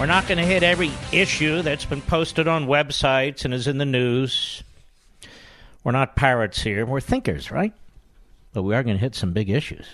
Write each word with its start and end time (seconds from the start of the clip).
We're 0.00 0.06
not 0.06 0.26
going 0.26 0.38
to 0.38 0.46
hit 0.46 0.62
every 0.62 0.92
issue 1.12 1.60
that's 1.60 1.84
been 1.84 2.00
posted 2.00 2.48
on 2.48 2.66
websites 2.66 3.44
and 3.44 3.52
is 3.52 3.66
in 3.66 3.76
the 3.76 3.84
news. 3.84 4.64
We're 5.84 5.92
not 5.92 6.16
pirates 6.16 6.62
here. 6.62 6.86
We're 6.86 7.02
thinkers, 7.02 7.50
right? 7.50 7.74
But 8.54 8.62
we 8.62 8.74
are 8.74 8.82
going 8.82 8.96
to 8.96 9.00
hit 9.00 9.14
some 9.14 9.34
big 9.34 9.50
issues. 9.50 9.86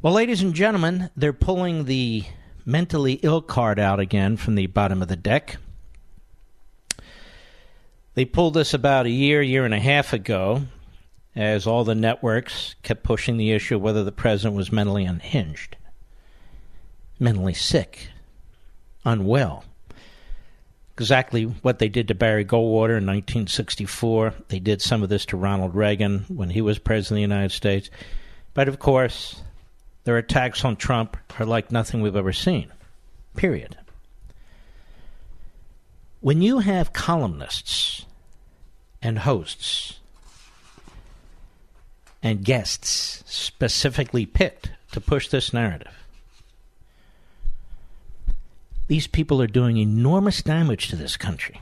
Well, 0.00 0.14
ladies 0.14 0.40
and 0.40 0.54
gentlemen, 0.54 1.10
they're 1.14 1.34
pulling 1.34 1.84
the 1.84 2.24
mentally 2.64 3.20
ill 3.22 3.42
card 3.42 3.78
out 3.78 4.00
again 4.00 4.38
from 4.38 4.54
the 4.54 4.66
bottom 4.66 5.02
of 5.02 5.08
the 5.08 5.16
deck. 5.16 5.58
They 8.14 8.24
pulled 8.24 8.54
this 8.54 8.72
about 8.72 9.04
a 9.04 9.10
year, 9.10 9.42
year 9.42 9.66
and 9.66 9.74
a 9.74 9.80
half 9.80 10.14
ago, 10.14 10.62
as 11.36 11.66
all 11.66 11.84
the 11.84 11.94
networks 11.94 12.74
kept 12.82 13.02
pushing 13.02 13.36
the 13.36 13.52
issue 13.52 13.76
of 13.76 13.82
whether 13.82 14.02
the 14.02 14.12
president 14.12 14.56
was 14.56 14.72
mentally 14.72 15.04
unhinged 15.04 15.76
mentally 17.18 17.54
sick, 17.54 18.08
unwell. 19.04 19.64
Exactly 20.96 21.44
what 21.44 21.80
they 21.80 21.88
did 21.88 22.08
to 22.08 22.14
Barry 22.14 22.44
Goldwater 22.44 22.96
in 22.96 23.06
1964. 23.06 24.34
They 24.48 24.60
did 24.60 24.80
some 24.80 25.02
of 25.02 25.08
this 25.08 25.26
to 25.26 25.36
Ronald 25.36 25.74
Reagan 25.74 26.24
when 26.28 26.50
he 26.50 26.60
was 26.60 26.78
president 26.78 27.24
of 27.24 27.28
the 27.28 27.34
United 27.34 27.52
States. 27.52 27.90
But 28.54 28.68
of 28.68 28.78
course, 28.78 29.42
their 30.04 30.18
attacks 30.18 30.64
on 30.64 30.76
Trump 30.76 31.16
are 31.38 31.46
like 31.46 31.72
nothing 31.72 32.00
we've 32.00 32.14
ever 32.14 32.32
seen. 32.32 32.72
Period. 33.36 33.76
When 36.20 36.40
you 36.40 36.60
have 36.60 36.92
columnists 36.92 38.06
and 39.02 39.18
hosts 39.18 39.98
and 42.22 42.44
guests 42.44 43.24
specifically 43.26 44.24
picked 44.24 44.70
to 44.92 45.00
push 45.00 45.28
this 45.28 45.52
narrative, 45.52 46.03
these 48.94 49.08
people 49.08 49.42
are 49.42 49.48
doing 49.48 49.76
enormous 49.76 50.40
damage 50.40 50.86
to 50.86 50.94
this 50.94 51.16
country. 51.16 51.60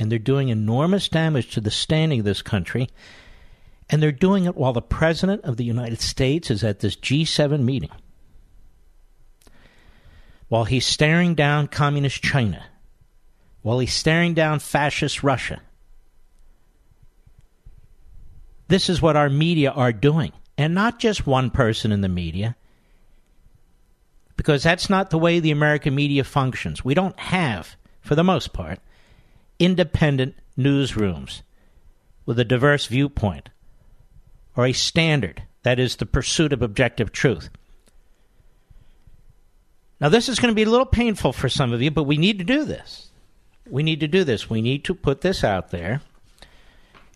And 0.00 0.10
they're 0.10 0.18
doing 0.18 0.48
enormous 0.48 1.08
damage 1.08 1.52
to 1.54 1.60
the 1.60 1.70
standing 1.70 2.18
of 2.18 2.24
this 2.24 2.42
country. 2.42 2.88
And 3.88 4.02
they're 4.02 4.10
doing 4.10 4.46
it 4.46 4.56
while 4.56 4.72
the 4.72 4.82
President 4.82 5.44
of 5.44 5.58
the 5.58 5.64
United 5.64 6.00
States 6.00 6.50
is 6.50 6.64
at 6.64 6.80
this 6.80 6.96
G7 6.96 7.62
meeting. 7.62 7.92
While 10.48 10.64
he's 10.64 10.84
staring 10.84 11.36
down 11.36 11.68
communist 11.68 12.20
China. 12.20 12.64
While 13.62 13.78
he's 13.78 13.94
staring 13.94 14.34
down 14.34 14.58
fascist 14.58 15.22
Russia. 15.22 15.62
This 18.66 18.90
is 18.90 19.00
what 19.00 19.14
our 19.14 19.30
media 19.30 19.70
are 19.70 19.92
doing. 19.92 20.32
And 20.58 20.74
not 20.74 20.98
just 20.98 21.28
one 21.28 21.50
person 21.50 21.92
in 21.92 22.00
the 22.00 22.08
media 22.08 22.56
because 24.36 24.62
that's 24.62 24.90
not 24.90 25.10
the 25.10 25.18
way 25.18 25.40
the 25.40 25.50
American 25.50 25.94
media 25.94 26.24
functions. 26.24 26.84
We 26.84 26.94
don't 26.94 27.18
have, 27.18 27.76
for 28.00 28.14
the 28.14 28.24
most 28.24 28.52
part, 28.52 28.80
independent 29.58 30.34
newsrooms 30.58 31.42
with 32.24 32.38
a 32.38 32.44
diverse 32.44 32.86
viewpoint 32.86 33.48
or 34.56 34.66
a 34.66 34.72
standard 34.72 35.42
that 35.62 35.78
is 35.78 35.96
the 35.96 36.06
pursuit 36.06 36.52
of 36.52 36.62
objective 36.62 37.12
truth. 37.12 37.50
Now, 40.00 40.10
this 40.10 40.28
is 40.28 40.38
going 40.38 40.52
to 40.52 40.56
be 40.56 40.64
a 40.64 40.70
little 40.70 40.86
painful 40.86 41.32
for 41.32 41.48
some 41.48 41.72
of 41.72 41.80
you, 41.80 41.90
but 41.90 42.04
we 42.04 42.18
need 42.18 42.38
to 42.38 42.44
do 42.44 42.64
this. 42.64 43.10
We 43.68 43.82
need 43.82 44.00
to 44.00 44.08
do 44.08 44.24
this. 44.24 44.50
We 44.50 44.60
need 44.60 44.84
to 44.84 44.94
put 44.94 45.22
this 45.22 45.42
out 45.42 45.70
there, 45.70 46.02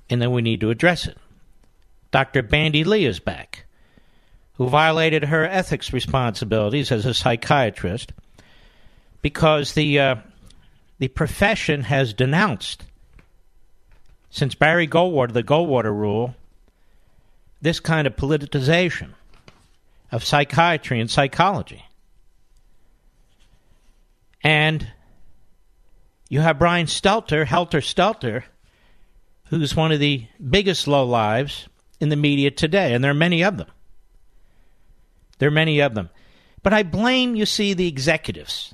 and 0.08 0.20
then 0.20 0.32
we 0.32 0.42
need 0.42 0.60
to 0.62 0.70
address 0.70 1.06
it. 1.06 1.18
Dr. 2.10 2.42
Bandy 2.42 2.82
Lee 2.82 3.04
is 3.04 3.20
back 3.20 3.66
who 4.60 4.68
violated 4.68 5.24
her 5.24 5.46
ethics 5.46 5.90
responsibilities 5.90 6.92
as 6.92 7.06
a 7.06 7.14
psychiatrist 7.14 8.12
because 9.22 9.72
the 9.72 9.98
uh, 9.98 10.16
the 10.98 11.08
profession 11.08 11.80
has 11.80 12.12
denounced 12.12 12.84
since 14.28 14.54
Barry 14.54 14.86
Goldwater, 14.86 15.32
the 15.32 15.42
Goldwater 15.42 15.96
rule, 15.96 16.34
this 17.62 17.80
kind 17.80 18.06
of 18.06 18.16
politicization 18.16 19.14
of 20.12 20.24
psychiatry 20.24 21.00
and 21.00 21.10
psychology. 21.10 21.82
And 24.44 24.86
you 26.28 26.42
have 26.42 26.58
Brian 26.58 26.84
Stelter, 26.84 27.46
Helter 27.46 27.80
Stelter, 27.80 28.42
who's 29.46 29.74
one 29.74 29.90
of 29.90 30.00
the 30.00 30.26
biggest 30.50 30.86
low 30.86 31.06
lives 31.06 31.66
in 31.98 32.10
the 32.10 32.16
media 32.16 32.50
today, 32.50 32.92
and 32.92 33.02
there 33.02 33.10
are 33.10 33.14
many 33.14 33.42
of 33.42 33.56
them. 33.56 33.68
There 35.40 35.48
are 35.48 35.52
many 35.52 35.80
of 35.80 35.94
them. 35.94 36.10
But 36.62 36.72
I 36.72 36.84
blame, 36.84 37.34
you 37.34 37.46
see, 37.46 37.74
the 37.74 37.88
executives 37.88 38.72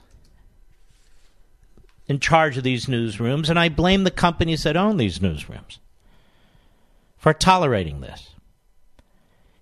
in 2.08 2.20
charge 2.20 2.56
of 2.56 2.64
these 2.64 2.86
newsrooms, 2.86 3.48
and 3.48 3.58
I 3.58 3.68
blame 3.68 4.04
the 4.04 4.10
companies 4.10 4.64
that 4.64 4.76
own 4.76 4.96
these 4.96 5.20
newsrooms 5.20 5.78
for 7.16 7.32
tolerating 7.32 8.00
this. 8.00 8.30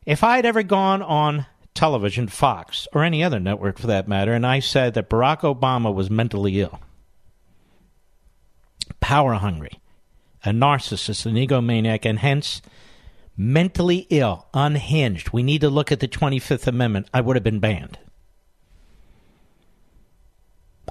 If 0.05 0.25
I 0.25 0.37
had 0.37 0.47
ever 0.47 0.63
gone 0.63 1.03
on 1.03 1.47
television, 1.75 2.29
Fox, 2.29 2.87
or 2.93 3.03
any 3.03 3.23
other 3.23 3.41
network 3.41 3.79
for 3.79 3.87
that 3.87 4.09
matter, 4.09 4.33
and 4.33 4.47
I 4.47 4.61
said 4.61 4.95
that 4.95 5.09
Barack 5.09 5.41
Obama 5.41 5.93
was 5.93 6.11
mentally 6.11 6.61
ill, 6.61 6.81
power 9.01 9.35
hungry, 9.35 9.81
a 10.45 10.51
narcissist, 10.51 11.27
an 11.27 11.35
egomaniac, 11.35 12.05
and 12.05 12.19
hence 12.19 12.61
mentally 13.37 14.07
ill, 14.11 14.47
unhinged, 14.55 15.31
we 15.31 15.43
need 15.43 15.61
to 15.63 15.71
look 15.71 15.91
at 15.91 16.01
the 16.01 16.09
25th 16.09 16.67
Amendment, 16.67 17.09
I 17.13 17.21
would 17.21 17.37
have 17.37 17.43
been 17.43 17.61
banned. 17.61 17.99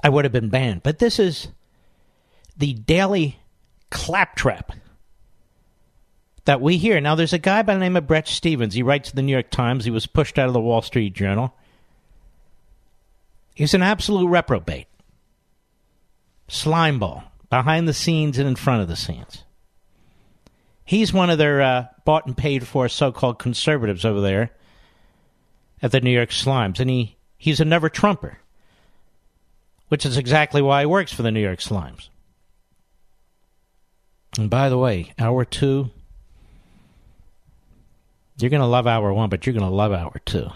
I 0.02 0.08
would 0.08 0.24
have 0.24 0.32
been 0.32 0.50
banned. 0.50 0.82
But 0.82 0.98
this 0.98 1.18
is 1.18 1.48
the 2.56 2.74
daily 2.74 3.38
claptrap 3.90 4.72
that 6.44 6.60
we 6.60 6.76
hear. 6.76 7.00
Now, 7.00 7.14
there's 7.14 7.32
a 7.32 7.38
guy 7.38 7.62
by 7.62 7.74
the 7.74 7.80
name 7.80 7.96
of 7.96 8.06
Bret 8.06 8.28
Stephens. 8.28 8.74
He 8.74 8.82
writes 8.82 9.12
the 9.12 9.22
New 9.22 9.32
York 9.32 9.50
Times. 9.50 9.84
He 9.84 9.90
was 9.90 10.06
pushed 10.06 10.38
out 10.38 10.48
of 10.48 10.52
the 10.52 10.60
Wall 10.60 10.82
Street 10.82 11.14
Journal. 11.14 11.54
He's 13.54 13.72
an 13.72 13.82
absolute 13.82 14.26
reprobate, 14.26 14.88
slimeball, 16.48 17.22
behind 17.48 17.86
the 17.86 17.94
scenes 17.94 18.36
and 18.36 18.48
in 18.48 18.56
front 18.56 18.82
of 18.82 18.88
the 18.88 18.96
scenes. 18.96 19.43
He's 20.84 21.12
one 21.12 21.30
of 21.30 21.38
their 21.38 21.62
uh, 21.62 21.86
bought 22.04 22.26
and 22.26 22.36
paid 22.36 22.66
for 22.66 22.88
so 22.88 23.10
called 23.10 23.38
conservatives 23.38 24.04
over 24.04 24.20
there 24.20 24.50
at 25.82 25.92
the 25.92 26.00
New 26.00 26.10
York 26.10 26.30
Slimes. 26.30 26.78
And 26.78 26.90
he, 26.90 27.16
he's 27.38 27.60
a 27.60 27.64
never 27.64 27.88
Trumper, 27.88 28.38
which 29.88 30.04
is 30.04 30.18
exactly 30.18 30.60
why 30.60 30.80
he 30.80 30.86
works 30.86 31.12
for 31.12 31.22
the 31.22 31.30
New 31.30 31.40
York 31.42 31.60
Slimes. 31.60 32.08
And 34.38 34.50
by 34.50 34.68
the 34.68 34.78
way, 34.78 35.12
hour 35.18 35.44
two, 35.44 35.90
you're 38.38 38.50
going 38.50 38.60
to 38.60 38.66
love 38.66 38.86
hour 38.86 39.12
one, 39.12 39.30
but 39.30 39.46
you're 39.46 39.54
going 39.54 39.68
to 39.68 39.74
love 39.74 39.92
hour 39.92 40.20
two. 40.24 40.50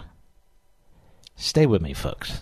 Stay 1.35 1.65
with 1.65 1.81
me, 1.81 1.93
folks. 1.93 2.41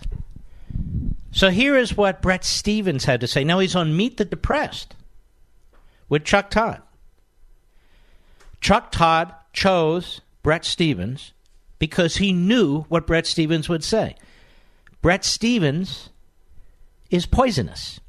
So 1.32 1.52
here 1.52 1.78
is 1.78 1.96
what 1.96 2.22
Bret 2.22 2.44
Stephens 2.44 3.06
had 3.06 3.22
to 3.22 3.28
say. 3.28 3.44
Now 3.44 3.60
he's 3.60 3.76
on 3.76 3.96
Meet 3.96 4.18
the 4.18 4.26
Depressed 4.26 4.96
with 6.10 6.26
Chuck 6.26 6.50
Todd. 6.50 6.82
Chuck 8.62 8.92
Todd 8.92 9.34
chose 9.54 10.22
Bret 10.44 10.66
Stephens 10.66 11.34
because 11.80 12.18
he 12.18 12.34
knew 12.34 12.84
what 12.84 13.08
Bret 13.08 13.26
Stephens 13.28 13.70
would 13.70 13.84
say. 13.84 14.16
Bret 15.02 15.24
Stephens 15.24 16.10
is 17.10 17.26
poisonous. 17.26 18.00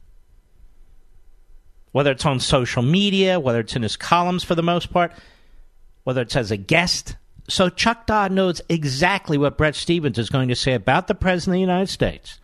whether 1.93 2.11
it's 2.13 2.27
on 2.27 2.39
social 2.39 2.83
media, 2.83 3.41
whether 3.41 3.61
it's 3.61 3.75
in 3.75 3.83
his 3.83 3.97
columns 3.97 4.45
for 4.45 4.55
the 4.55 4.63
most 4.63 4.93
part, 4.93 5.13
whether 6.05 6.23
it's 6.23 6.37
as 6.37 6.51
a 6.51 6.57
guest. 6.57 7.17
So 7.49 7.69
Chuck 7.71 8.07
Todd 8.07 8.31
knows 8.31 8.61
exactly 8.69 9.39
what 9.39 9.59
Bret 9.59 9.75
Stephens 9.75 10.19
is 10.19 10.31
going 10.31 10.49
to 10.49 10.55
say 10.55 10.75
about 10.75 11.09
the 11.09 11.15
President 11.15 11.55
of 11.55 11.57
the 11.57 11.61
United 11.61 11.89
States 11.89 12.41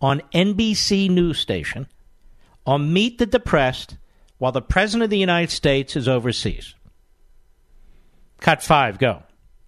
on 0.00 0.22
NBC 0.32 1.10
News 1.10 1.38
Station 1.38 1.88
on 2.66 2.92
Meet 2.92 3.18
the 3.18 3.26
Depressed 3.26 3.96
while 4.38 4.52
the 4.52 4.62
President 4.62 5.04
of 5.04 5.10
the 5.10 5.18
United 5.18 5.50
States 5.50 5.96
is 5.96 6.08
overseas. 6.08 6.74
Cut 8.40 8.62
five, 8.62 8.98
go. 8.98 9.22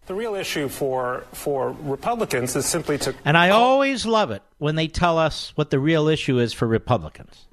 The 0.06 0.14
real 0.14 0.34
issue 0.34 0.68
for 0.68 1.24
for 1.32 1.70
Republicans 1.82 2.56
is 2.56 2.66
simply 2.66 2.98
to 2.98 3.14
And 3.24 3.38
I 3.38 3.50
always 3.50 4.04
love 4.04 4.30
it 4.30 4.42
when 4.58 4.74
they 4.74 4.88
tell 4.88 5.16
us 5.18 5.52
what 5.54 5.70
the 5.70 5.78
real 5.78 6.08
issue 6.08 6.38
is 6.38 6.52
for 6.52 6.66
Republicans. 6.66 7.46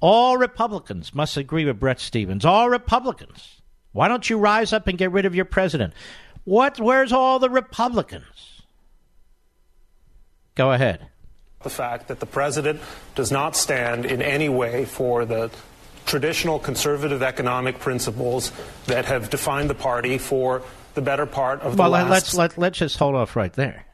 All 0.00 0.36
Republicans 0.38 1.14
must 1.14 1.36
agree 1.36 1.64
with 1.64 1.78
Bret 1.78 2.00
Stephens. 2.00 2.44
All 2.44 2.70
Republicans. 2.70 3.60
Why 3.92 4.08
don't 4.08 4.28
you 4.28 4.38
rise 4.38 4.72
up 4.72 4.88
and 4.88 4.96
get 4.96 5.12
rid 5.12 5.26
of 5.26 5.34
your 5.34 5.44
president? 5.44 5.92
What 6.44 6.80
where's 6.80 7.12
all 7.12 7.38
the 7.38 7.50
Republicans? 7.50 8.62
Go 10.54 10.72
ahead. 10.72 11.08
the 11.62 11.70
fact 11.70 12.08
that 12.08 12.18
the 12.20 12.26
president 12.26 12.80
does 13.14 13.30
not 13.30 13.54
stand 13.54 14.04
in 14.04 14.20
any 14.20 14.48
way 14.48 14.84
for 14.84 15.24
the 15.24 15.50
traditional 16.06 16.58
conservative 16.58 17.22
economic 17.22 17.78
principles 17.78 18.52
that 18.86 19.04
have 19.04 19.30
defined 19.30 19.70
the 19.70 19.74
party 19.74 20.18
for 20.18 20.62
the 20.94 21.02
better 21.02 21.26
part 21.26 21.60
of 21.60 21.76
the 21.76 21.82
Well, 21.82 21.90
last 21.90 22.10
let's 22.10 22.34
let, 22.34 22.58
let's 22.58 22.78
just 22.78 22.98
hold 22.98 23.14
off 23.14 23.36
right 23.36 23.52
there. 23.52 23.86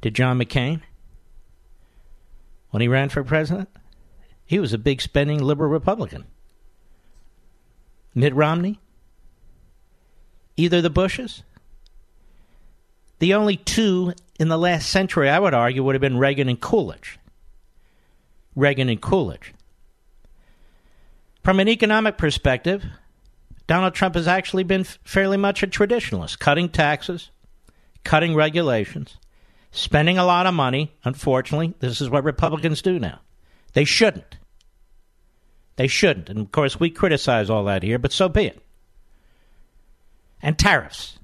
Did 0.00 0.14
John 0.14 0.38
McCain 0.38 0.80
when 2.70 2.80
he 2.80 2.88
ran 2.88 3.08
for 3.08 3.22
president? 3.22 3.68
He 4.44 4.58
was 4.58 4.72
a 4.72 4.78
big 4.78 5.00
spending 5.00 5.42
liberal 5.42 5.70
Republican. 5.70 6.24
Mitt 8.14 8.34
Romney? 8.34 8.78
Either 10.56 10.82
the 10.82 10.90
Bushes? 10.90 11.42
The 13.18 13.34
only 13.34 13.56
two 13.56 14.12
in 14.38 14.48
the 14.48 14.58
last 14.58 14.90
century, 14.90 15.30
I 15.30 15.38
would 15.38 15.54
argue, 15.54 15.84
would 15.84 15.94
have 15.94 16.00
been 16.00 16.18
Reagan 16.18 16.48
and 16.48 16.60
Coolidge. 16.60 17.18
Reagan 18.56 18.88
and 18.88 19.00
Coolidge. 19.00 19.54
From 21.42 21.58
an 21.58 21.68
economic 21.68 22.18
perspective, 22.18 22.84
Donald 23.66 23.94
Trump 23.94 24.14
has 24.14 24.28
actually 24.28 24.64
been 24.64 24.84
fairly 24.84 25.36
much 25.36 25.62
a 25.62 25.66
traditionalist, 25.66 26.38
cutting 26.38 26.68
taxes, 26.68 27.30
cutting 28.04 28.34
regulations, 28.34 29.16
spending 29.72 30.18
a 30.18 30.24
lot 30.24 30.46
of 30.46 30.54
money. 30.54 30.92
Unfortunately, 31.04 31.74
this 31.80 32.00
is 32.00 32.10
what 32.10 32.24
Republicans 32.24 32.82
do 32.82 32.98
now. 32.98 33.20
They 33.72 33.84
shouldn't. 33.84 34.36
They 35.76 35.88
shouldn't. 35.88 36.28
And 36.28 36.38
of 36.38 36.52
course, 36.52 36.78
we 36.78 36.90
criticize 36.90 37.50
all 37.50 37.64
that 37.64 37.82
here, 37.82 37.98
but 37.98 38.12
so 38.12 38.28
be 38.28 38.46
it. 38.46 38.62
And 40.40 40.58
tariffs. 40.58 41.18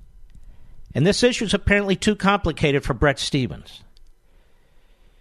And 0.94 1.06
this 1.06 1.22
issue 1.22 1.44
is 1.44 1.54
apparently 1.54 1.96
too 1.96 2.16
complicated 2.16 2.84
for 2.84 2.94
Bret 2.94 3.18
Stephens. 3.18 3.82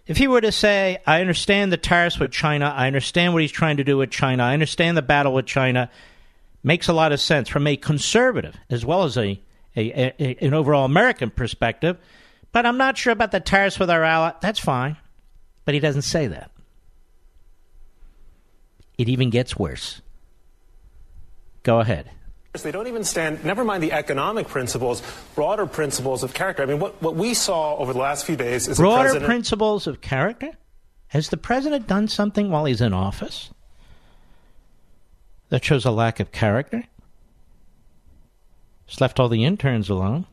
If 0.07 0.18
he 0.18 0.27
were 0.27 0.42
to 0.42 0.51
say, 0.51 1.00
I 1.06 1.19
understand 1.19 1.71
the 1.71 1.77
tariffs 1.77 2.18
with 2.18 2.31
China, 2.31 2.74
I 2.75 2.88
understand 2.88 3.33
what 3.33 3.42
he's 3.42 3.51
trying 3.51 3.77
to 3.77 3.83
do 3.83 3.98
with 3.98 4.09
China, 4.09 4.44
I 4.44 4.54
understand 4.54 4.95
the 4.95 5.01
battle 5.01 5.33
with 5.33 5.45
China, 5.45 5.89
makes 6.63 6.88
a 6.88 6.94
lot 6.94 7.12
of 7.12 7.19
sense 7.19 7.50
from 7.50 7.68
a 7.68 7.75
conservative 7.75 8.56
as 8.69 8.86
well 8.86 9.04
as 9.04 9.18
a, 9.18 9.39
a, 9.75 10.13
a 10.19 10.38
an 10.45 10.54
overall 10.54 10.86
American 10.86 11.30
perspective. 11.30 11.98
But 12.51 12.65
I'm 12.65 12.77
not 12.77 12.98
sure 12.98 13.13
about 13.13 13.31
the 13.31 13.39
tariffs 13.39 13.80
with 13.80 13.89
our 13.89 14.04
ally. 14.04 14.31
That's 14.42 14.59
fine. 14.59 14.98
But 15.65 15.74
he 15.74 15.80
doesn't 15.81 16.04
say 16.04 16.27
that. 16.27 16.51
It 18.98 19.10
even 19.10 19.30
gets 19.30 19.57
worse. 19.57 20.01
Go 21.63 21.81
ahead. 21.81 22.10
They 22.54 22.72
don't 22.72 22.88
even 22.88 23.04
stand, 23.04 23.46
never 23.46 23.64
mind 23.64 23.84
the 23.84 23.92
economic 23.92 24.48
principles, 24.48 25.04
broader 25.36 25.68
principles 25.68 26.24
of 26.24 26.34
character. 26.34 26.64
I 26.64 26.66
mean, 26.66 26.80
what, 26.80 27.00
what 27.02 27.16
we 27.16 27.34
saw 27.34 27.76
over 27.78 27.94
the 27.94 28.00
last 28.00 28.26
few 28.26 28.36
days 28.36 28.68
is 28.68 28.80
a 28.80 28.82
Broader 28.82 29.04
president. 29.04 29.26
principles 29.26 29.86
of 29.86 30.02
character? 30.02 30.52
Has 31.10 31.30
the 31.30 31.38
president 31.38 31.88
done 31.88 32.08
something 32.08 32.50
while 32.50 32.66
he's 32.66 32.82
in 32.82 32.94
office 32.94 33.52
that 35.50 35.64
shows 35.64 35.86
a 35.86 35.92
lack 35.92 36.20
of 36.20 36.32
character? 36.32 36.84
Just 38.88 39.02
left 39.02 39.20
all 39.20 39.30
the 39.30 39.46
interns 39.46 39.90
alone. 39.90 40.26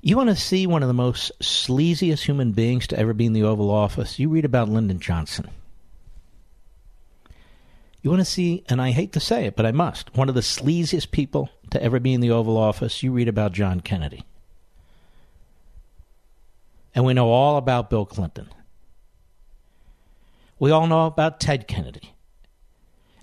You 0.00 0.16
want 0.16 0.30
to 0.30 0.36
see 0.36 0.66
one 0.66 0.82
of 0.82 0.88
the 0.88 0.94
most 0.94 1.30
sleaziest 1.40 2.22
human 2.22 2.52
beings 2.52 2.86
to 2.86 2.98
ever 2.98 3.12
be 3.12 3.26
in 3.26 3.34
the 3.34 3.42
Oval 3.42 3.70
Office? 3.70 4.18
You 4.18 4.30
read 4.30 4.46
about 4.46 4.70
Lyndon 4.70 4.98
Johnson. 4.98 5.50
You 8.02 8.10
want 8.10 8.20
to 8.20 8.24
see, 8.24 8.64
and 8.68 8.80
I 8.80 8.92
hate 8.92 9.12
to 9.12 9.20
say 9.20 9.46
it, 9.46 9.56
but 9.56 9.66
I 9.66 9.72
must, 9.72 10.16
one 10.16 10.28
of 10.28 10.34
the 10.34 10.40
sleaziest 10.40 11.10
people 11.10 11.50
to 11.70 11.82
ever 11.82 12.00
be 12.00 12.14
in 12.14 12.20
the 12.20 12.30
Oval 12.30 12.56
Office? 12.56 13.02
You 13.02 13.12
read 13.12 13.28
about 13.28 13.52
John 13.52 13.80
Kennedy. 13.80 14.24
And 16.94 17.04
we 17.04 17.14
know 17.14 17.28
all 17.28 17.56
about 17.56 17.90
Bill 17.90 18.06
Clinton. 18.06 18.48
We 20.58 20.70
all 20.70 20.86
know 20.86 21.06
about 21.06 21.40
Ted 21.40 21.68
Kennedy. 21.68 22.14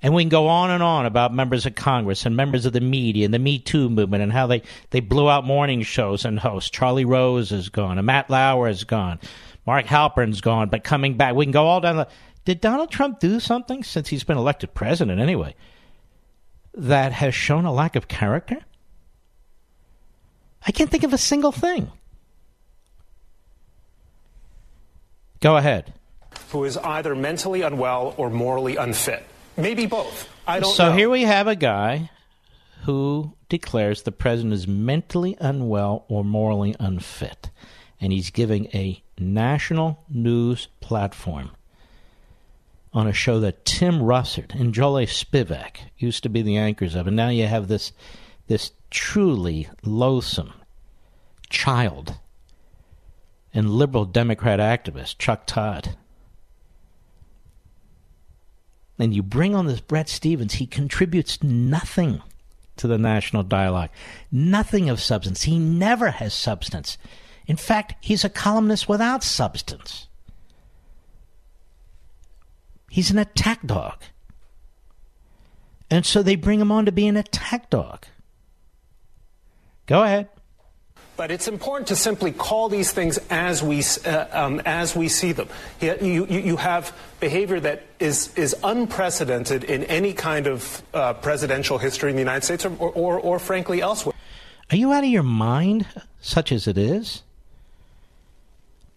And 0.02 0.14
we 0.14 0.24
can 0.24 0.30
go 0.30 0.48
on 0.48 0.70
and 0.70 0.84
on 0.84 1.06
about 1.06 1.34
members 1.34 1.66
of 1.66 1.76
Congress 1.76 2.26
and 2.26 2.36
members 2.36 2.66
of 2.66 2.74
the 2.74 2.82
media 2.82 3.26
and 3.26 3.34
the 3.34 3.40
Me 3.40 3.58
Too 3.58 3.90
movement 3.90 4.22
and 4.22 4.32
how 4.32 4.46
they, 4.46 4.62
they 4.92 5.00
blew 5.00 5.28
out 5.28 5.44
morning 5.44 5.82
shows 5.82 6.24
and 6.24 6.40
hosts. 6.40 6.70
Charlie 6.70 7.04
Rose 7.04 7.52
is 7.52 7.70
gone, 7.70 7.98
and 7.98 8.06
Matt 8.06 8.30
Lauer 8.30 8.68
is 8.68 8.84
gone, 8.84 9.20
Mark 9.66 9.86
Halpern's 9.86 10.40
gone, 10.40 10.70
but 10.70 10.84
coming 10.84 11.18
back. 11.18 11.36
We 11.36 11.46
can 11.46 11.52
go 11.52 11.66
all 11.66 11.82
down 11.82 11.98
the. 11.98 12.08
Did 12.48 12.62
Donald 12.62 12.90
Trump 12.90 13.20
do 13.20 13.42
something 13.42 13.84
since 13.84 14.08
he's 14.08 14.24
been 14.24 14.38
elected 14.38 14.74
president 14.74 15.20
anyway 15.20 15.54
that 16.76 17.12
has 17.12 17.36
shown 17.36 17.66
a 17.66 17.74
lack 17.74 17.98
of 17.98 18.08
character? 18.08 18.56
I 20.66 20.72
can't 20.72 20.90
think 20.90 21.04
of 21.04 21.12
a 21.12 21.18
single 21.18 21.52
thing. 21.52 21.92
Go 25.42 25.58
ahead. 25.58 25.94
who 26.52 26.64
is 26.64 26.78
either 26.78 27.14
mentally 27.16 27.64
unwell 27.64 28.14
or 28.16 28.30
morally 28.30 28.78
unfit. 28.78 29.26
Maybe 29.58 29.86
both. 29.86 30.30
I 30.48 30.62
don't 30.62 30.74
So 30.74 30.88
know. 30.92 30.96
here 30.96 31.10
we 31.10 31.24
have 31.24 31.48
a 31.48 31.56
guy 31.58 32.10
who 32.86 33.34
declares 33.50 34.04
the 34.04 34.14
president 34.14 34.54
is 34.54 34.70
mentally 34.70 35.36
unwell 35.42 36.06
or 36.08 36.24
morally 36.24 36.78
unfit. 36.80 37.50
And 38.00 38.14
he's 38.14 38.30
giving 38.30 38.68
a 38.68 39.04
national 39.20 40.06
news 40.08 40.70
platform 40.80 41.52
on 42.98 43.08
a 43.08 43.14
show 43.14 43.40
that 43.40 43.66
Tim 43.66 44.00
Russert 44.00 44.56
and 44.56 44.74
Joel 44.74 45.06
Spivak 45.06 45.78
used 45.98 46.24
to 46.24 46.30
be 46.30 46.42
the 46.42 46.58
anchors 46.58 46.96
of. 46.96 47.08
And 47.08 47.16
now 47.16 47.30
you 47.30 47.46
have 47.46 47.68
this 47.68 47.94
this 48.48 48.72
truly 48.90 49.70
loathsome 49.84 50.54
child 51.50 52.16
and 53.54 53.70
liberal 53.70 54.06
Democrat 54.06 54.60
activist, 54.60 55.18
Chuck 55.18 55.46
Todd 55.46 55.96
and 59.00 59.14
you 59.14 59.22
bring 59.22 59.56
on 59.56 59.68
this 59.68 59.80
Bret 59.80 60.10
Stephens, 60.10 60.56
he 60.56 60.66
contributes 60.66 61.44
nothing 61.44 62.22
to 62.78 62.88
the 62.88 62.98
national 62.98 63.44
dialogue, 63.44 63.90
nothing 64.32 64.90
of 64.90 65.02
substance. 65.02 65.44
He 65.44 65.60
never 65.60 66.12
has 66.12 66.34
substance. 66.34 66.98
In 67.46 67.58
fact, 67.58 67.96
he's 68.02 68.24
a 68.24 68.30
columnist 68.30 68.90
without 68.90 69.24
substance. 69.24 70.07
He's 72.90 73.12
an 73.12 73.18
attack 73.18 73.66
dog. 73.66 74.02
And 75.90 76.06
so 76.06 76.22
they 76.22 76.36
bring 76.36 76.60
him 76.60 76.72
on 76.72 76.86
to 76.86 76.92
be 76.92 77.08
an 77.08 77.16
attack 77.16 77.70
dog. 77.70 78.06
Go 79.86 80.04
ahead. 80.04 80.28
But 81.16 81.32
it's 81.32 81.48
important 81.48 81.88
to 81.88 81.96
simply 81.96 82.32
call 82.32 82.70
these 82.70 82.92
things 82.92 83.18
as 83.32 83.64
we 83.64 83.82
uh, 84.06 84.26
um, 84.32 84.62
as 84.66 84.96
we 84.96 85.08
see 85.08 85.32
them. 85.32 85.50
You, 85.82 85.98
you, 86.00 86.26
you 86.28 86.58
have 86.58 86.96
behavior 87.20 87.60
that 87.62 87.84
is 88.00 88.32
is 88.38 88.56
unprecedented 88.64 89.64
in 89.64 89.84
any 89.86 90.14
kind 90.14 90.46
of 90.46 90.84
uh, 90.94 91.14
presidential 91.14 91.80
history 91.80 92.12
in 92.12 92.16
the 92.16 92.22
United 92.22 92.44
States, 92.44 92.66
or, 92.66 92.92
or, 92.92 93.20
or 93.20 93.40
frankly 93.40 93.82
elsewhere. 93.82 94.14
Are 94.70 94.78
you 94.78 94.94
out 94.94 95.04
of 95.04 95.10
your 95.10 95.24
mind, 95.24 95.88
such 96.22 96.52
as 96.52 96.68
it 96.68 96.78
is? 96.78 97.24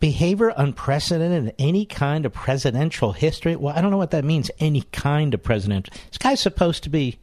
Behavior 0.00 0.52
unprecedented 0.56 1.44
in 1.44 1.52
any 1.58 1.84
kind 1.84 2.24
of 2.24 2.32
presidential 2.32 3.12
history? 3.12 3.54
Well, 3.54 3.76
I 3.76 3.82
don't 3.82 3.90
know 3.90 3.98
what 3.98 4.12
that 4.12 4.24
means, 4.24 4.50
any 4.58 4.82
kind 4.92 5.34
of 5.34 5.42
presidential. 5.42 5.92
This 6.08 6.18
guy's 6.18 6.40
supposed 6.40 6.82
to 6.84 6.90
be 6.90 7.18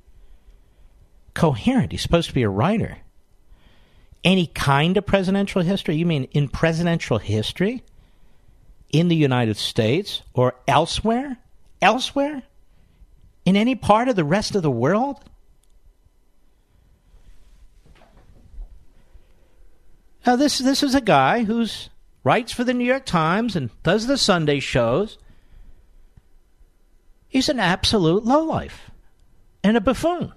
coherent. 1.34 1.92
He's 1.92 2.04
supposed 2.04 2.30
to 2.30 2.36
be 2.36 2.44
a 2.44 2.50
writer. 2.50 3.00
Any 4.24 4.46
kind 4.46 4.96
of 4.96 5.06
presidential 5.06 5.64
history? 5.64 5.96
You 5.96 6.06
mean 6.06 6.26
in 6.26 6.50
presidential 6.50 7.18
history? 7.18 7.84
In 8.92 9.08
the 9.08 9.16
United 9.16 9.58
States 9.58 10.22
or 10.34 10.56
elsewhere? 10.68 11.38
Elsewhere? 11.82 12.44
In 13.44 13.56
any 13.56 13.76
part 13.76 14.08
of 14.08 14.16
the 14.16 14.24
rest 14.24 14.56
of 14.56 14.62
the 14.62 14.72
world? 14.72 15.20
Now 20.26 20.36
this 20.36 20.60
this 20.60 20.84
is 20.84 20.94
a 20.94 21.02
guy 21.02 21.44
who's 21.44 21.90
writes 22.28 22.52
for 22.52 22.66
the 22.66 22.74
New 22.74 22.84
York 22.84 23.06
Times 23.06 23.56
and 23.56 23.70
does 23.84 24.06
the 24.06 24.18
Sunday 24.18 24.60
shows. 24.60 25.18
He's 27.30 27.48
an 27.48 27.58
absolute 27.58 28.26
lowlife 28.26 28.92
and 29.64 29.78
a 29.78 29.82
buffoon. 29.82 30.34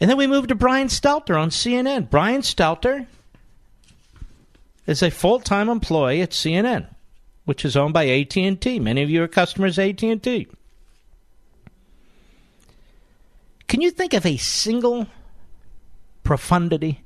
And 0.00 0.08
then 0.08 0.16
we 0.16 0.26
move 0.26 0.46
to 0.46 0.54
Brian 0.54 0.88
Stelter 0.88 1.38
on 1.38 1.50
CNN. 1.50 2.08
Brian 2.08 2.40
Stelter 2.40 3.06
is 4.86 5.02
a 5.02 5.10
full-time 5.10 5.68
employee 5.68 6.22
at 6.22 6.30
CNN, 6.30 6.86
which 7.44 7.66
is 7.66 7.76
owned 7.76 7.92
by 7.92 8.08
AT&T. 8.08 8.78
Many 8.78 9.02
of 9.02 9.10
you 9.10 9.22
are 9.22 9.28
customers 9.28 9.78
AT&T. 9.78 10.46
Can 13.68 13.80
you 13.82 13.90
think 13.90 14.14
of 14.14 14.24
a 14.24 14.38
single 14.38 15.08
profundity 16.24 17.01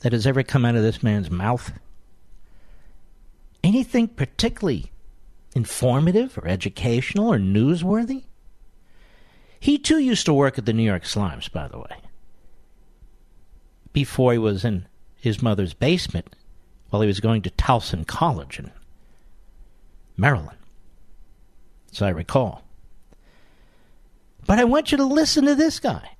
that 0.00 0.12
has 0.12 0.26
ever 0.26 0.42
come 0.42 0.64
out 0.64 0.76
of 0.76 0.82
this 0.82 1.02
man's 1.02 1.30
mouth? 1.30 1.72
Anything 3.64 4.08
particularly 4.08 4.92
informative 5.54 6.38
or 6.38 6.46
educational 6.46 7.32
or 7.32 7.38
newsworthy? 7.38 8.24
He 9.58 9.78
too 9.78 9.98
used 9.98 10.26
to 10.26 10.34
work 10.34 10.58
at 10.58 10.66
the 10.66 10.72
New 10.72 10.84
York 10.84 11.04
Slimes, 11.04 11.50
by 11.50 11.66
the 11.66 11.78
way, 11.78 11.96
before 13.92 14.32
he 14.32 14.38
was 14.38 14.64
in 14.64 14.86
his 15.16 15.42
mother's 15.42 15.74
basement 15.74 16.36
while 16.90 17.02
he 17.02 17.08
was 17.08 17.20
going 17.20 17.42
to 17.42 17.50
Towson 17.50 18.06
College 18.06 18.58
in 18.58 18.70
Maryland, 20.16 20.58
as 21.90 22.02
I 22.02 22.10
recall. 22.10 22.62
But 24.46 24.58
I 24.60 24.64
want 24.64 24.92
you 24.92 24.98
to 24.98 25.04
listen 25.04 25.44
to 25.46 25.54
this 25.54 25.80
guy. 25.80 26.10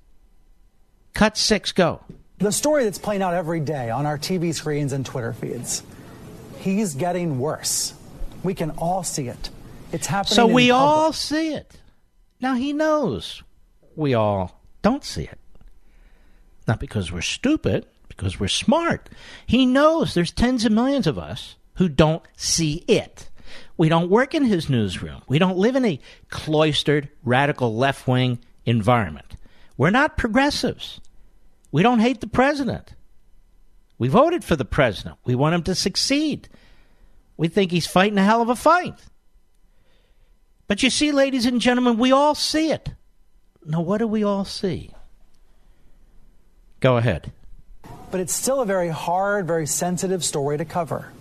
Cut 1.15 1.37
six, 1.37 1.71
go. 1.71 2.01
The 2.39 2.53
story 2.53 2.85
that's 2.85 2.99
playing 2.99 3.23
out 3.23 3.35
every 3.35 3.61
day 3.61 3.91
on 3.91 4.05
our 4.07 4.19
TV 4.19 4.55
screens 4.55 4.93
and 4.93 5.07
Twitter 5.07 5.33
feeds. 5.33 5.83
He's 6.59 6.95
getting 6.95 7.39
worse. 7.39 7.95
We 8.43 8.55
can 8.55 8.73
all 8.73 9.03
see 9.03 9.29
it. 9.29 9.51
It's 9.93 10.07
happening. 10.07 10.35
So 10.35 10.47
we 10.47 10.71
all 10.71 11.13
see 11.13 11.55
it. 11.55 11.79
Now 12.41 12.55
he 12.55 12.73
knows 12.73 13.43
we 13.95 14.15
all 14.15 14.61
don't 14.83 15.05
see 15.05 15.25
it. 15.25 15.39
Not 16.69 16.81
because 16.81 17.11
we're 17.11 17.23
stupid, 17.23 17.87
because 18.09 18.39
we're 18.39 18.49
smart. 18.49 19.09
He 19.47 19.65
knows 19.65 20.15
there's 20.15 20.33
tens 20.33 20.65
of 20.65 20.73
millions 20.73 21.07
of 21.07 21.19
us 21.19 21.57
who 21.75 21.89
don't 21.89 22.23
see 22.37 22.85
it. 22.89 23.31
We 23.77 23.89
don't 23.89 24.11
work 24.11 24.35
in 24.35 24.45
his 24.45 24.69
newsroom. 24.69 25.23
We 25.29 25.39
don't 25.39 25.57
live 25.57 25.77
in 25.77 25.85
a 25.85 26.01
cloistered, 26.31 27.09
radical 27.25 27.75
left 27.77 28.07
wing 28.09 28.39
environment. 28.65 29.37
We're 29.77 29.91
not 29.91 30.17
progressives. 30.17 31.01
We 31.77 31.83
don't 31.83 31.99
hate 31.99 32.23
the 32.23 32.27
president. 32.27 32.95
We 33.99 34.09
voted 34.09 34.45
for 34.45 34.57
the 34.57 34.65
president. 34.65 35.19
We 35.27 35.35
want 35.35 35.57
him 35.57 35.63
to 35.65 35.75
succeed. 35.75 36.49
We 37.37 37.49
think 37.49 37.71
he's 37.71 37.87
fighting 37.87 38.17
a 38.17 38.25
hell 38.25 38.41
of 38.41 38.49
a 38.49 38.57
fight. 38.57 38.95
But 40.69 40.83
you 40.83 40.89
see, 40.89 41.13
ladies 41.13 41.45
and 41.45 41.61
gentlemen, 41.61 41.99
we 41.99 42.13
all 42.13 42.35
see 42.35 42.71
it. 42.71 42.93
Now, 43.63 43.83
what 43.83 43.99
do 43.99 44.07
we 44.07 44.25
all 44.25 44.47
see? 44.47 44.91
Go 46.81 46.97
ahead. 46.97 47.31
But 48.11 48.21
it's 48.21 48.33
still 48.33 48.63
a 48.63 48.65
very 48.65 48.89
hard, 48.89 49.47
very 49.47 49.67
sensitive 49.67 50.25
story 50.25 50.57
to 50.57 50.65
cover. 50.65 51.13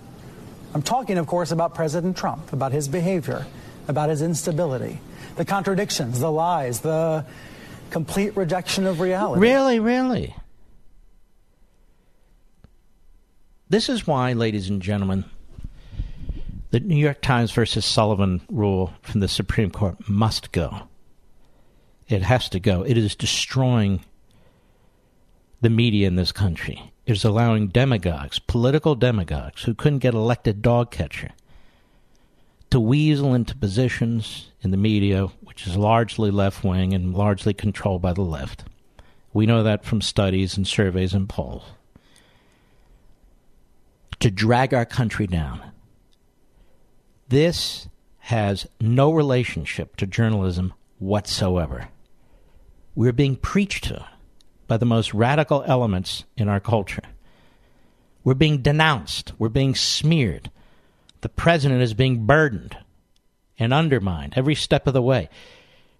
I'm 0.73 0.83
talking, 0.83 1.17
of 1.17 1.27
course, 1.27 1.51
about 1.51 1.75
President 1.75 2.15
Trump, 2.15 2.53
about 2.53 2.71
his 2.71 2.87
behavior, 2.87 3.45
about 3.89 4.07
his 4.07 4.21
instability, 4.21 5.01
the 5.35 5.43
contradictions, 5.43 6.21
the 6.21 6.31
lies, 6.31 6.79
the 6.79 7.25
complete 7.89 8.37
rejection 8.37 8.85
of 8.85 9.01
reality. 9.01 9.41
Really, 9.41 9.81
really. 9.81 10.33
This 13.67 13.89
is 13.89 14.05
why, 14.05 14.33
ladies 14.33 14.69
and 14.69 14.79
gentlemen, 14.79 15.25
the 16.69 16.79
New 16.79 16.95
York 16.95 17.21
Times 17.21 17.51
versus 17.51 17.83
Sullivan 17.83 18.41
rule 18.47 18.93
from 19.01 19.21
the 19.21 19.27
Supreme 19.27 19.71
Court 19.71 20.07
must 20.07 20.51
go. 20.51 20.87
It 22.07 22.21
has 22.21 22.47
to 22.49 22.59
go. 22.59 22.83
It 22.83 22.95
is 22.95 23.15
destroying 23.15 24.05
the 25.61 25.71
media 25.71 26.07
in 26.07 26.15
this 26.15 26.31
country. 26.31 26.91
It 27.07 27.13
is 27.13 27.23
allowing 27.23 27.69
demagogues, 27.69 28.37
political 28.37 28.93
demagogues, 28.93 29.63
who 29.63 29.73
couldn't 29.73 29.99
get 29.99 30.13
elected 30.13 30.61
dog 30.61 30.91
catcher, 30.91 31.31
to 32.69 32.79
weasel 32.79 33.33
into 33.33 33.55
positions 33.55 34.51
in 34.61 34.69
the 34.69 34.77
media, 34.77 35.25
which 35.41 35.65
is 35.65 35.75
largely 35.75 36.29
left 36.29 36.63
wing 36.63 36.93
and 36.93 37.15
largely 37.15 37.53
controlled 37.53 38.03
by 38.03 38.13
the 38.13 38.21
left. 38.21 38.65
We 39.33 39.47
know 39.47 39.63
that 39.63 39.85
from 39.85 40.01
studies 40.01 40.55
and 40.55 40.67
surveys 40.67 41.15
and 41.15 41.27
polls. 41.27 41.63
To 44.19 44.31
drag 44.31 44.73
our 44.73 44.85
country 44.85 45.27
down. 45.27 45.61
This 47.27 47.87
has 48.19 48.67
no 48.79 49.11
relationship 49.11 49.95
to 49.97 50.07
journalism 50.07 50.73
whatsoever. 50.99 51.89
We're 52.95 53.13
being 53.13 53.35
preached 53.35 53.85
to 53.85 54.05
by 54.67 54.77
the 54.77 54.85
most 54.85 55.13
radical 55.13 55.63
elements 55.67 56.23
in 56.37 56.49
our 56.49 56.59
culture. 56.59 57.03
We're 58.23 58.33
being 58.33 58.61
denounced. 58.61 59.33
We're 59.37 59.49
being 59.49 59.75
smeared. 59.75 60.49
The 61.21 61.29
president 61.29 61.81
is 61.81 61.93
being 61.93 62.25
burdened 62.25 62.77
and 63.59 63.73
undermined 63.73 64.33
every 64.35 64.55
step 64.55 64.87
of 64.87 64.93
the 64.93 65.01
way. 65.01 65.29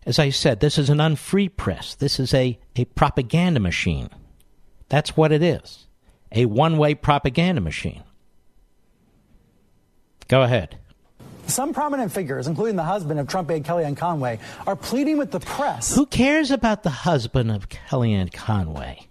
As 0.06 0.20
I 0.20 0.30
said, 0.30 0.60
this 0.60 0.78
is 0.78 0.90
an 0.90 1.02
unfree 1.02 1.50
press. 1.50 1.96
This 1.96 2.20
is 2.20 2.34
a, 2.34 2.58
a 2.76 2.86
propaganda 2.86 3.60
machine. 3.60 4.10
That's 4.90 5.18
what 5.18 5.32
it 5.32 5.42
is 5.42 5.85
a 6.36 6.46
one 6.46 6.78
way 6.78 6.94
propaganda 6.94 7.62
machine. 7.62 8.04
Go 10.28 10.44
ahead. 10.44 10.78
Some 11.48 11.74
prominent 11.74 12.12
figures, 12.12 12.48
including 12.48 12.76
the 12.76 12.84
husband 12.84 13.20
of 13.20 13.28
Trump 13.28 13.52
aide 13.52 13.64
Kellyanne 13.64 13.96
Conway, 13.96 14.40
are 14.66 14.76
pleading 14.76 15.18
with 15.18 15.32
the 15.32 15.40
press. 15.40 15.96
Who 15.96 16.06
cares 16.06 16.52
about 16.52 16.84
the 16.84 16.90
husband 16.90 17.52
of 17.52 17.70
Kellyanne 17.70 18.34
Conway? 18.34 19.08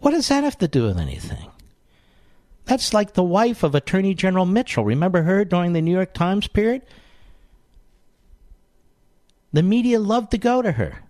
What 0.00 0.12
does 0.12 0.28
that 0.28 0.44
have 0.44 0.58
to 0.58 0.68
do 0.68 0.84
with 0.84 0.98
anything? 0.98 1.50
That's 2.64 2.94
like 2.94 3.12
the 3.12 3.22
wife 3.22 3.62
of 3.62 3.74
Attorney 3.74 4.14
General 4.14 4.46
Mitchell. 4.46 4.84
Remember 4.84 5.22
her 5.22 5.44
during 5.44 5.72
the 5.72 5.82
New 5.82 5.92
York 5.92 6.14
Times 6.14 6.48
period? 6.48 6.82
The 9.52 9.62
media 9.62 10.00
loved 10.00 10.30
to 10.32 10.38
go 10.38 10.62
to 10.62 10.72
her. 10.72 11.02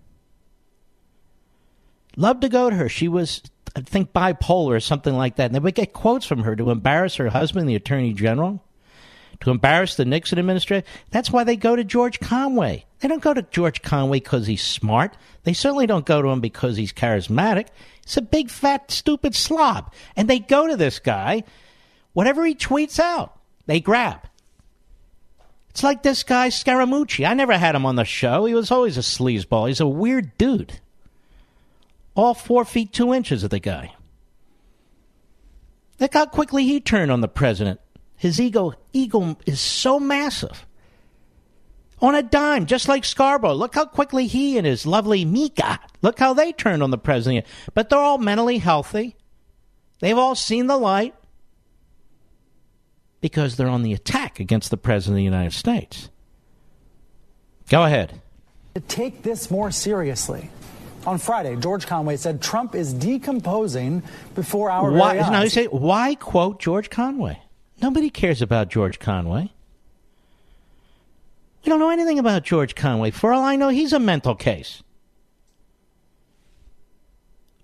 Loved 2.17 2.41
to 2.43 2.49
go 2.49 2.71
to 2.71 2.77
her. 2.77 2.89
She 2.89 3.09
was, 3.09 3.43
I 3.75 3.81
think, 3.81 4.13
bipolar 4.13 4.77
or 4.77 4.81
something 4.81 5.15
like 5.15 5.37
that. 5.37 5.47
And 5.47 5.55
they 5.55 5.59
would 5.59 5.75
get 5.75 5.93
quotes 5.93 6.27
from 6.27 6.43
her 6.45 6.57
to 6.57 6.71
embarrass 6.71 7.17
her 7.17 7.29
husband, 7.29 7.69
the 7.69 7.75
Attorney 7.75 8.15
General, 8.15 8.63
to 9.41 9.51
embarrass 9.51 9.97
the 9.97 10.07
Nixon 10.07 10.39
administration. 10.39 10.87
That's 11.11 11.31
why 11.31 11.45
they 11.45 11.57
go 11.57 11.77
to 11.77 11.85
George 11.85 12.19
Conway. 12.21 12.87
They 13.01 13.09
don't 13.09 13.23
go 13.23 13.35
to 13.35 13.43
George 13.43 13.83
Conway 13.83 14.21
because 14.21 14.47
he's 14.47 14.63
smart. 14.63 15.17
They 15.45 15.53
certainly 15.53 15.87
don't 15.87 16.07
go 16.07 16.23
to 16.23 16.29
him 16.29 16.41
because 16.41 16.79
he's 16.79 16.93
charismatic. 16.93 17.67
He's 18.05 18.17
a 18.17 18.23
big, 18.23 18.51
fat, 18.51 18.91
stupid 18.91 19.35
slob. 19.35 19.93
And 20.17 20.29
they 20.29 20.39
go 20.39 20.67
to 20.67 20.77
this 20.77 20.99
guy, 20.99 21.45
whatever 22.15 22.47
he 22.47 22.55
tweets 22.55 22.99
out, 22.99 23.39
they 23.67 23.81
grab. 23.81 24.21
It's 25.69 25.83
like 25.83 26.03
this 26.03 26.23
guy, 26.23 26.49
Scaramucci. 26.49 27.29
I 27.29 27.35
never 27.35 27.59
had 27.59 27.75
him 27.75 27.85
on 27.85 27.97
the 27.97 28.07
show. 28.07 28.47
He 28.47 28.55
was 28.55 28.71
always 28.71 28.97
a 28.97 29.03
sleazeball. 29.03 29.69
He's 29.69 29.81
a 29.81 29.87
weird 29.87 30.39
dude. 30.39 30.81
All 32.17 32.35
four 32.35 32.65
feet 32.65 32.93
two 32.93 33.15
inches 33.15 33.45
of 33.45 33.51
the 33.51 33.61
guy. 33.61 33.95
Look 36.01 36.15
how 36.15 36.27
quickly 36.27 36.65
he 36.65 36.81
turned 36.81 37.13
on 37.13 37.21
the 37.21 37.29
president. 37.29 37.81
His 38.17 38.41
ego 38.41 38.75
ego 38.93 39.37
is 39.47 39.61
so 39.61 40.01
massive. 40.01 40.67
On 42.01 42.15
a 42.15 42.23
dime, 42.23 42.67
just 42.67 42.89
like 42.89 43.05
Scarborough. 43.05 43.55
Look 43.55 43.75
how 43.75 43.87
quickly 43.87 44.27
he 44.27 44.59
and 44.59 44.67
his 44.67 44.87
lovely 44.87 45.25
Mika, 45.25 45.79
look 46.03 46.19
how 46.19 46.35
they 46.35 46.53
turned 46.53 46.83
on 46.83 46.91
the 46.91 46.99
president. 46.99 47.47
But 47.75 47.89
they're 47.89 47.99
all 47.99 48.19
mentally 48.19 48.59
healthy. 48.59 49.17
They've 50.01 50.19
all 50.19 50.35
seen 50.35 50.67
the 50.67 50.77
light 50.77 51.15
because 53.23 53.57
they're 53.57 53.69
on 53.69 53.83
the 53.83 53.95
attack 53.95 54.41
against 54.41 54.71
the 54.71 54.77
president 54.77 55.15
of 55.15 55.17
the 55.17 55.25
United 55.25 55.55
States. 55.55 56.11
Go 57.69 57.85
ahead. 57.85 58.21
To 58.75 58.81
take 58.81 59.23
this 59.23 59.51
more 59.51 59.71
seriously. 59.71 60.51
On 61.07 61.19
Friday, 61.19 61.55
George 61.57 61.87
Conway 61.87 62.17
said 62.17 62.43
Trump 62.43 62.75
is 62.75 62.93
decomposing 62.93 64.03
before 64.35 64.71
our 64.71 64.91
why, 64.91 65.13
very 65.13 65.21
eyes. 65.21 65.31
Now 65.31 65.43
you 65.43 65.49
say, 65.49 65.67
why 65.67 66.17
quote 66.17 66.59
George 66.59 66.91
Conway? 66.91 67.41
Nobody 67.81 68.11
cares 68.11 68.43
about 68.43 68.69
George 68.69 68.99
Conway. 68.99 69.53
We 71.65 71.71
don't 71.71 71.79
know 71.79 71.91
anything 71.91 72.19
about 72.19 72.43
George 72.43 72.75
Conway. 72.75 73.13
For 73.13 73.33
all 73.33 73.45
I 73.45 73.55
know, 73.57 73.69
he's 73.69 73.93
a 73.93 74.01
mental 74.01 74.35
case. 74.35 74.83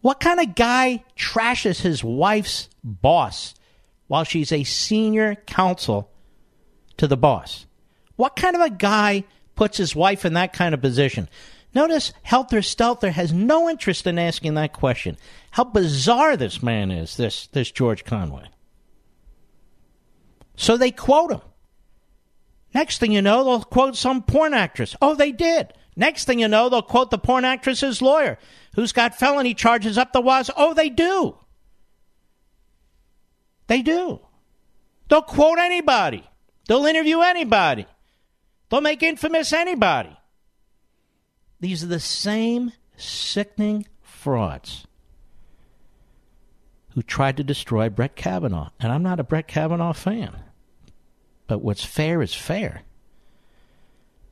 What 0.03 0.21
kind 0.21 0.41
of 0.41 0.55
guy 0.55 1.05
trashes 1.17 1.81
his 1.81 2.03
wife's 2.03 2.69
boss 2.83 3.55
while 4.09 4.25
she's 4.25 4.53
a 4.53 4.65
senior 4.65 5.37
counsel 5.47 6.11
to 6.97 7.07
the 7.07 7.17
boss? 7.17 7.67
What 8.17 8.37
kind 8.37 8.55
of 8.55 8.63
a 8.63 8.71
guy 8.71 9.25
puts 9.55 9.79
his 9.79 9.97
wife 9.97 10.25
in 10.25 10.35
that 10.35 10.53
kind 10.53 10.75
of 10.75 10.81
position? 10.81 11.29
Notice 11.75 12.13
Helter 12.23 12.59
Stelter 12.59 13.11
has 13.11 13.33
no 13.33 13.69
interest 13.69 14.07
in 14.07 14.19
asking 14.19 14.55
that 14.55 14.73
question. 14.73 15.17
How 15.53 15.65
bizarre 15.65 16.37
this 16.37 16.63
man 16.63 16.91
is, 16.91 17.17
this, 17.17 17.47
this 17.49 17.71
George 17.71 18.05
Conway. 18.05 18.45
So 20.55 20.77
they 20.77 20.91
quote 20.91 21.33
him. 21.33 21.41
Next 22.75 22.99
thing 22.99 23.13
you 23.13 23.23
know, 23.23 23.45
they'll 23.45 23.63
quote 23.63 23.97
some 23.97 24.23
porn 24.23 24.55
actress. 24.55 24.97
Oh, 25.01 25.15
they 25.15 25.33
did. 25.33 25.73
Next 25.97 26.25
thing 26.25 26.39
you 26.39 26.49
know, 26.49 26.69
they'll 26.69 26.83
quote 26.83 27.11
the 27.11 27.19
porn 27.19 27.45
actress's 27.45 28.01
lawyer 28.01 28.39
who's 28.75 28.93
got 28.93 29.15
felony 29.15 29.55
charges 29.55 29.99
up 29.99 30.13
the 30.13 30.23
wazoo. 30.23 30.53
Oh, 30.57 30.75
they 30.75 30.89
do. 30.89 31.37
They 33.67 33.83
do. 33.83 34.21
They'll 35.09 35.23
quote 35.23 35.59
anybody. 35.59 36.27
They'll 36.69 36.87
interview 36.87 37.21
anybody. 37.21 37.87
They'll 38.71 38.81
make 38.81 39.03
infamous 39.03 39.53
anybody. 39.53 40.17
These 41.63 41.85
are 41.85 41.87
the 41.87 42.01
same 42.01 42.73
sickening 42.97 43.87
frauds 44.03 44.85
who 46.91 47.03
tried 47.03 47.37
to 47.37 47.45
destroy 47.45 47.89
Brett 47.89 48.17
Kavanaugh. 48.17 48.71
And 48.81 48.91
I'm 48.91 49.05
not 49.05 49.21
a 49.21 49.25
Brett 49.25 49.47
Kavanaugh 49.47 49.93
fan. 49.93 50.37
But 51.47 51.63
what's 51.63 51.85
fair 51.85 52.21
is 52.21 52.35
fair 52.35 52.83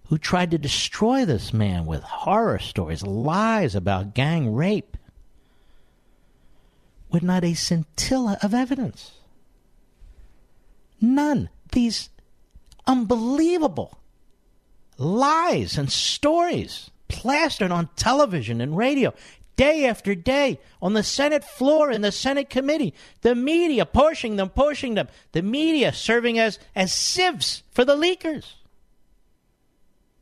who 0.08 0.18
tried 0.18 0.50
to 0.50 0.58
destroy 0.58 1.24
this 1.24 1.52
man 1.52 1.86
with 1.86 2.02
horror 2.02 2.58
stories, 2.58 3.04
lies 3.04 3.76
about 3.76 4.12
gang 4.12 4.52
rape, 4.52 4.96
with 7.12 7.22
not 7.22 7.44
a 7.44 7.54
scintilla 7.54 8.38
of 8.42 8.52
evidence. 8.52 9.12
None. 11.00 11.48
These 11.70 12.10
unbelievable 12.88 14.00
lies 14.98 15.78
and 15.78 15.92
stories 15.92 16.90
plastered 17.10 17.70
on 17.70 17.90
television 17.96 18.60
and 18.60 18.76
radio 18.76 19.12
day 19.56 19.84
after 19.84 20.14
day 20.14 20.58
on 20.80 20.94
the 20.94 21.02
Senate 21.02 21.44
floor 21.44 21.90
in 21.90 22.00
the 22.00 22.10
Senate 22.10 22.48
committee. 22.48 22.94
The 23.20 23.34
media 23.34 23.84
pushing 23.84 24.36
them, 24.36 24.48
pushing 24.48 24.94
them. 24.94 25.08
The 25.32 25.42
media 25.42 25.92
serving 25.92 26.38
as, 26.38 26.58
as 26.74 26.92
sieves 26.92 27.62
for 27.70 27.84
the 27.84 27.94
leakers. 27.94 28.54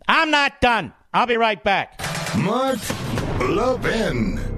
I'm 0.09 0.33
not 0.33 0.61
done. 0.61 0.93
I'll 1.15 1.27
be 1.27 1.37
right 1.37 1.63
back. 1.63 2.01
Mark 2.37 2.81
Levin. 3.39 4.58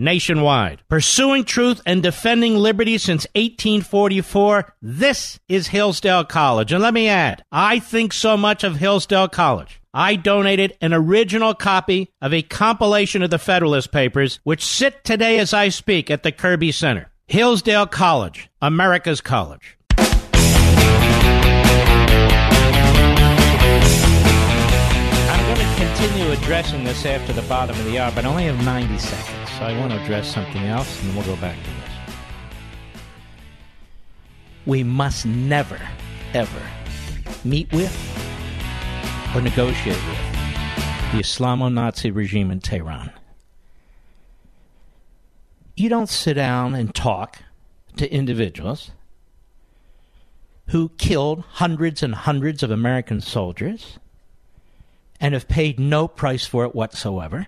nationwide. 0.00 0.82
Pursuing 0.88 1.44
truth 1.44 1.80
and 1.86 2.02
defending 2.02 2.56
liberty 2.56 2.98
since 2.98 3.26
1844, 3.34 4.74
this 4.82 5.38
is 5.48 5.68
Hillsdale 5.68 6.24
College. 6.24 6.72
And 6.72 6.82
let 6.82 6.94
me 6.94 7.08
add, 7.08 7.44
I 7.52 7.78
think 7.78 8.12
so 8.12 8.36
much 8.36 8.64
of 8.64 8.76
Hillsdale 8.76 9.28
College. 9.28 9.80
I 9.92 10.14
donated 10.16 10.76
an 10.80 10.92
original 10.92 11.52
copy 11.52 12.12
of 12.22 12.32
a 12.32 12.42
compilation 12.42 13.22
of 13.22 13.30
the 13.30 13.38
Federalist 13.38 13.90
Papers, 13.90 14.38
which 14.44 14.64
sit 14.64 15.02
today 15.02 15.38
as 15.38 15.52
I 15.52 15.68
speak 15.68 16.10
at 16.10 16.22
the 16.22 16.32
Kirby 16.32 16.70
Center. 16.72 17.10
Hillsdale 17.26 17.86
College, 17.86 18.48
America's 18.62 19.20
college. 19.20 19.76
I'm 25.28 25.46
going 25.46 25.58
to 25.58 25.74
continue 25.76 26.30
addressing 26.32 26.84
this 26.84 27.04
after 27.04 27.32
the 27.32 27.42
bottom 27.42 27.78
of 27.78 27.84
the 27.84 27.98
hour, 27.98 28.12
but 28.14 28.24
I 28.24 28.28
only 28.28 28.44
have 28.44 28.64
90 28.64 28.98
seconds. 28.98 29.49
So 29.60 29.66
I 29.66 29.78
want 29.78 29.92
to 29.92 30.02
address 30.02 30.32
something 30.32 30.62
else, 30.62 30.98
and 31.00 31.10
then 31.10 31.16
we'll 31.16 31.36
go 31.36 31.38
back 31.38 31.54
to 31.54 31.68
this. 31.68 32.94
We 34.64 34.82
must 34.82 35.26
never, 35.26 35.78
ever 36.32 36.62
meet 37.44 37.70
with 37.70 37.94
or 39.34 39.42
negotiate 39.42 39.98
with 40.06 41.12
the 41.12 41.18
Islamo 41.18 41.70
Nazi 41.70 42.10
regime 42.10 42.50
in 42.50 42.60
Tehran. 42.60 43.12
You 45.76 45.90
don't 45.90 46.08
sit 46.08 46.34
down 46.34 46.74
and 46.74 46.94
talk 46.94 47.40
to 47.98 48.10
individuals 48.10 48.92
who 50.68 50.88
killed 50.96 51.44
hundreds 51.46 52.02
and 52.02 52.14
hundreds 52.14 52.62
of 52.62 52.70
American 52.70 53.20
soldiers 53.20 53.98
and 55.20 55.34
have 55.34 55.48
paid 55.48 55.78
no 55.78 56.08
price 56.08 56.46
for 56.46 56.64
it 56.64 56.74
whatsoever 56.74 57.46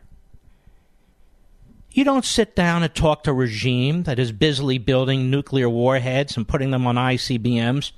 you 1.97 2.05
don't 2.05 2.25
sit 2.25 2.57
down 2.57 2.83
and 2.83 2.95
talk 2.95 3.25
to 3.25 3.31
a 3.31 3.35
regime 3.35 4.05
that 4.05 4.19
is 4.19 4.33
busily 4.33 4.79
building 4.79 5.31
nuclear 5.31 5.69
warheads 5.69 6.37
and 6.37 6.49
putting 6.49 6.71
them 6.71 6.87
on 6.87 6.97
ICBMs 6.97 7.93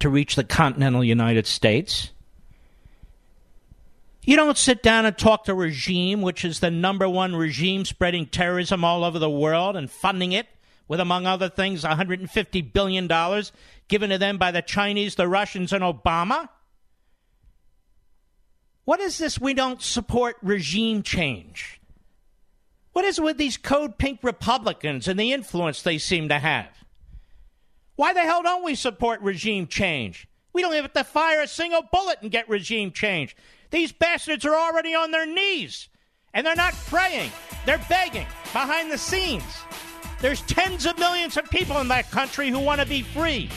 to 0.00 0.08
reach 0.08 0.36
the 0.36 0.44
continental 0.44 1.02
United 1.02 1.46
States. 1.46 2.10
You 4.22 4.36
don't 4.36 4.58
sit 4.58 4.82
down 4.82 5.06
and 5.06 5.16
talk 5.16 5.44
to 5.44 5.52
a 5.52 5.54
regime 5.54 6.20
which 6.20 6.44
is 6.44 6.60
the 6.60 6.70
number 6.70 7.08
one 7.08 7.34
regime 7.34 7.84
spreading 7.84 8.26
terrorism 8.26 8.84
all 8.84 9.02
over 9.02 9.18
the 9.18 9.30
world 9.30 9.76
and 9.76 9.90
funding 9.90 10.32
it 10.32 10.46
with, 10.86 11.00
among 11.00 11.26
other 11.26 11.48
things, 11.48 11.82
$150 11.82 12.72
billion 12.72 13.06
given 13.88 14.10
to 14.10 14.18
them 14.18 14.36
by 14.36 14.50
the 14.50 14.62
Chinese, 14.62 15.14
the 15.14 15.28
Russians, 15.28 15.72
and 15.72 15.82
Obama. 15.82 16.48
What 18.84 19.00
is 19.00 19.18
this? 19.18 19.38
We 19.38 19.54
don't 19.54 19.80
support 19.82 20.36
regime 20.42 21.02
change. 21.02 21.77
What 22.98 23.04
is 23.04 23.16
it 23.16 23.22
with 23.22 23.38
these 23.38 23.56
code 23.56 23.96
pink 23.96 24.24
Republicans 24.24 25.06
and 25.06 25.20
the 25.20 25.32
influence 25.32 25.82
they 25.82 25.98
seem 25.98 26.30
to 26.30 26.38
have? 26.40 26.66
Why 27.94 28.12
the 28.12 28.22
hell 28.22 28.42
don't 28.42 28.64
we 28.64 28.74
support 28.74 29.20
regime 29.20 29.68
change? 29.68 30.26
We 30.52 30.62
don't 30.62 30.74
have 30.74 30.92
to 30.94 31.04
fire 31.04 31.40
a 31.40 31.46
single 31.46 31.82
bullet 31.92 32.18
and 32.22 32.30
get 32.32 32.48
regime 32.48 32.90
change. 32.90 33.36
These 33.70 33.92
bastards 33.92 34.44
are 34.44 34.56
already 34.56 34.96
on 34.96 35.12
their 35.12 35.26
knees. 35.26 35.88
And 36.34 36.44
they're 36.44 36.56
not 36.56 36.74
praying, 36.88 37.30
they're 37.64 37.86
begging 37.88 38.26
behind 38.52 38.90
the 38.90 38.98
scenes. 38.98 39.44
There's 40.20 40.40
tens 40.42 40.84
of 40.84 40.98
millions 40.98 41.36
of 41.36 41.48
people 41.50 41.78
in 41.78 41.86
that 41.86 42.10
country 42.10 42.50
who 42.50 42.58
want 42.58 42.80
to 42.80 42.86
be 42.88 43.02
free. 43.02 43.48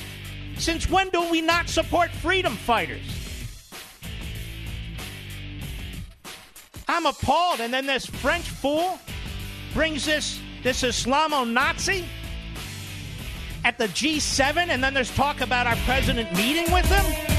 Since 0.58 0.88
when 0.88 1.10
do 1.10 1.28
we 1.32 1.42
not 1.42 1.68
support 1.68 2.12
freedom 2.12 2.54
fighters? 2.58 3.02
I'm 6.88 7.08
appalled. 7.08 7.60
And 7.60 7.74
then 7.74 7.88
this 7.88 8.06
French 8.06 8.48
fool 8.48 9.00
brings 9.74 10.06
this 10.06 10.40
this 10.64 10.84
Islamo 10.84 11.50
Nazi 11.50 12.06
at 13.64 13.78
the 13.78 13.88
G7, 13.88 14.70
and 14.70 14.84
then 14.84 14.94
there's 14.94 15.14
talk 15.16 15.42
about 15.42 15.68
our 15.68 15.76
president 15.86 16.32
meeting 16.36 16.72
with 16.72 16.86
him? 16.86 17.32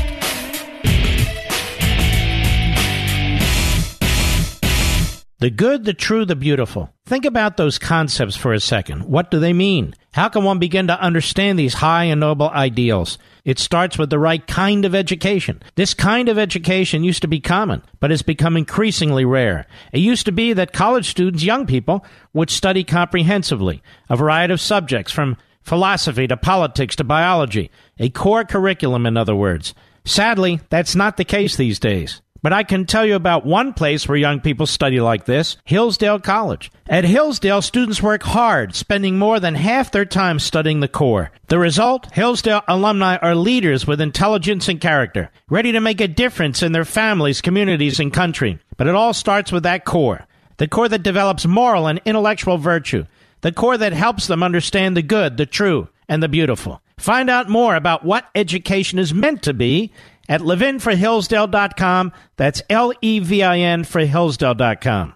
The 5.39 5.51
good, 5.51 5.85
the 5.85 5.95
true, 5.95 6.25
the 6.25 6.37
beautiful. 6.37 6.95
Think 7.05 7.25
about 7.25 7.57
those 7.57 7.79
concepts 7.79 8.37
for 8.37 8.53
a 8.53 8.61
second. 8.61 9.05
What 9.07 9.31
do 9.31 9.41
they 9.41 9.53
mean? 9.53 9.95
How 10.13 10.29
can 10.29 10.45
one 10.45 10.59
begin 10.59 10.89
to 10.89 11.01
understand 11.01 11.59
these 11.59 11.75
high 11.75 12.05
and 12.05 12.21
noble 12.21 12.51
ideals? 12.51 13.17
It 13.47 13.59
starts 13.59 13.97
with 13.97 14.11
the 14.11 14.19
right 14.19 14.47
kind 14.47 14.85
of 14.85 14.95
education. 14.95 15.63
This 15.75 15.95
kind 15.95 16.29
of 16.29 16.39
education 16.39 17.03
used 17.03 17.23
to 17.23 17.29
be 17.29 17.41
common, 17.41 17.83
but 17.99 18.11
has 18.11 18.21
become 18.21 18.57
increasingly 18.57 19.25
rare. 19.25 19.67
It 19.91 20.01
used 20.01 20.27
to 20.27 20.33
be 20.33 20.53
that 20.53 20.75
college 20.75 21.09
students, 21.09 21.43
young 21.43 21.67
people, 21.67 22.05
would 22.35 22.51
study 22.51 22.85
comprehensively 22.85 23.83
a 24.11 24.17
variety 24.17 24.53
of 24.53 24.61
subjects 24.61 25.13
from 25.13 25.39
philosophy 25.63 26.27
to 26.27 26.37
politics 26.37 26.95
to 26.97 27.05
biology, 27.05 27.71
a 27.99 28.11
core 28.11 28.45
curriculum, 28.45 29.07
in 29.07 29.17
other 29.17 29.35
words. 29.35 29.75
Sadly, 30.05 30.61
that's 30.69 30.95
not 30.95 31.17
the 31.17 31.25
case 31.25 31.57
these 31.57 31.79
days. 31.79 32.21
But 32.43 32.53
I 32.53 32.65
can 32.65 32.87
tell 32.87 33.07
you 33.07 33.15
about 33.15 33.47
one 33.47 33.73
place 33.73 34.09
where 34.09 34.19
young 34.19 34.41
people 34.41 34.67
study 34.67 35.01
like 35.01 35.27
this 35.27 35.57
Hillsdale 35.65 36.19
College. 36.19 36.73
At 36.89 37.05
Hillsdale, 37.05 37.63
students 37.63 38.03
work 38.03 38.25
hard, 38.25 38.75
spending 38.75 39.17
more 39.17 39.39
than 39.39 39.55
half 39.55 39.93
their 39.93 40.05
time 40.05 40.41
studying 40.41 40.81
the 40.81 40.89
core. 40.89 41.31
The 41.47 41.61
result? 41.61 42.13
Hillsdale 42.13 42.63
alumni 42.67 43.17
are 43.19 43.37
leaders 43.37 43.87
with 43.87 44.01
intelligence 44.01 44.69
and 44.69 44.81
character, 44.81 45.31
ready 45.49 45.71
to 45.71 45.81
make 45.81 46.01
a 46.01 46.09
difference 46.09 46.63
in 46.65 46.73
their 46.73 46.85
families, 46.85 47.41
communities, 47.41 48.01
and 48.01 48.13
country. 48.13 48.59
But 48.77 48.89
it 48.89 48.97
all 48.97 49.15
starts 49.15 49.53
with 49.53 49.63
that 49.63 49.85
core 49.85 50.27
the 50.59 50.69
core 50.69 50.89
that 50.89 51.03
develops 51.03 51.45
moral 51.45 51.89
and 51.89 52.01
intellectual 52.05 52.59
virtue, 52.59 53.05
the 53.41 53.51
core 53.51 53.77
that 53.77 53.93
helps 53.93 54.29
them 54.29 54.43
understand 54.43 54.97
the 54.97 55.03
good, 55.03 55.37
the 55.37 55.47
true, 55.47 55.89
and 56.09 56.23
the 56.23 56.29
beautiful. 56.29 56.81
Find 56.99 57.29
out 57.29 57.49
more 57.49 57.75
about 57.75 58.05
what 58.05 58.29
education 58.35 59.01
is 59.01 59.13
meant 59.13 59.43
to 59.43 59.55
be 59.55 59.93
at 60.33 60.41
levinforhillsdale.com. 60.41 62.11
That's 62.39 62.63
L 62.71 62.95
E 63.03 63.19
V 63.19 63.43
I 63.43 63.59
N 63.59 63.85
for 63.85 64.01
Hillsdale.com. 64.01 65.15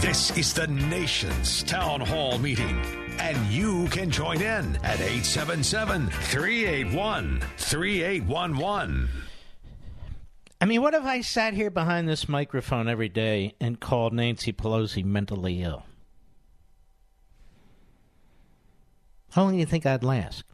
This 0.00 0.36
is 0.38 0.54
the 0.54 0.66
nation's 0.66 1.62
town 1.64 2.00
hall 2.00 2.38
meeting, 2.38 2.80
and 3.18 3.36
you 3.48 3.86
can 3.88 4.10
join 4.10 4.36
in 4.38 4.76
at 4.76 5.00
877 5.00 6.08
381 6.08 7.42
3811. 7.58 9.08
I 10.60 10.64
mean, 10.64 10.80
what 10.80 10.94
if 10.94 11.04
I 11.04 11.20
sat 11.20 11.52
here 11.52 11.70
behind 11.70 12.08
this 12.08 12.30
microphone 12.30 12.88
every 12.88 13.10
day 13.10 13.54
and 13.60 13.78
called 13.78 14.14
Nancy 14.14 14.54
Pelosi 14.54 15.04
mentally 15.04 15.62
ill? 15.62 15.84
How 19.32 19.42
long 19.42 19.52
do 19.52 19.58
you 19.58 19.66
think 19.66 19.84
I'd 19.84 20.02
last? 20.02 20.44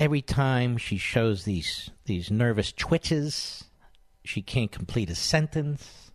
Every 0.00 0.22
time 0.22 0.78
she 0.78 0.96
shows 0.96 1.44
these 1.44 1.90
these 2.06 2.30
nervous 2.30 2.72
twitches, 2.72 3.64
she 4.24 4.40
can't 4.40 4.72
complete 4.72 5.10
a 5.10 5.14
sentence. 5.14 6.10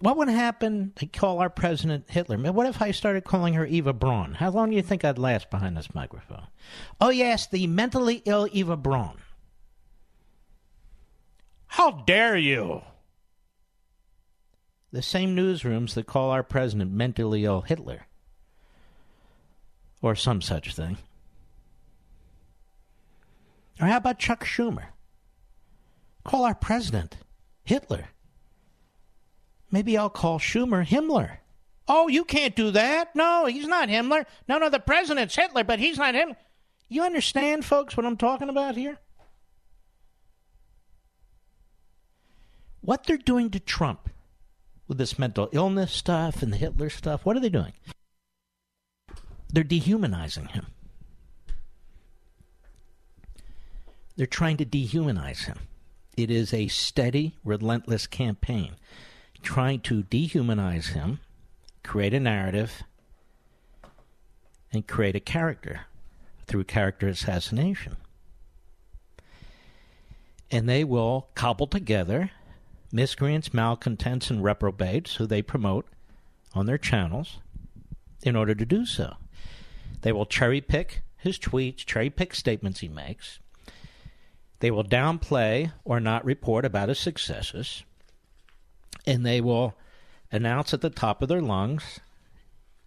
What 0.00 0.16
would 0.16 0.28
happen? 0.28 0.92
They 0.96 1.06
call 1.06 1.38
our 1.38 1.48
president 1.48 2.10
Hitler. 2.10 2.36
What 2.36 2.66
if 2.66 2.82
I 2.82 2.90
started 2.90 3.22
calling 3.22 3.54
her 3.54 3.64
Eva 3.64 3.92
Braun? 3.92 4.34
How 4.34 4.50
long 4.50 4.70
do 4.70 4.76
you 4.76 4.82
think 4.82 5.04
I'd 5.04 5.16
last 5.16 5.48
behind 5.48 5.76
this 5.76 5.94
microphone? 5.94 6.48
Oh 7.00 7.10
yes, 7.10 7.46
the 7.46 7.68
mentally 7.68 8.20
ill 8.24 8.48
Eva 8.50 8.76
Braun. 8.76 9.18
How 11.68 11.92
dare 11.92 12.36
you? 12.36 12.82
The 14.90 15.02
same 15.02 15.36
newsrooms 15.36 15.94
that 15.94 16.06
call 16.06 16.30
our 16.30 16.42
president 16.42 16.90
mentally 16.90 17.44
ill 17.44 17.62
Hitler 17.62 18.06
or 20.02 20.14
some 20.16 20.42
such 20.42 20.74
thing. 20.74 20.98
Or 23.80 23.86
how 23.86 23.96
about 23.96 24.18
Chuck 24.18 24.44
Schumer? 24.44 24.86
Call 26.24 26.44
our 26.44 26.54
president 26.54 27.16
Hitler. 27.64 28.08
Maybe 29.70 29.96
I'll 29.96 30.10
call 30.10 30.38
Schumer 30.38 30.86
Himmler. 30.86 31.38
Oh, 31.88 32.08
you 32.08 32.24
can't 32.24 32.54
do 32.54 32.70
that. 32.72 33.14
No, 33.16 33.46
he's 33.46 33.66
not 33.66 33.88
Himmler. 33.88 34.26
No, 34.48 34.58
no, 34.58 34.68
the 34.68 34.78
president's 34.78 35.34
Hitler, 35.34 35.64
but 35.64 35.78
he's 35.78 35.98
not 35.98 36.14
Himmler. 36.14 36.36
You 36.88 37.02
understand, 37.02 37.64
folks, 37.64 37.96
what 37.96 38.04
I'm 38.04 38.16
talking 38.16 38.48
about 38.48 38.76
here? 38.76 38.98
What 42.82 43.04
they're 43.04 43.16
doing 43.16 43.50
to 43.50 43.60
Trump 43.60 44.10
with 44.86 44.98
this 44.98 45.18
mental 45.18 45.48
illness 45.52 45.92
stuff 45.92 46.42
and 46.42 46.52
the 46.52 46.56
Hitler 46.56 46.90
stuff, 46.90 47.24
what 47.24 47.36
are 47.36 47.40
they 47.40 47.48
doing? 47.48 47.72
They're 49.52 49.64
dehumanizing 49.64 50.48
him. 50.48 50.66
They're 54.16 54.26
trying 54.26 54.56
to 54.58 54.64
dehumanize 54.64 55.44
him. 55.44 55.58
It 56.16 56.30
is 56.30 56.52
a 56.52 56.68
steady, 56.68 57.36
relentless 57.44 58.06
campaign 58.06 58.76
trying 59.42 59.80
to 59.80 60.04
dehumanize 60.04 60.92
him, 60.92 61.20
create 61.82 62.14
a 62.14 62.20
narrative, 62.20 62.82
and 64.72 64.86
create 64.86 65.16
a 65.16 65.20
character 65.20 65.82
through 66.46 66.64
character 66.64 67.08
assassination. 67.08 67.96
And 70.50 70.68
they 70.68 70.84
will 70.84 71.28
cobble 71.34 71.66
together 71.66 72.30
miscreants, 72.92 73.54
malcontents, 73.54 74.30
and 74.30 74.44
reprobates 74.44 75.16
who 75.16 75.26
they 75.26 75.42
promote 75.42 75.86
on 76.54 76.66
their 76.66 76.78
channels 76.78 77.38
in 78.22 78.36
order 78.36 78.54
to 78.54 78.66
do 78.66 78.84
so. 78.86 79.16
They 80.00 80.12
will 80.12 80.26
cherry 80.26 80.60
pick 80.60 81.02
his 81.16 81.38
tweets, 81.38 81.84
cherry 81.84 82.10
pick 82.10 82.34
statements 82.34 82.80
he 82.80 82.88
makes. 82.88 83.38
They 84.58 84.70
will 84.70 84.84
downplay 84.84 85.72
or 85.84 86.00
not 86.00 86.24
report 86.24 86.64
about 86.64 86.88
his 86.88 86.98
successes. 86.98 87.84
And 89.06 89.24
they 89.24 89.40
will 89.40 89.74
announce 90.30 90.74
at 90.74 90.80
the 90.80 90.90
top 90.90 91.22
of 91.22 91.28
their 91.28 91.40
lungs, 91.40 92.00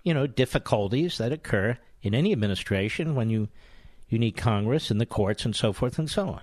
you 0.03 0.13
know, 0.13 0.27
difficulties 0.27 1.17
that 1.17 1.31
occur 1.31 1.77
in 2.01 2.13
any 2.13 2.31
administration 2.31 3.15
when 3.15 3.29
you, 3.29 3.49
you 4.09 4.19
need 4.19 4.37
Congress 4.37 4.91
and 4.91 4.99
the 4.99 5.05
courts 5.05 5.45
and 5.45 5.55
so 5.55 5.73
forth 5.73 5.97
and 5.97 6.09
so 6.09 6.29
on. 6.29 6.41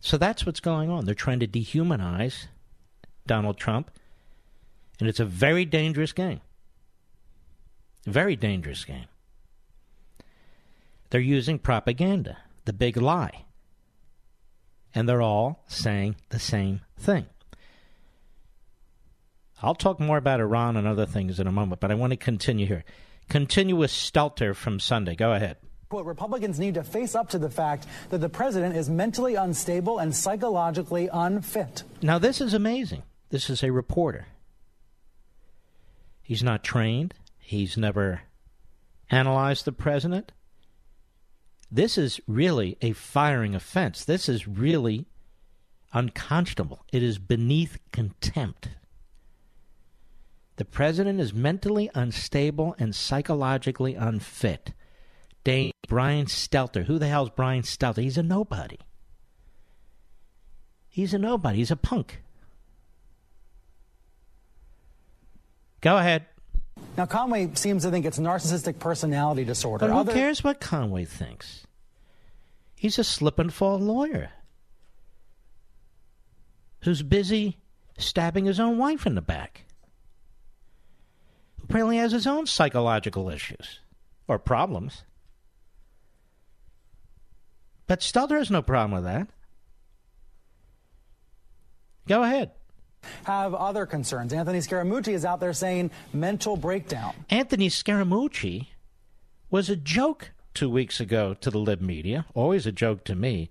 So 0.00 0.16
that's 0.16 0.46
what's 0.46 0.60
going 0.60 0.90
on. 0.90 1.04
They're 1.04 1.14
trying 1.14 1.40
to 1.40 1.46
dehumanize 1.46 2.46
Donald 3.26 3.58
Trump, 3.58 3.90
and 5.00 5.08
it's 5.08 5.20
a 5.20 5.24
very 5.24 5.64
dangerous 5.64 6.12
game. 6.12 6.40
Very 8.12 8.36
dangerous 8.36 8.84
game. 8.84 9.06
They're 11.10 11.20
using 11.20 11.58
propaganda, 11.58 12.38
the 12.64 12.72
big 12.72 12.96
lie. 12.96 13.44
And 14.94 15.08
they're 15.08 15.22
all 15.22 15.62
saying 15.68 16.16
the 16.30 16.38
same 16.38 16.80
thing. 16.98 17.26
I'll 19.62 19.74
talk 19.74 20.00
more 20.00 20.16
about 20.16 20.40
Iran 20.40 20.76
and 20.76 20.86
other 20.86 21.06
things 21.06 21.40
in 21.40 21.46
a 21.46 21.52
moment, 21.52 21.80
but 21.80 21.90
I 21.90 21.94
want 21.94 22.12
to 22.12 22.16
continue 22.16 22.66
here. 22.66 22.84
Continuous 23.28 23.92
Stelter 23.92 24.54
from 24.54 24.80
Sunday. 24.80 25.14
Go 25.14 25.32
ahead. 25.32 25.56
Quote, 25.88 26.06
Republicans 26.06 26.58
need 26.58 26.74
to 26.74 26.84
face 26.84 27.14
up 27.14 27.30
to 27.30 27.38
the 27.38 27.50
fact 27.50 27.86
that 28.10 28.18
the 28.18 28.28
president 28.28 28.76
is 28.76 28.88
mentally 28.88 29.34
unstable 29.34 29.98
and 29.98 30.14
psychologically 30.14 31.08
unfit. 31.12 31.82
Now, 32.02 32.18
this 32.18 32.40
is 32.40 32.54
amazing. 32.54 33.02
This 33.30 33.50
is 33.50 33.62
a 33.62 33.72
reporter. 33.72 34.26
He's 36.22 36.42
not 36.42 36.62
trained. 36.62 37.14
He's 37.48 37.78
never 37.78 38.20
analyzed 39.08 39.64
the 39.64 39.72
president. 39.72 40.32
This 41.70 41.96
is 41.96 42.20
really 42.26 42.76
a 42.82 42.92
firing 42.92 43.54
offense. 43.54 44.04
This 44.04 44.28
is 44.28 44.46
really 44.46 45.06
unconscionable. 45.94 46.84
It 46.92 47.02
is 47.02 47.16
beneath 47.16 47.78
contempt. 47.90 48.68
The 50.56 50.66
president 50.66 51.20
is 51.20 51.32
mentally 51.32 51.90
unstable 51.94 52.76
and 52.78 52.94
psychologically 52.94 53.94
unfit. 53.94 54.74
Dane 55.42 55.72
Brian 55.88 56.26
Stelter. 56.26 56.84
Who 56.84 56.98
the 56.98 57.08
hell's 57.08 57.30
Brian 57.30 57.62
Stelter? 57.62 58.02
He's 58.02 58.18
a 58.18 58.22
nobody. 58.22 58.76
He's 60.90 61.14
a 61.14 61.18
nobody. 61.18 61.56
He's 61.56 61.70
a 61.70 61.76
punk. 61.76 62.20
Go 65.80 65.96
ahead. 65.96 66.26
Now, 66.98 67.06
Conway 67.06 67.50
seems 67.54 67.84
to 67.84 67.92
think 67.92 68.04
it's 68.04 68.18
narcissistic 68.18 68.80
personality 68.80 69.44
disorder. 69.44 69.86
But 69.86 69.92
who 69.92 70.00
Other... 70.00 70.12
cares 70.12 70.42
what 70.42 70.60
Conway 70.60 71.04
thinks? 71.04 71.64
He's 72.74 72.98
a 72.98 73.04
slip 73.04 73.38
and 73.38 73.54
fall 73.54 73.78
lawyer 73.78 74.30
who's 76.82 77.02
busy 77.02 77.58
stabbing 77.98 78.46
his 78.46 78.58
own 78.58 78.78
wife 78.78 79.06
in 79.06 79.14
the 79.14 79.22
back. 79.22 79.64
Who 81.58 81.64
apparently 81.64 81.98
has 81.98 82.10
his 82.10 82.26
own 82.26 82.46
psychological 82.46 83.30
issues 83.30 83.78
or 84.26 84.40
problems. 84.40 85.04
But 87.86 88.00
Stelter 88.00 88.38
has 88.38 88.50
no 88.50 88.60
problem 88.60 88.90
with 88.90 89.04
that. 89.04 89.28
Go 92.08 92.24
ahead 92.24 92.50
have 93.24 93.54
other 93.54 93.86
concerns. 93.86 94.32
Anthony 94.32 94.58
Scaramucci 94.58 95.12
is 95.12 95.24
out 95.24 95.40
there 95.40 95.52
saying 95.52 95.90
mental 96.12 96.56
breakdown. 96.56 97.14
Anthony 97.30 97.68
Scaramucci 97.68 98.68
was 99.50 99.70
a 99.70 99.76
joke 99.76 100.32
two 100.54 100.68
weeks 100.68 101.00
ago 101.00 101.34
to 101.34 101.50
the 101.50 101.58
lib 101.58 101.80
media, 101.80 102.26
always 102.34 102.66
a 102.66 102.72
joke 102.72 103.04
to 103.04 103.14
me. 103.14 103.50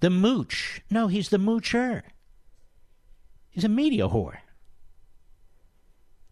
The 0.00 0.10
mooch. 0.10 0.82
No, 0.90 1.06
he's 1.06 1.28
the 1.28 1.38
moocher. 1.38 2.02
He's 3.48 3.64
a 3.64 3.68
media 3.68 4.08
whore. 4.08 4.38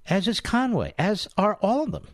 As 0.07 0.27
is 0.27 0.41
Conway, 0.41 0.95
as 0.99 1.29
are 1.37 1.55
all 1.63 1.85
of 1.85 1.93
them. 1.93 2.09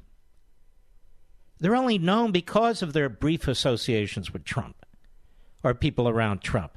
They're 1.59 1.77
only 1.77 1.99
known 1.99 2.33
because 2.33 2.83
of 2.83 2.93
their 2.93 3.09
brief 3.09 3.49
associations 3.49 4.33
with 4.33 4.45
Trump 4.45 4.85
or 5.63 5.75
people 5.75 6.09
around 6.09 6.43
Trump. 6.43 6.77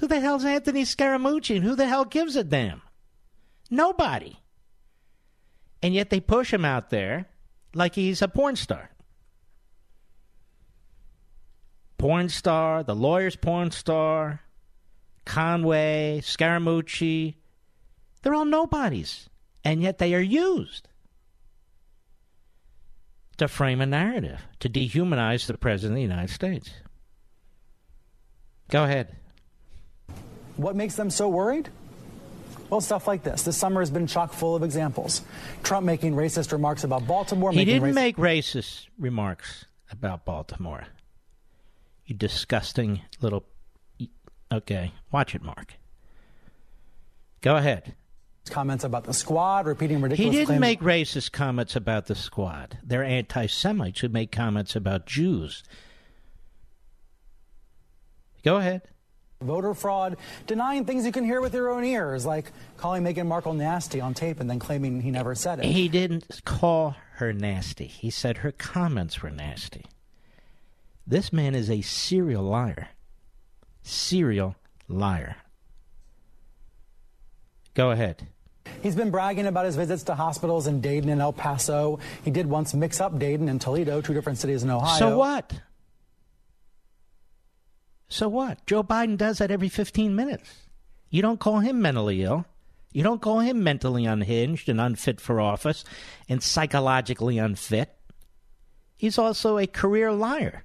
Who 0.00 0.08
the 0.08 0.20
hell's 0.20 0.46
Anthony 0.46 0.84
Scaramucci 0.84 1.56
and 1.56 1.64
who 1.64 1.76
the 1.76 1.86
hell 1.86 2.06
gives 2.06 2.34
a 2.34 2.42
damn? 2.42 2.80
Nobody. 3.70 4.38
And 5.82 5.92
yet 5.92 6.08
they 6.08 6.20
push 6.20 6.54
him 6.54 6.64
out 6.64 6.88
there 6.88 7.26
like 7.74 7.96
he's 7.96 8.22
a 8.22 8.28
porn 8.28 8.56
star. 8.56 8.90
Porn 11.98 12.30
star, 12.30 12.82
the 12.82 12.96
lawyer's 12.96 13.36
porn 13.36 13.72
star, 13.72 14.40
Conway, 15.26 16.22
Scaramucci. 16.22 17.34
They're 18.22 18.34
all 18.34 18.46
nobodies, 18.46 19.28
and 19.64 19.82
yet 19.82 19.98
they 19.98 20.14
are 20.14 20.20
used 20.20 20.88
to 23.36 23.48
frame 23.48 23.82
a 23.82 23.86
narrative, 23.86 24.46
to 24.60 24.70
dehumanize 24.70 25.46
the 25.46 25.58
President 25.58 25.92
of 25.92 25.96
the 25.96 26.14
United 26.14 26.30
States. 26.30 26.70
Go 28.70 28.84
ahead. 28.84 29.19
What 30.60 30.76
makes 30.76 30.94
them 30.96 31.10
so 31.10 31.28
worried? 31.28 31.68
Well, 32.68 32.80
stuff 32.80 33.08
like 33.08 33.24
this. 33.24 33.42
This 33.42 33.56
summer 33.56 33.80
has 33.80 33.90
been 33.90 34.06
chock 34.06 34.32
full 34.32 34.54
of 34.54 34.62
examples. 34.62 35.22
Trump 35.64 35.84
making 35.84 36.14
racist 36.14 36.52
remarks 36.52 36.84
about 36.84 37.06
Baltimore. 37.06 37.50
He 37.50 37.64
didn't 37.64 37.90
raci- 37.90 37.94
make 37.94 38.16
racist 38.16 38.86
remarks 38.98 39.64
about 39.90 40.24
Baltimore. 40.24 40.86
You 42.06 42.14
disgusting 42.14 43.00
little. 43.20 43.44
Okay, 44.52 44.92
watch 45.10 45.34
it, 45.34 45.42
Mark. 45.42 45.74
Go 47.40 47.56
ahead. 47.56 47.94
comments 48.50 48.84
about 48.84 49.04
the 49.04 49.14
squad, 49.14 49.66
repeating 49.66 50.00
ridiculous. 50.00 50.32
He 50.32 50.38
didn't 50.38 50.46
claims. 50.46 50.60
make 50.60 50.80
racist 50.80 51.32
comments 51.32 51.74
about 51.74 52.06
the 52.06 52.14
squad. 52.14 52.78
They're 52.84 53.04
anti 53.04 53.46
Semites 53.46 54.00
who 54.00 54.08
make 54.08 54.30
comments 54.30 54.76
about 54.76 55.06
Jews. 55.06 55.64
Go 58.44 58.56
ahead. 58.56 58.82
Voter 59.42 59.72
fraud, 59.72 60.18
denying 60.46 60.84
things 60.84 61.06
you 61.06 61.12
can 61.12 61.24
hear 61.24 61.40
with 61.40 61.54
your 61.54 61.70
own 61.70 61.82
ears, 61.82 62.26
like 62.26 62.52
calling 62.76 63.02
Meghan 63.02 63.26
Markle 63.26 63.54
nasty 63.54 63.98
on 63.98 64.12
tape 64.12 64.38
and 64.38 64.50
then 64.50 64.58
claiming 64.58 65.00
he 65.00 65.10
never 65.10 65.34
said 65.34 65.60
it. 65.60 65.64
He 65.64 65.88
didn't 65.88 66.42
call 66.44 66.94
her 67.14 67.32
nasty. 67.32 67.86
He 67.86 68.10
said 68.10 68.38
her 68.38 68.52
comments 68.52 69.22
were 69.22 69.30
nasty. 69.30 69.86
This 71.06 71.32
man 71.32 71.54
is 71.54 71.70
a 71.70 71.80
serial 71.80 72.42
liar. 72.42 72.88
Serial 73.82 74.56
liar. 74.88 75.36
Go 77.72 77.92
ahead. 77.92 78.28
He's 78.82 78.94
been 78.94 79.10
bragging 79.10 79.46
about 79.46 79.64
his 79.64 79.74
visits 79.74 80.02
to 80.04 80.14
hospitals 80.14 80.66
in 80.66 80.82
Dayton 80.82 81.08
and 81.08 81.20
El 81.20 81.32
Paso. 81.32 81.98
He 82.24 82.30
did 82.30 82.46
once 82.46 82.74
mix 82.74 83.00
up 83.00 83.18
Dayton 83.18 83.48
and 83.48 83.58
Toledo, 83.58 84.02
two 84.02 84.12
different 84.12 84.38
cities 84.38 84.62
in 84.62 84.70
Ohio. 84.70 84.98
So 84.98 85.16
what? 85.16 85.50
So 88.10 88.28
what? 88.28 88.66
Joe 88.66 88.82
Biden 88.82 89.16
does 89.16 89.38
that 89.38 89.52
every 89.52 89.68
15 89.68 90.14
minutes. 90.14 90.66
You 91.08 91.22
don't 91.22 91.40
call 91.40 91.60
him 91.60 91.80
mentally 91.80 92.22
ill. 92.22 92.44
You 92.92 93.04
don't 93.04 93.22
call 93.22 93.38
him 93.38 93.62
mentally 93.62 94.04
unhinged 94.04 94.68
and 94.68 94.80
unfit 94.80 95.20
for 95.20 95.40
office 95.40 95.84
and 96.28 96.42
psychologically 96.42 97.38
unfit. 97.38 97.96
He's 98.96 99.16
also 99.16 99.58
a 99.58 99.66
career 99.66 100.12
liar. 100.12 100.64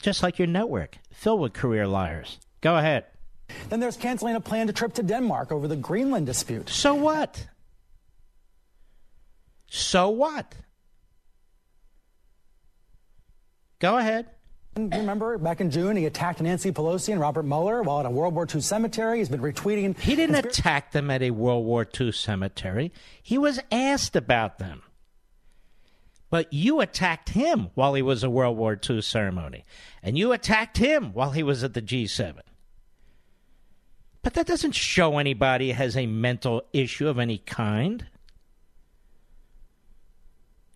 Just 0.00 0.22
like 0.22 0.38
your 0.38 0.46
network, 0.46 0.98
filled 1.12 1.40
with 1.40 1.52
career 1.52 1.88
liars. 1.88 2.38
Go 2.60 2.76
ahead. 2.76 3.04
Then 3.68 3.80
there's 3.80 3.96
canceling 3.96 4.36
a 4.36 4.40
planned 4.40 4.74
trip 4.76 4.94
to 4.94 5.02
Denmark 5.02 5.50
over 5.50 5.66
the 5.66 5.76
Greenland 5.76 6.26
dispute. 6.26 6.68
So 6.68 6.94
what? 6.94 7.48
So 9.66 10.08
what? 10.08 10.54
Go 13.80 13.96
ahead. 13.96 14.26
Remember, 14.76 15.38
back 15.38 15.60
in 15.60 15.70
June, 15.70 15.96
he 15.96 16.06
attacked 16.06 16.40
Nancy 16.40 16.70
Pelosi 16.70 17.10
and 17.10 17.20
Robert 17.20 17.42
Mueller 17.42 17.82
while 17.82 18.00
at 18.00 18.06
a 18.06 18.10
World 18.10 18.34
War 18.34 18.46
II 18.52 18.60
cemetery. 18.60 19.18
He's 19.18 19.28
been 19.28 19.40
retweeting. 19.40 19.98
He 19.98 20.14
didn't 20.14 20.36
conspir- 20.36 20.48
attack 20.50 20.92
them 20.92 21.10
at 21.10 21.22
a 21.22 21.30
World 21.30 21.64
War 21.64 21.86
II 21.98 22.12
cemetery. 22.12 22.92
He 23.22 23.38
was 23.38 23.58
asked 23.72 24.14
about 24.14 24.58
them. 24.58 24.82
But 26.30 26.52
you 26.52 26.80
attacked 26.80 27.30
him 27.30 27.70
while 27.74 27.94
he 27.94 28.02
was 28.02 28.22
at 28.22 28.28
a 28.28 28.30
World 28.30 28.56
War 28.56 28.78
II 28.88 29.00
ceremony. 29.00 29.64
And 30.02 30.16
you 30.16 30.32
attacked 30.32 30.76
him 30.76 31.12
while 31.12 31.30
he 31.30 31.42
was 31.42 31.64
at 31.64 31.74
the 31.74 31.82
G7. 31.82 32.40
But 34.22 34.34
that 34.34 34.46
doesn't 34.46 34.72
show 34.72 35.18
anybody 35.18 35.72
has 35.72 35.96
a 35.96 36.06
mental 36.06 36.62
issue 36.72 37.08
of 37.08 37.18
any 37.18 37.38
kind. 37.38 38.06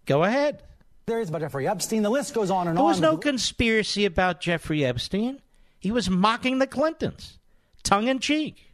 Go 0.06 0.24
ahead. 0.24 0.62
Theories 1.06 1.28
about 1.28 1.40
Jeffrey 1.40 1.68
Epstein. 1.68 2.02
The 2.02 2.10
list 2.10 2.34
goes 2.34 2.50
on 2.50 2.68
and 2.68 2.76
There 2.76 2.84
on. 2.84 2.92
There 2.92 2.94
was 2.94 3.00
no 3.00 3.16
conspiracy 3.16 4.04
about 4.04 4.40
Jeffrey 4.40 4.84
Epstein. 4.84 5.40
He 5.78 5.90
was 5.90 6.08
mocking 6.08 6.58
the 6.58 6.66
Clintons, 6.66 7.38
tongue 7.82 8.06
in 8.08 8.20
cheek. 8.20 8.72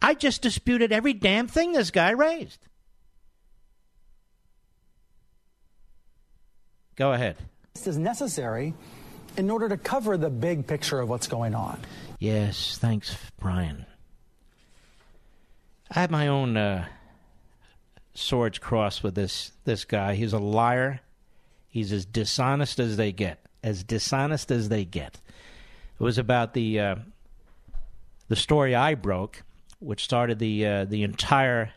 I 0.00 0.14
just 0.14 0.42
disputed 0.42 0.92
every 0.92 1.12
damn 1.12 1.48
thing 1.48 1.72
this 1.72 1.90
guy 1.90 2.10
raised. 2.10 2.66
Go 6.96 7.12
ahead. 7.12 7.36
This 7.74 7.86
is 7.86 7.98
necessary 7.98 8.72
in 9.36 9.50
order 9.50 9.68
to 9.68 9.76
cover 9.76 10.16
the 10.16 10.30
big 10.30 10.66
picture 10.66 10.98
of 10.98 11.10
what's 11.10 11.26
going 11.26 11.54
on. 11.54 11.78
Yes, 12.18 12.78
thanks, 12.78 13.14
Brian. 13.38 13.84
I 15.90 16.00
have 16.00 16.10
my 16.10 16.28
own 16.28 16.56
uh, 16.56 16.86
swords 18.16 18.58
crossed 18.58 19.02
with 19.02 19.14
this 19.14 19.52
this 19.64 19.84
guy. 19.84 20.14
He's 20.14 20.32
a 20.32 20.38
liar. 20.38 21.00
He's 21.68 21.92
as 21.92 22.06
dishonest 22.06 22.80
as 22.80 22.96
they 22.96 23.12
get. 23.12 23.44
As 23.62 23.84
dishonest 23.84 24.50
as 24.50 24.68
they 24.68 24.84
get. 24.84 25.20
It 25.98 26.02
was 26.02 26.18
about 26.18 26.54
the 26.54 26.80
uh, 26.80 26.96
the 28.28 28.36
story 28.36 28.74
I 28.74 28.94
broke, 28.94 29.42
which 29.78 30.04
started 30.04 30.38
the 30.38 30.66
uh, 30.66 30.84
the 30.84 31.02
entire 31.02 31.72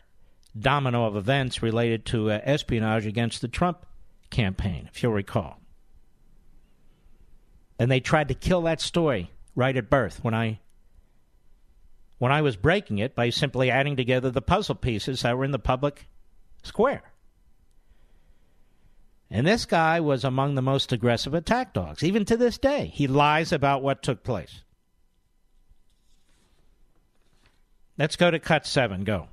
domino 0.58 1.06
of 1.06 1.16
events 1.16 1.62
related 1.62 2.04
to 2.06 2.30
uh, 2.30 2.40
espionage 2.42 3.06
against 3.06 3.40
the 3.40 3.48
Trump 3.48 3.86
campaign, 4.30 4.88
if 4.92 5.02
you'll 5.02 5.12
recall. 5.12 5.60
And 7.78 7.90
they 7.90 8.00
tried 8.00 8.28
to 8.28 8.34
kill 8.34 8.62
that 8.62 8.80
story 8.80 9.30
right 9.54 9.76
at 9.76 9.88
birth 9.88 10.22
when 10.22 10.34
I 10.34 10.60
when 12.18 12.32
I 12.32 12.42
was 12.42 12.56
breaking 12.56 12.98
it 12.98 13.14
by 13.14 13.30
simply 13.30 13.70
adding 13.70 13.96
together 13.96 14.30
the 14.30 14.42
puzzle 14.42 14.74
pieces 14.74 15.22
that 15.22 15.36
were 15.36 15.44
in 15.44 15.52
the 15.52 15.58
public 15.58 16.06
square. 16.62 17.02
And 19.30 19.46
this 19.46 19.64
guy 19.64 20.00
was 20.00 20.24
among 20.24 20.56
the 20.56 20.62
most 20.62 20.92
aggressive 20.92 21.34
attack 21.34 21.72
dogs. 21.72 22.02
Even 22.02 22.24
to 22.24 22.36
this 22.36 22.58
day, 22.58 22.86
he 22.86 23.06
lies 23.06 23.52
about 23.52 23.82
what 23.82 24.02
took 24.02 24.24
place. 24.24 24.62
Let's 27.96 28.16
go 28.16 28.30
to 28.30 28.38
cut 28.38 28.66
seven. 28.66 29.04
Go. 29.04 29.28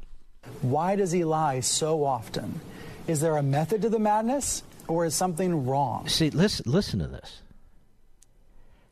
Why 0.62 0.96
does 0.96 1.12
he 1.12 1.24
lie 1.24 1.62
so 1.62 2.04
often? 2.04 2.60
Is 3.08 3.22
there 3.22 3.38
a 3.38 3.44
method 3.44 3.82
to 3.84 3.90
the 3.90 4.00
madness, 4.00 4.62
or 4.88 5.06
is 5.06 5.16
something 5.16 5.66
wrong? 5.66 6.08
See, 6.08 6.30
listen, 6.30 6.70
listen 6.70 7.00
to 7.00 7.08
this. 7.08 7.42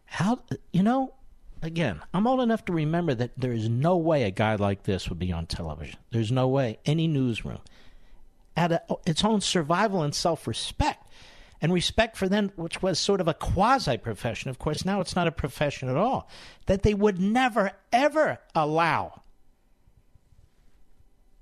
How 0.05 0.39
you 0.71 0.81
know? 0.81 1.13
Again, 1.61 2.01
I'm 2.13 2.27
old 2.27 2.41
enough 2.41 2.63
to 2.65 2.73
remember 2.73 3.15
that 3.15 3.31
there 3.37 3.51
is 3.51 3.67
no 3.67 3.97
way 3.97 4.23
a 4.23 4.31
guy 4.31 4.55
like 4.55 4.83
this 4.83 5.09
would 5.09 5.17
be 5.17 5.31
on 5.31 5.47
television. 5.47 5.97
There's 6.11 6.31
no 6.31 6.47
way 6.47 6.77
any 6.85 7.07
newsroom, 7.07 7.59
at 8.55 8.71
a, 8.71 8.81
its 9.05 9.23
own 9.23 9.41
survival 9.41 10.01
and 10.01 10.15
self-respect, 10.15 11.09
and 11.61 11.73
respect 11.73 12.17
for 12.17 12.27
them, 12.29 12.51
which 12.55 12.81
was 12.81 12.99
sort 12.99 13.21
of 13.21 13.27
a 13.27 13.33
quasi-profession. 13.33 14.49
Of 14.49 14.59
course, 14.59 14.85
now 14.85 15.01
it's 15.01 15.15
not 15.15 15.27
a 15.27 15.31
profession 15.31 15.89
at 15.89 15.97
all. 15.97 16.29
That 16.67 16.83
they 16.83 16.93
would 16.93 17.19
never 17.19 17.71
ever 17.91 18.39
allow 18.53 19.21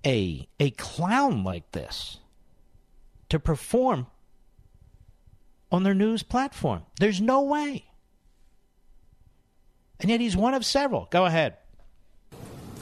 a 0.06 0.48
a 0.60 0.72
clown 0.72 1.44
like 1.44 1.72
this 1.72 2.20
to 3.30 3.40
perform 3.40 4.08
on 5.72 5.84
their 5.84 5.96
news 5.96 6.24
platform. 6.24 6.84
There's 7.00 7.20
no 7.20 7.42
way. 7.42 7.86
And 10.00 10.10
yet 10.10 10.20
he's 10.20 10.36
one 10.36 10.54
of 10.54 10.66
several. 10.66 11.08
Go 11.10 11.26
ahead. 11.26 11.58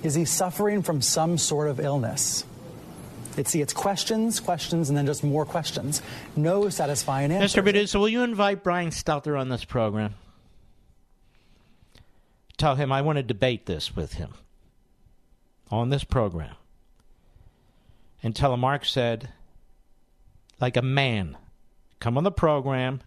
Is 0.04 0.16
he 0.16 0.26
suffering 0.26 0.82
from 0.82 1.02
some 1.02 1.38
sort 1.38 1.70
of 1.70 1.80
illness? 1.80 2.44
It's, 3.42 3.50
see, 3.50 3.62
it's 3.62 3.74
questions, 3.74 4.40
questions, 4.40 4.90
and 4.90 4.96
then 4.96 5.08
just 5.08 5.24
more 5.24 5.48
questions. 5.48 6.04
No 6.36 6.70
satisfying 6.70 7.32
answers. 7.32 7.56
Mr. 7.60 7.64
Producer, 7.64 7.98
will 7.98 8.08
you 8.08 8.22
invite 8.22 8.64
Brian 8.64 8.92
Stelter 8.92 9.40
on 9.40 9.50
this 9.50 9.66
program? 9.66 10.14
Tell 12.58 12.76
him 12.76 12.92
I 12.92 13.02
want 13.02 13.18
to 13.18 13.24
debate 13.24 13.66
this 13.66 13.96
with 13.96 14.14
him 14.14 14.36
on 15.72 15.90
this 15.90 16.04
program. 16.04 16.54
And 18.22 18.36
tell 18.36 18.54
him 18.54 18.60
Mark 18.60 18.86
said, 18.86 19.30
like 20.60 20.78
a 20.78 20.84
man, 20.84 21.36
come 22.00 22.20
on 22.20 22.24
the 22.24 22.32
program. 22.32 23.02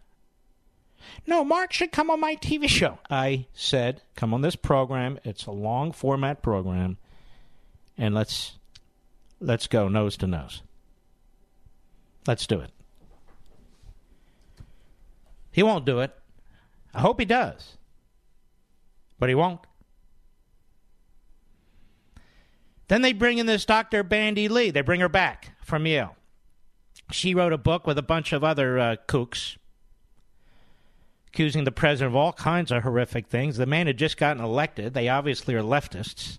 No, 1.29 1.45
Mark 1.45 1.73
should 1.73 1.93
come 1.93 2.11
on 2.11 2.19
my 2.19 2.35
TV 2.35 2.69
show. 2.69 2.99
I 3.09 3.47
said, 3.55 4.03
come 4.17 4.35
on 4.35 4.41
this 4.41 4.57
program. 4.57 5.21
It's 5.23 5.47
a 5.47 5.53
long 5.53 5.93
format 5.93 6.43
program. 6.43 6.97
And 7.97 8.17
let's 8.17 8.59
let's 9.41 9.67
go 9.67 9.89
nose 9.89 10.17
to 10.19 10.27
nose. 10.27 10.63
Let's 12.27 12.47
do 12.47 12.61
it. 12.61 12.71
He 15.51 15.63
won't 15.63 15.85
do 15.85 16.01
it. 16.01 16.13
I 16.93 17.01
hope 17.01 17.21
he 17.21 17.27
does. 17.27 17.77
But 19.19 19.29
he 19.29 19.35
won't. 19.35 19.61
Then 22.89 23.03
they 23.03 23.13
bring 23.13 23.39
in 23.39 23.47
this 23.47 23.65
Dr. 23.65 24.03
Bandy 24.03 24.49
Lee. 24.49 24.71
They 24.71 24.81
bring 24.81 25.01
her 25.01 25.09
back 25.09 25.57
from 25.63 25.87
Yale. 25.87 26.17
She 27.11 27.35
wrote 27.35 27.53
a 27.53 27.59
book 27.59 27.87
with 27.87 27.99
a 27.99 28.03
bunch 28.03 28.33
of 28.33 28.43
other 28.43 28.79
uh, 28.79 28.97
kooks 29.07 29.57
accusing 31.29 31.65
the 31.65 31.73
president 31.73 32.13
of 32.13 32.17
all 32.17 32.33
kinds 32.33 32.71
of 32.71 32.85
horrific 32.85 33.27
things. 33.27 33.57
The 33.57 33.67
man 33.67 33.89
had 33.89 33.97
just 33.97 34.17
gotten 34.17 34.43
elected. 34.43 34.95
They 34.95 35.09
obviously 35.09 35.55
are 35.57 35.63
leftists. 35.63 36.39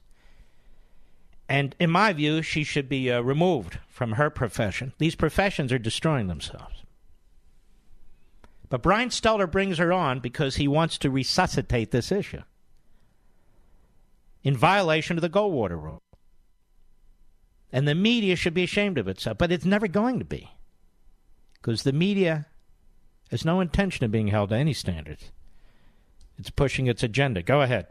And 1.48 1.76
in 1.80 1.92
my 1.92 2.12
view, 2.14 2.42
she 2.42 2.64
should 2.64 2.90
be 2.90 3.12
uh, 3.12 3.22
removed 3.22 3.80
from 3.88 4.14
her 4.14 4.30
profession. 4.30 4.94
These 4.98 5.16
professions 5.16 5.72
are 5.72 5.78
destroying 5.80 6.28
themselves. 6.28 6.84
But 8.70 8.82
Brian 8.82 9.10
Stelter 9.10 9.50
brings 9.50 9.78
her 9.78 9.94
on 9.94 10.20
because 10.20 10.56
he 10.56 10.68
wants 10.68 10.98
to 11.00 11.12
resuscitate 11.12 11.92
this 11.92 12.12
issue 12.12 12.42
in 14.44 14.56
violation 14.56 15.18
of 15.18 15.22
the 15.22 15.30
Goldwater 15.30 15.82
rule. 15.82 16.02
And 17.72 17.88
the 17.88 17.96
media 17.96 18.36
should 18.36 18.54
be 18.54 18.64
ashamed 18.64 18.98
of 18.98 19.08
itself, 19.08 19.38
but 19.38 19.52
it's 19.52 19.66
never 19.66 19.88
going 19.88 20.20
to 20.20 20.26
be. 20.26 20.52
Because 21.54 21.84
the 21.84 21.92
media 21.92 22.46
has 23.32 23.44
no 23.44 23.60
intention 23.60 24.06
of 24.06 24.12
being 24.12 24.28
held 24.28 24.50
to 24.50 24.56
any 24.56 24.74
standards. 24.74 25.32
It's 26.38 26.50
pushing 26.50 26.88
its 26.88 27.04
agenda. 27.04 27.42
Go 27.42 27.62
ahead. 27.62 27.88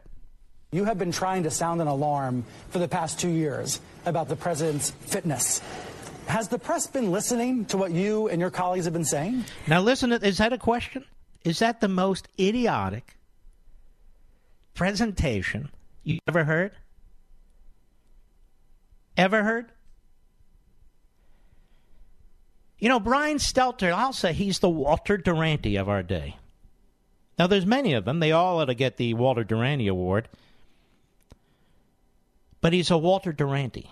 You 0.75 0.83
have 0.83 0.97
been 0.97 1.13
trying 1.13 1.43
to 1.43 1.51
sound 1.51 1.79
an 1.79 1.87
alarm 1.87 2.43
for 2.67 2.79
the 2.79 2.87
past 2.89 3.17
two 3.17 3.29
years 3.29 3.79
about 4.05 4.27
the 4.27 4.35
president's 4.35 4.89
fitness. 4.89 5.61
Has 6.27 6.49
the 6.49 6.59
press 6.59 6.85
been 6.85 7.13
listening 7.13 7.63
to 7.67 7.77
what 7.77 7.91
you 7.91 8.27
and 8.27 8.41
your 8.41 8.51
colleagues 8.51 8.83
have 8.83 8.93
been 8.93 9.05
saying? 9.05 9.45
Now, 9.67 9.79
listen, 9.79 10.11
is 10.11 10.39
that 10.39 10.51
a 10.51 10.57
question? 10.57 11.05
Is 11.45 11.59
that 11.59 11.79
the 11.79 11.87
most 11.87 12.27
idiotic 12.37 13.15
presentation 14.73 15.69
you 16.03 16.19
ever 16.27 16.43
heard? 16.43 16.73
Ever 19.15 19.43
heard? 19.43 19.71
You 22.79 22.89
know, 22.89 22.99
Brian 22.99 23.37
Stelter, 23.37 23.93
I'll 23.93 24.11
say 24.11 24.33
he's 24.33 24.59
the 24.59 24.69
Walter 24.69 25.15
Duranty 25.15 25.77
of 25.77 25.87
our 25.87 26.03
day. 26.03 26.35
Now, 27.39 27.47
there's 27.47 27.65
many 27.65 27.93
of 27.93 28.03
them. 28.03 28.19
They 28.19 28.33
all 28.33 28.59
ought 28.59 28.65
to 28.65 28.75
get 28.75 28.97
the 28.97 29.13
Walter 29.13 29.45
Duranty 29.45 29.87
Award. 29.87 30.27
But 32.65 32.73
he's 32.73 32.89
a 32.89 32.97
Walter 32.97 33.31
Duranty. 33.31 33.91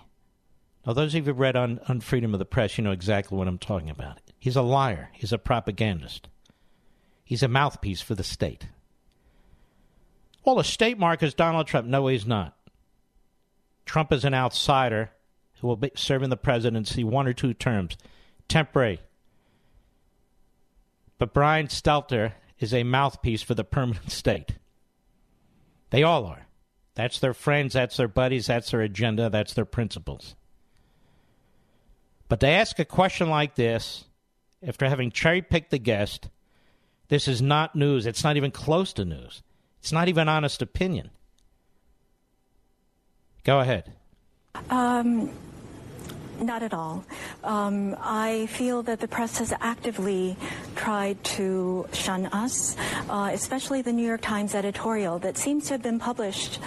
Now, 0.84 0.94
those 0.94 1.14
of 1.14 1.18
you 1.18 1.22
who've 1.26 1.38
read 1.38 1.54
on, 1.54 1.78
Unfreedom 1.86 2.32
of 2.32 2.40
the 2.40 2.44
Press, 2.44 2.76
you 2.76 2.82
know 2.82 2.90
exactly 2.90 3.38
what 3.38 3.46
I'm 3.46 3.56
talking 3.56 3.88
about. 3.88 4.18
He's 4.36 4.56
a 4.56 4.62
liar. 4.62 5.10
He's 5.12 5.32
a 5.32 5.38
propagandist. 5.38 6.26
He's 7.22 7.44
a 7.44 7.46
mouthpiece 7.46 8.00
for 8.00 8.16
the 8.16 8.24
state. 8.24 8.66
Well, 10.44 10.58
a 10.58 10.64
state 10.64 10.98
mark 10.98 11.22
is 11.22 11.34
Donald 11.34 11.68
Trump. 11.68 11.86
No, 11.86 12.08
he's 12.08 12.26
not. 12.26 12.56
Trump 13.86 14.12
is 14.12 14.24
an 14.24 14.34
outsider 14.34 15.12
who 15.60 15.68
will 15.68 15.76
be 15.76 15.92
serving 15.94 16.30
the 16.30 16.36
presidency 16.36 17.04
one 17.04 17.28
or 17.28 17.32
two 17.32 17.54
terms, 17.54 17.96
temporary. 18.48 18.98
But 21.18 21.32
Brian 21.32 21.68
Stelter 21.68 22.32
is 22.58 22.74
a 22.74 22.82
mouthpiece 22.82 23.42
for 23.42 23.54
the 23.54 23.62
permanent 23.62 24.10
state. 24.10 24.56
They 25.90 26.02
all 26.02 26.26
are. 26.26 26.48
That's 26.94 27.18
their 27.18 27.34
friends, 27.34 27.74
that's 27.74 27.96
their 27.96 28.08
buddies, 28.08 28.46
that's 28.46 28.70
their 28.70 28.80
agenda, 28.80 29.28
that's 29.30 29.54
their 29.54 29.64
principles. 29.64 30.36
But 32.28 32.40
to 32.40 32.48
ask 32.48 32.78
a 32.78 32.84
question 32.84 33.28
like 33.28 33.54
this, 33.54 34.04
after 34.66 34.88
having 34.88 35.10
cherry 35.10 35.42
picked 35.42 35.70
the 35.70 35.78
guest, 35.78 36.28
this 37.08 37.28
is 37.28 37.42
not 37.42 37.76
news. 37.76 38.06
It's 38.06 38.24
not 38.24 38.36
even 38.36 38.50
close 38.50 38.92
to 38.94 39.04
news. 39.04 39.42
It's 39.80 39.92
not 39.92 40.08
even 40.08 40.28
honest 40.28 40.62
opinion. 40.62 41.10
Go 43.44 43.60
ahead. 43.60 43.92
Um, 44.70 45.30
not 46.40 46.62
at 46.62 46.74
all. 46.74 47.04
Um, 47.42 47.96
I 48.00 48.46
feel 48.46 48.82
that 48.84 49.00
the 49.00 49.08
press 49.08 49.38
has 49.38 49.52
actively 49.60 50.36
tried 50.76 51.22
to 51.24 51.88
shun 51.92 52.26
us, 52.26 52.76
uh, 53.08 53.30
especially 53.32 53.82
the 53.82 53.92
New 53.92 54.06
York 54.06 54.20
Times 54.20 54.54
editorial 54.54 55.18
that 55.20 55.36
seems 55.36 55.66
to 55.66 55.74
have 55.74 55.82
been 55.82 55.98
published 55.98 56.60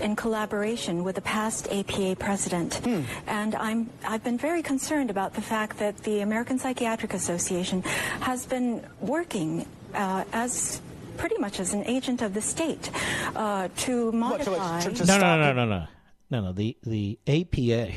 in 0.00 0.14
collaboration 0.14 1.04
with 1.04 1.16
the 1.16 1.22
past 1.22 1.68
APA 1.72 2.16
president. 2.16 2.76
Hmm. 2.76 3.02
And 3.26 3.54
I'm, 3.54 3.90
I've 4.04 4.22
been 4.22 4.38
very 4.38 4.62
concerned 4.62 5.10
about 5.10 5.34
the 5.34 5.42
fact 5.42 5.78
that 5.78 5.96
the 5.98 6.20
American 6.20 6.58
Psychiatric 6.58 7.14
Association 7.14 7.82
has 8.20 8.46
been 8.46 8.84
working 9.00 9.66
uh, 9.94 10.24
as 10.32 10.80
pretty 11.16 11.38
much 11.38 11.60
as 11.60 11.74
an 11.74 11.84
agent 11.86 12.22
of 12.22 12.32
the 12.32 12.40
state 12.40 12.90
uh, 13.34 13.68
to 13.78 14.12
modify. 14.12 14.76
What, 14.76 14.82
to, 14.82 14.90
to, 14.90 14.96
to 14.96 15.06
no, 15.06 15.18
no, 15.18 15.36
no, 15.36 15.52
no, 15.52 15.64
no, 15.64 15.86
no, 16.30 16.40
no. 16.40 16.52
The 16.52 16.76
the 16.84 17.18
APA 17.26 17.92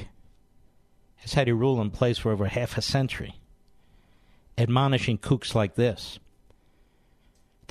has 1.21 1.33
had 1.33 1.47
a 1.49 1.55
rule 1.55 1.81
in 1.81 1.89
place 1.89 2.19
for 2.19 2.31
over 2.31 2.45
half 2.45 2.77
a 2.77 2.81
century, 2.81 3.39
admonishing 4.57 5.17
kooks 5.17 5.55
like 5.55 5.75
this 5.75 6.19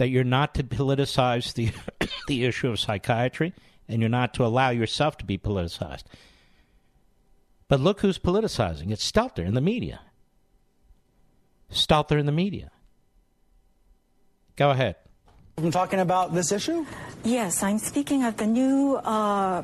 that 0.01 0.09
you're 0.09 0.25
not 0.25 0.55
to 0.55 0.65
politicize 0.65 1.53
the 1.53 1.71
the 2.27 2.47
issue 2.47 2.69
of 2.69 2.81
psychiatry 2.81 3.53
and 3.87 4.01
you're 4.01 4.09
not 4.09 4.33
to 4.33 4.43
allow 4.43 4.71
yourself 4.71 5.19
to 5.19 5.27
be 5.27 5.37
politicized. 5.37 6.05
But 7.69 7.81
look 7.81 8.01
who's 8.01 8.19
politicizing. 8.19 8.91
It's 8.91 9.09
Stelter 9.09 9.45
in 9.45 9.53
the 9.53 9.61
media. 9.61 10.01
Stelter 11.71 12.19
in 12.19 12.25
the 12.25 12.33
media. 12.33 12.71
Go 14.57 14.71
ahead. 14.71 14.97
I'm 15.59 15.71
talking 15.71 16.01
about 16.01 16.33
this 16.33 16.51
issue? 16.51 16.87
Yes, 17.23 17.63
I'm 17.63 17.79
speaking 17.79 18.25
of 18.25 18.39
the 18.39 18.47
new, 18.47 18.97
uh, 18.97 19.63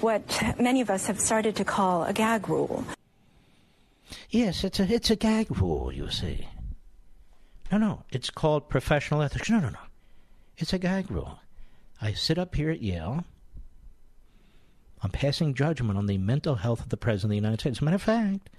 what 0.00 0.22
many 0.58 0.80
of 0.80 0.90
us 0.90 1.06
have 1.06 1.20
started 1.20 1.56
to 1.56 1.64
call 1.64 2.04
a 2.04 2.12
gag 2.12 2.48
rule. 2.48 2.84
Yes, 4.30 4.64
it's 4.64 4.80
a, 4.80 4.92
it's 4.92 5.10
a 5.10 5.16
gag 5.16 5.60
rule, 5.60 5.92
you 5.92 6.10
see. 6.10 6.48
No, 7.70 7.78
no, 7.78 8.04
it's 8.10 8.30
called 8.30 8.68
professional 8.68 9.22
ethics. 9.22 9.50
No, 9.50 9.60
no, 9.60 9.68
no. 9.68 9.78
It's 10.56 10.72
a 10.72 10.78
gag 10.78 11.10
rule. 11.10 11.40
I 12.00 12.12
sit 12.12 12.38
up 12.38 12.54
here 12.54 12.70
at 12.70 12.82
Yale. 12.82 13.24
I'm 15.02 15.10
passing 15.10 15.54
judgment 15.54 15.98
on 15.98 16.06
the 16.06 16.18
mental 16.18 16.56
health 16.56 16.80
of 16.80 16.88
the 16.88 16.96
President 16.96 17.26
of 17.26 17.30
the 17.30 17.36
United 17.36 17.60
States. 17.60 17.78
As 17.78 17.82
a 17.82 17.84
matter 17.84 17.94
of 17.96 18.02
fact, 18.02 18.50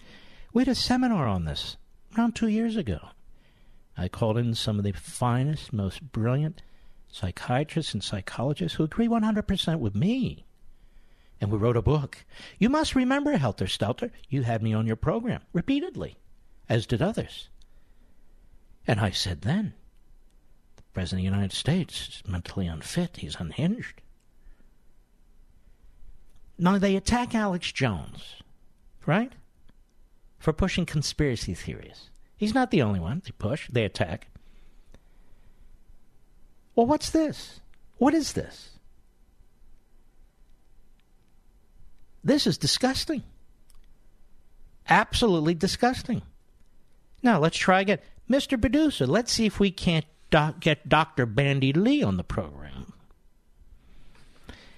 we 0.54 0.62
had 0.62 0.70
a 0.70 0.76
seminar 0.76 1.28
on 1.28 1.46
this 1.46 1.78
around 2.18 2.36
two 2.36 2.48
years 2.48 2.76
ago. 2.76 3.00
I 3.98 4.08
called 4.08 4.38
in 4.38 4.56
some 4.56 4.78
of 4.78 4.86
the 4.86 4.94
finest, 4.94 5.74
most 5.74 6.12
brilliant 6.12 6.62
psychiatrists 7.10 7.94
and 7.94 8.04
psychologists 8.04 8.78
who 8.78 8.84
agree 8.84 9.08
100% 9.08 9.80
with 9.80 9.96
me. 9.96 10.46
And 11.42 11.52
we 11.52 11.58
wrote 11.58 11.78
a 11.78 11.82
book. 11.82 12.26
You 12.58 12.70
must 12.70 12.96
remember, 12.96 13.38
Helter 13.38 13.66
Stelter, 13.66 14.12
you 14.28 14.44
had 14.44 14.62
me 14.62 14.74
on 14.74 14.86
your 14.86 14.96
program 14.96 15.42
repeatedly, 15.54 16.18
as 16.68 16.86
did 16.86 17.02
others. 17.02 17.50
And 18.86 19.00
I 19.00 19.12
said 19.12 19.42
then, 19.42 19.74
the 20.76 20.84
President 20.94 21.20
of 21.20 21.32
the 21.32 21.36
United 21.38 21.56
States 21.56 22.10
is 22.10 22.28
mentally 22.28 22.68
unfit. 22.68 23.18
He's 23.18 23.36
unhinged. 23.40 24.02
Now 26.58 26.78
they 26.78 26.98
attack 26.98 27.34
Alex 27.34 27.72
Jones, 27.72 28.36
right? 29.06 29.32
For 30.40 30.52
pushing 30.52 30.86
conspiracy 30.86 31.54
theories. 31.54 32.10
He's 32.36 32.54
not 32.54 32.72
the 32.72 32.82
only 32.82 33.00
one 33.00 33.22
they 33.24 33.32
push, 33.32 33.70
they 33.72 33.86
attack. 33.86 34.28
Well, 36.76 36.86
what's 36.86 37.10
this? 37.10 37.62
What 37.98 38.14
is 38.14 38.34
this? 38.34 38.79
This 42.24 42.48
is 42.48 42.58
disgusting. 42.58 43.24
Absolutely 44.90 45.54
disgusting. 45.54 46.22
Now, 47.22 47.40
let's 47.40 47.58
try 47.58 47.82
again. 47.82 48.00
Mr. 48.30 48.60
Producer, 48.60 49.06
let's 49.08 49.32
see 49.32 49.46
if 49.46 49.60
we 49.60 49.72
can't 49.72 50.06
doc- 50.30 50.60
get 50.60 50.88
Dr. 50.88 51.26
Bandy 51.26 51.74
Lee 51.74 52.04
on 52.04 52.18
the 52.18 52.24
program. 52.24 52.94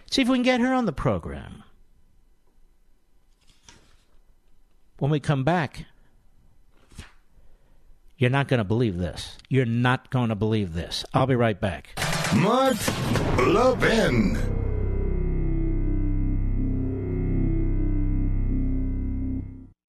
See 0.09 0.21
if 0.21 0.27
we 0.27 0.37
can 0.37 0.43
get 0.43 0.59
her 0.61 0.73
on 0.73 0.85
the 0.85 0.93
program. 0.93 1.63
When 4.97 5.09
we 5.09 5.19
come 5.19 5.43
back, 5.43 5.85
you're 8.17 8.29
not 8.29 8.47
going 8.47 8.59
to 8.59 8.63
believe 8.63 8.97
this. 8.97 9.37
You're 9.49 9.65
not 9.65 10.11
going 10.11 10.29
to 10.29 10.35
believe 10.35 10.73
this. 10.73 11.03
I'll 11.13 11.25
be 11.25 11.35
right 11.35 11.59
back. 11.59 11.97
Mark 12.35 12.77
Levin. 13.37 14.60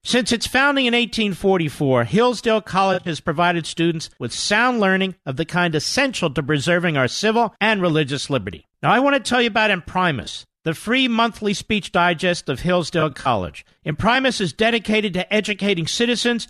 Since 0.05 0.33
its 0.33 0.45
founding 0.45 0.85
in 0.85 0.93
1844, 0.93 2.03
Hillsdale 2.03 2.59
College 2.59 3.05
has 3.05 3.21
provided 3.21 3.65
students 3.65 4.09
with 4.19 4.33
sound 4.33 4.81
learning 4.81 5.15
of 5.25 5.37
the 5.37 5.45
kind 5.45 5.73
essential 5.73 6.29
to 6.29 6.43
preserving 6.43 6.97
our 6.97 7.07
civil 7.07 7.55
and 7.61 7.81
religious 7.81 8.29
liberty. 8.29 8.67
Now, 8.81 8.91
I 8.91 8.99
want 8.99 9.15
to 9.15 9.21
tell 9.21 9.41
you 9.41 9.47
about 9.47 9.71
Imprimis, 9.71 10.45
the 10.65 10.73
free 10.73 11.07
monthly 11.07 11.53
speech 11.53 11.93
digest 11.93 12.49
of 12.49 12.59
Hillsdale 12.59 13.11
College. 13.11 13.65
Imprimis 13.85 14.41
is 14.41 14.51
dedicated 14.51 15.13
to 15.13 15.33
educating 15.33 15.87
citizens 15.87 16.49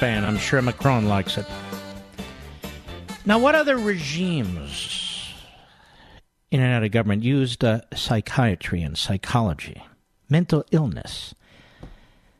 Band. 0.00 0.24
I'm 0.24 0.38
sure 0.38 0.62
Macron 0.62 1.06
likes 1.06 1.36
it. 1.36 1.46
Now, 3.26 3.38
what 3.38 3.54
other 3.54 3.76
regimes 3.76 5.34
in 6.50 6.60
and 6.60 6.72
out 6.72 6.82
of 6.82 6.90
government 6.90 7.22
used 7.22 7.62
uh, 7.62 7.82
psychiatry 7.94 8.82
and 8.82 8.96
psychology, 8.96 9.84
mental 10.28 10.64
illness, 10.70 11.34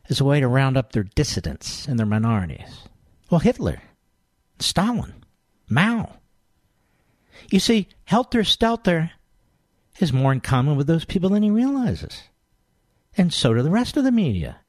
as 0.09 0.19
a 0.19 0.25
way 0.25 0.39
to 0.39 0.47
round 0.47 0.75
up 0.75 0.91
their 0.91 1.03
dissidents 1.03 1.87
and 1.87 1.99
their 1.99 2.07
minorities? 2.07 2.87
Well, 3.29 3.39
Hitler, 3.39 3.81
Stalin, 4.59 5.13
Mao. 5.69 6.17
You 7.51 7.59
see, 7.59 7.87
Helter 8.05 8.43
Skelter 8.43 9.11
has 9.99 10.11
more 10.11 10.31
in 10.31 10.41
common 10.41 10.77
with 10.77 10.87
those 10.87 11.05
people 11.05 11.29
than 11.29 11.43
he 11.43 11.51
realizes. 11.51 12.23
And 13.15 13.31
so 13.31 13.53
do 13.53 13.61
the 13.61 13.69
rest 13.69 13.97
of 13.97 14.03
the 14.03 14.11
media. 14.11 14.60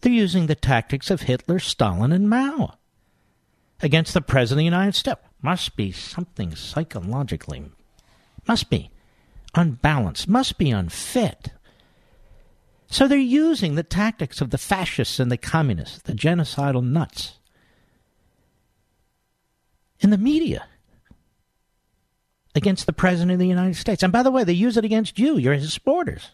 They're 0.00 0.12
using 0.12 0.46
the 0.46 0.54
tactics 0.54 1.10
of 1.10 1.22
Hitler, 1.22 1.58
Stalin, 1.58 2.12
and 2.12 2.28
Mao 2.28 2.74
against 3.80 4.14
the 4.14 4.20
President 4.20 4.58
of 4.58 4.70
the 4.70 4.76
United 4.76 4.94
States. 4.94 5.20
Must 5.40 5.76
be 5.76 5.92
something 5.92 6.54
psychologically, 6.56 7.70
must 8.46 8.70
be 8.70 8.90
unbalanced, 9.54 10.28
must 10.28 10.58
be 10.58 10.70
unfit. 10.70 11.50
So 12.90 13.06
they're 13.06 13.18
using 13.18 13.74
the 13.74 13.82
tactics 13.82 14.40
of 14.40 14.50
the 14.50 14.58
fascists 14.58 15.20
and 15.20 15.30
the 15.30 15.36
communists, 15.36 16.02
the 16.02 16.14
genocidal 16.14 16.82
nuts, 16.82 17.38
in 20.00 20.10
the 20.10 20.18
media 20.18 20.66
against 22.54 22.86
the 22.86 22.92
President 22.92 23.32
of 23.32 23.38
the 23.38 23.46
United 23.46 23.76
States. 23.76 24.02
And 24.02 24.12
by 24.12 24.22
the 24.22 24.30
way, 24.30 24.42
they 24.42 24.52
use 24.52 24.76
it 24.76 24.84
against 24.84 25.18
you. 25.18 25.36
You're 25.36 25.54
his 25.54 25.72
supporters. 25.72 26.30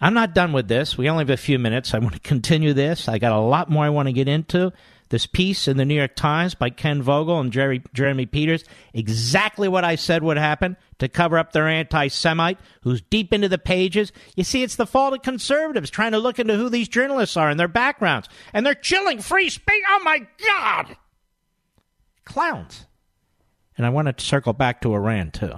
I'm 0.00 0.14
not 0.14 0.34
done 0.34 0.52
with 0.52 0.68
this. 0.68 0.98
We 0.98 1.08
only 1.08 1.22
have 1.22 1.30
a 1.30 1.36
few 1.36 1.58
minutes. 1.58 1.94
I 1.94 1.98
want 1.98 2.14
to 2.14 2.20
continue 2.28 2.72
this. 2.72 3.08
I 3.08 3.18
got 3.18 3.32
a 3.32 3.40
lot 3.40 3.70
more 3.70 3.84
I 3.84 3.90
want 3.90 4.08
to 4.08 4.12
get 4.12 4.28
into. 4.28 4.72
This 5.08 5.26
piece 5.26 5.68
in 5.68 5.76
the 5.76 5.84
New 5.84 5.94
York 5.94 6.16
Times 6.16 6.56
by 6.56 6.68
Ken 6.68 7.00
Vogel 7.00 7.38
and 7.38 7.52
Jerry, 7.52 7.80
Jeremy 7.94 8.26
Peters, 8.26 8.64
exactly 8.92 9.68
what 9.68 9.84
I 9.84 9.94
said 9.94 10.24
would 10.24 10.36
happen 10.36 10.76
to 10.98 11.08
cover 11.08 11.38
up 11.38 11.52
their 11.52 11.68
anti 11.68 12.08
Semite 12.08 12.58
who's 12.82 13.02
deep 13.02 13.32
into 13.32 13.48
the 13.48 13.56
pages. 13.56 14.10
You 14.34 14.42
see, 14.42 14.64
it's 14.64 14.74
the 14.74 14.86
fault 14.86 15.14
of 15.14 15.22
conservatives 15.22 15.90
trying 15.90 16.10
to 16.10 16.18
look 16.18 16.40
into 16.40 16.56
who 16.56 16.68
these 16.68 16.88
journalists 16.88 17.36
are 17.36 17.48
and 17.48 17.58
their 17.58 17.68
backgrounds. 17.68 18.28
And 18.52 18.66
they're 18.66 18.74
chilling 18.74 19.20
free 19.20 19.48
speech. 19.48 19.82
Oh 19.88 20.00
my 20.02 20.26
God! 20.44 20.96
Clowns. 22.24 22.86
And 23.76 23.86
I 23.86 23.90
want 23.90 24.16
to 24.16 24.24
circle 24.24 24.54
back 24.54 24.80
to 24.80 24.94
Iran, 24.94 25.30
too. 25.30 25.52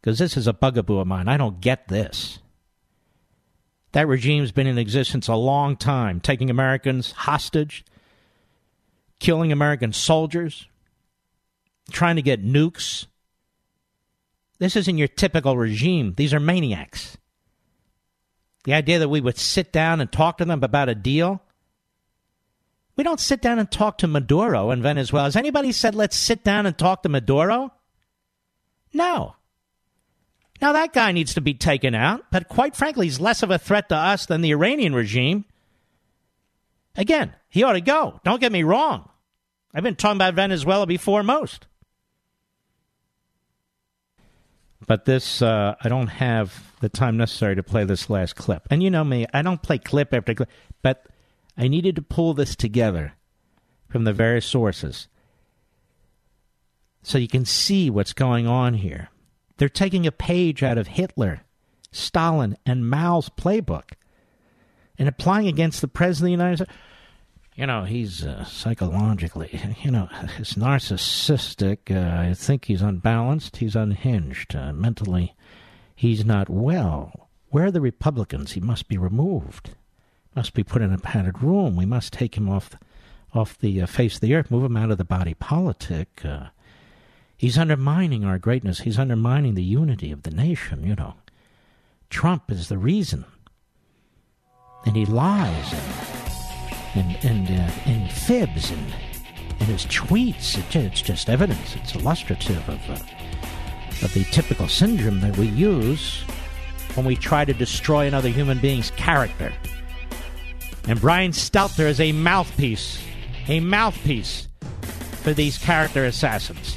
Because 0.00 0.18
this 0.18 0.38
is 0.38 0.46
a 0.46 0.54
bugaboo 0.54 1.00
of 1.00 1.06
mine. 1.06 1.28
I 1.28 1.36
don't 1.36 1.60
get 1.60 1.88
this. 1.88 2.38
That 3.92 4.06
regime's 4.06 4.52
been 4.52 4.66
in 4.66 4.78
existence 4.78 5.28
a 5.28 5.34
long 5.34 5.76
time, 5.76 6.20
taking 6.20 6.48
Americans 6.48 7.12
hostage, 7.12 7.84
killing 9.18 9.50
American 9.50 9.92
soldiers, 9.92 10.68
trying 11.90 12.16
to 12.16 12.22
get 12.22 12.44
nukes. 12.44 13.06
This 14.58 14.76
isn't 14.76 14.98
your 14.98 15.08
typical 15.08 15.56
regime. 15.56 16.14
These 16.16 16.32
are 16.34 16.40
maniacs. 16.40 17.16
The 18.64 18.74
idea 18.74 18.98
that 18.98 19.08
we 19.08 19.20
would 19.20 19.38
sit 19.38 19.72
down 19.72 20.00
and 20.00 20.12
talk 20.12 20.38
to 20.38 20.44
them 20.44 20.62
about 20.62 20.88
a 20.88 20.94
deal. 20.94 21.42
We 22.94 23.04
don't 23.04 23.18
sit 23.18 23.40
down 23.40 23.58
and 23.58 23.70
talk 23.70 23.98
to 23.98 24.06
Maduro 24.06 24.70
in 24.70 24.82
Venezuela. 24.82 25.24
Has 25.24 25.36
anybody 25.36 25.72
said, 25.72 25.94
let's 25.94 26.16
sit 26.16 26.44
down 26.44 26.66
and 26.66 26.76
talk 26.76 27.02
to 27.02 27.08
Maduro? 27.08 27.72
No. 28.92 29.36
Now, 30.60 30.72
that 30.72 30.92
guy 30.92 31.12
needs 31.12 31.34
to 31.34 31.40
be 31.40 31.54
taken 31.54 31.94
out, 31.94 32.24
but 32.30 32.48
quite 32.48 32.76
frankly, 32.76 33.06
he's 33.06 33.20
less 33.20 33.42
of 33.42 33.50
a 33.50 33.58
threat 33.58 33.88
to 33.88 33.96
us 33.96 34.26
than 34.26 34.42
the 34.42 34.50
Iranian 34.50 34.94
regime. 34.94 35.44
Again, 36.96 37.34
he 37.48 37.62
ought 37.62 37.72
to 37.72 37.80
go. 37.80 38.20
Don't 38.24 38.40
get 38.40 38.52
me 38.52 38.62
wrong. 38.62 39.08
I've 39.72 39.82
been 39.82 39.96
talking 39.96 40.16
about 40.16 40.34
Venezuela 40.34 40.86
before 40.86 41.22
most. 41.22 41.66
But 44.86 45.04
this, 45.04 45.40
uh, 45.40 45.76
I 45.80 45.88
don't 45.88 46.08
have 46.08 46.72
the 46.80 46.88
time 46.88 47.16
necessary 47.16 47.54
to 47.56 47.62
play 47.62 47.84
this 47.84 48.10
last 48.10 48.34
clip. 48.34 48.66
And 48.70 48.82
you 48.82 48.90
know 48.90 49.04
me, 49.04 49.26
I 49.32 49.42
don't 49.42 49.62
play 49.62 49.78
clip 49.78 50.12
after 50.12 50.34
clip, 50.34 50.50
but 50.82 51.06
I 51.56 51.68
needed 51.68 51.96
to 51.96 52.02
pull 52.02 52.34
this 52.34 52.56
together 52.56 53.12
from 53.88 54.04
the 54.04 54.12
various 54.12 54.46
sources 54.46 55.08
so 57.02 57.18
you 57.18 57.28
can 57.28 57.44
see 57.44 57.88
what's 57.88 58.12
going 58.12 58.46
on 58.46 58.74
here. 58.74 59.10
They're 59.60 59.68
taking 59.68 60.06
a 60.06 60.10
page 60.10 60.62
out 60.62 60.78
of 60.78 60.86
Hitler, 60.86 61.42
Stalin, 61.92 62.56
and 62.64 62.88
Mao's 62.88 63.28
playbook 63.28 63.90
and 64.98 65.06
applying 65.06 65.48
against 65.48 65.82
the 65.82 65.86
President 65.86 66.32
of 66.32 66.38
the 66.38 66.42
United 66.42 66.56
States. 66.56 66.72
You 67.56 67.66
know, 67.66 67.84
he's 67.84 68.24
uh, 68.24 68.44
psychologically, 68.44 69.60
you 69.82 69.90
know, 69.90 70.08
he's 70.38 70.54
narcissistic. 70.54 71.94
Uh, 71.94 72.30
I 72.30 72.32
think 72.32 72.64
he's 72.64 72.80
unbalanced. 72.80 73.58
He's 73.58 73.76
unhinged. 73.76 74.56
Uh, 74.56 74.72
mentally, 74.72 75.36
he's 75.94 76.24
not 76.24 76.48
well. 76.48 77.28
Where 77.50 77.66
are 77.66 77.70
the 77.70 77.82
Republicans? 77.82 78.52
He 78.52 78.60
must 78.60 78.88
be 78.88 78.96
removed. 78.96 79.72
Must 80.34 80.54
be 80.54 80.64
put 80.64 80.80
in 80.80 80.90
a 80.90 80.96
padded 80.96 81.42
room. 81.42 81.76
We 81.76 81.84
must 81.84 82.14
take 82.14 82.34
him 82.34 82.48
off, 82.48 82.76
off 83.34 83.58
the 83.58 83.82
uh, 83.82 83.86
face 83.86 84.14
of 84.14 84.20
the 84.22 84.34
earth. 84.34 84.50
Move 84.50 84.64
him 84.64 84.78
out 84.78 84.90
of 84.90 84.96
the 84.96 85.04
body 85.04 85.34
politic. 85.34 86.24
He's 87.40 87.56
undermining 87.56 88.22
our 88.22 88.38
greatness. 88.38 88.80
He's 88.80 88.98
undermining 88.98 89.54
the 89.54 89.62
unity 89.62 90.12
of 90.12 90.24
the 90.24 90.30
nation, 90.30 90.86
you 90.86 90.94
know. 90.94 91.14
Trump 92.10 92.50
is 92.50 92.68
the 92.68 92.76
reason. 92.76 93.24
And 94.84 94.94
he 94.94 95.06
lies 95.06 95.72
and, 96.94 97.16
and, 97.24 97.24
and, 97.24 97.48
uh, 97.48 97.72
and 97.86 98.12
fibs 98.12 98.70
and, 98.70 98.92
and 99.58 99.68
his 99.70 99.86
tweets. 99.86 100.58
It, 100.58 100.76
it's 100.76 101.00
just 101.00 101.30
evidence. 101.30 101.76
It's 101.76 101.94
illustrative 101.94 102.68
of, 102.68 102.90
uh, 102.90 104.04
of 104.04 104.12
the 104.12 104.24
typical 104.24 104.68
syndrome 104.68 105.20
that 105.20 105.38
we 105.38 105.46
use 105.46 106.20
when 106.92 107.06
we 107.06 107.16
try 107.16 107.46
to 107.46 107.54
destroy 107.54 108.06
another 108.06 108.28
human 108.28 108.58
being's 108.58 108.90
character. 108.90 109.50
And 110.86 111.00
Brian 111.00 111.30
Stelter 111.30 111.88
is 111.88 112.00
a 112.00 112.12
mouthpiece, 112.12 113.02
a 113.48 113.60
mouthpiece 113.60 114.46
for 115.22 115.32
these 115.32 115.56
character 115.56 116.04
assassins. 116.04 116.76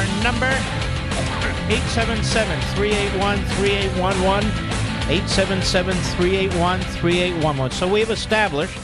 Our 0.00 0.22
number 0.22 0.46
877 1.68 2.58
381 2.74 3.36
3811. 3.56 4.48
877 5.10 5.94
381 5.94 6.80
3811. 6.80 7.72
So 7.72 7.86
we've 7.86 8.08
established 8.08 8.78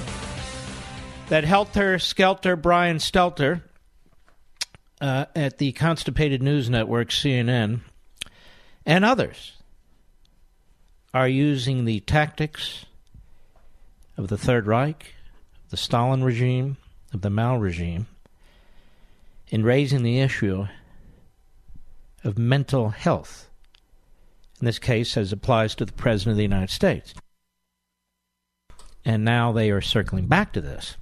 that 1.31 1.45
Helter 1.45 1.99
Skelter 1.99 2.55
Brian 2.55 2.99
Stelter 2.99 3.62
uh, 5.01 5.25
at 5.35 5.57
the 5.57 5.73
Constipated 5.73 6.43
News 6.43 6.69
Network, 6.69 7.09
CNN, 7.09 7.81
and 8.85 9.03
others 9.03 9.53
are 11.14 11.29
using 11.29 11.87
the 11.87 12.01
tactics 12.01 12.85
of 14.19 14.29
the 14.29 14.37
Third 14.37 14.67
Reich, 14.67 15.14
the 15.71 15.79
Stalin 15.79 16.23
regime, 16.23 16.77
of 17.14 17.23
the 17.23 17.31
Mao 17.31 17.57
regime, 17.57 18.07
in 19.49 19.64
raising 19.64 20.03
the 20.03 20.21
issue 20.21 20.67
of 22.27 22.39
mental 22.39 22.91
health. 22.91 23.49
In 24.61 24.66
this 24.66 24.79
case, 24.79 25.16
as 25.16 25.33
applies 25.33 25.74
to 25.77 25.85
the 25.85 25.93
President 25.93 26.33
of 26.33 26.37
the 26.37 26.43
United 26.43 26.70
States. 26.70 27.14
And 29.05 29.24
now 29.24 29.53
they 29.53 29.70
are 29.70 29.81
circling 29.81 30.27
back 30.27 30.53
to 30.55 30.61
this. 30.61 30.97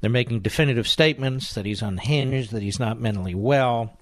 They're 0.00 0.10
making 0.10 0.40
definitive 0.40 0.88
statements 0.88 1.52
that 1.54 1.66
he's 1.66 1.82
unhinged, 1.82 2.52
that 2.52 2.62
he's 2.62 2.78
not 2.78 3.00
mentally 3.00 3.34
well, 3.34 3.98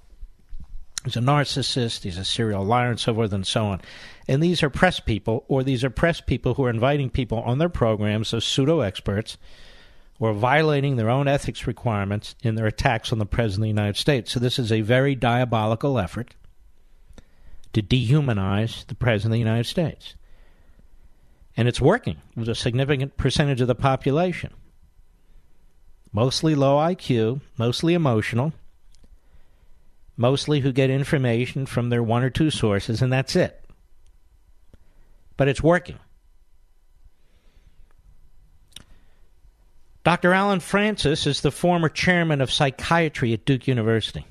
he's 1.04 1.16
a 1.16 1.20
narcissist, 1.20 2.02
he's 2.02 2.18
a 2.18 2.24
serial 2.24 2.64
liar, 2.64 2.90
and 2.90 3.00
so 3.00 3.14
forth 3.14 3.32
and 3.32 3.46
so 3.46 3.66
on. 3.66 3.80
And 4.28 4.42
these 4.42 4.62
are 4.62 4.70
press 4.70 5.00
people, 5.00 5.44
or 5.48 5.64
these 5.64 5.82
are 5.82 5.90
press 5.90 6.20
people 6.20 6.54
who 6.54 6.64
are 6.64 6.70
inviting 6.70 7.10
people 7.10 7.40
on 7.40 7.58
their 7.58 7.68
programs 7.68 8.32
as 8.34 8.44
pseudo 8.44 8.80
experts 8.80 9.38
are 10.26 10.32
violating 10.32 10.96
their 10.96 11.10
own 11.10 11.28
ethics 11.28 11.66
requirements 11.66 12.34
in 12.42 12.56
their 12.56 12.66
attacks 12.66 13.12
on 13.12 13.18
the 13.18 13.26
President 13.26 13.58
of 13.58 13.62
the 13.62 13.80
United 13.80 13.96
States. 13.96 14.32
So 14.32 14.40
this 14.40 14.58
is 14.58 14.72
a 14.72 14.80
very 14.80 15.14
diabolical 15.14 15.98
effort 15.98 16.34
to 17.72 17.82
dehumanize 17.82 18.86
the 18.86 18.94
President 18.94 19.32
of 19.32 19.34
the 19.34 19.38
United 19.38 19.66
States. 19.66 20.14
And 21.56 21.68
it's 21.68 21.80
working 21.80 22.18
with 22.36 22.48
a 22.48 22.54
significant 22.54 23.16
percentage 23.16 23.60
of 23.60 23.68
the 23.68 23.74
population 23.74 24.52
mostly 26.12 26.54
low 26.54 26.76
IQ, 26.76 27.40
mostly 27.58 27.94
emotional, 27.94 28.52
mostly 30.16 30.60
who 30.60 30.72
get 30.72 30.90
information 30.90 31.66
from 31.66 31.90
their 31.90 32.02
one 32.02 32.22
or 32.22 32.30
two 32.30 32.50
sources, 32.50 33.02
and 33.02 33.12
that's 33.12 33.36
it. 33.36 33.64
But 35.36 35.48
it's 35.48 35.62
working. 35.62 35.98
Dr. 40.08 40.32
Allen 40.32 40.60
Frances 40.60 41.26
is 41.26 41.42
the 41.42 41.50
former 41.50 41.90
chairman 41.90 42.40
of 42.40 42.50
psychiatry 42.50 43.34
at 43.34 43.44
Duke 43.44 43.68
University. 43.68 44.24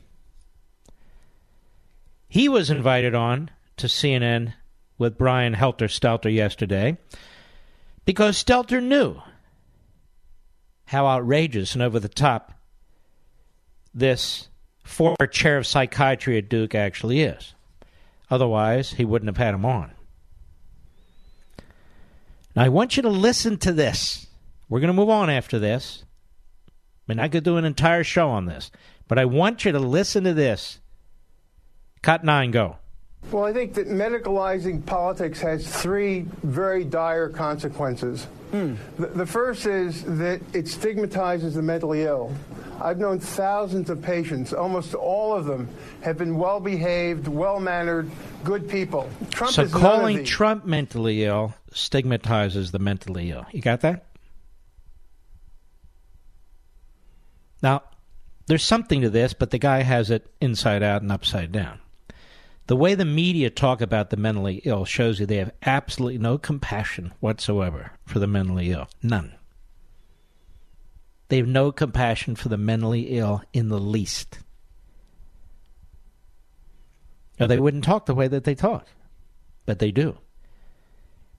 He 2.27 2.49
was 2.49 2.71
invited 2.71 3.13
on 3.13 3.51
to 3.75 3.85
CNN 3.85 4.55
with 4.97 5.19
Brian 5.19 5.53
Helter 5.53 5.85
Stelter 5.85 6.33
yesterday 6.33 6.97
because 8.05 8.43
Stelter 8.43 8.81
knew 8.81 9.21
how 10.85 11.05
outrageous 11.05 11.75
and 11.75 11.83
over 11.83 11.99
the 11.99 12.09
top 12.09 12.53
this 13.93 14.49
former 14.83 15.27
chair 15.29 15.59
of 15.59 15.67
psychiatry 15.67 16.39
at 16.39 16.49
Duke 16.49 16.73
actually 16.73 17.21
is. 17.21 17.53
Otherwise, 18.31 18.93
he 18.93 19.05
wouldn't 19.05 19.29
have 19.29 19.37
had 19.37 19.53
him 19.53 19.63
on. 19.63 19.91
Now, 22.55 22.63
I 22.63 22.69
want 22.69 22.97
you 22.97 23.03
to 23.03 23.09
listen 23.09 23.59
to 23.59 23.71
this. 23.71 24.26
We're 24.69 24.79
going 24.79 24.87
to 24.87 24.93
move 24.93 25.09
on 25.09 25.29
after 25.29 25.59
this. 25.59 26.03
I 26.67 26.71
mean, 27.13 27.19
I 27.19 27.29
could 27.29 27.43
do 27.43 27.57
an 27.57 27.65
entire 27.65 28.03
show 28.03 28.29
on 28.29 28.45
this, 28.45 28.69
but 29.07 29.17
I 29.17 29.25
want 29.25 29.63
you 29.63 29.71
to 29.71 29.79
listen 29.79 30.25
to 30.25 30.33
this. 30.33 30.79
Cut 32.01 32.23
nine, 32.23 32.51
go. 32.51 32.77
Well, 33.31 33.43
I 33.43 33.53
think 33.53 33.73
that 33.73 33.87
medicalizing 33.87 34.85
politics 34.85 35.41
has 35.41 35.67
three 35.67 36.25
very 36.43 36.83
dire 36.83 37.29
consequences. 37.29 38.25
Hmm. 38.51 38.75
The, 38.97 39.07
the, 39.07 39.25
first 39.25 39.65
is 39.65 40.03
that 40.03 40.39
it 40.53 40.69
stigmatizes 40.69 41.55
the 41.55 41.61
mentally 41.61 42.03
ill. 42.03 42.33
I've 42.79 42.97
known 42.97 43.19
thousands 43.19 43.89
of 43.89 44.01
patients. 44.01 44.53
Almost 44.53 44.93
all 44.93 45.33
of 45.33 45.45
them 45.45 45.67
have 46.01 46.17
been 46.17 46.37
well 46.37 46.61
behaved, 46.61 47.27
well 47.27 47.59
mannered, 47.59 48.09
good 48.45 48.69
people. 48.69 49.09
Trump 49.31 49.53
so 49.53 49.67
calling 49.67 50.23
Trump 50.23 50.63
mentally 50.63 51.25
ill 51.25 51.53
stigmatizes 51.73 52.71
the 52.71 52.79
mentally 52.79 53.31
ill. 53.31 53.45
You 53.51 53.61
got 53.61 53.81
that? 53.81 54.05
Now, 57.61 57.83
there's 58.47 58.63
something 58.63 59.01
to 59.01 59.09
this, 59.09 59.33
but 59.33 59.51
the 59.51 59.57
guy 59.57 59.83
has 59.83 60.09
it 60.09 60.31
inside 60.39 60.83
out 60.83 61.01
and 61.01 61.11
upside 61.11 61.51
down. 61.51 61.79
The 62.67 62.75
way 62.75 62.95
the 62.95 63.05
media 63.05 63.49
talk 63.49 63.81
about 63.81 64.09
the 64.09 64.17
mentally 64.17 64.61
ill 64.65 64.83
shows 64.83 65.19
you 65.19 65.25
they 65.25 65.37
have 65.37 65.53
absolutely 65.65 66.17
no 66.17 66.37
compassion 66.37 67.13
whatsoever 67.19 67.91
for 68.05 68.19
the 68.19 68.27
mentally 68.27 68.71
ill. 68.71 68.89
None. 69.01 69.33
They 71.29 71.37
have 71.37 71.47
no 71.47 71.71
compassion 71.71 72.35
for 72.35 72.49
the 72.49 72.57
mentally 72.57 73.17
ill 73.17 73.41
in 73.53 73.69
the 73.69 73.79
least. 73.79 74.39
Or 77.39 77.47
they 77.47 77.59
wouldn't 77.59 77.83
talk 77.83 78.05
the 78.05 78.15
way 78.15 78.27
that 78.27 78.43
they 78.43 78.55
talk. 78.55 78.87
But 79.65 79.79
they 79.79 79.91
do. 79.91 80.17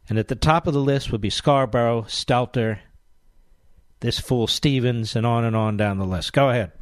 And 0.09 0.19
at 0.19 0.29
the 0.29 0.35
top 0.35 0.67
of 0.67 0.75
the 0.75 0.81
list 0.81 1.13
would 1.13 1.21
be 1.21 1.31
Scarborough, 1.31 2.03
Stelter, 2.03 2.79
this 4.01 4.19
fool 4.19 4.47
Stephens, 4.47 5.17
and 5.17 5.27
on 5.27 5.45
and 5.45 5.57
on 5.57 5.77
down 5.77 5.99
the 5.99 6.07
list. 6.07 6.33
Go 6.33 6.51
ahead. 6.51 6.73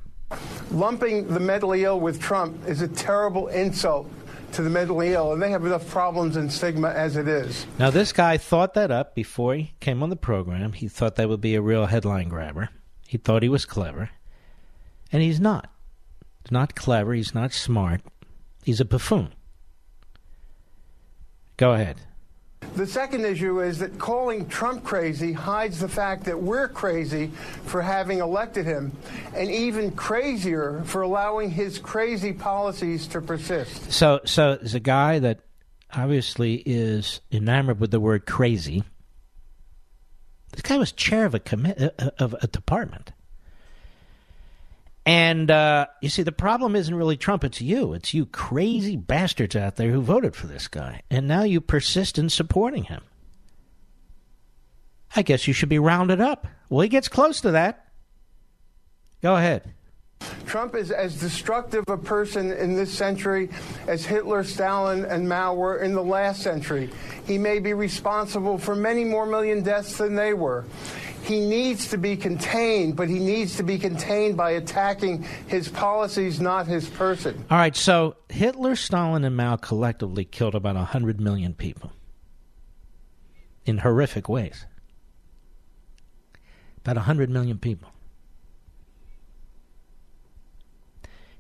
Lumping 0.71 1.29
the 1.29 1.41
mentally 1.41 1.85
ill 1.85 2.01
with 2.01 2.21
Trump 2.21 2.67
is 2.67 2.83
a 2.83 2.89
terrible 2.89 3.49
insult 3.49 4.11
to 4.53 4.63
the 4.63 4.71
mentally 4.71 5.13
ill, 5.13 5.33
and 5.33 5.43
they 5.43 5.51
have 5.51 5.65
enough 5.65 5.89
problems 5.89 6.37
and 6.37 6.53
stigma 6.53 6.89
as 6.89 7.17
it 7.17 7.29
is. 7.29 7.67
Now, 7.79 7.91
this 7.91 8.13
guy 8.13 8.37
thought 8.37 8.75
that 8.75 8.91
up 8.91 9.15
before 9.15 9.55
he 9.55 9.73
came 9.81 10.03
on 10.03 10.11
the 10.11 10.17
program. 10.17 10.73
He 10.73 10.89
thought 10.89 11.17
that 11.17 11.29
would 11.29 11.41
be 11.41 11.55
a 11.55 11.63
real 11.63 11.87
headline 11.87 12.29
grabber. 12.29 12.71
He 13.07 13.19
thought 13.19 13.43
he 13.43 13.49
was 13.49 13.65
clever, 13.65 14.11
and 15.13 15.23
he's 15.23 15.41
not. 15.41 15.71
He's 16.45 16.53
not 16.53 16.75
clever. 16.75 17.15
He's 17.15 17.35
not 17.35 17.53
smart. 17.53 18.01
He's 18.65 18.81
a 18.81 18.85
buffoon. 18.85 19.33
Go 21.57 21.73
ahead. 21.73 21.97
The 22.75 22.87
second 22.87 23.25
issue 23.25 23.61
is 23.63 23.79
that 23.79 23.99
calling 23.99 24.49
Trump 24.49 24.85
crazy 24.85 25.33
hides 25.33 25.81
the 25.81 25.89
fact 25.89 26.25
that 26.25 26.39
we're 26.39 26.69
crazy 26.69 27.29
for 27.65 27.81
having 27.81 28.19
elected 28.19 28.67
him, 28.67 28.93
and 29.35 29.51
even 29.51 29.93
crazier 29.93 30.83
for 30.85 31.03
allowing 31.03 31.51
his 31.51 31.79
crazy 31.79 32.33
policies 32.33 33.07
to 33.09 33.23
persist. 33.23 33.93
So, 33.93 34.21
so 34.25 34.57
there's 34.57 34.75
a 34.75 34.81
guy 34.81 35.19
that 35.21 35.41
obviously 35.95 36.57
is 36.67 37.21
enamored 37.33 37.81
with 37.81 37.91
the 37.93 38.01
word 38.01 38.27
crazy. 38.27 38.85
This 40.53 40.63
guy 40.63 40.77
was 40.77 40.93
chair 40.93 41.25
of 41.25 41.35
a 41.35 41.41
commi- 41.41 41.81
uh, 41.81 41.91
uh, 41.99 42.11
of 42.19 42.35
a 42.43 42.47
department. 42.47 43.13
And 45.07 45.53
uh, 45.53 45.87
you 46.03 46.09
see, 46.09 46.25
the 46.25 46.33
problem 46.33 46.75
isn't 46.75 46.95
really 46.95 47.17
Trump, 47.17 47.45
it's 47.45 47.61
you. 47.61 47.93
It's 47.93 48.13
you 48.13 48.27
crazy 48.27 48.97
bastards 48.97 49.55
out 49.55 49.77
there 49.77 49.93
who 49.93 50.03
voted 50.03 50.35
for 50.35 50.49
this 50.49 50.67
guy. 50.67 51.03
And 51.09 51.29
now 51.29 51.45
you 51.45 51.61
persist 51.61 52.19
in 52.19 52.29
supporting 52.29 52.85
him. 52.85 53.03
I 55.15 55.23
guess 55.23 55.47
you 55.47 55.55
should 55.55 55.69
be 55.69 55.79
rounded 55.79 56.21
up. 56.21 56.49
Well, 56.69 56.81
he 56.81 56.89
gets 56.89 57.09
close 57.09 57.41
to 57.43 57.53
that. 57.53 57.87
Go 59.23 59.37
ahead. 59.37 59.73
Trump 60.47 60.75
is 60.75 60.91
as 60.91 61.21
destructive 61.21 61.85
a 61.89 61.97
person 61.97 62.53
in 62.53 62.75
this 62.75 62.93
century 62.93 63.51
as 63.87 64.05
Hitler, 64.05 64.43
Stalin, 64.43 65.05
and 65.05 65.29
Mao 65.29 65.55
were 65.55 65.79
in 65.79 65.93
the 65.93 66.03
last 66.03 66.43
century. 66.43 66.91
He 67.27 67.39
may 67.39 67.59
be 67.59 67.75
responsible 67.75 68.59
for 68.59 68.75
many 68.75 69.05
more 69.05 69.27
million 69.27 69.63
deaths 69.63 69.99
than 69.99 70.15
they 70.15 70.35
were. 70.35 70.65
He 71.27 71.41
needs 71.41 71.89
to 71.89 71.99
be 71.99 72.17
contained, 72.17 72.95
but 72.95 73.09
he 73.09 73.19
needs 73.19 73.57
to 73.57 73.65
be 73.65 73.79
contained 73.79 74.37
by 74.37 74.53
attacking 74.53 75.25
his 75.49 75.69
policies, 75.69 76.41
not 76.41 76.69
his 76.69 76.89
person. 76.89 77.45
All 77.51 77.59
right, 77.59 77.75
so 77.75 78.17
Hitler, 78.29 78.77
Stalin, 78.77 79.25
and 79.25 79.37
Mao 79.37 79.57
collectively 79.57 80.25
killed 80.25 80.55
about 80.55 80.77
100 80.77 81.21
million 81.21 81.53
people 81.53 81.91
in 83.65 83.79
horrific 83.79 84.29
ways. 84.29 84.67
About 86.79 86.95
100 86.95 87.29
million 87.29 87.59
people. 87.59 87.91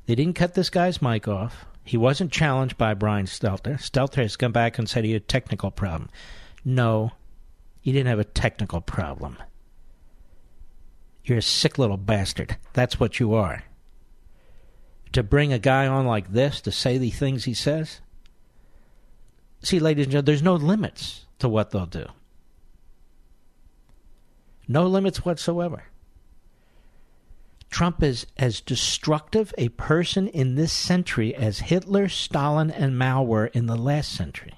They 0.07 0.17
didn't 0.17 0.35
cut 0.35 0.55
this 0.55 0.69
guy's 0.69 1.01
mic 1.01 1.29
off. 1.29 1.65
He 1.85 1.97
wasn't 1.97 2.33
challenged 2.33 2.77
by 2.77 2.95
Brian 2.95 3.27
Stelter. 3.27 3.79
Stelter 3.79 4.23
has 4.23 4.37
come 4.37 4.51
back 4.51 4.79
and 4.79 4.89
said 4.89 5.05
he 5.05 5.13
had 5.13 5.23
a 5.23 5.25
technical 5.25 5.71
problem. 5.71 6.11
No, 6.65 7.13
he 7.81 7.93
didn't 7.93 8.09
have 8.09 8.19
a 8.19 8.25
technical 8.25 8.81
problem. 8.81 9.37
You're 11.27 11.39
a 11.39 11.43
sick 11.43 11.77
little 11.77 11.97
bastard. 11.97 12.57
That's 12.73 13.01
what 13.01 13.19
you 13.19 13.35
are. 13.35 13.65
To 15.13 15.23
bring 15.25 15.53
a 15.53 15.59
guy 15.59 15.87
on 15.87 16.07
like 16.07 16.33
this 16.33 16.61
to 16.63 16.73
say 16.73 16.99
the 16.99 17.11
things 17.11 17.45
he 17.45 17.55
says? 17.55 18.01
See, 19.61 19.81
ladies 19.81 20.07
and 20.07 20.13
gentlemen, 20.13 20.27
there's 20.27 20.43
no 20.43 20.55
limits 20.55 21.27
to 21.41 21.49
what 21.49 21.71
they'll 21.71 21.87
do. 21.87 22.07
No 24.69 24.87
limits 24.87 25.25
whatsoever. 25.25 25.85
Trump 27.71 28.05
is 28.05 28.27
as 28.37 28.61
destructive 28.61 29.53
a 29.59 29.69
person 29.71 30.29
in 30.29 30.55
this 30.55 30.73
century 30.73 31.35
as 31.35 31.59
Hitler, 31.59 32.09
Stalin, 32.09 32.71
and 32.71 32.97
Mao 32.97 33.23
were 33.25 33.47
in 33.47 33.67
the 33.67 33.77
last 33.77 34.13
century. 34.13 34.55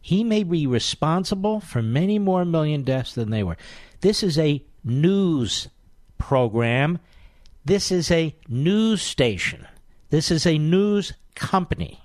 He 0.00 0.24
may 0.24 0.44
be 0.44 0.66
responsible 0.66 1.60
for 1.60 1.82
many 1.82 2.18
more 2.18 2.44
million 2.44 2.82
deaths 2.82 3.14
than 3.14 3.30
they 3.30 3.42
were. 3.42 3.58
This 4.00 4.22
is 4.22 4.38
a 4.38 4.62
news 4.84 5.68
program. 6.18 6.98
This 7.64 7.90
is 7.90 8.10
a 8.10 8.36
news 8.48 9.02
station. 9.02 9.66
This 10.10 10.30
is 10.30 10.46
a 10.46 10.58
news 10.58 11.14
company 11.34 12.04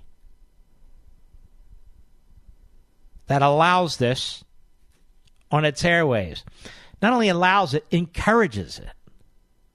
that 3.28 3.42
allows 3.42 3.98
this 3.98 4.44
on 5.52 5.66
its 5.66 5.84
airwaves. 5.84 6.44
Not 7.02 7.14
only 7.14 7.30
allows 7.30 7.74
it, 7.74 7.86
encourages 7.92 8.80
it. 8.80 8.90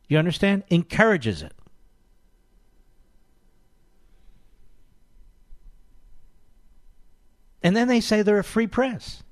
You 0.09 0.19
understand? 0.19 0.65
Encourages 0.71 1.43
it. 1.43 1.53
And 7.63 7.75
then 7.75 7.89
they 7.89 8.01
say 8.01 8.21
they're 8.21 8.39
a 8.39 8.45
free 8.45 8.67
press. 8.67 9.24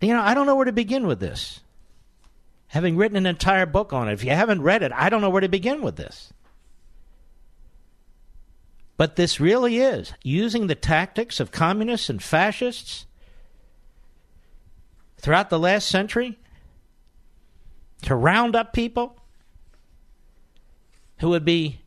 You 0.00 0.14
know, 0.14 0.22
I 0.22 0.34
don't 0.34 0.46
know 0.46 0.56
where 0.56 0.64
to 0.64 0.72
begin 0.72 1.06
with 1.06 1.20
this. 1.20 1.60
Having 2.68 2.96
written 2.96 3.16
an 3.16 3.26
entire 3.26 3.66
book 3.66 3.92
on 3.92 4.08
it, 4.08 4.12
if 4.12 4.24
you 4.24 4.30
haven't 4.30 4.62
read 4.62 4.82
it, 4.82 4.92
I 4.92 5.08
don't 5.08 5.20
know 5.20 5.30
where 5.30 5.40
to 5.40 5.48
begin 5.48 5.82
with 5.82 5.96
this. 5.96 6.32
But 8.96 9.16
this 9.16 9.40
really 9.40 9.78
is 9.78 10.12
using 10.22 10.66
the 10.66 10.74
tactics 10.74 11.40
of 11.40 11.52
communists 11.52 12.10
and 12.10 12.22
fascists 12.22 13.06
throughout 15.18 15.50
the 15.50 15.58
last 15.58 15.88
century 15.88 16.38
to 18.02 18.14
round 18.14 18.54
up 18.54 18.72
people 18.72 19.16
who 21.18 21.30
would 21.30 21.44
be 21.44 21.80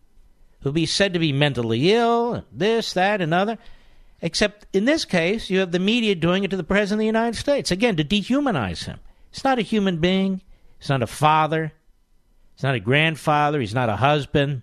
who 0.61 0.69
would 0.69 0.75
be 0.75 0.85
said 0.85 1.13
to 1.13 1.19
be 1.19 1.33
mentally 1.33 1.91
ill, 1.91 2.45
this, 2.51 2.93
that, 2.93 3.19
and 3.19 3.33
other. 3.33 3.57
Except 4.21 4.67
in 4.73 4.85
this 4.85 5.03
case, 5.03 5.49
you 5.49 5.59
have 5.59 5.71
the 5.71 5.79
media 5.79 6.13
doing 6.13 6.43
it 6.43 6.51
to 6.51 6.57
the 6.57 6.63
President 6.63 6.97
of 6.97 6.99
the 6.99 7.05
United 7.07 7.37
States. 7.37 7.71
Again, 7.71 7.95
to 7.95 8.03
dehumanize 8.03 8.85
him. 8.85 8.99
He's 9.31 9.43
not 9.43 9.59
a 9.59 9.63
human 9.63 9.97
being. 9.97 10.41
He's 10.77 10.89
not 10.89 11.01
a 11.01 11.07
father. 11.07 11.73
He's 12.55 12.63
not 12.63 12.75
a 12.75 12.79
grandfather. 12.79 13.59
He's 13.59 13.73
not 13.73 13.89
a 13.89 13.95
husband. 13.95 14.61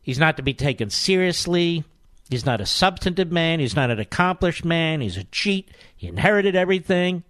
He's 0.00 0.18
not 0.18 0.38
to 0.38 0.42
be 0.42 0.54
taken 0.54 0.88
seriously. 0.88 1.84
He's 2.30 2.46
not 2.46 2.60
a 2.60 2.66
substantive 2.66 3.30
man. 3.30 3.60
He's 3.60 3.76
not 3.76 3.90
an 3.90 3.98
accomplished 3.98 4.64
man. 4.64 5.00
He's 5.00 5.16
a 5.18 5.24
cheat. 5.24 5.70
He 5.96 6.06
inherited 6.06 6.56
everything. 6.56 7.24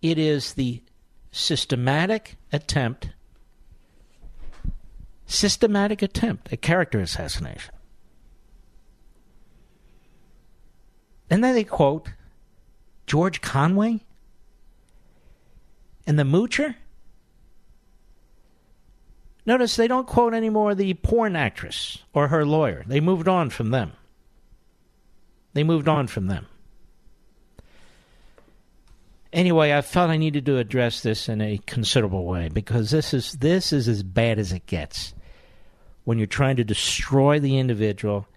It 0.00 0.18
is 0.18 0.54
the 0.54 0.82
systematic 1.32 2.36
attempt, 2.52 3.10
systematic 5.34 6.02
attempt 6.02 6.52
at 6.52 6.62
character 6.62 7.00
assassination. 7.00 7.74
And 11.30 11.42
then 11.42 11.54
they 11.54 11.64
quote 11.64 12.10
George 13.06 13.40
Conway 13.40 14.00
and 16.06 16.18
the 16.18 16.22
Moocher. 16.22 16.76
Notice 19.46 19.76
they 19.76 19.88
don't 19.88 20.06
quote 20.06 20.32
anymore 20.32 20.74
the 20.74 20.94
porn 20.94 21.36
actress 21.36 21.98
or 22.14 22.28
her 22.28 22.46
lawyer. 22.46 22.84
They 22.86 23.00
moved 23.00 23.28
on 23.28 23.50
from 23.50 23.70
them. 23.70 23.92
They 25.52 25.64
moved 25.64 25.88
on 25.88 26.06
from 26.06 26.26
them. 26.26 26.46
Anyway, 29.32 29.72
I 29.72 29.82
felt 29.82 30.10
I 30.10 30.16
needed 30.16 30.46
to 30.46 30.58
address 30.58 31.00
this 31.00 31.28
in 31.28 31.40
a 31.40 31.58
considerable 31.66 32.24
way 32.24 32.48
because 32.48 32.90
this 32.90 33.12
is 33.12 33.32
this 33.32 33.72
is 33.72 33.88
as 33.88 34.04
bad 34.04 34.38
as 34.38 34.52
it 34.52 34.66
gets. 34.66 35.12
When 36.04 36.18
you're 36.18 36.26
trying 36.26 36.56
to 36.56 36.64
destroy 36.64 37.40
the 37.40 37.58
individual 37.58 38.28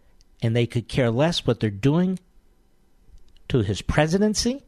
and 0.41 0.55
they 0.55 0.65
could 0.65 0.87
care 0.87 1.11
less 1.11 1.45
what 1.45 1.59
they're 1.59 1.69
doing 1.69 2.19
to 3.49 3.59
his 3.59 3.81
presidency, 3.81 4.63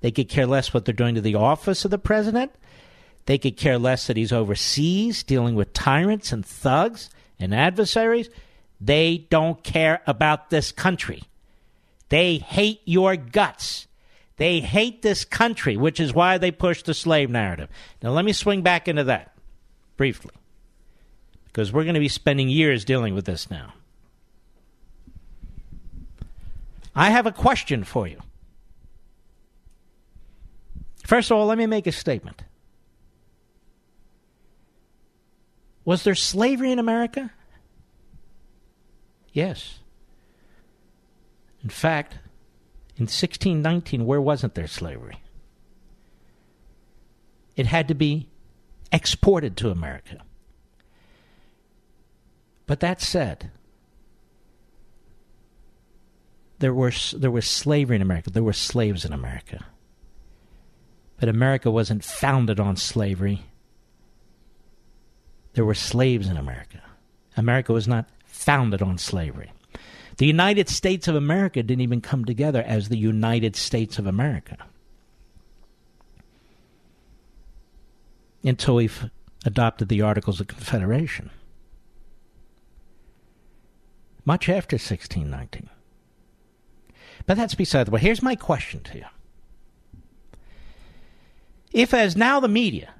they 0.00 0.10
could 0.10 0.28
care 0.28 0.46
less 0.46 0.74
what 0.74 0.84
they're 0.84 0.94
doing 0.94 1.14
to 1.14 1.20
the 1.20 1.34
office 1.34 1.84
of 1.84 1.90
the 1.90 1.98
president, 1.98 2.52
they 3.26 3.38
could 3.38 3.56
care 3.56 3.78
less 3.78 4.06
that 4.06 4.16
he's 4.16 4.32
overseas 4.32 5.22
dealing 5.22 5.54
with 5.54 5.72
tyrants 5.72 6.32
and 6.32 6.44
thugs 6.44 7.10
and 7.38 7.54
adversaries. 7.54 8.28
They 8.80 9.26
don't 9.30 9.62
care 9.62 10.02
about 10.06 10.50
this 10.50 10.72
country. 10.72 11.22
They 12.08 12.38
hate 12.38 12.80
your 12.84 13.16
guts. 13.16 13.86
They 14.36 14.60
hate 14.60 15.02
this 15.02 15.24
country, 15.24 15.76
which 15.76 16.00
is 16.00 16.14
why 16.14 16.38
they 16.38 16.50
push 16.50 16.82
the 16.82 16.94
slave 16.94 17.28
narrative. 17.28 17.68
Now, 18.02 18.10
let 18.10 18.24
me 18.24 18.32
swing 18.32 18.62
back 18.62 18.88
into 18.88 19.04
that 19.04 19.36
briefly, 19.98 20.32
because 21.52 21.72
we're 21.72 21.84
going 21.84 21.94
to 21.94 22.00
be 22.00 22.08
spending 22.08 22.48
years 22.48 22.84
dealing 22.84 23.14
with 23.14 23.24
this 23.24 23.50
now. 23.50 23.74
I 26.94 27.10
have 27.10 27.26
a 27.26 27.32
question 27.32 27.82
for 27.82 28.06
you. 28.06 28.20
First 31.04 31.30
of 31.30 31.36
all, 31.36 31.46
let 31.46 31.58
me 31.58 31.66
make 31.66 31.86
a 31.88 31.92
statement. 31.92 32.44
Was 35.84 36.04
there 36.04 36.14
slavery 36.14 36.70
in 36.70 36.78
America? 36.78 37.32
Yes. 39.32 39.80
In 41.64 41.70
fact, 41.70 42.14
in 42.96 43.04
1619, 43.04 44.06
where 44.06 44.20
wasn't 44.20 44.54
there 44.54 44.68
slavery? 44.68 45.20
It 47.56 47.66
had 47.66 47.88
to 47.88 47.94
be 47.94 48.28
exported 48.92 49.56
to 49.58 49.70
America. 49.70 50.22
But 52.70 52.78
that 52.78 53.00
said, 53.00 53.50
there 56.60 56.72
were 56.72 56.92
there 57.16 57.32
was 57.32 57.44
slavery 57.44 57.96
in 57.96 58.02
America. 58.02 58.30
There 58.30 58.44
were 58.44 58.52
slaves 58.52 59.04
in 59.04 59.12
America. 59.12 59.64
But 61.18 61.28
America 61.28 61.68
wasn't 61.68 62.04
founded 62.04 62.60
on 62.60 62.76
slavery 62.76 63.42
there 65.54 65.64
were 65.64 65.74
slaves 65.74 66.28
in 66.28 66.36
America. 66.36 66.80
America 67.36 67.72
was 67.72 67.88
not 67.88 68.08
founded 68.24 68.82
on 68.82 68.98
slavery. 68.98 69.50
The 70.18 70.26
United 70.26 70.68
States 70.68 71.08
of 71.08 71.16
America 71.16 71.60
didn't 71.62 71.82
even 71.82 72.00
come 72.00 72.24
together 72.24 72.62
as 72.62 72.88
the 72.88 72.96
United 72.96 73.56
States 73.56 73.98
of 73.98 74.06
America 74.06 74.56
until 78.44 78.76
we 78.76 78.90
adopted 79.44 79.88
the 79.88 80.02
Articles 80.02 80.40
of 80.40 80.46
Confederation. 80.46 81.30
Much 84.24 84.48
after 84.48 84.74
1619. 84.74 85.68
But 87.26 87.36
that's 87.36 87.54
beside 87.54 87.86
the 87.86 87.92
point. 87.92 88.02
Here's 88.02 88.22
my 88.22 88.36
question 88.36 88.80
to 88.84 88.98
you. 88.98 89.04
If, 91.72 91.94
as 91.94 92.16
now 92.16 92.40
the 92.40 92.48
media 92.48 92.94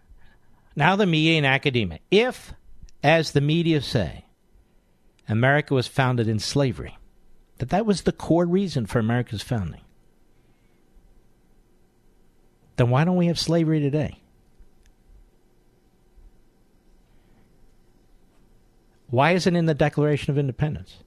now 0.77 0.97
the 0.97 1.07
media 1.07 1.37
and 1.37 1.47
academia. 1.47 1.99
If, 2.11 2.55
as 3.03 3.33
the 3.33 3.41
media 3.41 3.81
say, 3.81 4.25
America 5.29 5.75
was 5.75 5.87
founded 5.87 6.29
in 6.29 6.39
slavery, 6.39 6.99
that 7.59 7.71
that 7.71 7.87
was 7.87 8.03
the 8.03 8.13
core 8.13 8.47
reason 8.47 8.87
for 8.87 8.99
America's 8.99 9.43
founding, 9.43 9.83
then 12.77 12.91
why 12.91 13.05
don't 13.05 13.17
we 13.17 13.27
have 13.27 13.39
slavery 13.39 13.81
today? 13.81 14.21
Why 19.09 19.33
isn't 19.33 19.57
in 19.57 19.67
the 19.67 19.75
Declaration 19.75 20.31
of 20.31 20.39
Independence? 20.39 20.99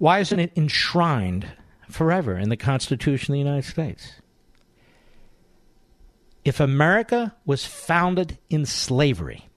Why 0.00 0.18
isn't 0.18 0.40
it 0.40 0.52
enshrined 0.56 1.46
forever 1.88 2.36
in 2.36 2.48
the 2.48 2.56
Constitution 2.56 3.32
of 3.32 3.36
the 3.36 3.38
United 3.38 3.70
States? 3.70 4.20
if 6.44 6.60
America 6.60 7.34
was 7.44 7.64
founded 7.64 8.38
in 8.48 8.64
slavery, 8.64 9.48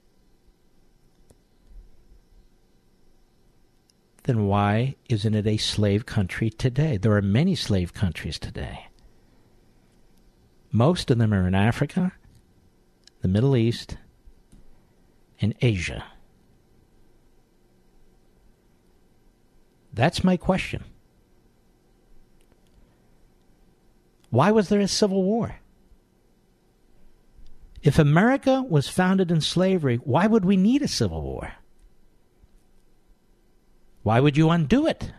then 4.24 4.46
why 4.46 4.96
isn't 5.08 5.34
it 5.34 5.46
a 5.46 5.56
slave 5.56 6.06
country 6.06 6.50
today? 6.50 6.96
There 6.96 7.12
are 7.12 7.22
many 7.22 7.54
slave 7.54 7.94
countries 7.94 8.38
today. 8.38 8.86
Most 10.72 11.10
of 11.10 11.18
them 11.18 11.32
are 11.32 11.46
in 11.46 11.54
Africa, 11.54 12.12
the 13.22 13.28
Middle 13.28 13.56
East, 13.56 13.96
and 15.40 15.54
Asia. 15.60 16.04
That's 19.94 20.24
my 20.24 20.36
question. 20.36 20.84
Why 24.30 24.50
was 24.50 24.68
there 24.68 24.80
a 24.80 24.88
civil 24.88 25.22
war? 25.22 25.60
If 27.82 27.98
America 27.98 28.62
was 28.62 28.88
founded 28.88 29.30
in 29.30 29.40
slavery, 29.40 29.96
why 29.96 30.26
would 30.26 30.44
we 30.44 30.56
need 30.56 30.82
a 30.82 30.88
civil 30.88 31.22
war? 31.22 31.52
Why 34.02 34.18
would 34.18 34.36
you 34.36 34.50
undo 34.50 34.86
it? 34.86 35.12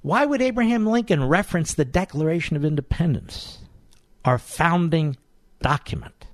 Why 0.00 0.24
would 0.24 0.40
Abraham 0.40 0.86
Lincoln 0.86 1.24
reference 1.24 1.74
the 1.74 1.84
Declaration 1.84 2.56
of 2.56 2.64
Independence, 2.64 3.58
our 4.24 4.38
founding 4.38 5.16
document, 5.60 6.26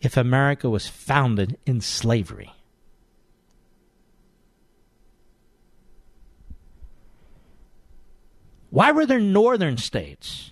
if 0.00 0.16
America 0.16 0.70
was 0.70 0.88
founded 0.88 1.58
in 1.66 1.82
slavery? 1.82 2.53
Why 8.74 8.90
were 8.90 9.06
there 9.06 9.20
northern 9.20 9.76
states 9.76 10.50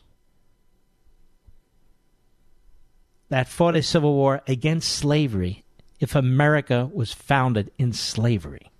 that 3.30 3.48
fought 3.48 3.74
a 3.74 3.82
civil 3.82 4.14
war 4.14 4.42
against 4.46 4.92
slavery 4.92 5.64
if 5.98 6.14
America 6.14 6.88
was 6.94 7.12
founded 7.12 7.72
in 7.78 7.92
slavery? 7.92 8.70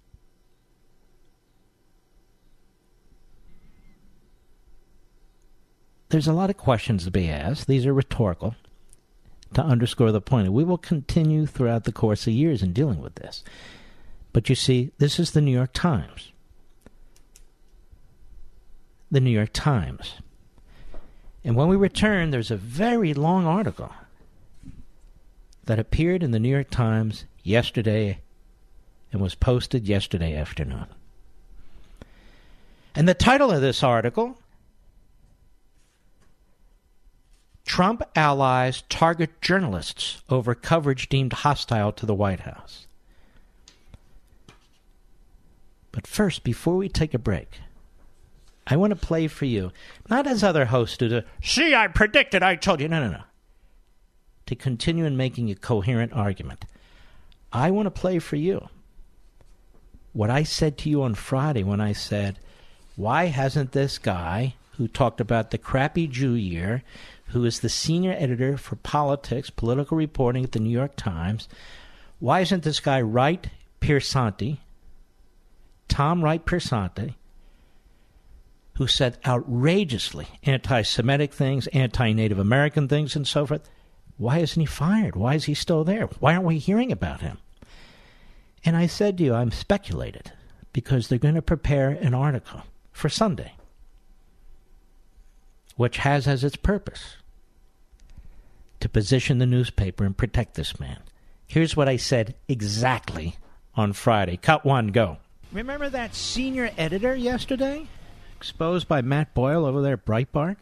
There's 6.11 6.29
a 6.29 6.33
lot 6.33 6.49
of 6.49 6.57
questions 6.57 7.03
to 7.03 7.11
be 7.11 7.29
asked. 7.29 7.67
These 7.67 7.85
are 7.85 7.93
rhetorical 7.93 8.55
to 9.55 9.65
underscore 9.65 10.13
the 10.13 10.21
point. 10.21 10.53
We 10.53 10.63
will 10.63 10.79
continue 10.79 11.47
throughout 11.47 11.83
the 11.83 11.91
course 11.91 12.29
of 12.29 12.33
years 12.33 12.63
in 12.63 12.73
dealing 12.73 13.01
with 13.01 13.17
this. 13.17 13.43
But 14.33 14.49
you 14.49 14.55
see, 14.55 14.93
this 14.99 15.19
is 15.19 15.33
the 15.33 15.41
New 15.41 15.51
York 15.51 15.73
Times 15.73 16.32
the 19.13 19.21
New 19.21 19.31
York 19.31 19.51
Times. 19.53 20.15
And 21.45 21.55
when 21.55 21.69
we 21.69 21.77
return, 21.77 22.31
there's 22.31 22.51
a 22.51 22.57
very 22.57 23.13
long 23.13 23.47
article 23.47 23.93
that 25.65 25.79
appeared 25.79 26.23
in 26.23 26.31
the 26.31 26.41
New 26.41 26.49
York 26.49 26.71
Times 26.71 27.27
yesterday 27.43 28.21
and 29.13 29.21
was 29.21 29.35
posted 29.35 29.87
yesterday 29.87 30.35
afternoon. 30.35 30.87
And 32.95 33.07
the 33.07 33.15
title 33.15 33.51
of 33.51 33.61
this 33.61 33.83
article 33.83 34.39
Trump 37.67 38.03
allies 38.17 38.83
target 38.89 39.41
journalists 39.41 40.23
over 40.29 40.55
coverage 40.55 41.09
deemed 41.09 41.33
hostile 41.33 41.93
to 41.93 42.07
the 42.07 42.15
White 42.15 42.41
House. 42.41 42.87
But 45.91 46.07
first, 46.07 46.45
before 46.45 46.77
we 46.77 46.89
take 46.89 47.15
a 47.15 47.19
break, 47.19 47.61
I 48.67 48.77
want 48.77 48.91
to 48.91 48.97
play 48.97 49.27
for 49.27 49.45
you, 49.45 49.73
not 50.09 50.27
as 50.27 50.45
other 50.45 50.67
hosts 50.67 50.97
do. 50.97 51.09
To, 51.09 51.25
See, 51.43 51.75
I 51.75 51.89
predicted. 51.89 52.43
I 52.43 52.57
told 52.57 52.81
you. 52.81 52.89
No, 52.89 53.01
no, 53.01 53.11
no. 53.11 53.23
To 54.47 54.55
continue 54.55 55.05
in 55.05 55.17
making 55.17 55.51
a 55.51 55.55
coherent 55.55 56.13
argument, 56.13 56.65
I 57.53 57.71
want 57.71 57.87
to 57.87 57.91
play 57.91 58.19
for 58.19 58.37
you 58.37 58.69
what 60.13 60.31
I 60.31 60.43
said 60.43 60.77
to 60.79 60.91
you 60.91 61.03
on 61.03 61.15
Friday 61.15 61.63
when 61.63 61.81
I 61.81 61.93
said, 61.93 62.39
"Why 62.97 63.27
hasn't 63.27 63.73
this 63.73 63.99
guy 63.99 64.55
who 64.77 64.87
talked 64.89 65.21
about 65.21 65.51
the 65.51 65.59
crappy 65.59 66.07
Jew 66.07 66.33
year, 66.35 66.83
who 67.29 67.45
is 67.45 67.61
the 67.61 67.69
senior 67.69 68.13
editor 68.13 68.57
for 68.57 68.77
politics, 68.77 69.51
political 69.51 69.97
reporting 69.97 70.45
at 70.45 70.53
the 70.53 70.61
New 70.61 70.71
York 70.71 70.97
Times, 70.97 71.49
why 72.21 72.41
isn't 72.41 72.63
this 72.63 72.81
guy 72.81 73.01
Wright 73.01 73.49
Piersanti, 73.81 74.59
Tom 75.89 76.23
Wright 76.23 76.45
Piersanti?" 76.45 77.15
Who 78.83 78.89
said 78.89 79.17
outrageously 79.25 80.27
anti 80.43 80.83
Semitic 80.83 81.33
things, 81.33 81.69
anti 81.69 82.13
Native 82.13 82.41
American 82.41 82.89
things, 82.89 83.15
and 83.15 83.29
so 83.29 83.47
forth. 83.47 83.71
Why 84.17 84.39
isn't 84.39 84.59
he 84.59 84.67
fired? 84.67 85.15
Why 85.15 85.35
is 85.35 85.45
he 85.45 85.55
still 85.55 85.85
there? 85.85 86.07
Why 86.19 86.35
aren't 86.35 86.47
we 86.47 86.59
hearing 86.59 86.91
about 86.91 87.21
him? 87.21 87.39
And 88.65 88.77
I 88.77 88.89
said 88.89 89.19
to 89.19 89.25
you, 89.25 89.35
I'm 89.35 89.53
speculated 89.53 90.33
because 90.73 91.07
they're 91.07 91.19
going 91.19 91.37
to 91.37 91.43
prepare 91.43 91.91
an 91.91 92.13
article 92.13 92.63
for 92.91 93.09
Sunday, 93.09 93.53
which 95.77 95.99
has 95.99 96.27
as 96.27 96.43
its 96.43 96.57
purpose 96.57 97.19
to 98.81 98.89
position 98.89 99.39
the 99.39 99.47
newspaper 99.47 100.05
and 100.05 100.17
protect 100.17 100.55
this 100.55 100.81
man. 100.81 100.99
Here's 101.47 101.77
what 101.77 101.89
I 101.89 101.99
said 101.99 102.35
exactly 102.49 103.37
on 103.77 103.93
Friday. 103.93 104.39
Cut 104.39 104.65
one, 104.65 104.89
go. 104.89 105.19
Remember 105.53 105.89
that 105.89 106.17
senior 106.17 106.73
editor 106.77 107.15
yesterday? 107.15 107.87
Exposed 108.43 108.89
by 108.89 109.01
Matt 109.01 109.33
Boyle 109.35 109.65
over 109.65 109.81
there 109.81 109.93
at 109.93 110.05
Breitbart, 110.05 110.57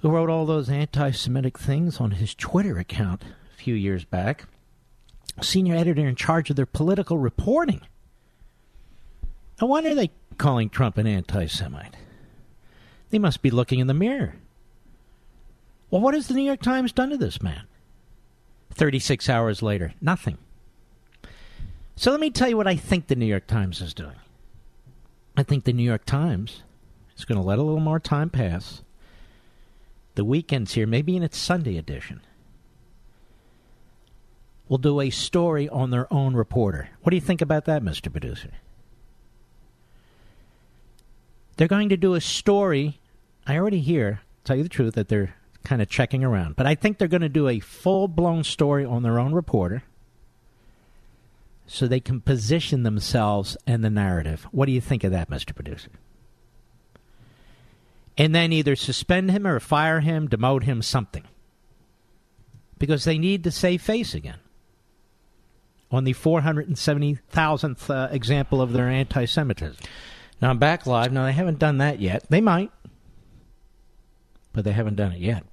who 0.00 0.08
wrote 0.08 0.30
all 0.30 0.46
those 0.46 0.70
anti 0.70 1.10
Semitic 1.10 1.58
things 1.58 2.00
on 2.00 2.12
his 2.12 2.34
Twitter 2.34 2.78
account 2.78 3.22
a 3.52 3.56
few 3.58 3.74
years 3.74 4.02
back, 4.02 4.46
senior 5.42 5.74
editor 5.74 6.08
in 6.08 6.16
charge 6.16 6.48
of 6.48 6.56
their 6.56 6.64
political 6.64 7.18
reporting. 7.18 7.82
Why 9.58 9.84
are 9.84 9.94
they 9.94 10.12
calling 10.38 10.70
Trump 10.70 10.96
an 10.96 11.06
anti 11.06 11.44
Semite? 11.44 11.96
They 13.10 13.18
must 13.18 13.42
be 13.42 13.50
looking 13.50 13.78
in 13.78 13.86
the 13.86 13.92
mirror. 13.92 14.36
Well, 15.90 16.00
what 16.00 16.14
has 16.14 16.28
the 16.28 16.34
New 16.34 16.42
York 16.42 16.62
Times 16.62 16.90
done 16.90 17.10
to 17.10 17.18
this 17.18 17.42
man? 17.42 17.64
36 18.70 19.28
hours 19.28 19.60
later, 19.60 19.92
nothing. 20.00 20.38
So 21.96 22.10
let 22.12 22.20
me 22.20 22.30
tell 22.30 22.48
you 22.48 22.56
what 22.56 22.66
I 22.66 22.76
think 22.76 23.08
the 23.08 23.14
New 23.14 23.26
York 23.26 23.46
Times 23.46 23.82
is 23.82 23.92
doing. 23.92 24.16
I 25.36 25.42
think 25.42 25.64
the 25.64 25.72
New 25.72 25.82
York 25.82 26.04
Times 26.06 26.62
is 27.16 27.24
going 27.24 27.40
to 27.40 27.46
let 27.46 27.58
a 27.58 27.62
little 27.62 27.80
more 27.80 28.00
time 28.00 28.30
pass. 28.30 28.82
The 30.14 30.24
weekend's 30.24 30.72
here, 30.72 30.86
maybe 30.86 31.16
in 31.16 31.22
its 31.22 31.36
Sunday 31.36 31.76
edition. 31.76 32.22
Will 34.68 34.78
do 34.78 35.00
a 35.00 35.10
story 35.10 35.68
on 35.68 35.90
their 35.90 36.12
own 36.12 36.34
reporter. 36.34 36.88
What 37.02 37.10
do 37.10 37.16
you 37.16 37.20
think 37.20 37.42
about 37.42 37.66
that, 37.66 37.82
Mr. 37.82 38.10
Producer? 38.10 38.50
They're 41.56 41.68
going 41.68 41.90
to 41.90 41.96
do 41.96 42.14
a 42.14 42.20
story. 42.20 42.98
I 43.46 43.56
already 43.56 43.80
hear, 43.80 44.20
tell 44.44 44.56
you 44.56 44.62
the 44.62 44.68
truth, 44.68 44.94
that 44.94 45.08
they're 45.08 45.34
kind 45.64 45.82
of 45.82 45.88
checking 45.88 46.24
around. 46.24 46.56
But 46.56 46.66
I 46.66 46.74
think 46.74 46.98
they're 46.98 47.08
going 47.08 47.20
to 47.22 47.28
do 47.28 47.48
a 47.48 47.60
full 47.60 48.08
blown 48.08 48.42
story 48.42 48.84
on 48.84 49.02
their 49.02 49.18
own 49.18 49.34
reporter 49.34 49.82
so 51.66 51.86
they 51.86 52.00
can 52.00 52.20
position 52.20 52.82
themselves 52.82 53.56
in 53.66 53.82
the 53.82 53.90
narrative. 53.90 54.46
What 54.52 54.66
do 54.66 54.72
you 54.72 54.80
think 54.80 55.04
of 55.04 55.10
that, 55.10 55.30
Mr. 55.30 55.54
Producer? 55.54 55.90
And 58.16 58.34
then 58.34 58.52
either 58.52 58.76
suspend 58.76 59.30
him 59.30 59.46
or 59.46 59.60
fire 59.60 60.00
him, 60.00 60.28
demote 60.28 60.62
him, 60.62 60.80
something. 60.80 61.24
Because 62.78 63.04
they 63.04 63.18
need 63.18 63.44
to 63.44 63.50
save 63.50 63.82
face 63.82 64.14
again. 64.14 64.38
On 65.90 66.04
the 66.04 66.14
470,000th 66.14 67.90
uh, 67.90 68.08
example 68.10 68.60
of 68.60 68.72
their 68.72 68.88
anti 68.88 69.24
Semitism. 69.24 69.76
Now, 70.40 70.50
I'm 70.50 70.58
back 70.58 70.86
live. 70.86 71.12
Now, 71.12 71.24
they 71.24 71.32
haven't 71.32 71.58
done 71.58 71.78
that 71.78 72.00
yet. 72.00 72.26
They 72.28 72.40
might. 72.40 72.70
But 74.52 74.64
they 74.64 74.72
haven't 74.72 74.96
done 74.96 75.12
it 75.12 75.20
yet. 75.20 75.44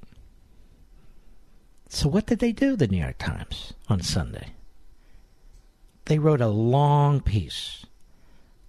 So, 1.89 2.09
what 2.09 2.25
did 2.25 2.39
they 2.39 2.51
do, 2.51 2.75
the 2.75 2.87
New 2.87 2.97
York 2.97 3.17
Times, 3.19 3.73
on 3.87 4.01
Sunday? 4.01 4.53
They 6.05 6.19
wrote 6.19 6.41
a 6.41 6.47
long 6.47 7.21
piece. 7.21 7.85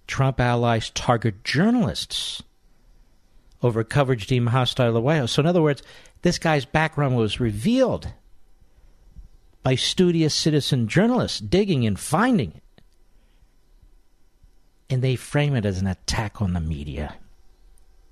Trump 0.07 0.39
allies 0.39 0.89
target 0.91 1.43
journalists 1.43 2.43
over 3.61 3.83
coverage 3.83 4.27
deemed 4.27 4.49
hostile 4.49 4.87
to 4.87 4.91
the 4.91 5.01
White 5.01 5.17
House. 5.17 5.31
So, 5.33 5.41
in 5.41 5.47
other 5.47 5.61
words, 5.61 5.81
this 6.21 6.37
guy's 6.37 6.65
background 6.65 7.15
was 7.15 7.39
revealed 7.39 8.13
by 9.63 9.75
studious 9.75 10.35
citizen 10.35 10.87
journalists 10.87 11.39
digging 11.39 11.85
and 11.85 11.99
finding 11.99 12.51
it. 12.51 12.63
And 14.89 15.01
they 15.01 15.15
frame 15.15 15.55
it 15.55 15.65
as 15.65 15.79
an 15.79 15.87
attack 15.87 16.41
on 16.41 16.53
the 16.53 16.59
media 16.59 17.15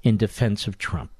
in 0.01 0.17
defense 0.17 0.65
of 0.65 0.79
Trump. 0.79 1.11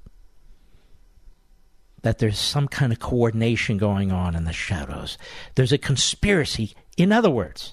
That 2.02 2.18
there's 2.18 2.38
some 2.38 2.66
kind 2.66 2.92
of 2.92 2.98
coordination 2.98 3.78
going 3.78 4.10
on 4.10 4.34
in 4.34 4.44
the 4.44 4.52
shadows. 4.52 5.16
There's 5.54 5.72
a 5.72 5.78
conspiracy. 5.78 6.74
In 6.96 7.12
other 7.12 7.30
words, 7.30 7.72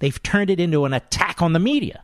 They've 0.00 0.22
turned 0.22 0.50
it 0.50 0.58
into 0.58 0.84
an 0.84 0.92
attack 0.92 1.40
on 1.40 1.52
the 1.52 1.58
media. 1.58 2.02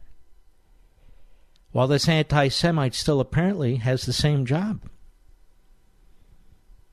While 1.72 1.88
this 1.88 2.08
anti 2.08 2.48
Semite 2.48 2.94
still 2.94 3.20
apparently 3.20 3.76
has 3.76 4.06
the 4.06 4.12
same 4.12 4.46
job. 4.46 4.80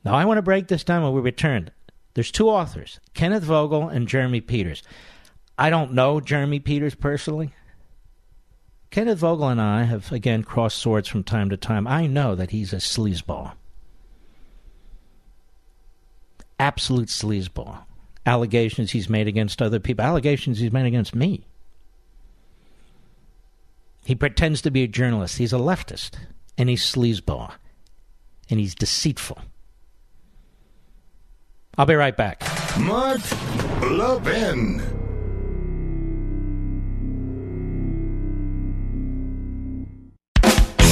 Now, 0.03 0.15
I 0.15 0.25
want 0.25 0.37
to 0.37 0.41
break 0.41 0.67
this 0.67 0.83
down 0.83 1.03
when 1.03 1.13
we 1.13 1.21
return. 1.21 1.71
There's 2.13 2.31
two 2.31 2.49
authors, 2.49 2.99
Kenneth 3.13 3.43
Vogel 3.43 3.87
and 3.87 4.07
Jeremy 4.07 4.41
Peters. 4.41 4.83
I 5.57 5.69
don't 5.69 5.93
know 5.93 6.19
Jeremy 6.19 6.59
Peters 6.59 6.95
personally. 6.95 7.53
Kenneth 8.89 9.19
Vogel 9.19 9.49
and 9.49 9.61
I 9.61 9.83
have 9.83 10.11
again 10.11 10.43
crossed 10.43 10.77
swords 10.77 11.07
from 11.07 11.23
time 11.23 11.49
to 11.49 11.57
time. 11.57 11.87
I 11.87 12.07
know 12.07 12.35
that 12.35 12.51
he's 12.51 12.73
a 12.73 12.77
sleazeball. 12.77 13.53
Absolute 16.59 17.07
sleazeball 17.07 17.83
allegations 18.25 18.91
he's 18.91 19.09
made 19.09 19.27
against 19.27 19.61
other 19.61 19.79
people, 19.79 20.05
allegations 20.05 20.59
he's 20.59 20.71
made 20.71 20.85
against 20.85 21.15
me. 21.15 21.45
He 24.05 24.15
pretends 24.15 24.61
to 24.61 24.71
be 24.71 24.83
a 24.83 24.87
journalist. 24.87 25.37
He's 25.37 25.53
a 25.53 25.57
leftist, 25.57 26.17
and 26.57 26.69
he's 26.69 26.83
sleazeball, 26.83 27.53
and 28.49 28.59
he's 28.59 28.75
deceitful. 28.75 29.39
I'll 31.77 31.85
be 31.85 31.95
right 31.95 32.15
back. 32.15 32.41
Mark 32.79 33.21
Levin. 33.81 35.02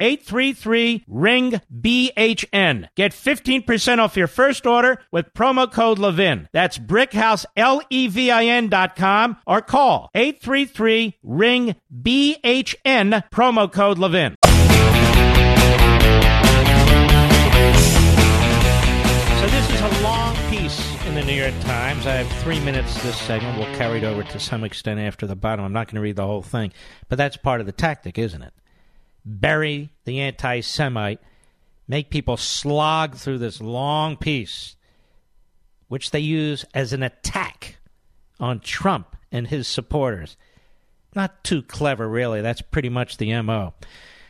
833 0.00 1.04
ring 1.06 1.60
BHN. 1.72 2.88
Get 2.96 3.12
15% 3.12 3.98
off 3.98 4.16
your 4.16 4.26
first 4.26 4.66
order 4.66 5.00
with 5.12 5.34
promo 5.34 5.70
code 5.70 5.98
Levin. 5.98 6.48
That's 6.52 6.78
brickhouse 6.78 7.44
L 7.56 7.82
E 7.90 8.08
V 8.08 8.30
I 8.30 8.44
N.com 8.46 9.36
or 9.46 9.60
call 9.60 10.10
833 10.14 11.18
ring 11.22 11.76
BHN 11.94 13.28
promo 13.30 13.70
code 13.70 13.98
Levin. 13.98 14.36
So 19.40 19.46
this 19.46 19.70
is 19.70 19.80
a 19.80 20.02
long 20.02 20.36
piece 20.50 21.06
in 21.06 21.14
the 21.14 21.22
New 21.22 21.34
York 21.34 21.58
Times. 21.60 22.06
I 22.06 22.12
have 22.12 22.42
three 22.42 22.60
minutes 22.60 23.02
this 23.02 23.16
segment. 23.16 23.58
We'll 23.58 23.74
carry 23.76 23.98
it 23.98 24.04
over 24.04 24.22
to 24.22 24.38
some 24.40 24.64
extent 24.64 25.00
after 25.00 25.26
the 25.26 25.36
bottom. 25.36 25.64
I'm 25.64 25.72
not 25.72 25.86
going 25.86 25.96
to 25.96 26.00
read 26.02 26.16
the 26.16 26.26
whole 26.26 26.42
thing, 26.42 26.72
but 27.08 27.16
that's 27.16 27.36
part 27.36 27.60
of 27.60 27.66
the 27.66 27.72
tactic, 27.72 28.18
isn't 28.18 28.42
it? 28.42 28.52
Bury 29.24 29.92
the 30.04 30.20
anti 30.20 30.60
Semite, 30.60 31.20
make 31.86 32.10
people 32.10 32.36
slog 32.36 33.16
through 33.16 33.38
this 33.38 33.60
long 33.60 34.16
piece, 34.16 34.76
which 35.88 36.10
they 36.10 36.20
use 36.20 36.64
as 36.74 36.92
an 36.92 37.02
attack 37.02 37.78
on 38.38 38.60
Trump 38.60 39.16
and 39.30 39.48
his 39.48 39.68
supporters. 39.68 40.36
Not 41.14 41.42
too 41.44 41.62
clever, 41.62 42.08
really. 42.08 42.40
That's 42.40 42.62
pretty 42.62 42.88
much 42.88 43.16
the 43.16 43.40
MO. 43.42 43.74
It 43.80 43.86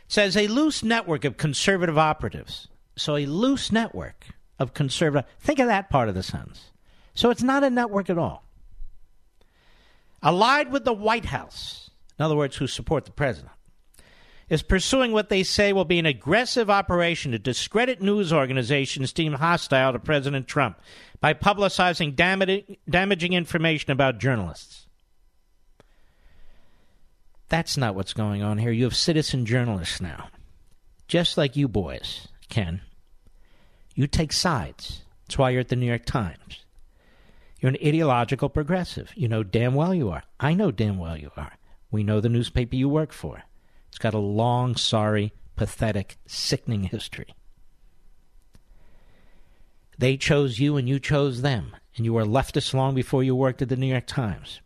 says 0.07 0.35
a 0.35 0.47
loose 0.47 0.83
network 0.83 1.25
of 1.25 1.37
conservative 1.37 1.97
operatives. 1.97 2.67
So 2.95 3.15
a 3.15 3.25
loose 3.25 3.71
network 3.71 4.25
of 4.59 4.73
conservative. 4.73 5.29
Think 5.39 5.59
of 5.59 5.67
that 5.67 5.89
part 5.89 6.09
of 6.09 6.15
the 6.15 6.23
sentence. 6.23 6.71
So 7.13 7.29
it's 7.29 7.43
not 7.43 7.63
a 7.63 7.69
network 7.69 8.09
at 8.09 8.17
all. 8.17 8.43
Allied 10.23 10.71
with 10.71 10.85
the 10.85 10.93
White 10.93 11.25
House, 11.25 11.89
in 12.17 12.23
other 12.23 12.35
words, 12.35 12.57
who 12.57 12.67
support 12.67 13.05
the 13.05 13.11
president, 13.11 13.51
is 14.51 14.61
pursuing 14.61 15.13
what 15.13 15.29
they 15.29 15.43
say 15.43 15.71
will 15.71 15.85
be 15.85 15.97
an 15.97 16.05
aggressive 16.05 16.69
operation 16.69 17.31
to 17.31 17.39
discredit 17.39 18.01
news 18.01 18.33
organizations 18.33 19.13
deemed 19.13 19.37
hostile 19.37 19.93
to 19.93 19.97
President 19.97 20.45
Trump 20.45 20.77
by 21.21 21.33
publicizing 21.33 22.13
damaging, 22.13 23.33
information 23.33 23.93
about 23.93 24.19
journalists. 24.19 24.87
That's 27.47 27.77
not 27.77 27.95
what's 27.95 28.11
going 28.11 28.43
on 28.43 28.57
here. 28.57 28.71
You 28.71 28.83
have 28.83 28.95
citizen 28.95 29.45
journalists 29.45 30.01
now, 30.01 30.27
just 31.07 31.37
like 31.37 31.55
you 31.55 31.69
boys, 31.69 32.27
Ken. 32.49 32.81
You 33.95 34.05
take 34.05 34.33
sides. 34.33 35.01
That's 35.27 35.37
why 35.37 35.51
you're 35.51 35.61
at 35.61 35.69
the 35.69 35.77
New 35.77 35.85
York 35.85 36.05
Times. 36.05 36.65
You're 37.61 37.71
an 37.71 37.77
ideological 37.77 38.49
progressive. 38.49 39.13
You 39.15 39.29
know 39.29 39.43
damn 39.43 39.75
well 39.75 39.95
you 39.95 40.09
are. 40.09 40.23
I 40.41 40.55
know 40.55 40.71
damn 40.71 40.97
well 40.97 41.15
you 41.15 41.31
are. 41.37 41.53
We 41.89 42.03
know 42.03 42.19
the 42.19 42.27
newspaper 42.27 42.75
you 42.75 42.89
work 42.89 43.13
for. 43.13 43.43
It's 43.91 43.99
got 43.99 44.13
a 44.13 44.19
long, 44.19 44.75
sorry, 44.77 45.33
pathetic, 45.57 46.17
sickening 46.25 46.85
history. 46.85 47.35
They 49.97 50.17
chose 50.17 50.57
you 50.57 50.77
and 50.77 50.89
you 50.89 50.97
chose 50.97 51.41
them, 51.43 51.75
and 51.95 52.05
you 52.05 52.13
were 52.13 52.23
leftists 52.23 52.73
long 52.73 52.95
before 52.95 53.21
you 53.21 53.35
worked 53.35 53.61
at 53.61 53.69
the 53.69 53.75
New 53.75 53.87
York 53.87 54.07
Times. 54.07 54.61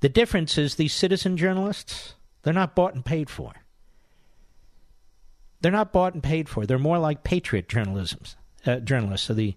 The 0.00 0.08
difference 0.08 0.56
is 0.56 0.76
these 0.76 0.94
citizen 0.94 1.36
journalists, 1.36 2.14
they're 2.42 2.54
not 2.54 2.74
bought 2.74 2.94
and 2.94 3.04
paid 3.04 3.28
for. 3.28 3.52
They're 5.60 5.72
not 5.72 5.92
bought 5.92 6.14
and 6.14 6.22
paid 6.22 6.48
for. 6.48 6.64
They're 6.64 6.78
more 6.78 6.98
like 6.98 7.24
patriot 7.24 7.68
journalisms, 7.68 8.36
uh, 8.64 8.76
journalists 8.76 9.28
of 9.28 9.36
the 9.36 9.56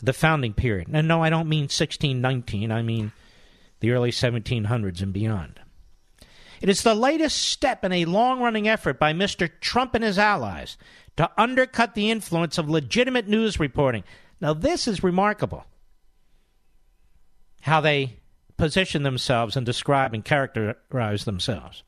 the 0.00 0.12
founding 0.12 0.54
period. 0.54 0.88
And 0.92 1.08
no, 1.08 1.22
I 1.22 1.30
don't 1.30 1.48
mean 1.48 1.62
1619. 1.62 2.70
I 2.70 2.82
mean 2.82 3.12
the 3.80 3.90
early 3.90 4.10
1700s 4.10 5.02
and 5.02 5.12
beyond. 5.12 5.60
It 6.60 6.68
is 6.68 6.82
the 6.82 6.94
latest 6.94 7.38
step 7.38 7.84
in 7.84 7.92
a 7.92 8.04
long 8.04 8.40
running 8.40 8.68
effort 8.68 8.98
by 8.98 9.12
Mr. 9.12 9.50
Trump 9.60 9.94
and 9.94 10.04
his 10.04 10.18
allies 10.18 10.76
to 11.16 11.30
undercut 11.36 11.94
the 11.94 12.10
influence 12.10 12.58
of 12.58 12.68
legitimate 12.68 13.28
news 13.28 13.60
reporting. 13.60 14.04
Now, 14.40 14.54
this 14.54 14.86
is 14.86 15.02
remarkable 15.02 15.64
how 17.60 17.80
they 17.80 18.18
position 18.56 19.02
themselves 19.02 19.56
and 19.56 19.66
describe 19.66 20.14
and 20.14 20.24
characterize 20.24 21.24
themselves. 21.24 21.82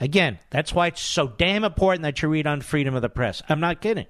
Again, 0.00 0.38
that's 0.50 0.74
why 0.74 0.88
it's 0.88 1.00
so 1.00 1.28
damn 1.28 1.62
important 1.62 2.02
that 2.02 2.20
you 2.22 2.28
read 2.28 2.46
Unfreedom 2.46 2.96
of 2.96 3.02
the 3.02 3.08
press. 3.08 3.42
I'm 3.48 3.60
not 3.60 3.80
kidding. 3.80 4.06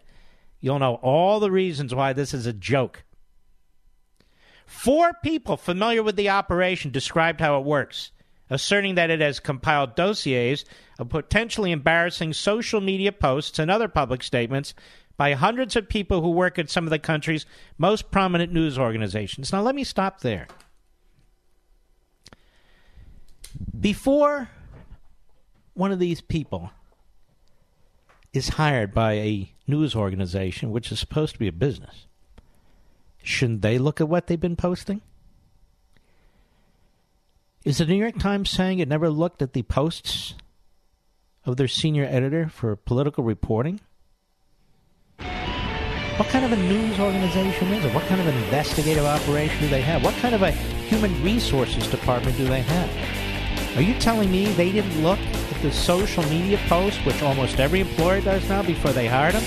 You'll 0.60 0.78
know 0.78 0.94
all 1.02 1.40
the 1.40 1.50
reasons 1.50 1.94
why 1.94 2.12
this 2.12 2.32
is 2.32 2.46
a 2.46 2.52
joke. 2.52 3.02
Four 4.64 5.12
people 5.22 5.56
familiar 5.56 6.02
with 6.02 6.16
the 6.16 6.30
operation 6.30 6.92
described 6.92 7.40
how 7.40 7.58
it 7.58 7.64
works, 7.64 8.11
asserting 8.52 8.96
that 8.96 9.10
it 9.10 9.20
has 9.20 9.40
compiled 9.40 9.96
dossiers 9.96 10.66
of 10.98 11.08
potentially 11.08 11.72
embarrassing 11.72 12.34
social 12.34 12.82
media 12.82 13.10
posts 13.10 13.58
and 13.58 13.70
other 13.70 13.88
public 13.88 14.22
statements 14.22 14.74
by 15.16 15.32
hundreds 15.32 15.74
of 15.74 15.88
people 15.88 16.20
who 16.20 16.30
work 16.30 16.58
at 16.58 16.68
some 16.68 16.84
of 16.84 16.90
the 16.90 16.98
country's 16.98 17.46
most 17.78 18.10
prominent 18.10 18.52
news 18.52 18.78
organizations. 18.78 19.52
Now, 19.52 19.62
let 19.62 19.74
me 19.74 19.84
stop 19.84 20.20
there. 20.20 20.48
Before 23.78 24.50
one 25.72 25.90
of 25.90 25.98
these 25.98 26.20
people 26.20 26.70
is 28.34 28.50
hired 28.50 28.92
by 28.92 29.14
a 29.14 29.52
news 29.66 29.96
organization, 29.96 30.70
which 30.70 30.92
is 30.92 31.00
supposed 31.00 31.32
to 31.32 31.38
be 31.38 31.48
a 31.48 31.52
business, 31.52 32.06
shouldn't 33.22 33.62
they 33.62 33.78
look 33.78 33.98
at 33.98 34.10
what 34.10 34.26
they've 34.26 34.38
been 34.38 34.56
posting? 34.56 35.00
Is 37.64 37.78
the 37.78 37.86
New 37.86 37.94
York 37.94 38.18
Times 38.18 38.50
saying 38.50 38.80
it 38.80 38.88
never 38.88 39.08
looked 39.08 39.40
at 39.40 39.52
the 39.52 39.62
posts 39.62 40.34
of 41.46 41.56
their 41.56 41.68
senior 41.68 42.04
editor 42.04 42.48
for 42.48 42.74
political 42.74 43.22
reporting? 43.22 43.78
What 45.18 46.28
kind 46.28 46.44
of 46.44 46.50
a 46.50 46.56
news 46.56 46.98
organization 46.98 47.68
is 47.68 47.84
it? 47.84 47.94
What 47.94 48.02
kind 48.08 48.20
of 48.20 48.26
investigative 48.26 49.04
operation 49.04 49.60
do 49.60 49.68
they 49.68 49.80
have? 49.80 50.02
What 50.02 50.14
kind 50.16 50.34
of 50.34 50.42
a 50.42 50.50
human 50.50 51.22
resources 51.22 51.86
department 51.86 52.36
do 52.36 52.46
they 52.46 52.62
have? 52.62 53.76
Are 53.76 53.82
you 53.82 53.94
telling 54.00 54.32
me 54.32 54.46
they 54.54 54.72
didn't 54.72 55.00
look 55.00 55.20
at 55.20 55.62
the 55.62 55.70
social 55.70 56.24
media 56.24 56.58
posts, 56.66 56.98
which 57.06 57.22
almost 57.22 57.60
every 57.60 57.78
employer 57.78 58.20
does 58.20 58.46
now 58.48 58.64
before 58.64 58.92
they 58.92 59.06
hire 59.06 59.30
them, 59.30 59.44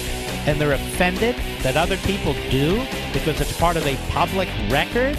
and 0.47 0.59
they're 0.59 0.72
offended 0.72 1.36
that 1.63 1.76
other 1.76 1.97
people 1.97 2.34
do 2.49 2.78
because 3.11 3.41
it's 3.41 3.59
part 3.59 3.76
of 3.76 3.86
a 3.86 3.97
public 4.11 4.47
record? 4.70 5.18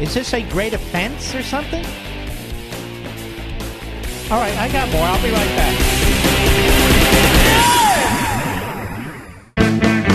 Is 0.00 0.12
this 0.12 0.34
a 0.34 0.42
great 0.50 0.72
offense 0.72 1.34
or 1.34 1.42
something? 1.42 1.84
All 4.30 4.40
right, 4.40 4.56
I 4.56 4.68
got 4.72 4.90
more. 4.90 5.02
I'll 5.02 5.22
be 5.22 5.30
right 5.30 5.56
back. 5.56 5.80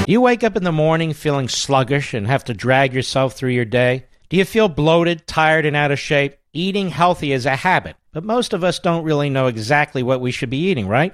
You 0.09 0.21
wake 0.21 0.43
up 0.43 0.57
in 0.57 0.63
the 0.63 0.71
morning 0.71 1.13
feeling 1.13 1.47
sluggish 1.47 2.13
and 2.13 2.27
have 2.27 2.43
to 2.45 2.53
drag 2.53 2.93
yourself 2.93 3.36
through 3.36 3.51
your 3.51 3.63
day? 3.63 4.05
Do 4.27 4.38
you 4.38 4.43
feel 4.43 4.67
bloated, 4.67 5.25
tired, 5.27 5.65
and 5.65 5.75
out 5.75 5.91
of 5.91 5.99
shape? 5.99 6.36
Eating 6.51 6.89
healthy 6.89 7.32
is 7.32 7.45
a 7.45 7.55
habit, 7.55 7.95
but 8.11 8.25
most 8.25 8.53
of 8.53 8.63
us 8.63 8.80
don't 8.80 9.03
really 9.03 9.30
know 9.30 9.47
exactly 9.47 10.03
what 10.03 10.19
we 10.19 10.32
should 10.32 10.49
be 10.49 10.69
eating, 10.69 10.88
right? 10.88 11.13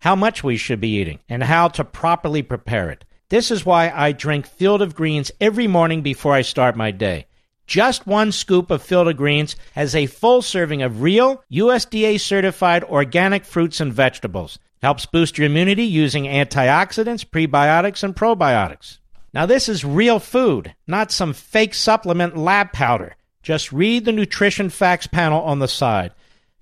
How 0.00 0.16
much 0.16 0.44
we 0.44 0.56
should 0.56 0.80
be 0.80 0.96
eating, 0.96 1.20
and 1.28 1.42
how 1.42 1.68
to 1.68 1.84
properly 1.84 2.42
prepare 2.42 2.90
it. 2.90 3.04
This 3.30 3.50
is 3.50 3.64
why 3.64 3.90
I 3.94 4.12
drink 4.12 4.46
Field 4.46 4.82
of 4.82 4.96
Greens 4.96 5.30
every 5.40 5.68
morning 5.68 6.02
before 6.02 6.34
I 6.34 6.42
start 6.42 6.76
my 6.76 6.90
day. 6.90 7.26
Just 7.72 8.06
one 8.06 8.32
scoop 8.32 8.70
of 8.70 8.92
of 8.92 9.16
Greens 9.16 9.56
has 9.74 9.94
a 9.94 10.04
full 10.04 10.42
serving 10.42 10.82
of 10.82 11.00
real, 11.00 11.42
USDA 11.50 12.20
certified 12.20 12.84
organic 12.84 13.46
fruits 13.46 13.80
and 13.80 13.90
vegetables. 13.90 14.58
Helps 14.82 15.06
boost 15.06 15.38
your 15.38 15.46
immunity 15.46 15.84
using 15.84 16.24
antioxidants, 16.24 17.24
prebiotics, 17.24 18.02
and 18.02 18.14
probiotics. 18.14 18.98
Now, 19.32 19.46
this 19.46 19.70
is 19.70 19.86
real 19.86 20.18
food, 20.18 20.74
not 20.86 21.10
some 21.10 21.32
fake 21.32 21.72
supplement 21.72 22.36
lab 22.36 22.74
powder. 22.74 23.16
Just 23.42 23.72
read 23.72 24.04
the 24.04 24.12
nutrition 24.12 24.68
facts 24.68 25.06
panel 25.06 25.40
on 25.40 25.58
the 25.58 25.66
side. 25.66 26.12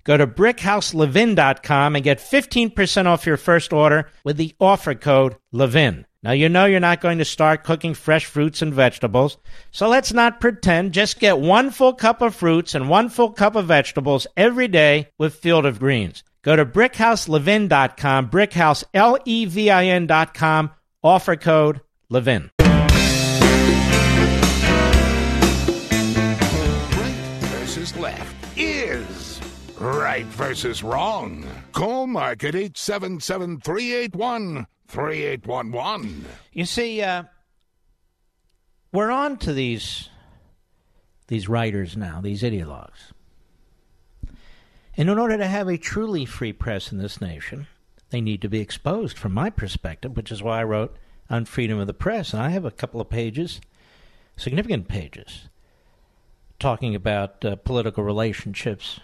Go 0.05 0.15
to 0.15 0.25
brickhouselevin.com 0.25 1.95
and 1.97 2.05
get 2.05 2.19
15% 2.19 3.05
off 3.05 3.25
your 3.25 3.35
first 3.35 3.73
order 3.73 4.09
with 4.23 4.37
the 4.37 4.55
offer 4.61 4.95
code 4.95 5.35
LEVIN. 5.51 6.05
Now, 6.23 6.33
you 6.33 6.49
know 6.49 6.65
you're 6.65 6.79
not 6.79 7.01
going 7.01 7.17
to 7.17 7.25
start 7.25 7.63
cooking 7.63 7.95
fresh 7.95 8.25
fruits 8.25 8.61
and 8.61 8.71
vegetables, 8.71 9.39
so 9.71 9.87
let's 9.87 10.13
not 10.13 10.39
pretend. 10.39 10.93
Just 10.93 11.19
get 11.19 11.39
one 11.39 11.71
full 11.71 11.93
cup 11.93 12.21
of 12.21 12.35
fruits 12.35 12.75
and 12.75 12.87
one 12.87 13.09
full 13.09 13.31
cup 13.31 13.55
of 13.55 13.65
vegetables 13.65 14.27
every 14.37 14.67
day 14.67 15.09
with 15.17 15.33
Field 15.33 15.65
of 15.65 15.79
Greens. 15.79 16.23
Go 16.43 16.55
to 16.55 16.63
brickhouselevin.com, 16.63 18.29
brickhouse, 18.29 18.83
L-E-V-I-N.com, 18.93 20.71
offer 21.03 21.35
code 21.35 21.81
LEVIN. 22.11 22.51
Right 22.59 22.91
versus 27.49 27.97
left 27.97 28.35
is 28.55 29.41
right 29.79 30.25
versus 30.25 30.83
wrong. 30.83 31.43
Call 31.73 32.05
Mark 32.05 32.43
at 32.43 32.53
877 32.53 33.61
381 33.61 34.67
3811. 34.91 36.25
You 36.51 36.65
see, 36.65 37.01
uh, 37.01 37.23
we're 38.91 39.09
on 39.09 39.37
to 39.37 39.53
these 39.53 40.09
these 41.27 41.47
writers 41.47 41.95
now, 41.95 42.19
these 42.19 42.43
ideologues. 42.43 43.13
And 44.97 45.09
in 45.09 45.17
order 45.17 45.37
to 45.37 45.47
have 45.47 45.69
a 45.69 45.77
truly 45.77 46.25
free 46.25 46.51
press 46.51 46.91
in 46.91 46.97
this 46.97 47.21
nation, 47.21 47.67
they 48.09 48.19
need 48.19 48.41
to 48.41 48.49
be 48.49 48.59
exposed 48.59 49.17
from 49.17 49.33
my 49.33 49.49
perspective, 49.49 50.17
which 50.17 50.29
is 50.29 50.43
why 50.43 50.59
I 50.59 50.65
wrote 50.65 50.97
Unfreedom 51.29 51.79
of 51.79 51.87
the 51.87 51.93
press. 51.93 52.33
And 52.33 52.43
I 52.43 52.49
have 52.49 52.65
a 52.65 52.71
couple 52.71 52.99
of 52.99 53.09
pages, 53.09 53.61
significant 54.35 54.89
pages, 54.89 55.47
talking 56.59 56.95
about 56.95 57.45
uh, 57.45 57.55
political 57.55 58.03
relationships 58.03 58.99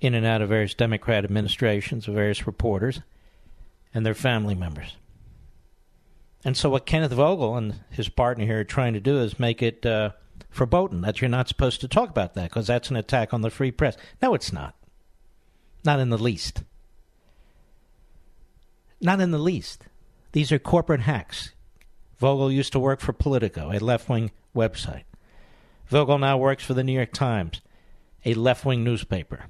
in 0.00 0.14
and 0.14 0.24
out 0.24 0.40
of 0.40 0.50
various 0.50 0.74
Democrat 0.74 1.24
administrations, 1.24 2.06
of 2.06 2.14
various 2.14 2.46
reporters 2.46 3.00
and 3.94 4.04
their 4.04 4.14
family 4.14 4.54
members. 4.54 4.96
And 6.44 6.56
so, 6.56 6.70
what 6.70 6.86
Kenneth 6.86 7.12
Vogel 7.12 7.56
and 7.56 7.80
his 7.90 8.08
partner 8.08 8.44
here 8.44 8.60
are 8.60 8.64
trying 8.64 8.92
to 8.92 9.00
do 9.00 9.18
is 9.18 9.40
make 9.40 9.62
it 9.62 9.84
uh, 9.84 10.10
verboten 10.52 11.00
that 11.00 11.20
you're 11.20 11.28
not 11.28 11.48
supposed 11.48 11.80
to 11.80 11.88
talk 11.88 12.08
about 12.08 12.34
that 12.34 12.50
because 12.50 12.66
that's 12.66 12.90
an 12.90 12.96
attack 12.96 13.34
on 13.34 13.42
the 13.42 13.50
free 13.50 13.70
press. 13.70 13.96
No, 14.22 14.34
it's 14.34 14.52
not. 14.52 14.74
Not 15.84 16.00
in 16.00 16.10
the 16.10 16.18
least. 16.18 16.62
Not 19.00 19.20
in 19.20 19.30
the 19.30 19.38
least. 19.38 19.86
These 20.32 20.52
are 20.52 20.58
corporate 20.58 21.00
hacks. 21.00 21.52
Vogel 22.18 22.50
used 22.50 22.72
to 22.72 22.78
work 22.78 23.00
for 23.00 23.12
Politico, 23.12 23.70
a 23.72 23.78
left 23.78 24.08
wing 24.08 24.30
website. 24.54 25.04
Vogel 25.86 26.18
now 26.18 26.38
works 26.38 26.64
for 26.64 26.74
the 26.74 26.82
New 26.82 26.92
York 26.92 27.12
Times, 27.12 27.60
a 28.24 28.34
left 28.34 28.64
wing 28.64 28.82
newspaper. 28.82 29.46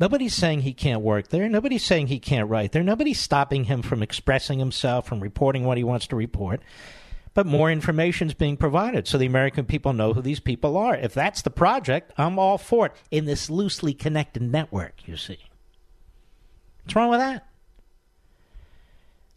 Nobody's 0.00 0.34
saying 0.34 0.60
he 0.60 0.72
can't 0.72 1.02
work 1.02 1.28
there. 1.28 1.48
Nobody's 1.48 1.84
saying 1.84 2.06
he 2.06 2.20
can't 2.20 2.48
write 2.48 2.72
there. 2.72 2.84
Nobody's 2.84 3.18
stopping 3.20 3.64
him 3.64 3.82
from 3.82 4.02
expressing 4.02 4.58
himself, 4.58 5.06
from 5.06 5.20
reporting 5.20 5.64
what 5.64 5.76
he 5.76 5.84
wants 5.84 6.06
to 6.08 6.16
report. 6.16 6.60
But 7.34 7.46
more 7.46 7.70
information 7.70 8.28
is 8.28 8.34
being 8.34 8.56
provided 8.56 9.06
so 9.06 9.18
the 9.18 9.26
American 9.26 9.64
people 9.64 9.92
know 9.92 10.12
who 10.12 10.22
these 10.22 10.40
people 10.40 10.76
are. 10.76 10.94
If 10.94 11.14
that's 11.14 11.42
the 11.42 11.50
project, 11.50 12.12
I'm 12.16 12.38
all 12.38 12.58
for 12.58 12.86
it 12.86 12.92
in 13.10 13.24
this 13.24 13.50
loosely 13.50 13.92
connected 13.92 14.42
network, 14.42 15.06
you 15.06 15.16
see. 15.16 15.38
What's 16.82 16.96
wrong 16.96 17.10
with 17.10 17.20
that? 17.20 17.46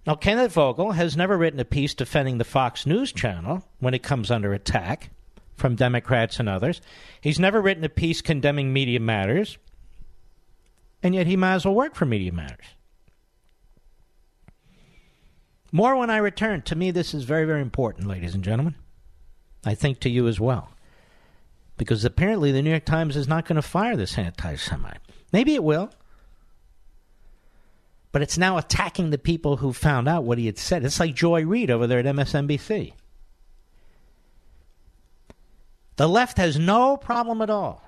Now, 0.05 0.15
Kenneth 0.15 0.53
Vogel 0.53 0.93
has 0.93 1.15
never 1.15 1.37
written 1.37 1.59
a 1.59 1.65
piece 1.65 1.93
defending 1.93 2.37
the 2.37 2.43
Fox 2.43 2.87
News 2.87 3.11
channel 3.11 3.63
when 3.79 3.93
it 3.93 4.01
comes 4.01 4.31
under 4.31 4.53
attack 4.53 5.11
from 5.55 5.75
Democrats 5.75 6.39
and 6.39 6.49
others. 6.49 6.81
He's 7.19 7.39
never 7.39 7.61
written 7.61 7.83
a 7.83 7.89
piece 7.89 8.21
condemning 8.21 8.73
Media 8.73 8.99
Matters 8.99 9.59
and 11.03 11.15
yet 11.15 11.27
he 11.27 11.35
might 11.35 11.55
as 11.55 11.65
well 11.65 11.73
work 11.73 11.95
for 11.95 12.05
Media 12.05 12.31
Matters. 12.31 12.65
More 15.71 15.95
when 15.95 16.09
I 16.09 16.17
return. 16.17 16.61
To 16.63 16.75
me, 16.75 16.91
this 16.91 17.13
is 17.13 17.23
very, 17.23 17.45
very 17.45 17.61
important, 17.61 18.07
ladies 18.07 18.35
and 18.35 18.43
gentlemen. 18.43 18.75
I 19.65 19.73
think 19.73 19.99
to 20.01 20.09
you 20.09 20.27
as 20.27 20.39
well. 20.39 20.71
Because 21.77 22.03
apparently 22.03 22.51
the 22.51 22.61
New 22.61 22.69
York 22.69 22.85
Times 22.85 23.15
is 23.15 23.27
not 23.27 23.45
going 23.45 23.55
to 23.55 23.61
fire 23.61 23.95
this 23.95 24.17
anti 24.17 24.55
Semite. 24.55 24.99
Maybe 25.31 25.55
it 25.55 25.63
will. 25.63 25.89
But 28.11 28.21
it's 28.21 28.37
now 28.37 28.57
attacking 28.57 29.09
the 29.09 29.17
people 29.17 29.57
who 29.57 29.71
found 29.71 30.09
out 30.09 30.25
what 30.25 30.37
he 30.37 30.45
had 30.45 30.57
said. 30.57 30.83
It's 30.83 30.99
like 30.99 31.15
Joy 31.15 31.45
Reid 31.45 31.71
over 31.71 31.87
there 31.87 31.99
at 31.99 32.05
MSNBC. 32.05 32.93
The 35.95 36.09
left 36.09 36.37
has 36.37 36.59
no 36.59 36.97
problem 36.97 37.41
at 37.41 37.49
all 37.49 37.81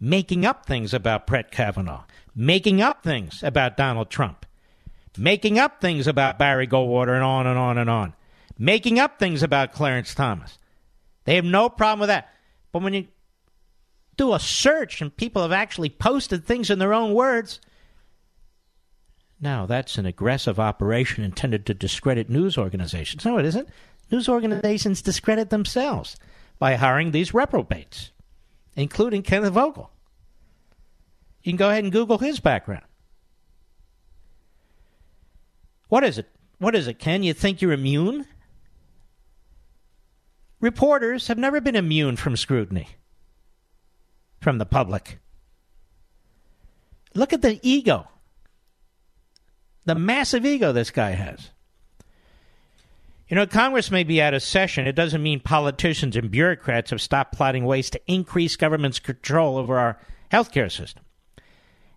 making 0.00 0.46
up 0.46 0.64
things 0.64 0.94
about 0.94 1.26
Brett 1.26 1.50
Kavanaugh, 1.50 2.04
making 2.34 2.80
up 2.80 3.02
things 3.02 3.42
about 3.42 3.76
Donald 3.76 4.10
Trump, 4.10 4.46
making 5.18 5.58
up 5.58 5.80
things 5.80 6.06
about 6.06 6.38
Barry 6.38 6.66
Goldwater, 6.66 7.14
and 7.14 7.22
on 7.22 7.46
and 7.46 7.58
on 7.58 7.76
and 7.76 7.90
on, 7.90 8.14
making 8.58 8.98
up 8.98 9.18
things 9.18 9.42
about 9.42 9.72
Clarence 9.72 10.14
Thomas. 10.14 10.58
They 11.24 11.36
have 11.36 11.44
no 11.44 11.68
problem 11.68 12.00
with 12.00 12.08
that. 12.08 12.32
But 12.72 12.82
when 12.82 12.94
you 12.94 13.08
do 14.16 14.32
a 14.32 14.40
search 14.40 15.02
and 15.02 15.14
people 15.14 15.42
have 15.42 15.52
actually 15.52 15.90
posted 15.90 16.44
things 16.44 16.70
in 16.70 16.78
their 16.78 16.94
own 16.94 17.12
words, 17.12 17.60
now 19.40 19.66
that's 19.66 19.98
an 19.98 20.06
aggressive 20.06 20.58
operation 20.58 21.24
intended 21.24 21.66
to 21.66 21.74
discredit 21.74 22.30
news 22.30 22.56
organizations. 22.56 23.24
No, 23.24 23.38
it 23.38 23.44
isn't. 23.46 23.68
News 24.10 24.28
organizations 24.28 25.02
discredit 25.02 25.50
themselves 25.50 26.16
by 26.58 26.74
hiring 26.74 27.10
these 27.10 27.32
reprobates 27.32 28.10
including 28.76 29.22
Kenneth 29.22 29.52
Vogel. 29.52 29.90
You 31.42 31.52
can 31.52 31.56
go 31.56 31.70
ahead 31.70 31.84
and 31.84 31.92
Google 31.92 32.18
his 32.18 32.40
background. 32.40 32.84
What 35.88 36.04
is 36.04 36.18
it? 36.18 36.28
What 36.58 36.74
is 36.74 36.86
it, 36.86 36.98
Ken? 36.98 37.22
You 37.22 37.32
think 37.32 37.60
you're 37.60 37.72
immune? 37.72 38.26
Reporters 40.60 41.28
have 41.28 41.38
never 41.38 41.60
been 41.60 41.76
immune 41.76 42.16
from 42.16 42.36
scrutiny 42.36 42.88
from 44.40 44.58
the 44.58 44.66
public. 44.66 45.18
Look 47.14 47.32
at 47.32 47.42
the 47.42 47.58
ego, 47.62 48.08
the 49.84 49.94
massive 49.94 50.46
ego 50.46 50.72
this 50.72 50.90
guy 50.90 51.10
has. 51.10 51.50
You 53.30 53.36
know, 53.36 53.46
Congress 53.46 53.92
may 53.92 54.02
be 54.02 54.20
out 54.20 54.34
of 54.34 54.42
session. 54.42 54.88
It 54.88 54.96
doesn't 54.96 55.22
mean 55.22 55.38
politicians 55.38 56.16
and 56.16 56.32
bureaucrats 56.32 56.90
have 56.90 57.00
stopped 57.00 57.36
plotting 57.36 57.64
ways 57.64 57.88
to 57.90 58.00
increase 58.08 58.56
government's 58.56 58.98
control 58.98 59.56
over 59.56 59.78
our 59.78 60.00
healthcare 60.32 60.70
system. 60.70 61.04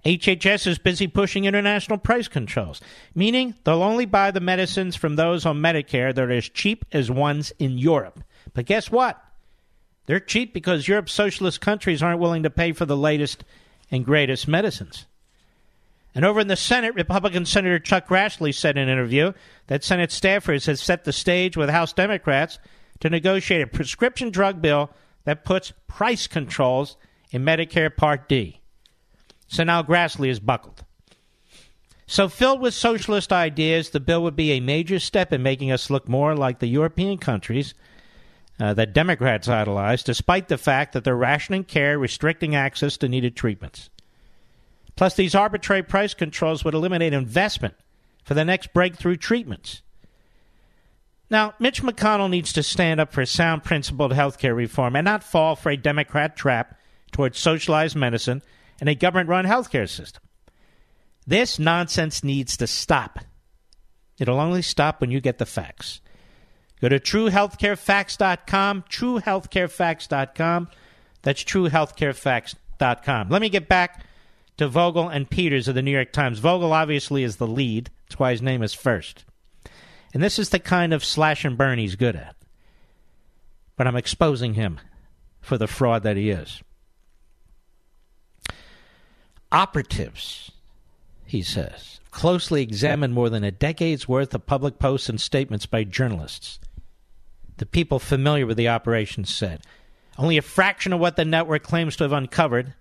HHS 0.05 0.67
is 0.67 0.77
busy 0.77 1.07
pushing 1.07 1.45
international 1.45 1.97
price 1.97 2.27
controls, 2.27 2.81
meaning 3.15 3.55
they'll 3.63 3.81
only 3.81 4.05
buy 4.05 4.29
the 4.29 4.41
medicines 4.41 4.95
from 4.95 5.15
those 5.15 5.43
on 5.43 5.59
Medicare 5.59 6.13
that 6.13 6.23
are 6.23 6.31
as 6.31 6.49
cheap 6.49 6.85
as 6.91 7.09
ones 7.09 7.51
in 7.57 7.79
Europe. 7.79 8.23
But 8.53 8.67
guess 8.67 8.91
what? 8.91 9.19
They're 10.05 10.19
cheap 10.19 10.53
because 10.53 10.87
Europe's 10.87 11.13
socialist 11.13 11.61
countries 11.61 12.03
aren't 12.03 12.19
willing 12.19 12.43
to 12.43 12.51
pay 12.51 12.73
for 12.73 12.85
the 12.85 12.97
latest 12.97 13.43
and 13.89 14.05
greatest 14.05 14.47
medicines. 14.47 15.07
And 16.15 16.25
over 16.25 16.39
in 16.39 16.47
the 16.47 16.55
Senate, 16.55 16.93
Republican 16.95 17.45
Senator 17.45 17.79
Chuck 17.79 18.07
Grassley 18.07 18.53
said 18.53 18.77
in 18.77 18.83
an 18.83 18.89
interview 18.89 19.33
that 19.67 19.83
Senate 19.83 20.11
staffers 20.11 20.67
have 20.67 20.79
set 20.79 21.05
the 21.05 21.13
stage 21.13 21.57
with 21.57 21.69
House 21.69 21.93
Democrats 21.93 22.59
to 22.99 23.09
negotiate 23.09 23.61
a 23.61 23.67
prescription 23.67 24.29
drug 24.29 24.61
bill 24.61 24.91
that 25.25 25.45
puts 25.45 25.73
price 25.87 26.27
controls 26.27 26.97
in 27.31 27.43
Medicare 27.43 27.95
Part 27.95 28.29
D. 28.29 28.61
So 29.47 29.63
now 29.63 29.81
Grassley 29.81 30.29
is 30.29 30.39
buckled. 30.39 30.83
So, 32.05 32.27
filled 32.27 32.59
with 32.59 32.73
socialist 32.73 33.31
ideas, 33.31 33.89
the 33.89 33.99
bill 33.99 34.21
would 34.23 34.35
be 34.35 34.51
a 34.51 34.59
major 34.59 34.99
step 34.99 35.31
in 35.31 35.41
making 35.41 35.71
us 35.71 35.89
look 35.89 36.07
more 36.07 36.35
like 36.35 36.59
the 36.59 36.67
European 36.67 37.17
countries 37.17 37.73
uh, 38.59 38.73
that 38.73 38.93
Democrats 38.93 39.47
idolize, 39.47 40.03
despite 40.03 40.47
the 40.47 40.57
fact 40.57 40.93
that 40.93 41.05
they're 41.05 41.15
rationing 41.15 41.63
care, 41.63 41.97
restricting 41.97 42.55
access 42.55 42.97
to 42.97 43.07
needed 43.07 43.35
treatments. 43.35 43.89
Plus, 44.95 45.15
these 45.15 45.35
arbitrary 45.35 45.83
price 45.83 46.13
controls 46.13 46.63
would 46.63 46.73
eliminate 46.73 47.13
investment 47.13 47.75
for 48.23 48.33
the 48.33 48.45
next 48.45 48.73
breakthrough 48.73 49.17
treatments. 49.17 49.81
Now, 51.29 51.55
Mitch 51.57 51.81
McConnell 51.81 52.29
needs 52.29 52.53
to 52.53 52.63
stand 52.63 52.99
up 52.99 53.11
for 53.11 53.25
sound 53.25 53.63
principled 53.63 54.13
health 54.13 54.37
care 54.37 54.53
reform 54.53 54.95
and 54.95 55.05
not 55.05 55.23
fall 55.23 55.55
for 55.55 55.71
a 55.71 55.77
Democrat 55.77 56.35
trap 56.35 56.77
towards 57.11 57.39
socialized 57.39 57.95
medicine 57.95 58.43
and 58.79 58.87
a 58.87 58.95
government 58.95 59.29
run 59.29 59.45
health 59.45 59.71
care 59.71 59.87
system. 59.87 60.21
This 61.25 61.57
nonsense 61.57 62.23
needs 62.23 62.57
to 62.57 62.67
stop. 62.67 63.19
It'll 64.19 64.39
only 64.39 64.61
stop 64.61 65.01
when 65.01 65.09
you 65.09 65.21
get 65.21 65.37
the 65.39 65.45
facts. 65.45 66.01
Go 66.81 66.89
to 66.89 66.99
truehealthcarefacts.com, 66.99 68.83
truehealthcarefacts.com. 68.89 70.67
That's 71.21 71.43
truehealthcarefacts.com. 71.43 73.29
Let 73.29 73.41
me 73.41 73.49
get 73.49 73.69
back 73.69 74.05
to 74.57 74.67
Vogel 74.67 75.09
and 75.09 75.29
Peters 75.29 75.67
of 75.67 75.75
the 75.75 75.81
New 75.81 75.91
York 75.91 76.11
Times. 76.11 76.39
Vogel 76.39 76.73
obviously 76.73 77.23
is 77.23 77.37
the 77.37 77.47
lead. 77.47 77.89
That's 78.05 78.19
why 78.19 78.31
his 78.31 78.41
name 78.41 78.61
is 78.63 78.73
first. 78.73 79.25
And 80.13 80.21
this 80.21 80.37
is 80.37 80.49
the 80.49 80.59
kind 80.59 80.93
of 80.93 81.03
slash 81.03 81.43
and 81.43 81.57
burn 81.57 81.79
he's 81.79 81.95
good 81.95 82.15
at. 82.15 82.35
But 83.75 83.87
I'm 83.87 83.95
exposing 83.95 84.53
him 84.53 84.79
for 85.41 85.57
the 85.57 85.67
fraud 85.67 86.03
that 86.03 86.17
he 86.17 86.29
is. 86.29 86.61
operatives, 89.51 90.51
he 91.25 91.41
says, 91.43 91.99
closely 92.11 92.61
examined 92.61 93.13
more 93.13 93.29
than 93.29 93.43
a 93.43 93.51
decade's 93.51 94.07
worth 94.07 94.33
of 94.33 94.45
public 94.45 94.79
posts 94.79 95.09
and 95.09 95.21
statements 95.21 95.65
by 95.65 95.83
journalists. 95.83 96.59
The 97.57 97.65
people 97.65 97.99
familiar 97.99 98.45
with 98.45 98.57
the 98.57 98.69
operation 98.69 99.25
said 99.25 99.61
only 100.17 100.37
a 100.37 100.43
fraction 100.43 100.93
of 100.93 100.99
what 100.99 101.15
the 101.15 101.25
network 101.25 101.63
claims 101.63 101.95
to 101.95 102.03
have 102.03 102.11
uncovered 102.11 102.73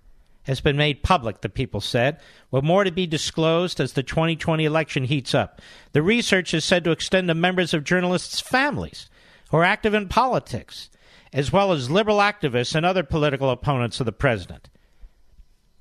has 0.45 0.61
been 0.61 0.77
made 0.77 1.03
public, 1.03 1.41
the 1.41 1.49
people 1.49 1.81
said, 1.81 2.21
with 2.51 2.65
more 2.65 2.85
to 2.85 2.91
be 2.91 3.07
disclosed 3.07 3.81
as 3.81 3.93
the 3.93 4.03
2020 4.03 4.65
election 4.65 5.05
heats 5.05 5.35
up. 5.35 5.61
The 5.93 6.03
research 6.03 6.53
is 6.53 6.65
said 6.65 6.85
to 6.85 6.91
extend 6.91 7.29
to 7.29 7.35
members 7.35 7.73
of 7.73 7.85
journalists' 7.85 8.41
families 8.41 9.09
who 9.51 9.59
are 9.59 9.65
active 9.65 9.95
in 9.95 10.09
politics, 10.09 10.91
as 11.33 11.53
well 11.53 11.73
as 11.73 11.91
liberal 11.91 12.19
activists 12.19 12.75
and 12.75 12.85
other 12.85 13.03
political 13.03 13.51
opponents 13.51 14.01
of 14.01 14.07
the 14.07 14.13
president. 14.13 14.69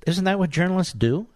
Isn't 0.06 0.24
that 0.24 0.38
what 0.38 0.50
journalists 0.50 0.92
do? 0.92 1.26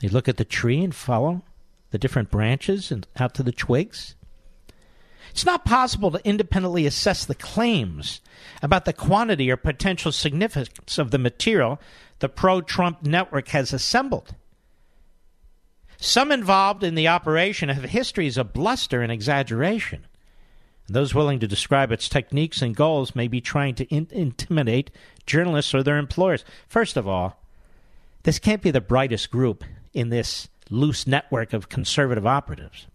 They 0.00 0.08
look 0.08 0.28
at 0.28 0.36
the 0.36 0.44
tree 0.44 0.82
and 0.84 0.94
follow 0.94 1.42
the 1.90 1.98
different 1.98 2.30
branches 2.30 2.92
and 2.92 3.06
out 3.18 3.34
to 3.34 3.42
the 3.42 3.52
twigs. 3.52 4.14
It's 5.36 5.44
not 5.44 5.66
possible 5.66 6.10
to 6.12 6.26
independently 6.26 6.86
assess 6.86 7.26
the 7.26 7.34
claims 7.34 8.22
about 8.62 8.86
the 8.86 8.94
quantity 8.94 9.50
or 9.50 9.58
potential 9.58 10.10
significance 10.10 10.96
of 10.96 11.10
the 11.10 11.18
material 11.18 11.78
the 12.20 12.30
pro 12.30 12.62
Trump 12.62 13.02
network 13.02 13.48
has 13.48 13.74
assembled. 13.74 14.34
Some 15.98 16.32
involved 16.32 16.82
in 16.82 16.94
the 16.94 17.08
operation 17.08 17.68
have 17.68 17.84
histories 17.84 18.38
of 18.38 18.54
bluster 18.54 19.02
and 19.02 19.12
exaggeration. 19.12 20.06
Those 20.88 21.14
willing 21.14 21.40
to 21.40 21.46
describe 21.46 21.92
its 21.92 22.08
techniques 22.08 22.62
and 22.62 22.74
goals 22.74 23.14
may 23.14 23.28
be 23.28 23.42
trying 23.42 23.74
to 23.74 23.84
in- 23.94 24.08
intimidate 24.12 24.90
journalists 25.26 25.74
or 25.74 25.82
their 25.82 25.98
employers. 25.98 26.46
First 26.66 26.96
of 26.96 27.06
all, 27.06 27.42
this 28.22 28.38
can't 28.38 28.62
be 28.62 28.70
the 28.70 28.80
brightest 28.80 29.30
group 29.30 29.64
in 29.92 30.08
this 30.08 30.48
loose 30.70 31.06
network 31.06 31.52
of 31.52 31.68
conservative 31.68 32.26
operatives 32.26 32.86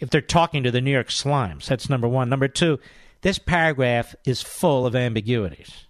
if 0.00 0.10
they're 0.10 0.20
talking 0.20 0.62
to 0.62 0.70
the 0.70 0.80
New 0.80 0.90
York 0.90 1.08
Slimes. 1.08 1.66
That's 1.66 1.88
number 1.88 2.08
one. 2.08 2.28
Number 2.28 2.48
two, 2.48 2.78
this 3.20 3.38
paragraph 3.38 4.14
is 4.24 4.42
full 4.42 4.86
of 4.86 4.96
ambiguities, 4.96 5.84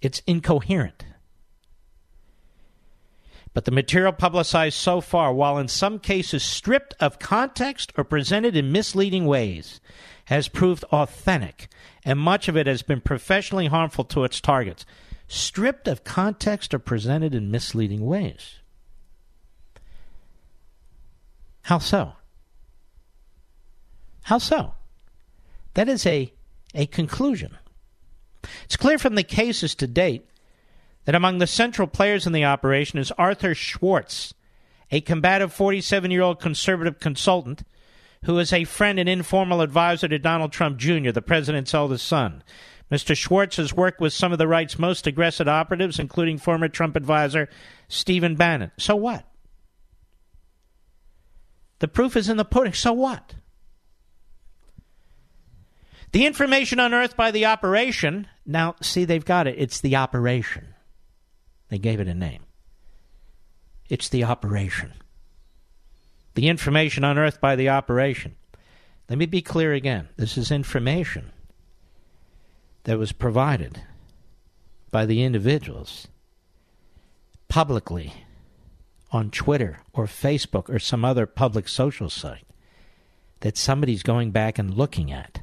it's 0.00 0.22
incoherent. 0.26 1.04
But 3.54 3.66
the 3.66 3.70
material 3.70 4.12
publicized 4.12 4.78
so 4.78 5.02
far, 5.02 5.32
while 5.34 5.58
in 5.58 5.68
some 5.68 5.98
cases 5.98 6.42
stripped 6.42 6.94
of 7.00 7.18
context 7.18 7.92
or 7.98 8.04
presented 8.04 8.56
in 8.56 8.72
misleading 8.72 9.26
ways, 9.26 9.78
has 10.26 10.48
proved 10.48 10.84
authentic, 10.84 11.68
and 12.02 12.18
much 12.18 12.48
of 12.48 12.56
it 12.56 12.66
has 12.66 12.80
been 12.80 13.02
professionally 13.02 13.66
harmful 13.66 14.04
to 14.04 14.24
its 14.24 14.40
targets. 14.40 14.86
Stripped 15.28 15.86
of 15.86 16.02
context 16.02 16.72
or 16.72 16.78
presented 16.78 17.34
in 17.34 17.50
misleading 17.50 18.06
ways. 18.06 18.60
How 21.64 21.78
so? 21.78 22.14
How 24.22 24.38
so? 24.38 24.74
That 25.74 25.88
is 25.88 26.06
a, 26.06 26.32
a 26.74 26.86
conclusion. 26.86 27.56
It's 28.64 28.76
clear 28.76 28.98
from 28.98 29.14
the 29.14 29.22
cases 29.22 29.74
to 29.76 29.86
date 29.86 30.26
that 31.04 31.14
among 31.14 31.38
the 31.38 31.46
central 31.46 31.88
players 31.88 32.26
in 32.26 32.32
the 32.32 32.44
operation 32.44 32.98
is 32.98 33.10
Arthur 33.12 33.54
Schwartz, 33.54 34.34
a 34.90 35.00
combative 35.00 35.52
47 35.52 36.10
year 36.10 36.22
old 36.22 36.40
conservative 36.40 37.00
consultant 37.00 37.64
who 38.24 38.38
is 38.38 38.52
a 38.52 38.64
friend 38.64 38.98
and 38.98 39.08
informal 39.08 39.60
advisor 39.60 40.06
to 40.06 40.18
Donald 40.18 40.52
Trump 40.52 40.78
Jr., 40.78 41.10
the 41.10 41.22
president's 41.22 41.74
eldest 41.74 42.06
son. 42.06 42.44
Mr. 42.90 43.16
Schwartz 43.16 43.56
has 43.56 43.72
worked 43.72 44.00
with 44.00 44.12
some 44.12 44.32
of 44.32 44.38
the 44.38 44.46
right's 44.46 44.78
most 44.78 45.06
aggressive 45.06 45.48
operatives, 45.48 45.98
including 45.98 46.38
former 46.38 46.68
Trump 46.68 46.94
advisor 46.94 47.48
Stephen 47.88 48.36
Bannon. 48.36 48.70
So 48.76 48.94
what? 48.94 49.24
The 51.78 51.88
proof 51.88 52.16
is 52.16 52.28
in 52.28 52.36
the 52.36 52.44
pudding. 52.44 52.74
So 52.74 52.92
what? 52.92 53.34
The 56.12 56.26
information 56.26 56.78
unearthed 56.78 57.16
by 57.16 57.30
the 57.30 57.46
operation, 57.46 58.28
now 58.44 58.76
see, 58.82 59.04
they've 59.04 59.24
got 59.24 59.46
it. 59.46 59.56
It's 59.58 59.80
the 59.80 59.96
operation. 59.96 60.74
They 61.68 61.78
gave 61.78 62.00
it 62.00 62.08
a 62.08 62.14
name. 62.14 62.44
It's 63.88 64.10
the 64.10 64.24
operation. 64.24 64.92
The 66.34 66.48
information 66.48 67.02
unearthed 67.02 67.40
by 67.40 67.56
the 67.56 67.70
operation. 67.70 68.36
Let 69.08 69.18
me 69.18 69.26
be 69.26 69.42
clear 69.42 69.72
again. 69.72 70.08
This 70.16 70.36
is 70.36 70.50
information 70.50 71.32
that 72.84 72.98
was 72.98 73.12
provided 73.12 73.82
by 74.90 75.06
the 75.06 75.22
individuals 75.22 76.08
publicly 77.48 78.12
on 79.10 79.30
Twitter 79.30 79.80
or 79.92 80.06
Facebook 80.06 80.68
or 80.68 80.78
some 80.78 81.04
other 81.04 81.26
public 81.26 81.68
social 81.68 82.10
site 82.10 82.46
that 83.40 83.56
somebody's 83.56 84.02
going 84.02 84.30
back 84.30 84.58
and 84.58 84.74
looking 84.74 85.10
at 85.10 85.40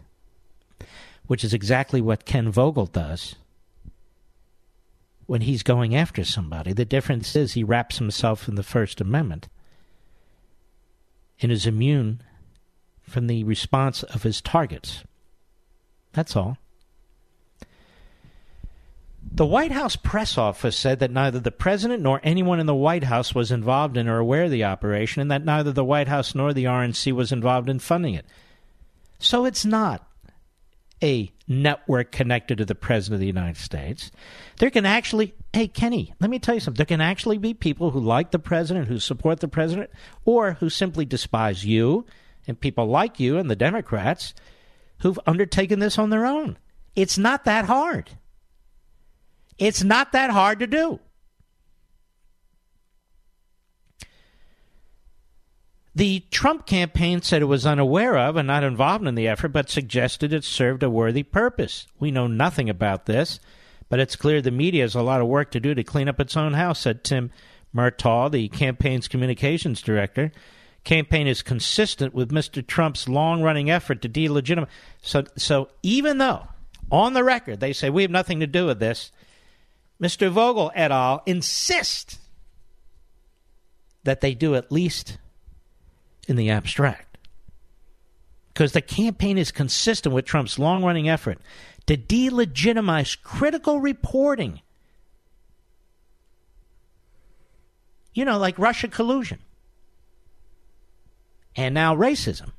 which 1.30 1.44
is 1.44 1.54
exactly 1.54 2.02
what 2.02 2.26
Ken 2.26 2.50
Vogel 2.50 2.88
does 2.88 3.36
when 5.28 5.42
he's 5.42 5.62
going 5.62 5.96
after 5.96 6.24
somebody. 6.24 6.74
The 6.74 6.86
difference 6.86 7.36
is 7.36 7.54
he 7.54 7.64
wraps 7.64 8.00
himself 8.00 8.48
in 8.48 8.56
the 8.56 8.64
First 8.64 9.00
Amendment 9.00 9.48
and 11.40 11.52
is 11.52 11.68
immune 11.68 12.24
from 13.04 13.28
the 13.28 13.44
response 13.44 14.02
of 14.02 14.24
his 14.24 14.42
targets. 14.42 15.04
That's 16.14 16.36
all. 16.36 16.58
The 19.32 19.46
White 19.46 19.72
House 19.72 19.96
press 19.96 20.36
office 20.36 20.76
said 20.76 20.98
that 20.98 21.12
neither 21.12 21.40
the 21.40 21.52
president 21.52 22.02
nor 22.02 22.20
anyone 22.24 22.60
in 22.60 22.66
the 22.66 22.74
White 22.74 23.04
House 23.04 23.36
was 23.36 23.52
involved 23.52 23.98
in 23.98 24.08
or 24.08 24.18
aware 24.18 24.46
of 24.46 24.52
the 24.52 24.64
operation, 24.64 25.22
and 25.22 25.30
that 25.30 25.46
neither 25.46 25.72
the 25.72 25.86
White 25.86 26.08
House 26.08 26.34
nor 26.34 26.54
the 26.54 26.64
RNC 26.64 27.12
was 27.12 27.32
involved 27.32 27.70
in 27.70 27.78
funding 27.78 28.16
it. 28.16 28.26
So 29.20 29.46
it's 29.46 29.64
not 29.64 30.09
a 31.02 31.32
network 31.48 32.12
connected 32.12 32.58
to 32.58 32.66
the 32.66 32.76
President 32.76 33.16
of 33.16 33.20
the 33.22 33.28
United 33.28 33.58
States. 33.58 34.12
There 34.58 34.70
can 34.70 34.86
actually, 34.86 35.34
hey, 35.54 35.68
Kenny, 35.68 36.14
let 36.20 36.30
me 36.30 36.40
tell 36.40 36.56
you 36.56 36.62
something. 36.62 36.78
There 36.78 36.86
can 36.86 37.02
actually 37.02 37.38
be 37.38 37.54
people 37.54 37.92
who 37.92 38.00
like 38.00 38.32
the 38.32 38.40
President, 38.40 38.88
who 38.88 39.00
support 39.00 39.40
the 39.40 39.48
President, 39.48 39.90
or 40.26 40.54
who 40.54 40.70
simply 40.70 41.06
despise 41.06 41.66
you 41.66 42.06
and 42.48 42.60
people 42.60 42.88
like 42.88 43.20
you 43.20 43.38
and 43.38 43.50
the 43.50 43.56
Democrats 43.56 44.34
who've 45.00 45.20
undertaken 45.26 45.80
this 45.80 45.98
on 45.98 46.10
their 46.10 46.26
own. 46.26 46.58
It's 46.96 47.18
not 47.18 47.46
that 47.46 47.66
hard. 47.66 48.10
It's 49.58 49.84
not 49.84 50.12
that 50.12 50.30
hard 50.30 50.60
to 50.60 50.68
do. 50.68 51.00
The 55.96 56.24
Trump 56.32 56.66
campaign 56.66 57.22
said 57.22 57.42
it 57.42 57.46
was 57.46 57.66
unaware 57.66 58.18
of 58.18 58.36
and 58.36 58.48
not 58.48 58.64
involved 58.64 59.08
in 59.08 59.16
the 59.16 59.28
effort, 59.28 59.50
but 59.50 59.70
suggested 59.70 60.32
it 60.32 60.44
served 60.44 60.84
a 60.84 60.90
worthy 60.90 61.24
purpose. 61.24 61.88
We 62.00 62.12
know 62.12 62.28
nothing 62.28 62.70
about 62.70 63.06
this, 63.06 63.40
but 63.90 64.00
it's 64.00 64.16
clear 64.16 64.42
the 64.42 64.52
media 64.52 64.84
has 64.84 64.96
a 64.96 65.02
lot 65.02 65.20
of 65.20 65.28
work 65.28 65.52
to 65.52 65.60
do 65.60 65.74
to 65.74 65.84
clean 65.84 66.08
up 66.08 66.20
its 66.20 66.38
own 66.38 66.54
house, 66.54 66.80
said 66.80 67.04
Tim 67.04 67.32
Murtaugh, 67.76 68.32
the 68.32 68.50
campaign's 68.50 69.08
communications 69.08 69.82
director. 69.82 70.32
Campaign 70.84 71.28
is 71.28 71.42
consistent 71.42 72.14
with 72.14 72.32
Mr. 72.32 72.66
Trump's 72.66 73.10
long-running 73.10 73.70
effort 73.70 74.02
to 74.04 74.10
delegitimize. 74.10 74.68
So, 75.02 75.24
so 75.36 75.70
even 75.84 76.20
though 76.20 76.48
on 76.92 77.14
the 77.14 77.24
record 77.24 77.60
they 77.60 77.74
say 77.74 77.90
we 77.90 78.04
have 78.04 78.12
nothing 78.12 78.40
to 78.40 78.48
do 78.48 78.68
with 78.68 78.80
this, 78.80 79.12
Mr. 80.02 80.30
Vogel 80.30 80.72
et 80.76 80.92
al. 80.92 81.24
insist 81.26 82.20
that 84.04 84.22
they 84.22 84.34
do 84.34 84.56
at 84.56 84.72
least 84.72 85.18
in 86.30 86.36
the 86.36 86.50
abstract. 86.50 87.18
Because 88.54 88.74
the 88.74 88.82
campaign 88.82 89.38
is 89.38 89.52
consistent 89.52 90.14
with 90.14 90.26
Trump's 90.26 90.60
long 90.60 90.84
running 90.84 91.10
effort 91.10 91.40
to 91.88 91.98
delegitimize 91.98 93.22
critical 93.22 93.80
reporting. 93.80 94.62
You 98.14 98.26
know, 98.26 98.38
like 98.38 98.60
Russia 98.60 98.88
collusion. 98.88 99.40
And 101.56 101.74
now 101.74 101.96
racism. 101.96 102.52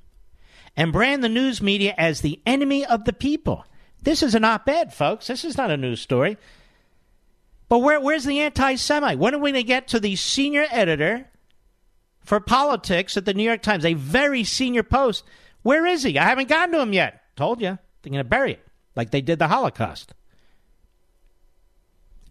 And 0.76 0.92
brand 0.92 1.22
the 1.22 1.28
news 1.28 1.60
media 1.60 1.94
as 1.98 2.20
the 2.20 2.40
enemy 2.46 2.84
of 2.84 3.04
the 3.04 3.12
people. 3.12 3.64
This 4.02 4.22
is 4.22 4.34
an 4.34 4.44
op 4.44 4.68
ed, 4.68 4.94
folks. 4.94 5.26
This 5.26 5.44
is 5.44 5.56
not 5.56 5.70
a 5.70 5.76
news 5.76 6.00
story. 6.00 6.38
But 7.68 7.78
where, 7.78 8.00
where's 8.00 8.24
the 8.24 8.40
anti 8.40 8.76
Semite? 8.76 9.18
When 9.18 9.34
are 9.34 9.38
we 9.38 9.52
going 9.52 9.62
to 9.62 9.66
get 9.66 9.88
to 9.88 10.00
the 10.00 10.16
senior 10.16 10.66
editor 10.70 11.28
for 12.30 12.38
politics 12.38 13.16
at 13.16 13.24
the 13.24 13.34
New 13.34 13.42
York 13.42 13.60
Times, 13.60 13.84
a 13.84 13.94
very 13.94 14.44
senior 14.44 14.84
post. 14.84 15.24
Where 15.62 15.84
is 15.84 16.04
he? 16.04 16.16
I 16.16 16.22
haven't 16.22 16.48
gotten 16.48 16.72
to 16.72 16.80
him 16.80 16.92
yet. 16.92 17.20
Told 17.34 17.60
you. 17.60 17.76
They're 18.02 18.12
going 18.12 18.18
to 18.18 18.24
bury 18.24 18.52
it 18.52 18.64
like 18.94 19.10
they 19.10 19.20
did 19.20 19.40
the 19.40 19.48
Holocaust. 19.48 20.14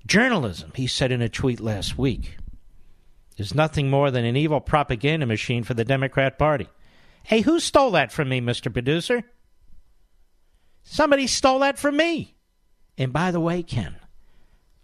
Journalism, 0.07 0.71
he 0.73 0.87
said 0.87 1.11
in 1.11 1.21
a 1.21 1.27
tweet 1.27 1.59
last 1.59 1.97
week, 1.97 2.37
is 3.35 3.53
nothing 3.53 3.89
more 3.89 4.09
than 4.09 4.23
an 4.23 4.37
evil 4.37 4.61
propaganda 4.61 5.25
machine 5.25 5.65
for 5.65 5.73
the 5.73 5.83
Democrat 5.83 6.39
Party. 6.39 6.69
Hey, 7.23 7.41
who 7.41 7.59
stole 7.59 7.91
that 7.91 8.13
from 8.13 8.29
me, 8.29 8.39
Mr. 8.39 8.71
Producer? 8.71 9.21
Somebody 10.81 11.27
stole 11.27 11.59
that 11.59 11.77
from 11.77 11.97
me. 11.97 12.37
And 12.97 13.11
by 13.11 13.31
the 13.31 13.41
way, 13.41 13.63
Ken, 13.63 13.97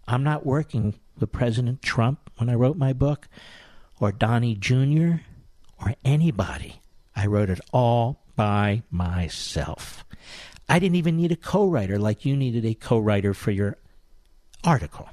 I'm 0.06 0.24
not 0.24 0.44
working 0.44 0.94
with 1.18 1.32
President 1.32 1.80
Trump 1.80 2.30
when 2.36 2.50
I 2.50 2.54
wrote 2.54 2.76
my 2.76 2.92
book, 2.92 3.28
or 4.00 4.12
Donnie 4.12 4.54
Jr., 4.54 5.22
or 5.80 5.94
anybody. 6.04 6.80
I 7.14 7.26
wrote 7.26 7.50
it 7.50 7.60
all 7.72 8.22
by 8.34 8.82
myself. 8.90 10.04
I 10.68 10.78
didn't 10.78 10.96
even 10.96 11.16
need 11.16 11.32
a 11.32 11.36
co 11.36 11.66
writer 11.68 11.98
like 11.98 12.24
you 12.24 12.36
needed 12.36 12.64
a 12.64 12.74
co 12.74 12.98
writer 12.98 13.34
for 13.34 13.50
your 13.50 13.76
article. 14.64 15.08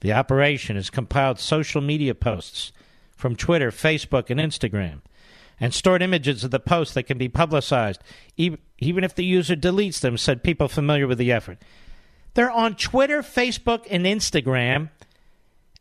The 0.00 0.12
operation 0.12 0.76
has 0.76 0.90
compiled 0.90 1.40
social 1.40 1.80
media 1.80 2.14
posts 2.14 2.72
from 3.16 3.34
Twitter, 3.34 3.70
Facebook, 3.70 4.30
and 4.30 4.38
Instagram 4.38 5.00
and 5.60 5.74
stored 5.74 6.02
images 6.02 6.44
of 6.44 6.50
the 6.50 6.60
posts 6.60 6.94
that 6.94 7.04
can 7.04 7.18
be 7.18 7.28
publicized, 7.28 8.02
even 8.36 9.04
if 9.04 9.14
the 9.14 9.24
user 9.24 9.56
deletes 9.56 10.00
them, 10.00 10.16
said 10.16 10.42
people 10.42 10.68
familiar 10.68 11.06
with 11.06 11.18
the 11.18 11.32
effort. 11.32 11.58
They're 12.34 12.50
on 12.50 12.76
Twitter, 12.76 13.22
Facebook, 13.22 13.86
and 13.90 14.04
Instagram, 14.04 14.90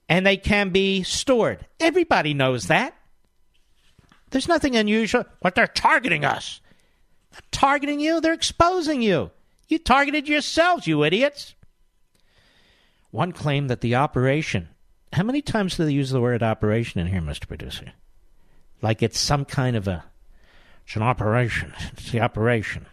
and 0.10 0.26
they 0.26 0.38
can 0.38 0.70
be 0.70 1.04
stored. 1.04 1.66
Everybody 1.80 2.34
knows 2.34 2.68
that. 2.68 2.96
There's 4.30 4.48
nothing 4.48 4.76
unusual, 4.76 5.26
but 5.42 5.56
they're 5.56 5.68
targeting 5.68 6.26
us. 6.26 6.60
They're 7.32 7.42
targeting 7.52 8.00
you, 8.00 8.20
they're 8.20 8.34
exposing 8.34 9.02
you. 9.02 9.32
You 9.68 9.80
targeted 9.80 10.28
yourselves, 10.28 10.88
you 10.88 11.04
idiots. 11.04 11.56
One 13.12 13.32
claimed 13.32 13.70
that 13.70 13.82
the 13.82 13.96
operation. 13.96 14.70
How 15.14 15.24
many 15.24 15.42
times 15.42 15.78
do 15.78 15.86
they 15.86 15.94
use 15.94 16.10
the 16.10 16.22
word 16.22 16.44
operation 16.44 17.00
in 17.00 17.08
here, 17.08 17.22
Mr. 17.22 17.48
Producer? 17.48 17.94
Like 18.82 19.02
it's 19.02 19.20
some 19.20 19.46
kind 19.46 19.76
of 19.76 19.88
a. 19.88 20.06
It's 20.86 20.96
an 20.96 21.02
operation. 21.02 21.74
It's 21.94 22.12
the 22.12 22.22
operation. 22.22 22.86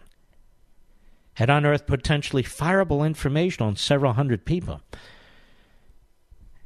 Had 1.35 1.51
unearthed 1.51 1.87
potentially 1.87 2.43
fireable 2.43 3.07
information 3.07 3.65
on 3.65 3.77
several 3.77 4.13
hundred 4.13 4.45
people. 4.45 4.81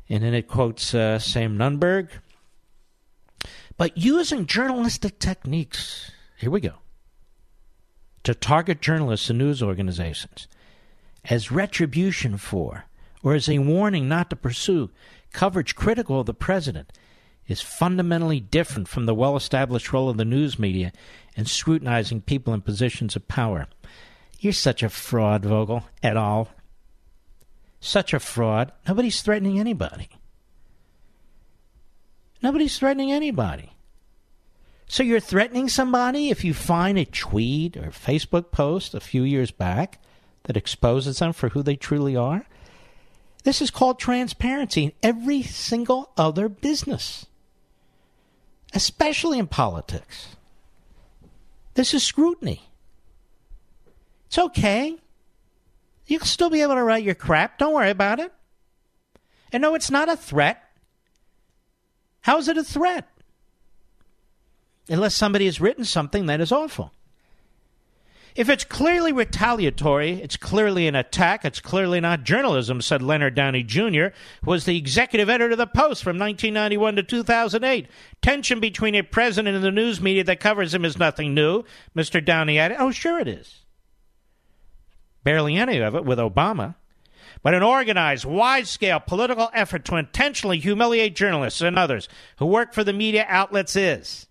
And 0.08 0.22
then 0.22 0.34
it 0.34 0.48
quotes 0.48 0.94
uh, 0.94 1.18
Sam 1.18 1.58
Nunberg. 1.58 2.08
But 3.76 3.96
using 3.96 4.46
journalistic 4.46 5.18
techniques, 5.18 6.10
here 6.36 6.50
we 6.50 6.60
go, 6.60 6.74
to 8.24 8.34
target 8.34 8.80
journalists 8.80 9.30
and 9.30 9.38
news 9.38 9.62
organizations 9.62 10.48
as 11.24 11.52
retribution 11.52 12.36
for 12.36 12.86
or 13.22 13.34
as 13.34 13.48
a 13.48 13.58
warning 13.58 14.08
not 14.08 14.30
to 14.30 14.36
pursue 14.36 14.90
coverage 15.32 15.74
critical 15.74 16.20
of 16.20 16.26
the 16.26 16.34
president 16.34 16.92
is 17.46 17.60
fundamentally 17.60 18.40
different 18.40 18.88
from 18.88 19.06
the 19.06 19.14
well 19.14 19.36
established 19.36 19.92
role 19.92 20.08
of 20.08 20.16
the 20.16 20.24
news 20.24 20.58
media 20.58 20.92
in 21.36 21.44
scrutinizing 21.46 22.20
people 22.20 22.52
in 22.52 22.60
positions 22.60 23.16
of 23.16 23.26
power. 23.28 23.66
You're 24.38 24.52
such 24.52 24.82
a 24.82 24.88
fraud, 24.88 25.44
Vogel, 25.44 25.84
et 26.02 26.16
al. 26.16 26.48
Such 27.80 28.12
a 28.12 28.20
fraud. 28.20 28.72
Nobody's 28.86 29.22
threatening 29.22 29.58
anybody. 29.58 30.08
Nobody's 32.42 32.78
threatening 32.78 33.12
anybody. 33.12 33.72
So 34.86 35.02
you're 35.02 35.20
threatening 35.20 35.68
somebody 35.68 36.30
if 36.30 36.44
you 36.44 36.54
find 36.54 36.98
a 36.98 37.04
tweet 37.04 37.76
or 37.76 37.90
Facebook 37.90 38.50
post 38.50 38.94
a 38.94 39.00
few 39.00 39.22
years 39.22 39.50
back 39.50 40.00
that 40.44 40.56
exposes 40.56 41.18
them 41.18 41.32
for 41.32 41.50
who 41.50 41.62
they 41.62 41.76
truly 41.76 42.16
are? 42.16 42.46
This 43.44 43.60
is 43.60 43.70
called 43.70 43.98
transparency 43.98 44.84
in 44.84 44.92
every 45.02 45.42
single 45.42 46.10
other 46.16 46.48
business, 46.48 47.26
especially 48.74 49.38
in 49.38 49.46
politics. 49.46 50.36
This 51.74 51.94
is 51.94 52.02
scrutiny. 52.02 52.68
It's 54.26 54.38
okay. 54.38 54.96
You'll 56.08 56.20
still 56.20 56.50
be 56.50 56.62
able 56.62 56.74
to 56.74 56.82
write 56.82 57.04
your 57.04 57.14
crap. 57.14 57.58
Don't 57.58 57.74
worry 57.74 57.90
about 57.90 58.18
it. 58.18 58.32
And 59.52 59.60
no, 59.60 59.74
it's 59.74 59.90
not 59.90 60.08
a 60.08 60.16
threat. 60.16 60.62
How 62.22 62.38
is 62.38 62.48
it 62.48 62.56
a 62.56 62.64
threat? 62.64 63.06
Unless 64.88 65.14
somebody 65.14 65.44
has 65.44 65.60
written 65.60 65.84
something 65.84 66.26
that 66.26 66.40
is 66.40 66.50
awful. 66.50 66.92
If 68.34 68.48
it's 68.48 68.64
clearly 68.64 69.12
retaliatory, 69.12 70.22
it's 70.22 70.36
clearly 70.36 70.86
an 70.86 70.94
attack, 70.94 71.44
it's 71.44 71.60
clearly 71.60 72.00
not 72.00 72.22
journalism, 72.22 72.80
said 72.80 73.02
Leonard 73.02 73.34
Downie 73.34 73.64
Jr., 73.64 74.14
who 74.44 74.50
was 74.50 74.64
the 74.64 74.78
executive 74.78 75.28
editor 75.28 75.52
of 75.52 75.58
the 75.58 75.66
Post 75.66 76.04
from 76.04 76.18
1991 76.18 76.96
to 76.96 77.02
2008. 77.02 77.88
Tension 78.22 78.60
between 78.60 78.94
a 78.94 79.02
president 79.02 79.56
and 79.56 79.64
the 79.64 79.72
news 79.72 80.00
media 80.00 80.24
that 80.24 80.40
covers 80.40 80.72
him 80.72 80.84
is 80.84 80.98
nothing 80.98 81.34
new, 81.34 81.64
Mr. 81.96 82.24
Downie 82.24 82.58
added. 82.58 82.76
Oh, 82.78 82.92
sure 82.92 83.18
it 83.18 83.28
is. 83.28 83.64
Barely 85.24 85.56
any 85.56 85.78
of 85.78 85.94
it 85.94 86.04
with 86.04 86.18
Obama. 86.18 86.76
But 87.42 87.54
an 87.54 87.62
organized, 87.62 88.24
wide 88.24 88.66
scale 88.66 89.00
political 89.00 89.50
effort 89.52 89.84
to 89.86 89.96
intentionally 89.96 90.58
humiliate 90.58 91.14
journalists 91.14 91.60
and 91.60 91.78
others 91.78 92.08
who 92.38 92.46
work 92.46 92.72
for 92.72 92.82
the 92.84 92.92
media 92.92 93.26
outlets 93.28 93.76
is. 93.76 94.26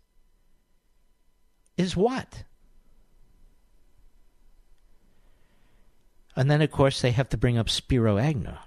Is 1.77 1.95
what? 1.95 2.43
And 6.35 6.51
then, 6.51 6.61
of 6.61 6.71
course, 6.71 7.01
they 7.01 7.11
have 7.11 7.29
to 7.29 7.37
bring 7.37 7.57
up 7.57 7.69
Spiro 7.69 8.17
Agnew. 8.17 8.57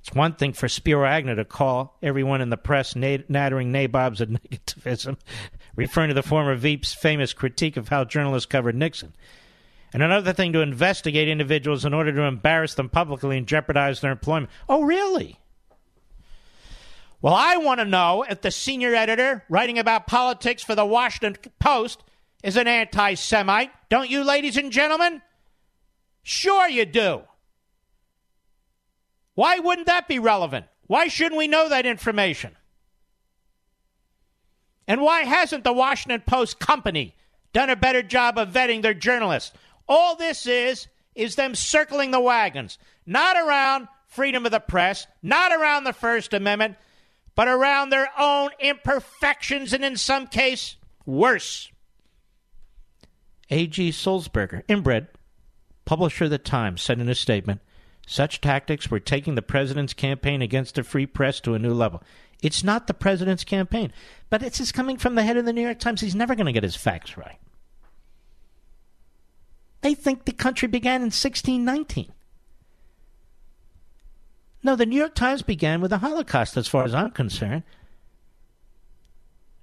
It's 0.00 0.14
one 0.14 0.34
thing 0.34 0.52
for 0.52 0.68
Spiro 0.68 1.06
Agnew 1.06 1.36
to 1.36 1.44
call 1.44 1.96
everyone 2.02 2.40
in 2.40 2.50
the 2.50 2.56
press 2.56 2.94
nattering 2.94 3.72
nabobs 3.72 4.20
of 4.20 4.28
negativism, 4.50 5.16
referring 5.76 6.08
to 6.08 6.14
the 6.14 6.22
former 6.22 6.54
Veep's 6.56 6.92
famous 6.92 7.32
critique 7.32 7.76
of 7.76 7.88
how 7.88 8.04
journalists 8.04 8.46
covered 8.46 8.74
Nixon. 8.74 9.14
And 9.94 10.02
another 10.02 10.32
thing 10.32 10.52
to 10.54 10.60
investigate 10.60 11.28
individuals 11.28 11.84
in 11.84 11.94
order 11.94 12.12
to 12.12 12.22
embarrass 12.22 12.74
them 12.74 12.88
publicly 12.88 13.38
and 13.38 13.46
jeopardize 13.46 14.00
their 14.00 14.10
employment. 14.10 14.50
Oh, 14.68 14.82
really? 14.82 15.38
Well, 17.22 17.32
I 17.32 17.58
want 17.58 17.78
to 17.78 17.86
know 17.86 18.24
if 18.28 18.40
the 18.40 18.50
senior 18.50 18.92
editor 18.92 19.44
writing 19.48 19.78
about 19.78 20.08
politics 20.08 20.64
for 20.64 20.74
the 20.74 20.84
Washington 20.84 21.36
Post 21.60 22.02
is 22.42 22.56
an 22.56 22.66
anti 22.66 23.14
Semite. 23.14 23.70
Don't 23.88 24.10
you, 24.10 24.24
ladies 24.24 24.56
and 24.56 24.72
gentlemen? 24.72 25.22
Sure, 26.24 26.68
you 26.68 26.86
do. 26.86 27.22
Why 29.36 29.60
wouldn't 29.60 29.86
that 29.86 30.08
be 30.08 30.18
relevant? 30.18 30.66
Why 30.88 31.06
shouldn't 31.06 31.38
we 31.38 31.46
know 31.46 31.68
that 31.68 31.86
information? 31.86 32.56
And 34.88 35.00
why 35.00 35.20
hasn't 35.20 35.62
the 35.62 35.72
Washington 35.72 36.24
Post 36.26 36.58
company 36.58 37.14
done 37.52 37.70
a 37.70 37.76
better 37.76 38.02
job 38.02 38.38
of 38.38 38.50
vetting 38.50 38.82
their 38.82 38.92
journalists? 38.92 39.52
All 39.88 40.16
this 40.16 40.46
is 40.46 40.88
is 41.14 41.36
them 41.36 41.54
circling 41.54 42.10
the 42.10 42.20
wagons, 42.20 42.78
not 43.06 43.36
around 43.36 43.88
freedom 44.06 44.46
of 44.46 44.52
the 44.52 44.60
press, 44.60 45.06
not 45.22 45.52
around 45.52 45.84
the 45.84 45.92
First 45.92 46.32
Amendment, 46.32 46.76
but 47.34 47.48
around 47.48 47.90
their 47.90 48.08
own 48.18 48.50
imperfections 48.60 49.72
and 49.72 49.84
in 49.84 49.96
some 49.96 50.26
case 50.26 50.76
worse. 51.04 51.70
A.G. 53.50 53.90
Sulzberger, 53.90 54.62
inbred, 54.68 55.08
Publisher 55.84 56.24
of 56.24 56.30
the 56.30 56.38
Times 56.38 56.80
said 56.80 56.98
in 56.98 57.08
a 57.08 57.14
statement 57.14 57.60
such 58.06 58.40
tactics 58.40 58.90
were 58.90 59.00
taking 59.00 59.34
the 59.34 59.42
president's 59.42 59.94
campaign 59.94 60.42
against 60.42 60.74
the 60.74 60.82
free 60.82 61.06
press 61.06 61.40
to 61.40 61.54
a 61.54 61.58
new 61.58 61.72
level. 61.72 62.02
It's 62.42 62.62
not 62.62 62.86
the 62.86 62.94
president's 62.94 63.44
campaign, 63.44 63.92
but 64.28 64.42
it's 64.42 64.72
coming 64.72 64.98
from 64.98 65.14
the 65.14 65.22
head 65.22 65.36
of 65.36 65.46
the 65.46 65.52
New 65.52 65.62
York 65.62 65.78
Times. 65.78 66.00
He's 66.00 66.14
never 66.14 66.34
going 66.34 66.46
to 66.46 66.52
get 66.52 66.62
his 66.62 66.76
facts 66.76 67.16
right. 67.16 67.38
They 69.84 69.92
think 69.92 70.24
the 70.24 70.32
country 70.32 70.66
began 70.66 71.02
in 71.02 71.12
1619. 71.12 72.10
No, 74.62 74.76
the 74.76 74.86
New 74.86 74.96
York 74.96 75.14
Times 75.14 75.42
began 75.42 75.82
with 75.82 75.90
the 75.90 75.98
Holocaust, 75.98 76.56
as 76.56 76.66
far 76.66 76.84
as 76.84 76.94
I'm 76.94 77.10
concerned, 77.10 77.64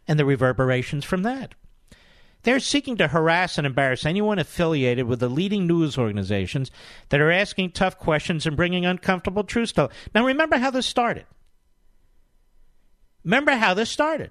and 0.07 0.19
the 0.19 0.25
reverberations 0.25 1.05
from 1.05 1.23
that. 1.23 1.55
They're 2.43 2.59
seeking 2.59 2.97
to 2.97 3.07
harass 3.07 3.57
and 3.57 3.65
embarrass 3.65 4.05
anyone 4.05 4.37
affiliated 4.37 5.07
with 5.07 5.21
the 5.21 5.27
leading 5.27 5.65
news 5.65 5.97
organizations 5.97 6.69
that 7.09 7.19
are 7.19 7.31
asking 7.31 7.71
tough 7.71 7.97
questions 7.97 8.45
and 8.45 8.55
bringing 8.55 8.85
uncomfortable 8.85 9.43
truths 9.43 9.71
to. 9.71 9.89
Now, 10.13 10.23
remember 10.23 10.59
how 10.59 10.69
this 10.69 10.85
started. 10.85 11.25
Remember 13.23 13.53
how 13.53 13.73
this 13.73 13.89
started. 13.89 14.29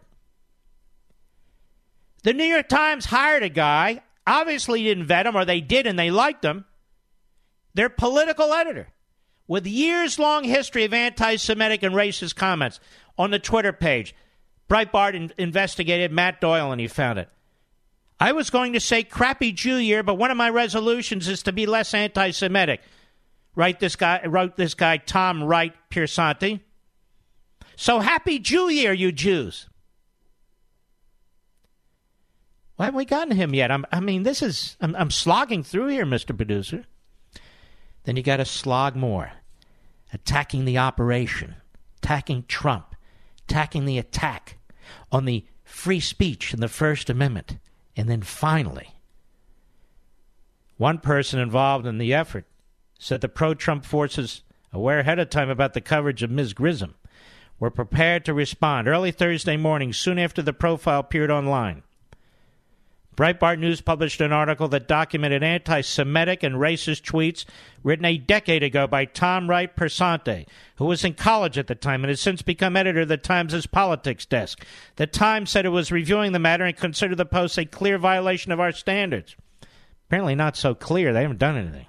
The 2.22 2.32
New 2.32 2.44
York 2.44 2.68
Times 2.68 3.06
hired 3.06 3.42
a 3.42 3.48
guy, 3.48 4.02
obviously 4.26 4.82
didn't 4.82 5.06
vet 5.06 5.26
him, 5.26 5.36
or 5.36 5.44
they 5.44 5.60
did 5.60 5.86
and 5.86 5.98
they 5.98 6.10
liked 6.10 6.44
him. 6.44 6.64
Their 7.74 7.88
political 7.88 8.52
editor, 8.52 8.88
with 9.46 9.66
years 9.66 10.18
long 10.18 10.44
history 10.44 10.84
of 10.84 10.92
anti 10.92 11.36
Semitic 11.36 11.82
and 11.82 11.94
racist 11.94 12.36
comments 12.36 12.80
on 13.16 13.30
the 13.30 13.38
Twitter 13.38 13.72
page. 13.72 14.14
Breitbart 14.68 15.14
in- 15.14 15.32
investigated 15.36 16.12
Matt 16.12 16.40
Doyle 16.40 16.70
and 16.70 16.80
he 16.80 16.86
found 16.86 17.18
it. 17.18 17.28
I 18.20 18.32
was 18.32 18.50
going 18.50 18.74
to 18.74 18.80
say 18.80 19.02
crappy 19.02 19.50
Jew 19.50 19.76
year, 19.76 20.02
but 20.02 20.14
one 20.14 20.30
of 20.30 20.36
my 20.36 20.50
resolutions 20.50 21.26
is 21.26 21.42
to 21.44 21.52
be 21.52 21.66
less 21.66 21.94
anti 21.94 22.30
Semitic. 22.30 22.82
Write 23.56 23.80
this 23.80 23.96
guy 23.96 24.24
wrote 24.26 24.56
this 24.56 24.74
guy 24.74 24.98
Tom 24.98 25.42
Wright 25.42 25.74
Piersanti. 25.90 26.60
So 27.76 28.00
happy 28.00 28.38
Jew 28.38 28.68
year, 28.68 28.92
you 28.92 29.10
Jews. 29.10 29.69
Why 32.80 32.86
haven't 32.86 32.96
we 32.96 33.04
gotten 33.04 33.36
him 33.36 33.54
yet? 33.54 33.70
I'm, 33.70 33.84
i 33.92 34.00
mean, 34.00 34.22
this 34.22 34.40
is 34.40 34.78
I'm, 34.80 34.96
I'm 34.96 35.10
slogging 35.10 35.62
through 35.62 35.88
here, 35.88 36.06
Mr. 36.06 36.34
Producer. 36.34 36.86
Then 38.04 38.16
you 38.16 38.22
got 38.22 38.38
to 38.38 38.46
slog 38.46 38.96
more. 38.96 39.32
attacking 40.14 40.64
the 40.64 40.78
operation, 40.78 41.56
attacking 41.98 42.44
Trump, 42.48 42.96
attacking 43.46 43.84
the 43.84 43.98
attack 43.98 44.56
on 45.12 45.26
the 45.26 45.44
free 45.62 46.00
speech 46.00 46.54
and 46.54 46.62
the 46.62 46.68
First 46.68 47.10
Amendment. 47.10 47.58
And 47.98 48.08
then 48.08 48.22
finally, 48.22 48.94
one 50.78 51.00
person 51.00 51.38
involved 51.38 51.86
in 51.86 51.98
the 51.98 52.14
effort 52.14 52.46
said 52.98 53.20
the 53.20 53.28
pro 53.28 53.52
Trump 53.52 53.84
forces, 53.84 54.42
aware 54.72 55.00
ahead 55.00 55.18
of 55.18 55.28
time 55.28 55.50
about 55.50 55.74
the 55.74 55.82
coverage 55.82 56.22
of 56.22 56.30
Ms. 56.30 56.54
Grisham, 56.54 56.94
were 57.58 57.70
prepared 57.70 58.24
to 58.24 58.32
respond 58.32 58.88
early 58.88 59.10
Thursday 59.10 59.58
morning, 59.58 59.92
soon 59.92 60.18
after 60.18 60.40
the 60.40 60.54
profile 60.54 61.00
appeared 61.00 61.30
online. 61.30 61.82
Breitbart 63.20 63.58
News 63.58 63.82
published 63.82 64.22
an 64.22 64.32
article 64.32 64.66
that 64.68 64.88
documented 64.88 65.42
anti 65.42 65.82
Semitic 65.82 66.42
and 66.42 66.54
racist 66.54 67.02
tweets 67.02 67.44
written 67.82 68.06
a 68.06 68.16
decade 68.16 68.62
ago 68.62 68.86
by 68.86 69.04
Tom 69.04 69.50
Wright 69.50 69.76
Piersanti, 69.76 70.46
who 70.76 70.86
was 70.86 71.04
in 71.04 71.12
college 71.12 71.58
at 71.58 71.66
the 71.66 71.74
time 71.74 72.02
and 72.02 72.08
has 72.08 72.18
since 72.18 72.40
become 72.40 72.78
editor 72.78 73.02
of 73.02 73.08
the 73.08 73.18
Times' 73.18 73.66
politics 73.66 74.24
desk. 74.24 74.64
The 74.96 75.06
Times 75.06 75.50
said 75.50 75.66
it 75.66 75.68
was 75.68 75.92
reviewing 75.92 76.32
the 76.32 76.38
matter 76.38 76.64
and 76.64 76.74
considered 76.74 77.18
the 77.18 77.26
post 77.26 77.58
a 77.58 77.66
clear 77.66 77.98
violation 77.98 78.52
of 78.52 78.60
our 78.60 78.72
standards. 78.72 79.36
Apparently, 80.06 80.34
not 80.34 80.56
so 80.56 80.74
clear. 80.74 81.12
They 81.12 81.20
haven't 81.20 81.40
done 81.40 81.58
anything. 81.58 81.88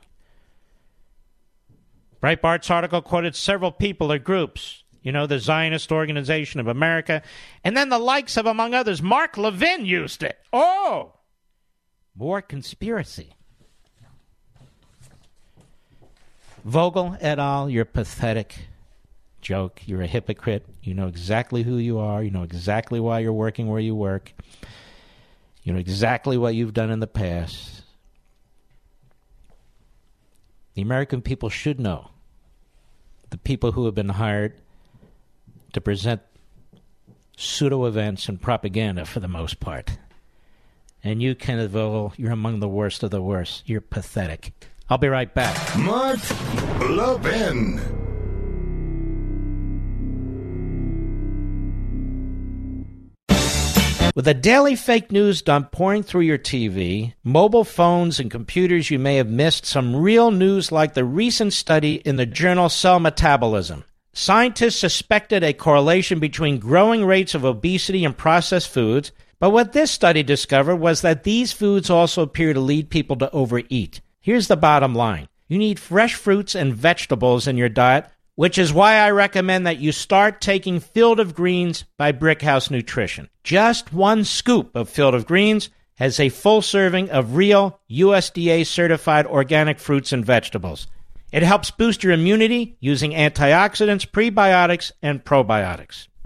Breitbart's 2.21 2.69
article 2.69 3.01
quoted 3.01 3.37
several 3.37 3.71
people 3.71 4.11
or 4.11 4.19
groups, 4.19 4.83
you 5.01 5.13
know, 5.13 5.27
the 5.27 5.39
Zionist 5.39 5.93
Organization 5.93 6.59
of 6.59 6.67
America, 6.67 7.21
and 7.63 7.77
then 7.77 7.87
the 7.87 7.99
likes 7.99 8.35
of, 8.35 8.45
among 8.45 8.73
others, 8.73 9.01
Mark 9.01 9.37
Levin 9.37 9.85
used 9.85 10.23
it. 10.23 10.37
Oh! 10.51 11.13
More 12.15 12.41
conspiracy. 12.41 13.31
Vogel 16.63 17.17
et 17.19 17.39
al., 17.39 17.69
you're 17.69 17.85
pathetic. 17.85 18.55
Joke. 19.41 19.81
You're 19.85 20.03
a 20.03 20.07
hypocrite. 20.07 20.65
You 20.83 20.93
know 20.93 21.07
exactly 21.07 21.63
who 21.63 21.77
you 21.77 21.97
are. 21.97 22.23
You 22.23 22.31
know 22.31 22.43
exactly 22.43 22.99
why 22.99 23.19
you're 23.19 23.33
working 23.33 23.67
where 23.67 23.79
you 23.79 23.95
work. 23.95 24.33
You 25.63 25.73
know 25.73 25.79
exactly 25.79 26.37
what 26.37 26.55
you've 26.55 26.73
done 26.73 26.91
in 26.91 26.99
the 26.99 27.07
past. 27.07 27.83
The 30.75 30.81
American 30.81 31.21
people 31.21 31.49
should 31.49 31.79
know. 31.79 32.11
The 33.29 33.37
people 33.37 33.71
who 33.71 33.85
have 33.85 33.95
been 33.95 34.09
hired 34.09 34.61
to 35.73 35.81
present 35.81 36.21
pseudo 37.35 37.85
events 37.85 38.29
and 38.29 38.41
propaganda 38.41 39.05
for 39.05 39.19
the 39.19 39.27
most 39.27 39.59
part. 39.59 39.97
And 41.03 41.21
you, 41.21 41.33
Kenneth 41.33 41.71
Vogel, 41.71 42.13
you're 42.17 42.31
among 42.31 42.59
the 42.59 42.67
worst 42.67 43.01
of 43.03 43.11
the 43.11 43.21
worst. 43.21 43.63
You're 43.65 43.81
pathetic. 43.81 44.53
I'll 44.89 44.97
be 44.97 45.07
right 45.07 45.33
back. 45.33 45.77
Mark 45.77 46.19
Levin. 46.81 47.79
With 54.13 54.27
a 54.27 54.33
daily 54.33 54.75
fake 54.75 55.11
news 55.11 55.41
dump 55.41 55.71
pouring 55.71 56.03
through 56.03 56.21
your 56.21 56.37
TV, 56.37 57.13
mobile 57.23 57.63
phones, 57.63 58.19
and 58.19 58.29
computers, 58.29 58.91
you 58.91 58.99
may 58.99 59.15
have 59.15 59.29
missed 59.29 59.65
some 59.65 59.95
real 59.95 60.31
news 60.31 60.69
like 60.69 60.93
the 60.93 61.05
recent 61.05 61.53
study 61.53 61.95
in 61.95 62.17
the 62.17 62.25
journal 62.25 62.67
Cell 62.67 62.99
Metabolism. 62.99 63.85
Scientists 64.11 64.77
suspected 64.77 65.45
a 65.45 65.53
correlation 65.53 66.19
between 66.19 66.59
growing 66.59 67.05
rates 67.05 67.33
of 67.33 67.45
obesity 67.45 68.03
and 68.03 68.17
processed 68.17 68.67
foods, 68.67 69.13
but 69.41 69.49
what 69.49 69.73
this 69.73 69.89
study 69.89 70.21
discovered 70.21 70.75
was 70.75 71.01
that 71.01 71.23
these 71.23 71.51
foods 71.51 71.89
also 71.89 72.21
appear 72.21 72.53
to 72.53 72.59
lead 72.59 72.91
people 72.91 73.15
to 73.15 73.31
overeat. 73.31 73.99
Here's 74.21 74.47
the 74.47 74.55
bottom 74.55 74.93
line 74.93 75.27
you 75.47 75.57
need 75.57 75.79
fresh 75.79 76.13
fruits 76.13 76.53
and 76.53 76.75
vegetables 76.75 77.47
in 77.47 77.57
your 77.57 77.67
diet, 77.67 78.05
which 78.35 78.59
is 78.59 78.71
why 78.71 78.97
I 78.97 79.09
recommend 79.09 79.65
that 79.65 79.79
you 79.79 79.91
start 79.91 80.41
taking 80.41 80.79
Field 80.79 81.19
of 81.19 81.33
Greens 81.33 81.85
by 81.97 82.11
Brickhouse 82.11 82.69
Nutrition. 82.69 83.29
Just 83.43 83.91
one 83.91 84.25
scoop 84.25 84.75
of 84.75 84.87
Field 84.89 85.15
of 85.15 85.25
Greens 85.25 85.71
has 85.95 86.19
a 86.19 86.29
full 86.29 86.61
serving 86.61 87.09
of 87.09 87.35
real 87.35 87.79
USDA 87.89 88.67
certified 88.67 89.25
organic 89.25 89.79
fruits 89.79 90.13
and 90.13 90.23
vegetables. 90.23 90.85
It 91.31 91.41
helps 91.41 91.71
boost 91.71 92.03
your 92.03 92.13
immunity 92.13 92.77
using 92.79 93.13
antioxidants, 93.13 94.07
prebiotics, 94.07 94.91
and 95.01 95.25
probiotics. 95.25 96.09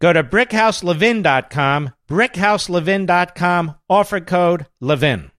Go 0.00 0.14
to 0.14 0.24
brickhouselevin.com, 0.24 1.90
brickhouselevin.com, 2.08 3.74
offer 3.90 4.20
code 4.20 4.66
LEVIN. 4.80 5.30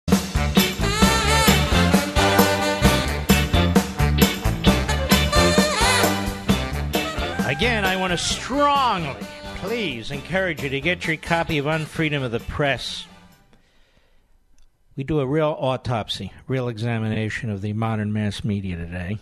Again, 7.47 7.85
I 7.85 7.95
want 7.97 8.11
to 8.11 8.17
strongly, 8.17 9.15
please 9.57 10.11
encourage 10.11 10.61
you 10.61 10.69
to 10.69 10.79
get 10.79 11.07
your 11.07 11.17
copy 11.17 11.57
of 11.57 11.65
Unfreedom 11.65 12.23
of 12.23 12.31
the 12.31 12.39
Press. 12.39 13.07
We 14.95 15.03
do 15.03 15.19
a 15.19 15.25
real 15.25 15.55
autopsy, 15.59 16.31
real 16.47 16.67
examination 16.67 17.49
of 17.49 17.61
the 17.61 17.73
modern 17.73 18.13
mass 18.13 18.43
media 18.43 18.75
today. 18.75 19.17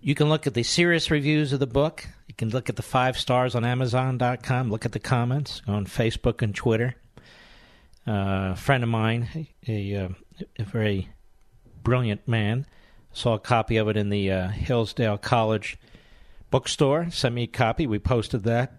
You 0.00 0.14
can 0.14 0.28
look 0.28 0.46
at 0.46 0.54
the 0.54 0.62
serious 0.62 1.10
reviews 1.10 1.52
of 1.52 1.58
the 1.58 1.66
book. 1.66 2.06
Can 2.38 2.50
look 2.50 2.68
at 2.68 2.76
the 2.76 2.82
five 2.82 3.18
stars 3.18 3.56
on 3.56 3.64
Amazon.com. 3.64 4.70
Look 4.70 4.86
at 4.86 4.92
the 4.92 5.00
comments 5.00 5.60
on 5.66 5.86
Facebook 5.86 6.40
and 6.40 6.54
Twitter. 6.54 6.94
Uh, 8.06 8.52
a 8.52 8.56
friend 8.56 8.84
of 8.84 8.88
mine, 8.88 9.48
a, 9.66 9.92
a, 9.92 10.10
a, 10.56 10.64
very 10.64 11.08
brilliant 11.82 12.28
man, 12.28 12.64
saw 13.12 13.34
a 13.34 13.40
copy 13.40 13.76
of 13.76 13.88
it 13.88 13.96
in 13.96 14.08
the 14.08 14.30
uh, 14.30 14.48
Hillsdale 14.48 15.18
College 15.18 15.78
bookstore. 16.48 17.10
Sent 17.10 17.34
me 17.34 17.42
a 17.42 17.48
copy. 17.48 17.88
We 17.88 17.98
posted 17.98 18.44
that. 18.44 18.72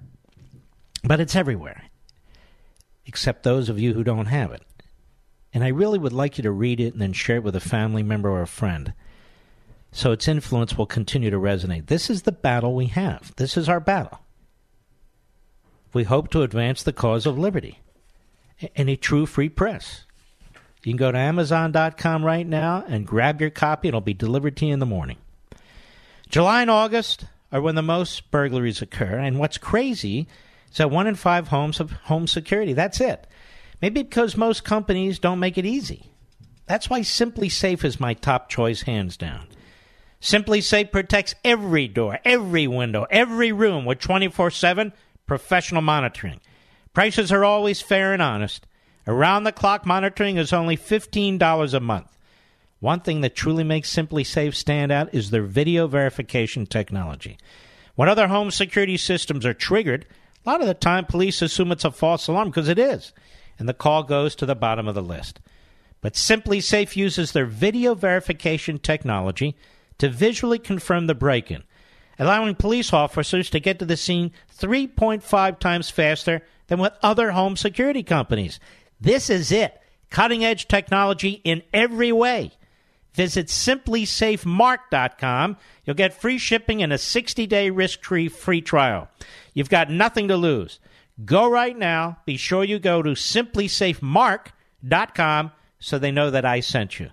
But 1.03 1.19
it's 1.19 1.35
everywhere, 1.35 1.83
except 3.05 3.43
those 3.43 3.67
of 3.67 3.77
you 3.77 3.93
who 3.93 4.05
don't 4.05 4.27
have 4.27 4.53
it. 4.53 4.63
And 5.53 5.65
I 5.65 5.69
really 5.69 5.99
would 5.99 6.13
like 6.13 6.37
you 6.37 6.43
to 6.43 6.51
read 6.51 6.79
it 6.79 6.93
and 6.93 7.01
then 7.01 7.11
share 7.11 7.37
it 7.37 7.43
with 7.43 7.57
a 7.57 7.61
family 7.61 8.03
member 8.03 8.29
or 8.29 8.41
a 8.41 8.47
friend 8.47 8.93
so 9.91 10.11
its 10.11 10.27
influence 10.27 10.77
will 10.77 10.85
continue 10.85 11.29
to 11.29 11.37
resonate. 11.37 11.87
This 11.87 12.09
is 12.09 12.23
the 12.23 12.31
battle 12.31 12.75
we 12.75 12.87
have. 12.87 13.33
This 13.37 13.57
is 13.57 13.67
our 13.67 13.79
battle. 13.79 14.19
We 15.93 16.03
hope 16.03 16.29
to 16.31 16.43
advance 16.43 16.83
the 16.83 16.93
cause 16.93 17.25
of 17.25 17.37
liberty 17.37 17.79
and 18.75 18.89
a 18.89 18.95
true 18.95 19.25
free 19.25 19.49
press. 19.49 20.05
You 20.83 20.93
can 20.93 20.97
go 20.97 21.11
to 21.11 21.17
Amazon.com 21.17 22.23
right 22.23 22.45
now 22.45 22.85
and 22.87 23.05
grab 23.05 23.41
your 23.41 23.49
copy. 23.49 23.87
It'll 23.87 24.01
be 24.01 24.13
delivered 24.13 24.55
to 24.57 24.65
you 24.65 24.73
in 24.73 24.79
the 24.79 24.85
morning. 24.85 25.17
July 26.29 26.61
and 26.61 26.69
August 26.69 27.25
are 27.51 27.61
when 27.61 27.75
the 27.75 27.81
most 27.81 28.29
burglaries 28.31 28.81
occur. 28.81 29.17
And 29.17 29.39
what's 29.39 29.57
crazy 29.57 30.27
is 30.71 30.77
that 30.77 30.91
one 30.91 31.07
in 31.07 31.15
five 31.15 31.47
homes 31.47 31.79
have 31.79 31.91
home 31.91 32.27
security. 32.27 32.73
That's 32.73 33.01
it. 33.01 33.27
Maybe 33.81 34.03
because 34.03 34.37
most 34.37 34.63
companies 34.63 35.19
don't 35.19 35.39
make 35.39 35.57
it 35.57 35.65
easy. 35.65 36.11
That's 36.67 36.89
why 36.89 36.99
SimpliSafe 36.99 37.83
is 37.83 37.99
my 37.99 38.13
top 38.13 38.49
choice, 38.49 38.83
hands 38.83 39.17
down. 39.17 39.47
SimpliSafe 40.21 40.91
protects 40.91 41.35
every 41.45 41.87
door, 41.87 42.19
every 42.25 42.67
window, 42.67 43.05
every 43.09 43.51
room 43.51 43.85
with 43.85 43.99
24 43.99 44.51
7 44.51 44.93
professional 45.25 45.81
monitoring. 45.81 46.41
Prices 46.93 47.31
are 47.31 47.45
always 47.45 47.81
fair 47.81 48.13
and 48.13 48.21
honest. 48.21 48.65
Around 49.07 49.43
the 49.43 49.51
clock 49.51 49.85
monitoring 49.85 50.37
is 50.37 50.51
only 50.51 50.75
$15 50.75 51.73
a 51.73 51.79
month. 51.79 52.17
One 52.79 52.99
thing 52.99 53.21
that 53.21 53.35
truly 53.35 53.63
makes 53.63 53.93
SimpliSafe 53.93 54.55
stand 54.55 54.91
out 54.91 55.13
is 55.13 55.29
their 55.29 55.43
video 55.43 55.87
verification 55.87 56.65
technology. 56.65 57.37
When 57.95 58.09
other 58.09 58.27
home 58.27 58.51
security 58.51 58.97
systems 58.97 59.45
are 59.45 59.53
triggered, 59.53 60.05
a 60.45 60.49
lot 60.49 60.61
of 60.61 60.67
the 60.67 60.73
time 60.73 61.05
police 61.05 61.41
assume 61.41 61.71
it's 61.71 61.85
a 61.85 61.91
false 61.91 62.27
alarm 62.27 62.49
because 62.49 62.69
it 62.69 62.79
is, 62.79 63.13
and 63.57 63.67
the 63.67 63.73
call 63.73 64.03
goes 64.03 64.35
to 64.35 64.45
the 64.45 64.55
bottom 64.55 64.87
of 64.87 64.95
the 64.95 65.01
list. 65.01 65.39
But 66.01 66.13
SimpliSafe 66.13 66.95
uses 66.95 67.31
their 67.31 67.45
video 67.45 67.95
verification 67.95 68.79
technology 68.79 69.55
to 69.99 70.09
visually 70.09 70.59
confirm 70.59 71.07
the 71.07 71.15
break 71.15 71.51
in, 71.51 71.63
allowing 72.17 72.55
police 72.55 72.91
officers 72.91 73.49
to 73.51 73.59
get 73.59 73.79
to 73.79 73.85
the 73.85 73.97
scene 73.97 74.31
3.5 74.57 75.59
times 75.59 75.89
faster 75.89 76.41
than 76.67 76.79
with 76.79 76.93
other 77.01 77.31
home 77.31 77.55
security 77.55 78.03
companies. 78.03 78.59
This 78.99 79.29
is 79.29 79.51
it. 79.51 79.79
Cutting 80.09 80.43
edge 80.43 80.67
technology 80.67 81.41
in 81.43 81.61
every 81.73 82.11
way. 82.11 82.51
Visit 83.13 83.47
simplisafemark.com. 83.47 85.57
You'll 85.83 85.95
get 85.95 86.19
free 86.19 86.37
shipping 86.37 86.83
and 86.83 86.93
a 86.93 86.97
60 86.97 87.47
day 87.47 87.69
risk 87.69 88.03
free 88.03 88.27
free 88.27 88.61
trial. 88.61 89.07
You've 89.53 89.69
got 89.69 89.91
nothing 89.91 90.27
to 90.29 90.37
lose. 90.37 90.79
Go 91.25 91.49
right 91.49 91.77
now. 91.77 92.19
Be 92.25 92.37
sure 92.37 92.63
you 92.63 92.79
go 92.79 93.01
to 93.01 93.09
simplisafemark.com 93.11 95.51
so 95.79 95.99
they 95.99 96.11
know 96.11 96.29
that 96.29 96.45
I 96.45 96.61
sent 96.61 96.99
you. 96.99 97.09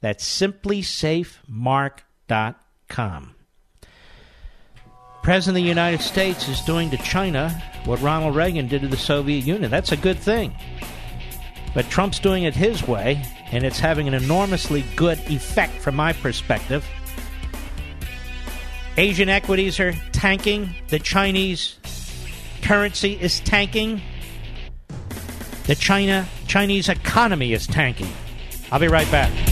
That's 0.00 0.40
simplisafemark.com. 0.40 2.02
President 5.22 5.56
of 5.58 5.62
the 5.62 5.68
United 5.68 6.00
States 6.00 6.48
is 6.48 6.60
doing 6.62 6.90
to 6.90 6.96
China 6.96 7.50
what 7.84 8.00
Ronald 8.00 8.34
Reagan 8.34 8.68
did 8.68 8.82
to 8.82 8.88
the 8.88 8.96
Soviet 8.96 9.44
Union. 9.44 9.70
That's 9.70 9.92
a 9.92 9.96
good 9.96 10.18
thing. 10.18 10.52
But 11.74 11.88
Trump's 11.90 12.18
doing 12.18 12.42
it 12.42 12.54
his 12.54 12.86
way, 12.86 13.24
and 13.50 13.64
it's 13.64 13.78
having 13.78 14.08
an 14.08 14.14
enormously 14.14 14.84
good 14.96 15.18
effect 15.30 15.74
from 15.74 15.94
my 15.94 16.12
perspective. 16.12 16.84
Asian 18.96 19.28
equities 19.28 19.78
are 19.78 19.92
tanking. 20.12 20.74
The 20.88 20.98
Chinese 20.98 21.78
currency 22.62 23.12
is 23.20 23.40
tanking. 23.40 24.00
The 25.66 25.74
China 25.74 26.26
Chinese 26.46 26.88
economy 26.88 27.52
is 27.52 27.66
tanking. 27.66 28.12
I'll 28.70 28.80
be 28.80 28.88
right 28.88 29.10
back. 29.10 29.51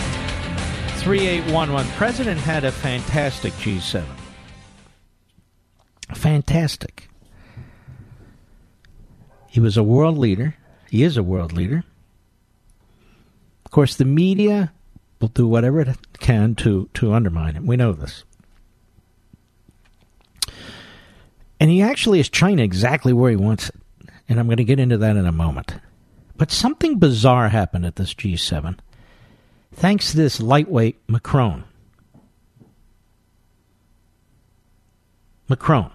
3811. 1.01 1.91
President 1.93 2.39
had 2.39 2.63
a 2.63 2.71
fantastic 2.71 3.53
G7. 3.53 4.05
Fantastic. 6.13 7.09
He 9.47 9.59
was 9.59 9.77
a 9.77 9.83
world 9.83 10.19
leader. 10.19 10.55
He 10.91 11.01
is 11.01 11.17
a 11.17 11.23
world 11.23 11.53
leader. 11.53 11.83
Of 13.65 13.71
course, 13.71 13.95
the 13.95 14.05
media 14.05 14.71
will 15.19 15.29
do 15.29 15.47
whatever 15.47 15.81
it 15.81 15.97
can 16.19 16.53
to, 16.55 16.87
to 16.93 17.13
undermine 17.13 17.55
him. 17.55 17.65
We 17.65 17.77
know 17.77 17.93
this. 17.93 18.23
And 21.59 21.71
he 21.71 21.81
actually 21.81 22.19
is 22.19 22.29
China 22.29 22.61
exactly 22.61 23.11
where 23.11 23.31
he 23.31 23.35
wants 23.35 23.69
it. 23.69 23.75
And 24.29 24.39
I'm 24.39 24.45
going 24.45 24.57
to 24.57 24.63
get 24.63 24.79
into 24.79 24.99
that 24.99 25.17
in 25.17 25.25
a 25.25 25.31
moment. 25.31 25.73
But 26.37 26.51
something 26.51 26.99
bizarre 26.99 27.49
happened 27.49 27.87
at 27.87 27.95
this 27.95 28.13
G7 28.13 28.77
thanks 29.73 30.11
to 30.11 30.17
this 30.17 30.39
lightweight 30.39 31.01
Macron. 31.07 31.63
Macron. 35.47 35.91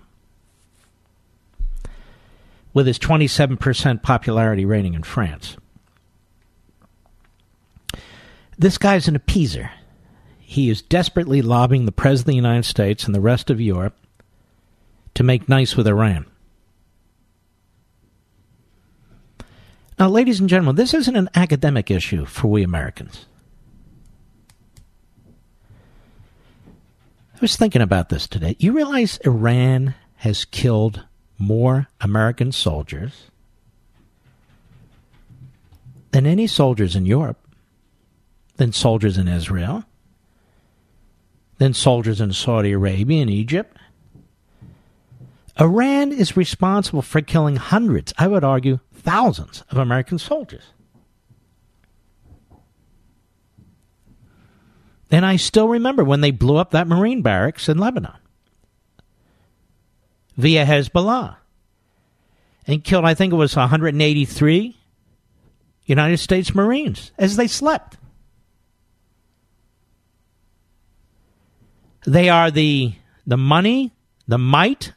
With 2.75 2.87
his 2.87 2.99
27% 2.99 4.03
popularity 4.03 4.65
rating 4.65 4.95
in 4.95 5.03
France. 5.03 5.57
This 8.59 8.79
guy's 8.79 9.09
an 9.09 9.19
appeaser. 9.19 9.71
He 10.39 10.71
is 10.71 10.83
desperately 10.83 11.43
lobbying 11.43 11.87
the 11.87 11.93
President 11.93 12.29
of 12.29 12.33
the 12.33 12.37
United 12.37 12.65
States 12.65 13.05
and 13.05 13.15
the 13.15 13.21
rest 13.21 13.51
of 13.51 13.61
Europe 13.61 13.97
to 15.15 15.23
make 15.23 15.49
nice 15.49 15.77
with 15.77 15.87
Iran. 15.87 16.27
Now, 19.99 20.09
ladies 20.09 20.41
and 20.41 20.49
gentlemen, 20.49 20.77
this 20.77 20.93
isn't 20.93 21.17
an 21.17 21.31
academic 21.35 21.91
issue 21.91 22.27
for 22.27 22.49
we 22.49 22.63
Americans. 22.63 23.27
I 27.37 27.39
was 27.43 27.55
thinking 27.55 27.83
about 27.83 28.09
this 28.09 28.27
today. 28.27 28.57
You 28.59 28.73
realize 28.73 29.19
Iran 29.19 29.95
has 30.17 30.47
killed 30.47 31.05
more 31.37 31.87
American 32.01 32.51
soldiers 32.51 33.31
than 36.13 36.25
any 36.25 36.47
soldiers 36.47 36.97
in 36.97 37.05
Europe, 37.05 37.39
than 38.57 38.73
soldiers 38.73 39.19
in 39.19 39.29
Israel, 39.29 39.85
than 41.59 41.75
soldiers 41.75 42.23
in 42.23 42.33
Saudi 42.33 42.73
Arabia 42.73 43.21
and 43.21 43.31
Egypt. 43.31 43.77
Iran 45.61 46.13
is 46.13 46.39
responsible 46.39 47.03
for 47.03 47.21
killing 47.21 47.57
hundreds, 47.57 48.15
I 48.17 48.29
would 48.29 48.45
argue 48.45 48.81
thousands, 48.95 49.63
of 49.71 49.77
American 49.77 50.19
soldiers. 50.19 50.63
And 55.11 55.25
I 55.25 55.37
still 55.37 55.69
remember 55.69 56.05
when 56.05 56.21
they 56.21 56.31
blew 56.31 56.57
up 56.57 56.73
that 56.73 56.89
Marine 56.89 57.23
barracks 57.23 57.69
in 57.69 57.79
Lebanon 57.79 58.19
via 60.37 60.67
Hezbollah 60.67 61.37
and 62.67 62.83
killed, 62.83 63.05
I 63.05 63.15
think 63.15 63.33
it 63.33 63.37
was 63.37 63.55
183 63.55 64.77
United 65.87 66.19
States 66.19 66.55
Marines 66.55 67.13
as 67.17 67.37
they 67.37 67.47
slept. 67.47 67.97
They 72.05 72.29
are 72.29 72.51
the, 72.51 72.95
the 73.27 73.37
money, 73.37 73.93
the 74.27 74.39
might 74.39 74.93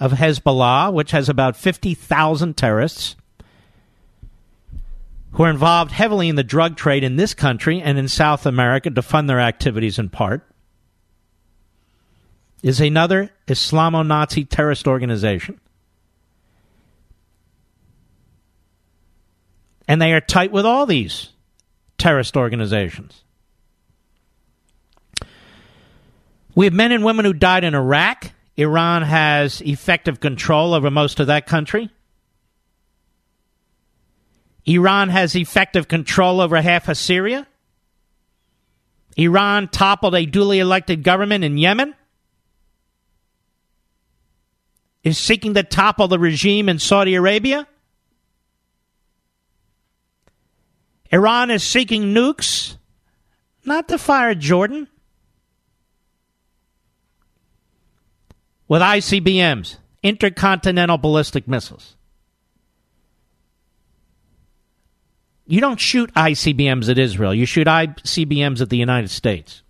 of 0.00 0.12
Hezbollah, 0.12 0.92
which 0.92 1.12
has 1.12 1.28
about 1.28 1.56
50,000 1.56 2.56
terrorists 2.56 3.16
who 5.34 5.42
are 5.42 5.50
involved 5.50 5.90
heavily 5.90 6.28
in 6.28 6.36
the 6.36 6.44
drug 6.44 6.76
trade 6.76 7.02
in 7.02 7.16
this 7.16 7.34
country 7.34 7.80
and 7.80 7.98
in 7.98 8.08
South 8.08 8.46
America 8.46 8.88
to 8.90 9.02
fund 9.02 9.28
their 9.28 9.40
activities 9.40 9.98
in 9.98 10.08
part, 10.08 10.48
is 12.62 12.80
another 12.80 13.30
Islamo 13.48 14.06
Nazi 14.06 14.44
terrorist 14.44 14.86
organization. 14.86 15.60
And 19.86 20.00
they 20.00 20.12
are 20.12 20.20
tight 20.20 20.52
with 20.52 20.64
all 20.64 20.86
these 20.86 21.30
terrorist 21.98 22.36
organizations. 22.36 23.22
We 26.54 26.66
have 26.66 26.72
men 26.72 26.92
and 26.92 27.04
women 27.04 27.24
who 27.24 27.32
died 27.32 27.64
in 27.64 27.74
Iraq. 27.74 28.30
Iran 28.56 29.02
has 29.02 29.60
effective 29.62 30.20
control 30.20 30.74
over 30.74 30.90
most 30.90 31.18
of 31.18 31.26
that 31.26 31.46
country. 31.46 31.90
Iran 34.66 35.10
has 35.10 35.34
effective 35.34 35.88
control 35.88 36.40
over 36.40 36.60
half 36.60 36.88
of 36.88 36.96
Syria. 36.96 37.46
Iran 39.16 39.68
toppled 39.68 40.14
a 40.14 40.26
duly 40.26 40.58
elected 40.58 41.02
government 41.02 41.44
in 41.44 41.58
Yemen. 41.58 41.94
Is 45.02 45.18
seeking 45.18 45.54
to 45.54 45.62
topple 45.62 46.08
the 46.08 46.18
regime 46.18 46.68
in 46.68 46.78
Saudi 46.78 47.14
Arabia. 47.14 47.68
Iran 51.12 51.50
is 51.50 51.62
seeking 51.62 52.14
nukes, 52.14 52.76
not 53.66 53.86
to 53.88 53.98
fire 53.98 54.34
Jordan, 54.34 54.88
with 58.66 58.80
ICBMs, 58.80 59.76
intercontinental 60.02 60.98
ballistic 60.98 61.46
missiles. 61.46 61.93
You 65.46 65.60
don't 65.60 65.80
shoot 65.80 66.12
ICBMs 66.14 66.88
at 66.88 66.98
Israel. 66.98 67.34
You 67.34 67.44
shoot 67.46 67.66
ICBMs 67.66 68.60
at 68.60 68.70
the 68.70 68.78
United 68.78 69.10
States. 69.10 69.62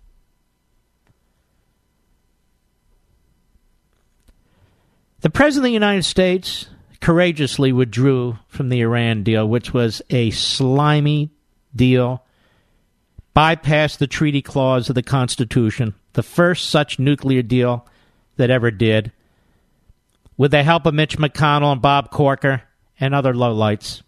The 5.19 5.29
President 5.29 5.65
of 5.65 5.69
the 5.69 5.73
United 5.73 6.05
States 6.05 6.67
courageously 7.01 7.71
withdrew 7.71 8.37
from 8.47 8.69
the 8.69 8.81
Iran 8.81 9.23
deal, 9.23 9.47
which 9.47 9.73
was 9.73 10.01
a 10.09 10.29
slimy 10.31 11.31
deal, 11.75 12.23
bypassed 13.35 13.97
the 13.97 14.07
treaty 14.07 14.41
clause 14.41 14.87
of 14.87 14.95
the 14.95 15.03
Constitution, 15.03 15.95
the 16.13 16.23
first 16.23 16.69
such 16.69 16.99
nuclear 16.99 17.41
deal 17.41 17.85
that 18.37 18.49
ever 18.49 18.71
did, 18.71 19.11
with 20.37 20.51
the 20.51 20.63
help 20.63 20.85
of 20.85 20.93
Mitch 20.93 21.17
McConnell 21.17 21.71
and 21.71 21.81
Bob 21.81 22.11
Corker 22.11 22.61
and 22.99 23.13
other 23.13 23.33
lowlights. 23.33 24.03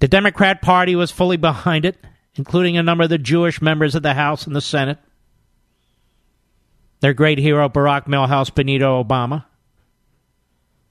The 0.00 0.08
Democrat 0.08 0.62
Party 0.62 0.96
was 0.96 1.10
fully 1.10 1.36
behind 1.36 1.84
it, 1.84 1.96
including 2.34 2.76
a 2.76 2.82
number 2.82 3.04
of 3.04 3.10
the 3.10 3.18
Jewish 3.18 3.62
members 3.62 3.94
of 3.94 4.02
the 4.02 4.14
House 4.14 4.46
and 4.46 4.56
the 4.56 4.60
Senate. 4.60 4.98
Their 7.00 7.14
great 7.14 7.38
hero, 7.38 7.68
Barack 7.68 8.06
Milhouse 8.06 8.54
Benito 8.54 9.02
Obama. 9.02 9.44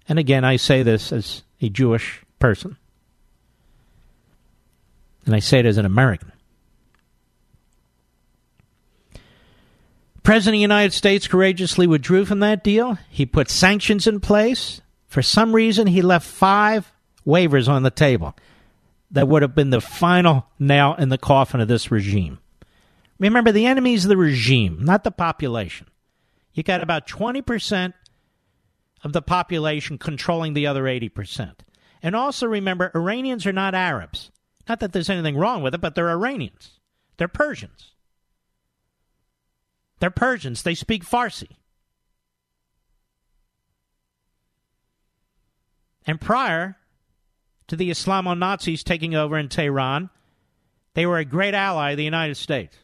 And 0.08 0.18
again, 0.18 0.44
I 0.44 0.56
say 0.56 0.84
this 0.84 1.12
as 1.12 1.44
a 1.60 1.70
Jewish 1.70 2.22
person. 2.40 2.78
And 5.26 5.36
I 5.36 5.40
say 5.40 5.60
it 5.60 5.66
as 5.66 5.78
an 5.78 5.86
American. 5.86 6.32
President 10.22 10.56
of 10.56 10.58
the 10.58 10.62
United 10.62 10.94
States 10.94 11.28
courageously 11.28 11.88
withdrew 11.88 12.26
from 12.26 12.40
that 12.40 12.64
deal. 12.64 12.98
He 13.10 13.26
put 13.26 13.50
sanctions 13.50 14.06
in 14.06 14.20
place. 14.20 14.82
For 15.08 15.24
some 15.24 15.54
reason, 15.54 15.88
he 15.88 16.04
left 16.04 16.28
five 16.28 16.92
waivers 17.26 17.68
on 17.68 17.82
the 17.82 17.90
table 17.90 18.36
that 19.12 19.28
would 19.28 19.42
have 19.42 19.56
been 19.56 19.70
the 19.70 19.82
final 19.82 20.46
nail 20.60 20.96
in 20.98 21.10
the 21.10 21.18
coffin 21.18 21.60
of 21.60 21.68
this 21.68 21.92
regime. 21.92 22.40
Remember, 23.18 23.52
the 23.52 23.66
enemies 23.66 24.06
of 24.06 24.10
the 24.10 24.18
regime, 24.18 24.80
not 24.82 25.04
the 25.04 25.12
population. 25.12 25.88
You 26.54 26.64
got 26.64 26.82
about 26.82 27.08
20% 27.08 27.94
of 29.04 29.14
the 29.14 29.22
population 29.22 29.98
controlling 29.98 30.54
the 30.54 30.68
other 30.68 30.84
80%. 30.84 31.54
And 32.02 32.16
also 32.16 32.48
remember, 32.48 32.92
Iranians 32.96 33.46
are 33.46 33.54
not 33.54 33.76
Arabs. 33.76 34.32
Not 34.68 34.80
that 34.80 34.94
there's 34.94 35.10
anything 35.10 35.38
wrong 35.38 35.62
with 35.62 35.74
it, 35.74 35.82
but 35.82 35.96
they're 35.96 36.10
Iranians. 36.10 36.80
They're 37.18 37.28
Persians. 37.28 37.92
They're 40.00 40.10
Persians. 40.10 40.64
They 40.64 40.76
speak 40.76 41.04
Farsi. 41.04 41.58
And 46.06 46.22
prior 46.22 46.78
to 47.70 47.76
the 47.76 47.90
Islamo 47.90 48.38
Nazis 48.38 48.84
taking 48.84 49.16
over 49.16 49.38
in 49.38 49.48
Tehran, 49.48 50.10
they 50.96 51.06
were 51.06 51.18
a 51.18 51.26
great 51.26 51.54
ally 51.54 51.92
of 51.92 51.98
the 51.98 52.04
United 52.04 52.36
States. 52.36 52.76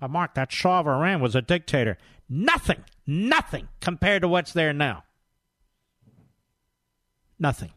But 0.00 0.10
Mark, 0.10 0.34
that 0.34 0.50
Shah 0.50 0.80
of 0.80 0.88
Iran 0.88 1.20
was 1.20 1.36
a 1.36 1.42
dictator. 1.42 1.98
Nothing, 2.28 2.84
nothing 3.06 3.68
compared 3.80 4.22
to 4.22 4.28
what's 4.28 4.52
there 4.52 4.72
now. 4.72 5.04
Nothing. 7.38 7.70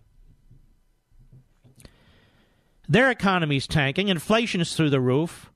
Their 2.87 3.11
economy's 3.11 3.67
tanking, 3.67 4.07
inflation 4.07 4.61
is 4.61 4.73
through 4.75 4.91
the 4.91 5.01
roof. 5.01 5.51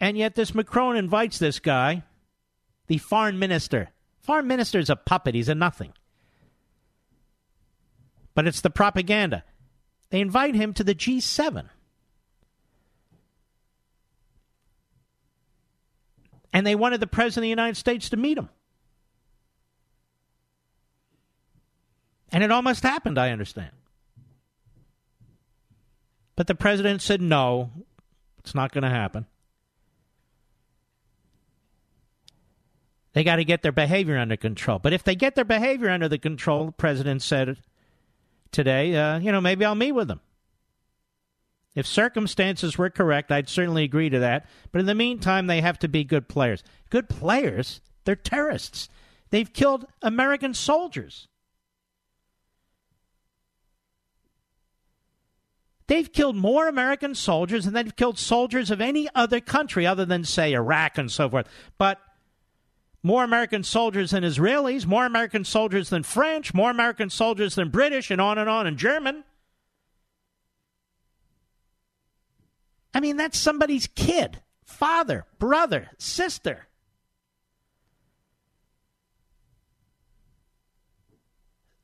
And 0.00 0.18
yet, 0.18 0.34
this 0.34 0.54
Macron 0.54 0.96
invites 0.96 1.38
this 1.38 1.58
guy, 1.58 2.02
the 2.86 2.98
foreign 2.98 3.38
minister. 3.38 3.90
Foreign 4.26 4.48
minister 4.48 4.80
is 4.80 4.90
a 4.90 4.96
puppet, 4.96 5.36
he's 5.36 5.48
a 5.48 5.54
nothing. 5.54 5.92
But 8.34 8.48
it's 8.48 8.60
the 8.60 8.70
propaganda. 8.70 9.44
They 10.10 10.20
invite 10.20 10.56
him 10.56 10.74
to 10.74 10.84
the 10.84 10.94
G7. 10.94 11.68
And 16.52 16.66
they 16.66 16.74
wanted 16.74 17.00
the 17.00 17.06
President 17.06 17.38
of 17.38 17.42
the 17.42 17.50
United 17.50 17.76
States 17.76 18.10
to 18.10 18.16
meet 18.16 18.36
him. 18.36 18.48
And 22.32 22.42
it 22.42 22.50
almost 22.50 22.82
happened, 22.82 23.18
I 23.18 23.30
understand. 23.30 23.70
But 26.34 26.48
the 26.48 26.54
president 26.54 27.00
said, 27.00 27.22
no, 27.22 27.70
it's 28.40 28.54
not 28.54 28.72
going 28.72 28.82
to 28.82 28.90
happen. 28.90 29.26
They 33.16 33.24
got 33.24 33.36
to 33.36 33.46
get 33.46 33.62
their 33.62 33.72
behavior 33.72 34.18
under 34.18 34.36
control. 34.36 34.78
But 34.78 34.92
if 34.92 35.02
they 35.02 35.14
get 35.14 35.36
their 35.36 35.44
behavior 35.46 35.88
under 35.88 36.06
the 36.06 36.18
control, 36.18 36.66
the 36.66 36.72
president 36.72 37.22
said 37.22 37.56
today, 38.52 38.94
uh, 38.94 39.18
you 39.20 39.32
know, 39.32 39.40
maybe 39.40 39.64
I'll 39.64 39.74
meet 39.74 39.92
with 39.92 40.08
them. 40.08 40.20
If 41.74 41.86
circumstances 41.86 42.76
were 42.76 42.90
correct, 42.90 43.32
I'd 43.32 43.48
certainly 43.48 43.84
agree 43.84 44.10
to 44.10 44.18
that. 44.18 44.46
But 44.70 44.80
in 44.80 44.86
the 44.86 44.94
meantime, 44.94 45.46
they 45.46 45.62
have 45.62 45.78
to 45.78 45.88
be 45.88 46.04
good 46.04 46.28
players. 46.28 46.62
Good 46.90 47.08
players? 47.08 47.80
They're 48.04 48.16
terrorists. 48.16 48.90
They've 49.30 49.50
killed 49.50 49.86
American 50.02 50.52
soldiers. 50.52 51.26
They've 55.86 56.12
killed 56.12 56.36
more 56.36 56.68
American 56.68 57.14
soldiers 57.14 57.64
than 57.64 57.72
they've 57.72 57.96
killed 57.96 58.18
soldiers 58.18 58.70
of 58.70 58.82
any 58.82 59.08
other 59.14 59.40
country 59.40 59.86
other 59.86 60.04
than, 60.04 60.24
say, 60.24 60.52
Iraq 60.52 60.98
and 60.98 61.10
so 61.10 61.30
forth. 61.30 61.48
But 61.78 61.98
more 63.06 63.22
American 63.22 63.62
soldiers 63.62 64.10
than 64.10 64.24
Israelis, 64.24 64.84
more 64.84 65.06
American 65.06 65.44
soldiers 65.44 65.90
than 65.90 66.02
French, 66.02 66.52
more 66.52 66.72
American 66.72 67.08
soldiers 67.08 67.54
than 67.54 67.68
British, 67.68 68.10
and 68.10 68.20
on 68.20 68.36
and 68.36 68.50
on, 68.50 68.66
and 68.66 68.76
German. 68.76 69.22
I 72.92 72.98
mean, 72.98 73.16
that's 73.16 73.38
somebody's 73.38 73.86
kid, 73.86 74.42
father, 74.64 75.24
brother, 75.38 75.90
sister. 75.98 76.66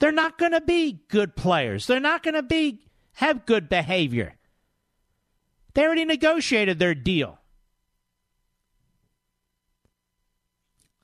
They're 0.01 0.11
not 0.11 0.39
going 0.39 0.53
to 0.53 0.61
be 0.61 1.03
good 1.07 1.37
players. 1.37 1.87
They're 1.87 2.01
not 2.01 2.25
going 2.25 2.35
to 2.35 2.43
be 2.43 2.81
have 3.13 3.47
good 3.47 3.69
behavior. 3.69 4.35
They 5.75 5.85
already 5.85 6.05
negotiated 6.05 6.81
their 6.81 6.97
deal. 6.97 7.39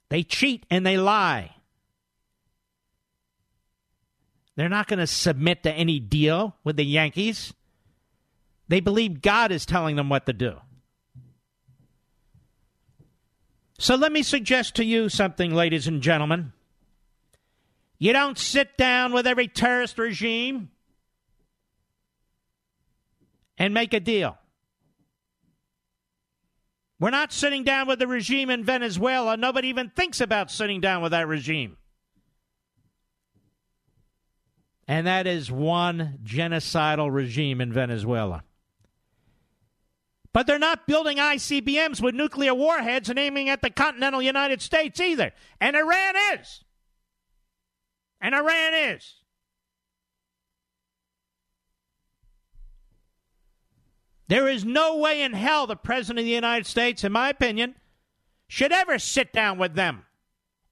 They 0.09 0.23
cheat 0.23 0.65
and 0.71 0.87
they 0.87 0.97
lie. 0.97 1.55
They're 4.57 4.69
not 4.69 4.89
going 4.89 4.99
to 4.99 5.07
submit 5.07 5.63
to 5.63 5.73
any 5.73 6.01
deal 6.01 6.57
with 6.65 6.77
the 6.77 6.85
Yankees. 6.85 7.53
They 8.69 8.81
believe 8.81 9.23
God 9.23 9.53
is 9.53 9.65
telling 9.67 9.97
them 9.97 10.09
what 10.09 10.27
to 10.27 10.33
do. 10.33 10.57
So 13.79 13.95
let 13.95 14.11
me 14.11 14.23
suggest 14.23 14.75
to 14.77 14.85
you 14.85 15.09
something, 15.09 15.55
ladies 15.55 15.87
and 15.87 16.03
gentlemen. 16.03 16.53
You 17.99 18.13
don't 18.13 18.39
sit 18.39 18.77
down 18.77 19.13
with 19.13 19.27
every 19.27 19.49
terrorist 19.49 19.99
regime 19.99 20.71
and 23.57 23.75
make 23.75 23.93
a 23.93 24.01
deal. 24.01 24.38
We're 27.01 27.11
not 27.11 27.33
sitting 27.33 27.63
down 27.63 27.87
with 27.87 28.01
the 28.01 28.09
regime 28.09 28.51
in 28.51 28.65
Venezuela. 28.65 29.37
Nobody 29.37 29.69
even 29.69 29.91
thinks 29.91 30.21
about 30.21 30.51
sitting 30.51 30.81
down 30.81 31.03
with 31.03 31.13
that 31.13 31.29
regime. 31.29 31.77
And 34.89 35.07
that 35.07 35.27
is 35.27 35.51
one 35.53 36.19
genocidal 36.25 37.13
regime 37.13 37.61
in 37.61 37.73
Venezuela. 37.73 38.43
But 40.33 40.47
they're 40.47 40.59
not 40.59 40.87
building 40.87 41.19
ICBMs 41.19 42.01
with 42.01 42.15
nuclear 42.15 42.55
warheads 42.55 43.09
and 43.11 43.19
aiming 43.19 43.49
at 43.49 43.63
the 43.63 43.71
continental 43.71 44.23
United 44.23 44.63
States 44.63 44.99
either. 44.99 45.33
And 45.61 45.77
Iran 45.77 46.15
is. 46.35 46.65
And 48.21 48.35
Iran 48.35 48.75
is. 48.75 49.15
There 54.29 54.47
is 54.47 54.65
no 54.65 54.99
way 54.99 55.23
in 55.23 55.33
hell 55.33 55.67
the 55.67 55.77
President 55.77 56.21
of 56.21 56.25
the 56.27 56.31
United 56.31 56.67
States, 56.67 57.03
in 57.03 57.13
my 57.13 57.31
opinion, 57.31 57.75
should 58.47 58.73
ever 58.73 58.99
sit 58.99 59.33
down 59.33 59.59
with 59.59 59.75
them 59.75 60.05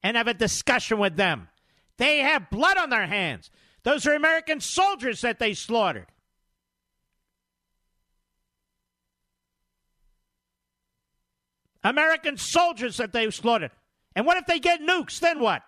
and 0.02 0.16
have 0.16 0.28
a 0.28 0.34
discussion 0.34 0.98
with 0.98 1.16
them. 1.16 1.48
They 1.96 2.18
have 2.18 2.50
blood 2.50 2.76
on 2.76 2.90
their 2.90 3.06
hands. 3.06 3.50
Those 3.82 4.06
are 4.06 4.14
American 4.14 4.60
soldiers 4.60 5.22
that 5.22 5.38
they 5.38 5.54
slaughtered. 5.54 6.06
American 11.82 12.36
soldiers 12.36 12.98
that 12.98 13.12
they 13.12 13.30
slaughtered. 13.30 13.70
And 14.14 14.26
what 14.26 14.36
if 14.36 14.46
they 14.46 14.58
get 14.58 14.80
nukes? 14.80 15.20
Then 15.20 15.40
what? 15.40 15.62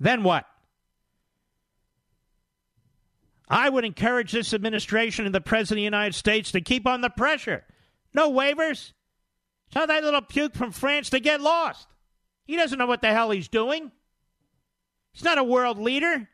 Then 0.00 0.22
what? 0.22 0.44
I 3.52 3.68
would 3.68 3.84
encourage 3.84 4.32
this 4.32 4.54
administration 4.54 5.26
and 5.26 5.34
the 5.34 5.40
President 5.42 5.72
of 5.72 5.80
the 5.80 5.82
United 5.82 6.14
States 6.14 6.52
to 6.52 6.62
keep 6.62 6.86
on 6.86 7.02
the 7.02 7.10
pressure. 7.10 7.64
No 8.14 8.32
waivers. 8.32 8.92
Tell 9.70 9.86
that 9.86 10.02
little 10.02 10.22
puke 10.22 10.54
from 10.54 10.72
France 10.72 11.10
to 11.10 11.20
get 11.20 11.42
lost. 11.42 11.86
He 12.46 12.56
doesn't 12.56 12.78
know 12.78 12.86
what 12.86 13.02
the 13.02 13.12
hell 13.12 13.30
he's 13.30 13.48
doing. 13.48 13.92
He's 15.12 15.22
not 15.22 15.36
a 15.36 15.44
world 15.44 15.78
leader. 15.78 16.30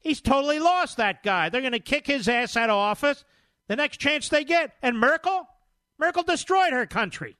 He's 0.00 0.22
totally 0.22 0.58
lost, 0.58 0.96
that 0.96 1.22
guy. 1.22 1.50
They're 1.50 1.60
going 1.60 1.72
to 1.72 1.80
kick 1.80 2.06
his 2.06 2.28
ass 2.28 2.56
out 2.56 2.70
of 2.70 2.76
office 2.76 3.22
the 3.68 3.76
next 3.76 3.98
chance 3.98 4.30
they 4.30 4.44
get. 4.44 4.72
And 4.82 4.98
Merkel? 4.98 5.46
Merkel 5.98 6.22
destroyed 6.22 6.72
her 6.72 6.86
country. 6.86 7.36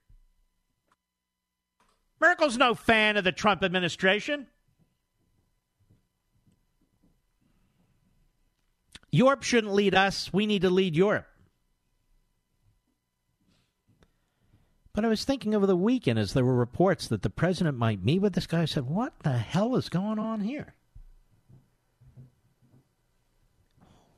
Merkel's 2.20 2.58
no 2.58 2.74
fan 2.74 3.16
of 3.16 3.24
the 3.24 3.32
Trump 3.32 3.62
administration. 3.64 4.48
Europe 9.16 9.42
shouldn't 9.42 9.72
lead 9.72 9.94
us. 9.94 10.30
We 10.32 10.46
need 10.46 10.62
to 10.62 10.70
lead 10.70 10.94
Europe. 10.94 11.26
But 14.92 15.04
I 15.04 15.08
was 15.08 15.24
thinking 15.24 15.54
over 15.54 15.66
the 15.66 15.76
weekend 15.76 16.18
as 16.18 16.32
there 16.32 16.44
were 16.44 16.54
reports 16.54 17.08
that 17.08 17.22
the 17.22 17.30
president 17.30 17.78
might 17.78 18.04
meet 18.04 18.20
with 18.20 18.34
this 18.34 18.46
guy. 18.46 18.62
I 18.62 18.66
said, 18.66 18.86
What 18.86 19.14
the 19.20 19.38
hell 19.38 19.76
is 19.76 19.88
going 19.88 20.18
on 20.18 20.40
here? 20.40 20.74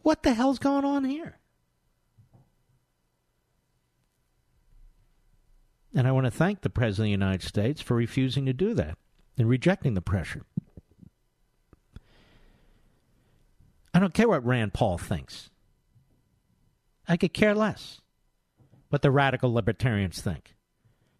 What 0.02 0.22
the 0.22 0.34
hell's 0.34 0.58
going 0.58 0.84
on 0.84 1.04
here? 1.04 1.38
And 5.94 6.06
I 6.06 6.12
want 6.12 6.26
to 6.26 6.30
thank 6.30 6.60
the 6.60 6.70
President 6.70 7.00
of 7.00 7.06
the 7.06 7.10
United 7.10 7.42
States 7.42 7.80
for 7.80 7.94
refusing 7.94 8.46
to 8.46 8.52
do 8.52 8.74
that 8.74 8.96
and 9.36 9.48
rejecting 9.48 9.94
the 9.94 10.00
pressure. 10.00 10.44
I 13.98 14.00
don't 14.00 14.14
care 14.14 14.28
what 14.28 14.46
Rand 14.46 14.74
Paul 14.74 14.96
thinks. 14.96 15.50
I 17.08 17.16
could 17.16 17.32
care 17.32 17.52
less 17.52 18.00
what 18.90 19.02
the 19.02 19.10
radical 19.10 19.52
libertarians 19.52 20.20
think. 20.20 20.54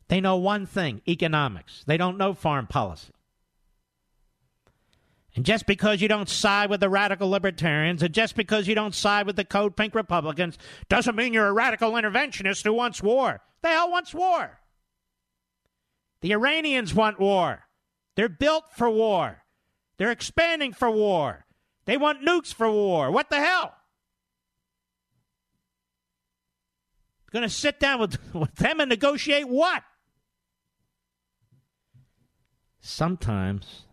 They 0.06 0.20
know 0.20 0.36
one 0.36 0.64
thing 0.64 1.02
economics, 1.09 1.82
they 1.88 1.96
don't 1.96 2.16
know 2.16 2.34
foreign 2.34 2.68
policy. 2.68 3.10
And 5.34 5.44
just 5.44 5.66
because 5.66 6.00
you 6.00 6.06
don't 6.06 6.28
side 6.28 6.70
with 6.70 6.78
the 6.78 6.88
radical 6.88 7.28
libertarians, 7.28 8.00
and 8.05 8.14
just 8.14 8.36
because 8.36 8.68
you 8.68 8.76
don't 8.76 8.94
side 8.94 9.26
with 9.26 9.34
the 9.34 9.44
Code 9.44 9.74
Pink 9.74 9.96
Republicans, 9.96 10.56
doesn't 10.88 11.16
mean 11.16 11.32
you're 11.32 11.48
a 11.48 11.52
radical 11.52 11.90
interventionist 11.94 12.62
who 12.62 12.72
wants 12.72 13.02
war. 13.02 13.40
The 13.60 13.70
hell 13.70 13.90
wants 13.90 14.14
war? 14.14 14.60
The 16.20 16.32
Iranians 16.32 16.94
want 16.94 17.18
war. 17.18 17.64
They're 18.14 18.28
built 18.28 18.66
for 18.76 18.88
war. 18.88 19.42
They're 19.96 20.12
expanding 20.12 20.72
for 20.72 20.88
war. 20.88 21.44
They 21.89 21.97
want 21.97 22.23
nukes 22.23 22.52
for 22.52 22.70
war. 22.70 23.10
What 23.10 23.31
the 23.31 23.40
hell? 23.40 23.74
Going 27.32 27.44
to 27.44 27.48
sit 27.48 27.81
down 27.81 27.98
with, 27.98 28.19
with 28.35 28.55
them 28.56 28.81
and 28.81 28.90
negotiate 28.90 29.48
what? 29.48 29.82
Sometimes 32.78 33.86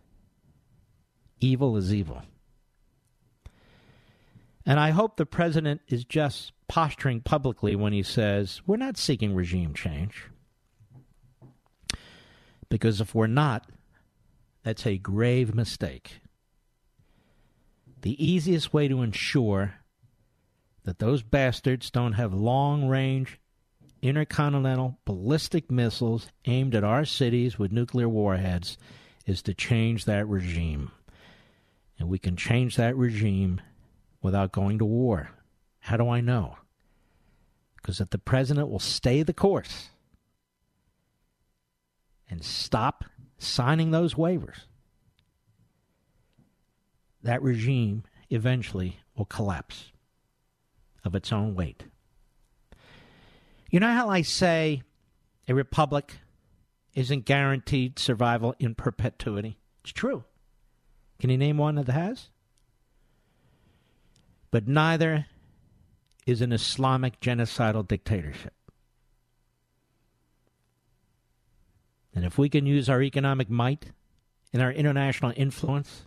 evil 1.40 1.74
is 1.78 1.92
evil. 1.94 2.20
And 4.66 4.78
I 4.78 4.90
hope 4.90 5.16
the 5.16 5.24
president 5.24 5.80
is 5.88 6.04
just 6.04 6.52
posturing 6.68 7.22
publicly 7.22 7.74
when 7.76 7.94
he 7.94 8.02
says, 8.02 8.60
We're 8.66 8.76
not 8.76 8.98
seeking 8.98 9.34
regime 9.34 9.72
change. 9.72 10.24
Because 12.68 13.00
if 13.00 13.14
we're 13.14 13.26
not, 13.26 13.70
that's 14.64 14.86
a 14.86 14.98
grave 14.98 15.54
mistake. 15.54 16.20
The 18.02 18.24
easiest 18.24 18.72
way 18.72 18.88
to 18.88 19.02
ensure 19.02 19.74
that 20.84 20.98
those 20.98 21.22
bastards 21.22 21.90
don't 21.90 22.12
have 22.12 22.32
long 22.32 22.88
range 22.88 23.38
intercontinental 24.02 24.98
ballistic 25.04 25.70
missiles 25.70 26.28
aimed 26.44 26.74
at 26.74 26.84
our 26.84 27.04
cities 27.04 27.58
with 27.58 27.72
nuclear 27.72 28.08
warheads 28.08 28.78
is 29.26 29.42
to 29.42 29.54
change 29.54 30.04
that 30.04 30.28
regime. 30.28 30.92
And 31.98 32.08
we 32.08 32.18
can 32.18 32.36
change 32.36 32.76
that 32.76 32.96
regime 32.96 33.60
without 34.22 34.52
going 34.52 34.78
to 34.78 34.84
war. 34.84 35.30
How 35.80 35.96
do 35.96 36.08
I 36.08 36.20
know? 36.20 36.56
Because 37.76 38.00
if 38.00 38.10
the 38.10 38.18
president 38.18 38.68
will 38.68 38.78
stay 38.78 39.22
the 39.22 39.32
course 39.32 39.88
and 42.28 42.44
stop 42.44 43.04
signing 43.38 43.90
those 43.90 44.14
waivers, 44.14 44.66
that 47.26 47.42
regime 47.42 48.04
eventually 48.30 49.00
will 49.16 49.24
collapse 49.24 49.90
of 51.04 51.16
its 51.16 51.32
own 51.32 51.56
weight. 51.56 51.82
You 53.68 53.80
know 53.80 53.92
how 53.92 54.08
I 54.08 54.22
say 54.22 54.82
a 55.48 55.54
republic 55.54 56.18
isn't 56.94 57.24
guaranteed 57.24 57.98
survival 57.98 58.54
in 58.60 58.76
perpetuity? 58.76 59.58
It's 59.82 59.92
true. 59.92 60.22
Can 61.18 61.30
you 61.30 61.36
name 61.36 61.58
one 61.58 61.74
that 61.74 61.88
has? 61.88 62.28
But 64.52 64.68
neither 64.68 65.26
is 66.26 66.40
an 66.40 66.52
Islamic 66.52 67.20
genocidal 67.20 67.86
dictatorship. 67.86 68.54
And 72.14 72.24
if 72.24 72.38
we 72.38 72.48
can 72.48 72.66
use 72.66 72.88
our 72.88 73.02
economic 73.02 73.50
might 73.50 73.86
and 74.52 74.62
our 74.62 74.72
international 74.72 75.32
influence 75.36 76.06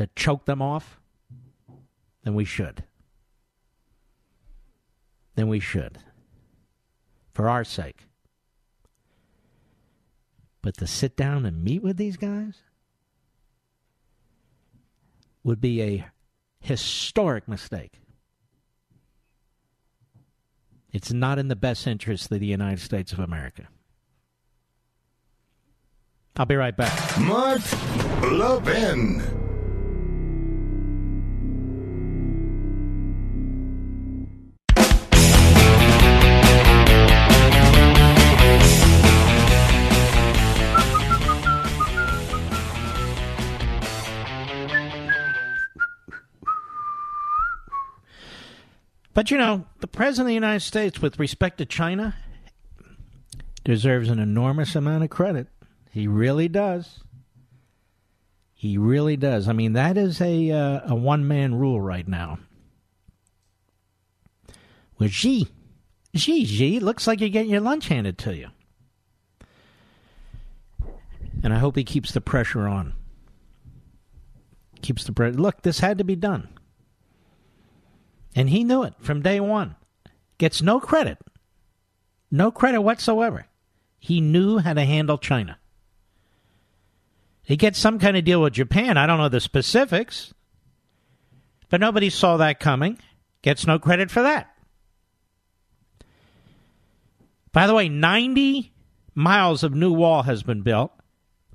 to 0.00 0.08
choke 0.16 0.46
them 0.46 0.62
off, 0.62 0.98
then 2.24 2.34
we 2.34 2.46
should. 2.46 2.84
Then 5.34 5.46
we 5.48 5.60
should. 5.60 5.98
For 7.34 7.50
our 7.50 7.64
sake. 7.64 8.06
But 10.62 10.78
to 10.78 10.86
sit 10.86 11.18
down 11.18 11.44
and 11.44 11.62
meet 11.62 11.82
with 11.82 11.98
these 11.98 12.16
guys 12.16 12.54
would 15.44 15.60
be 15.60 15.82
a 15.82 16.06
historic 16.60 17.46
mistake. 17.46 18.00
It's 20.94 21.12
not 21.12 21.38
in 21.38 21.48
the 21.48 21.56
best 21.56 21.86
interest 21.86 22.32
of 22.32 22.40
the 22.40 22.46
United 22.46 22.80
States 22.80 23.12
of 23.12 23.18
America. 23.18 23.68
I'll 26.36 26.46
be 26.46 26.56
right 26.56 26.74
back. 26.74 27.20
Mark 27.20 27.60
Levin. 28.22 29.39
But 49.20 49.30
you 49.30 49.36
know, 49.36 49.66
the 49.80 49.86
President 49.86 50.22
of 50.22 50.28
the 50.28 50.34
United 50.34 50.60
States, 50.60 51.02
with 51.02 51.18
respect 51.18 51.58
to 51.58 51.66
China, 51.66 52.16
deserves 53.64 54.08
an 54.08 54.18
enormous 54.18 54.74
amount 54.74 55.04
of 55.04 55.10
credit. 55.10 55.48
He 55.90 56.08
really 56.08 56.48
does. 56.48 57.00
He 58.54 58.78
really 58.78 59.18
does. 59.18 59.46
I 59.46 59.52
mean, 59.52 59.74
that 59.74 59.98
is 59.98 60.22
a 60.22 60.50
uh, 60.50 60.80
a 60.86 60.94
one 60.94 61.28
man 61.28 61.54
rule 61.54 61.82
right 61.82 62.08
now. 62.08 62.38
With 64.96 65.10
Xi, 65.10 65.48
Xi, 66.14 66.46
Xi, 66.46 66.80
looks 66.80 67.06
like 67.06 67.20
you're 67.20 67.28
getting 67.28 67.50
your 67.50 67.60
lunch 67.60 67.88
handed 67.88 68.16
to 68.20 68.34
you. 68.34 68.48
And 71.42 71.52
I 71.52 71.58
hope 71.58 71.76
he 71.76 71.84
keeps 71.84 72.12
the 72.12 72.22
pressure 72.22 72.66
on. 72.66 72.94
Keeps 74.80 75.04
the 75.04 75.12
pressure. 75.12 75.36
Look, 75.36 75.60
this 75.60 75.80
had 75.80 75.98
to 75.98 76.04
be 76.04 76.16
done. 76.16 76.48
And 78.34 78.50
he 78.50 78.64
knew 78.64 78.82
it 78.82 78.94
from 79.00 79.22
day 79.22 79.40
one. 79.40 79.76
Gets 80.38 80.62
no 80.62 80.80
credit. 80.80 81.18
No 82.30 82.50
credit 82.50 82.82
whatsoever. 82.82 83.46
He 83.98 84.20
knew 84.20 84.58
how 84.58 84.72
to 84.72 84.84
handle 84.84 85.18
China. 85.18 85.58
He 87.42 87.56
gets 87.56 87.78
some 87.78 87.98
kind 87.98 88.16
of 88.16 88.24
deal 88.24 88.40
with 88.40 88.52
Japan. 88.52 88.96
I 88.96 89.06
don't 89.06 89.18
know 89.18 89.28
the 89.28 89.40
specifics. 89.40 90.32
But 91.68 91.80
nobody 91.80 92.10
saw 92.10 92.36
that 92.36 92.60
coming. 92.60 92.98
Gets 93.42 93.66
no 93.66 93.78
credit 93.78 94.10
for 94.10 94.22
that. 94.22 94.54
By 97.52 97.66
the 97.66 97.74
way, 97.74 97.88
90 97.88 98.72
miles 99.14 99.64
of 99.64 99.74
new 99.74 99.92
wall 99.92 100.22
has 100.22 100.42
been 100.42 100.62
built. 100.62 100.92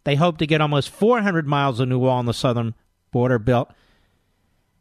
They 0.03 0.15
hope 0.15 0.38
to 0.39 0.47
get 0.47 0.61
almost 0.61 0.89
400 0.89 1.47
miles 1.47 1.80
of 1.80 1.88
new 1.88 1.99
wall 1.99 2.18
on 2.18 2.26
the 2.26 2.34
southern 2.34 2.76
border 3.11 3.39
built 3.39 3.72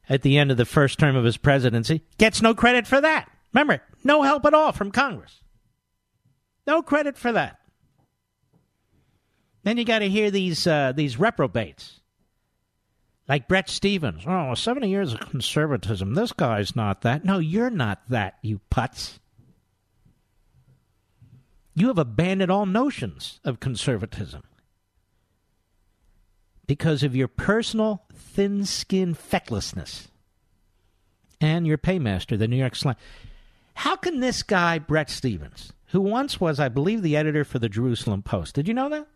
at 0.08 0.22
the 0.22 0.38
end 0.38 0.50
of 0.50 0.56
the 0.56 0.64
first 0.64 0.98
term 0.98 1.16
of 1.16 1.24
his 1.24 1.36
presidency. 1.36 2.02
Gets 2.18 2.42
no 2.42 2.54
credit 2.54 2.86
for 2.86 3.00
that. 3.00 3.30
Remember, 3.52 3.82
no 4.02 4.22
help 4.22 4.44
at 4.44 4.54
all 4.54 4.72
from 4.72 4.90
Congress. 4.90 5.42
No 6.66 6.82
credit 6.82 7.16
for 7.16 7.32
that. 7.32 7.58
Then 9.62 9.78
you 9.78 9.84
got 9.84 10.00
to 10.00 10.08
hear 10.08 10.30
these 10.30 10.66
uh, 10.66 10.92
these 10.94 11.18
reprobates, 11.18 12.00
like 13.28 13.48
Bret 13.48 13.70
Stephens. 13.70 14.24
Oh, 14.26 14.54
70 14.54 14.88
years 14.90 15.14
of 15.14 15.20
conservatism. 15.20 16.14
This 16.14 16.32
guy's 16.32 16.76
not 16.76 17.00
that. 17.02 17.24
No, 17.24 17.38
you're 17.38 17.70
not 17.70 18.02
that, 18.10 18.34
you 18.42 18.60
putz. 18.70 19.18
You 21.74 21.88
have 21.88 21.98
abandoned 21.98 22.52
all 22.52 22.66
notions 22.66 23.40
of 23.42 23.58
conservatism 23.58 24.42
because 26.66 27.02
of 27.02 27.14
your 27.14 27.28
personal 27.28 28.04
thin 28.12 28.64
skinned 28.64 29.18
fecklessness 29.18 30.08
and 31.40 31.66
your 31.66 31.78
paymaster, 31.78 32.36
the 32.36 32.48
New 32.48 32.56
York 32.56 32.74
Slam. 32.76 32.96
How 33.74 33.96
can 33.96 34.20
this 34.20 34.42
guy, 34.42 34.78
Bret 34.78 35.10
Stephens, 35.10 35.72
who 35.88 36.00
once 36.00 36.40
was, 36.40 36.60
I 36.60 36.68
believe, 36.68 37.02
the 37.02 37.16
editor 37.16 37.44
for 37.44 37.58
the 37.58 37.68
Jerusalem 37.68 38.22
Post, 38.22 38.54
did 38.54 38.68
you 38.68 38.74
know 38.74 38.88
that? 38.88 39.06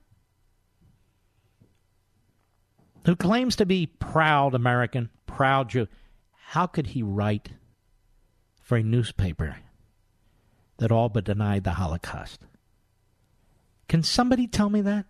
Who 3.06 3.16
claims 3.16 3.56
to 3.56 3.66
be 3.66 3.86
proud 3.86 4.54
American, 4.54 5.08
proud 5.26 5.70
Jew, 5.70 5.88
how 6.48 6.66
could 6.66 6.88
he 6.88 7.02
write 7.02 7.50
for 8.60 8.76
a 8.76 8.82
newspaper 8.82 9.56
that 10.78 10.92
all 10.92 11.08
but 11.08 11.24
denied 11.24 11.64
the 11.64 11.72
Holocaust? 11.72 12.40
Can 13.88 14.02
somebody 14.02 14.46
tell 14.46 14.68
me 14.68 14.82
that? 14.82 15.06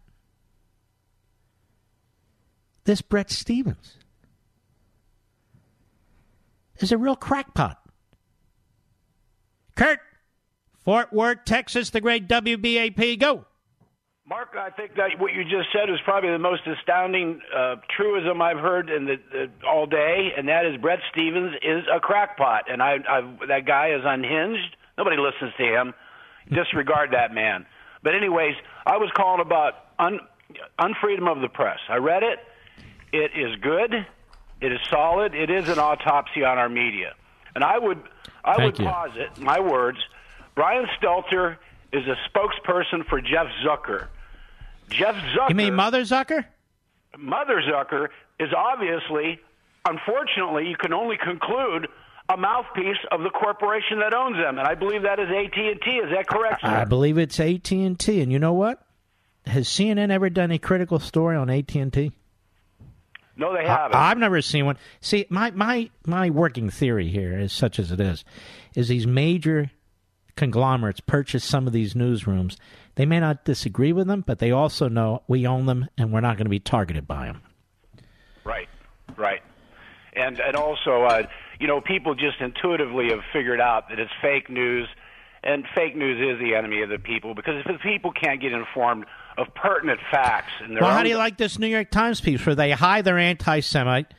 This 2.89 3.02
Bret 3.02 3.31
Stephens 3.31 3.98
is 6.78 6.90
a 6.90 6.97
real 6.97 7.16
crackpot. 7.16 7.77
Kurt, 9.77 10.01
Fort 10.86 11.12
Worth, 11.12 11.44
Texas, 11.44 11.90
the 11.90 12.01
great 12.01 12.27
WBAP. 12.28 13.20
Go. 13.20 13.44
Mark, 14.27 14.56
I 14.59 14.70
think 14.70 14.94
that 14.97 15.19
what 15.19 15.35
you 15.35 15.44
just 15.44 15.69
said 15.70 15.90
is 15.90 15.98
probably 16.02 16.31
the 16.31 16.39
most 16.39 16.62
astounding 16.66 17.43
uh, 17.55 17.77
truism 17.94 18.40
I've 18.40 18.56
heard 18.56 18.89
in 18.89 19.05
the, 19.05 19.16
the 19.32 19.51
all 19.66 19.85
day, 19.85 20.31
and 20.35 20.48
that 20.48 20.65
is 20.65 20.78
Bret 20.81 21.01
Stephens 21.12 21.56
is 21.62 21.85
a 21.94 22.01
crackpot, 22.01 22.70
and 22.70 22.82
I, 22.82 22.97
I 23.06 23.20
that 23.48 23.66
guy 23.66 23.89
is 23.90 24.01
unhinged. 24.02 24.77
Nobody 24.97 25.19
listens 25.19 25.52
to 25.59 25.62
him. 25.62 25.93
Disregard 26.51 27.10
that 27.12 27.35
man. 27.35 27.66
But 28.02 28.15
anyways, 28.15 28.55
I 28.86 28.97
was 28.97 29.10
calling 29.15 29.43
about 29.43 29.74
un, 29.98 30.20
unfreedom 30.78 31.31
of 31.31 31.43
the 31.43 31.51
press. 31.51 31.81
I 31.90 31.97
read 31.97 32.23
it. 32.23 32.39
It 33.12 33.30
is 33.36 33.56
good. 33.60 33.94
It 34.60 34.72
is 34.72 34.80
solid. 34.90 35.35
It 35.35 35.51
is 35.51 35.68
an 35.68 35.78
autopsy 35.78 36.44
on 36.44 36.59
our 36.59 36.68
media, 36.68 37.14
and 37.55 37.62
I 37.64 37.78
would 37.78 38.02
I 38.44 38.56
Thank 38.56 38.78
would 38.78 38.78
you. 38.80 38.90
posit 38.90 39.39
my 39.39 39.60
words. 39.60 39.98
Brian 40.55 40.86
Stelter 41.01 41.56
is 41.93 42.02
a 42.06 42.16
spokesperson 42.28 43.06
for 43.09 43.20
Jeff 43.20 43.47
Zucker. 43.64 44.09
Jeff 44.90 45.14
Zucker. 45.14 45.51
You 45.51 45.55
mean 45.55 45.74
Mother 45.74 46.02
Zucker? 46.02 46.44
Mother 47.16 47.62
Zucker 47.62 48.09
is 48.40 48.48
obviously, 48.56 49.39
unfortunately, 49.85 50.66
you 50.68 50.76
can 50.76 50.93
only 50.93 51.16
conclude 51.16 51.89
a 52.28 52.36
mouthpiece 52.36 52.98
of 53.10 53.22
the 53.22 53.30
corporation 53.30 54.01
that 54.01 54.12
owns 54.12 54.36
them, 54.36 54.59
and 54.59 54.66
I 54.66 54.74
believe 54.74 55.02
that 55.02 55.18
is 55.18 55.28
AT 55.28 55.56
and 55.59 55.80
T. 55.80 55.90
Is 55.93 56.10
that 56.14 56.26
correct, 56.26 56.60
sir? 56.60 56.68
I 56.68 56.85
believe 56.85 57.16
it's 57.16 57.40
AT 57.40 57.70
and 57.72 57.98
T. 57.98 58.20
And 58.20 58.30
you 58.32 58.39
know 58.39 58.52
what? 58.52 58.82
Has 59.47 59.66
CNN 59.68 60.10
ever 60.10 60.28
done 60.28 60.51
a 60.51 60.59
critical 60.59 60.98
story 60.98 61.36
on 61.36 61.48
AT 61.48 61.74
and 61.74 61.93
T? 61.93 62.12
No, 63.39 63.55
they 63.55 63.65
haven't. 63.65 63.97
I've 63.97 64.19
never 64.19 64.43
seen 64.43 64.66
one. 64.66 64.77
See, 65.01 65.24
my 65.31 65.52
my 65.52 65.90
my 66.05 66.28
working 66.28 66.70
theory 66.70 67.09
here, 67.09 67.39
is 67.39 67.52
such 67.52 67.78
as 67.78 67.93
it 67.93 68.01
is, 68.01 68.24
is 68.74 68.89
these 68.89 69.06
major 69.06 69.70
conglomerates 70.36 71.01
purchase 71.01 71.44
some 71.44 71.66
of 71.66 71.73
these 71.73 71.94
newsrooms. 71.94 72.56
They 72.97 73.06
may 73.06 73.20
not 73.20 73.44
disagree 73.44 73.93
with 73.93 74.09
them, 74.09 74.24
but 74.27 74.40
they 74.40 74.51
also 74.51 74.89
know 74.89 75.23
we 75.28 75.47
own 75.47 75.66
them 75.66 75.86
and 75.97 76.12
we're 76.12 76.20
not 76.20 76.36
going 76.36 76.47
to 76.47 76.51
be 76.51 76.59
targeted 76.59 77.06
by 77.06 77.27
them. 77.27 77.43
Right, 78.44 78.69
right. 79.16 79.40
And 80.15 80.40
and 80.40 80.56
also, 80.56 81.05
uh, 81.05 81.23
you 81.60 81.69
know, 81.69 81.81
people 81.81 82.16
just 82.16 82.40
intuitively 82.40 83.10
have 83.10 83.20
figured 83.32 83.60
out 83.60 83.89
that 83.90 84.01
it's 84.01 84.10
fake 84.20 84.51
news, 84.51 84.89
and 85.44 85.65
fake 85.77 85.94
news 85.97 86.19
is 86.35 86.40
the 86.40 86.56
enemy 86.56 86.82
of 86.82 86.89
the 86.89 86.98
people 86.98 87.36
because 87.36 87.55
if 87.65 87.66
the 87.66 87.78
people 87.78 88.10
can't 88.10 88.40
get 88.40 88.52
informed 88.52 89.06
of 89.39 89.55
pertinent 89.55 90.01
facts 90.10 90.52
and 90.60 90.74
their 90.74 90.82
Well, 90.82 90.93
how 90.93 91.02
do 91.02 91.09
you 91.09 91.16
like 91.16 91.39
this 91.39 91.59
New 91.59 91.69
York 91.69 91.90
Times 91.90 92.20
piece 92.20 92.44
where 92.44 92.55
they 92.55 92.73
hide 92.73 93.05
their 93.05 93.19
anti-Semite 93.19 94.12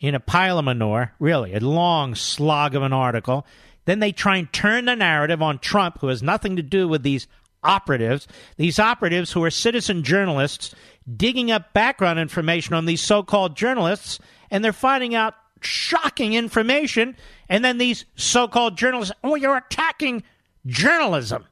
in 0.00 0.14
a 0.14 0.20
pile 0.20 0.58
of 0.58 0.64
manure? 0.64 1.12
Really, 1.18 1.54
a 1.54 1.60
long 1.60 2.14
slog 2.14 2.74
of 2.74 2.82
an 2.82 2.92
article. 2.92 3.46
Then 3.84 3.98
they 3.98 4.12
try 4.12 4.38
and 4.38 4.50
turn 4.52 4.86
the 4.86 4.96
narrative 4.96 5.42
on 5.42 5.58
Trump, 5.58 5.98
who 6.00 6.08
has 6.08 6.22
nothing 6.22 6.56
to 6.56 6.62
do 6.62 6.88
with 6.88 7.02
these 7.02 7.26
operatives. 7.62 8.26
These 8.56 8.78
operatives 8.78 9.32
who 9.32 9.44
are 9.44 9.50
citizen 9.50 10.02
journalists 10.02 10.74
digging 11.14 11.50
up 11.50 11.74
background 11.74 12.18
information 12.18 12.74
on 12.74 12.86
these 12.86 13.02
so-called 13.02 13.56
journalists, 13.56 14.18
and 14.50 14.64
they're 14.64 14.72
finding 14.72 15.14
out 15.14 15.34
shocking 15.60 16.32
information. 16.32 17.16
And 17.48 17.62
then 17.64 17.76
these 17.76 18.06
so-called 18.16 18.78
journalists, 18.78 19.14
oh, 19.22 19.34
you're 19.34 19.56
attacking 19.56 20.22
journalism. 20.66 21.44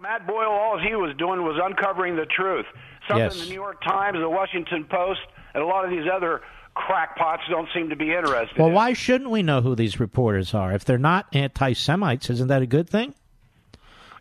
Matt 0.00 0.26
Boyle, 0.26 0.48
all 0.48 0.78
he 0.78 0.94
was 0.94 1.14
doing 1.18 1.42
was 1.42 1.60
uncovering 1.62 2.16
the 2.16 2.24
truth. 2.24 2.64
Something 3.06 3.24
Yes. 3.24 3.40
the 3.42 3.48
New 3.48 3.54
York 3.54 3.82
Times, 3.82 4.18
the 4.18 4.30
Washington 4.30 4.84
Post, 4.84 5.20
and 5.52 5.62
a 5.62 5.66
lot 5.66 5.84
of 5.84 5.90
these 5.90 6.08
other 6.10 6.40
crackpots 6.74 7.42
don't 7.50 7.68
seem 7.74 7.90
to 7.90 7.96
be 7.96 8.14
interested. 8.14 8.56
Well, 8.56 8.68
in. 8.68 8.74
why 8.74 8.92
shouldn't 8.94 9.30
we 9.30 9.42
know 9.42 9.60
who 9.60 9.74
these 9.74 10.00
reporters 10.00 10.54
are? 10.54 10.72
If 10.72 10.84
they're 10.84 10.96
not 10.96 11.26
anti 11.34 11.74
Semites, 11.74 12.30
isn't 12.30 12.48
that 12.48 12.62
a 12.62 12.66
good 12.66 12.88
thing? 12.88 13.14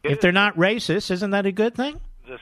If 0.03 0.19
they're 0.21 0.31
not 0.31 0.55
racist, 0.57 1.11
isn't 1.11 1.31
that 1.31 1.45
a 1.45 1.51
good 1.51 1.75
thing? 1.75 1.99
This, 2.27 2.39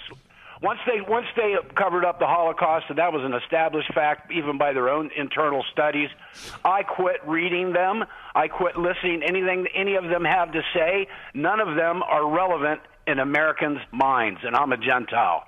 once 0.62 0.80
they 0.88 1.02
once 1.02 1.28
they 1.36 1.56
covered 1.76 2.06
up 2.06 2.20
the 2.20 2.26
Holocaust, 2.26 2.86
and 2.90 2.98
that 2.98 3.14
was 3.14 3.24
an 3.24 3.34
established 3.34 3.94
fact, 3.94 4.32
even 4.32 4.58
by 4.58 4.74
their 4.74 4.90
own 4.90 5.12
internal 5.16 5.64
studies. 5.72 6.10
I 6.66 6.84
quit 6.84 7.18
reading 7.28 7.74
them. 7.74 8.06
I 8.34 8.48
quit 8.48 8.78
listening 8.78 9.22
to 9.22 9.28
anything 9.28 9.68
any 9.76 9.96
of 9.96 10.06
them 10.06 10.24
have 10.26 10.52
to 10.54 10.62
say. 10.74 11.08
None 11.34 11.60
of 11.60 11.76
them 11.76 12.02
are 12.02 12.28
relevant 12.28 12.82
in 13.08 13.20
Americans' 13.20 13.80
minds, 13.92 14.40
and 14.44 14.56
I'm 14.56 14.72
a 14.72 14.78
Gentile. 14.78 15.44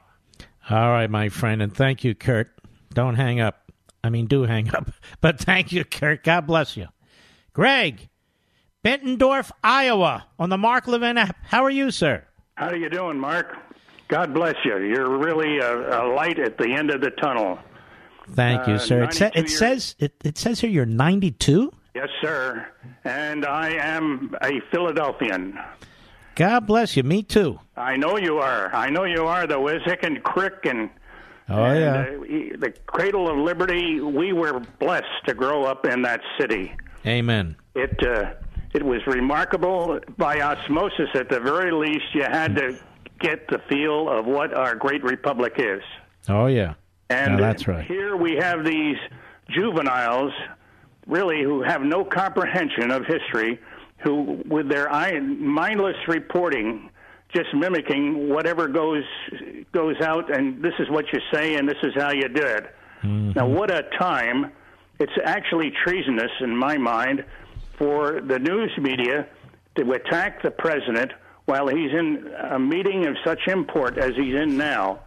All 0.70 0.90
right, 0.92 1.10
my 1.10 1.30
friend, 1.30 1.62
and 1.62 1.76
thank 1.76 2.04
you, 2.04 2.16
Kurt. 2.16 2.52
Don't 2.94 3.16
hang 3.16 3.40
up. 3.40 3.72
I 4.04 4.10
mean, 4.10 4.28
do 4.28 4.44
hang 4.44 4.74
up. 4.74 4.92
But 5.22 5.40
thank 5.40 5.72
you, 5.72 5.84
Kurt. 5.84 6.24
God 6.24 6.48
bless 6.48 6.78
you. 6.78 6.88
Greg, 7.54 8.08
Bettendorf, 8.84 9.52
Iowa, 9.64 10.26
on 10.38 10.50
the 10.50 10.58
Mark 10.58 10.88
Levin 10.88 11.18
app. 11.18 11.36
How 11.44 11.64
are 11.66 11.70
you, 11.70 11.92
sir? 11.92 12.24
How 12.56 12.68
are 12.68 12.76
you 12.76 12.90
doing, 12.90 13.20
Mark? 13.20 13.56
God 14.08 14.34
bless 14.34 14.56
you. 14.64 14.78
You're 14.78 15.18
really 15.18 15.60
a, 15.60 16.02
a 16.02 16.14
light 16.14 16.40
at 16.40 16.58
the 16.58 16.72
end 16.74 16.90
of 16.92 17.02
the 17.02 17.12
tunnel. 17.12 17.60
Thank 18.32 18.68
you, 18.68 18.76
Uh, 18.76 18.80
sir. 18.80 19.04
It, 19.04 19.14
sa- 19.14 19.26
it 19.28 19.36
years- 19.36 19.58
says 19.58 19.96
it, 20.00 20.14
it 20.24 20.38
says 20.38 20.60
here 20.62 20.70
you're 20.70 20.86
92. 20.86 21.72
Yes, 21.96 22.08
sir. 22.22 22.66
And 23.04 23.46
I 23.46 23.72
am 23.72 24.36
a 24.42 24.62
Philadelphian. 24.72 25.58
God 26.40 26.66
bless 26.66 26.96
you. 26.96 27.04
Me 27.04 27.22
too. 27.22 27.60
I 27.76 27.98
know 27.98 28.16
you 28.18 28.38
are. 28.38 28.74
I 28.74 28.90
know 28.90 29.04
you 29.04 29.26
are. 29.26 29.46
The 29.46 29.56
Wissahickon 29.60 30.24
Crick 30.24 30.66
and 30.66 30.90
Oh 31.50 31.66
and, 31.66 31.80
yeah. 31.82 32.54
uh, 32.54 32.58
the 32.60 32.74
cradle 32.86 33.30
of 33.30 33.38
liberty. 33.38 34.00
We 34.00 34.32
were 34.32 34.62
blessed 34.80 35.26
to 35.28 35.34
grow 35.34 35.66
up 35.66 35.86
in 35.86 36.02
that 36.04 36.22
city. 36.40 36.74
Amen. 37.06 37.58
It 37.76 38.02
uh, 38.08 38.36
it 38.74 38.84
was 38.84 39.06
remarkable 39.06 40.00
by 40.18 40.40
osmosis. 40.40 41.10
At 41.14 41.28
the 41.30 41.42
very 41.42 41.74
least, 41.74 42.06
you 42.14 42.24
had 42.24 42.56
to 42.56 42.80
get 43.20 43.46
the 43.50 43.60
feel 43.68 44.08
of 44.08 44.26
what 44.26 44.54
our 44.54 44.76
great 44.76 45.04
republic 45.04 45.56
is. 45.58 45.82
Oh 46.30 46.46
yeah. 46.46 46.76
And 47.10 47.34
No, 47.34 47.42
that's 47.42 47.68
right. 47.68 47.84
Here 47.86 48.16
we 48.16 48.36
have 48.36 48.64
these 48.64 48.96
juveniles, 49.50 50.32
really, 51.06 51.44
who 51.44 51.64
have 51.64 51.82
no 51.82 52.06
comprehension 52.06 52.92
of 52.92 53.06
history, 53.06 53.60
who, 54.04 54.42
with 54.48 54.70
their 54.70 54.90
mindless 55.22 55.98
reporting, 56.08 56.90
just 57.34 57.54
mimicking 57.54 58.30
whatever 58.30 58.68
goes 58.68 59.04
goes 59.72 59.96
out, 60.02 60.36
and 60.36 60.64
this 60.64 60.74
is 60.80 60.90
what 60.90 61.06
you 61.14 61.20
say, 61.32 61.56
and 61.56 61.68
this 61.68 61.78
is 61.84 61.94
how 61.96 62.12
you 62.12 62.28
do 62.28 62.42
it. 62.42 62.76
Mm-hmm. 63.04 63.32
Now, 63.36 63.48
what 63.48 63.72
a 63.72 63.84
time! 63.98 64.52
It's 65.00 65.14
actually 65.24 65.72
treasonous 65.84 66.32
in 66.42 66.56
my 66.56 66.78
mind 66.78 67.24
for 67.78 68.20
the 68.22 68.40
news 68.40 68.72
media 68.78 69.28
to 69.78 69.92
attack 69.94 70.42
the 70.42 70.52
president 70.52 71.12
while 71.46 71.68
he's 71.68 71.92
in 71.92 72.30
a 72.52 72.60
meeting 72.60 73.08
of 73.08 73.16
such 73.26 73.40
import 73.48 73.98
as 73.98 74.12
he's 74.16 74.36
in 74.36 74.58
now 74.58 75.00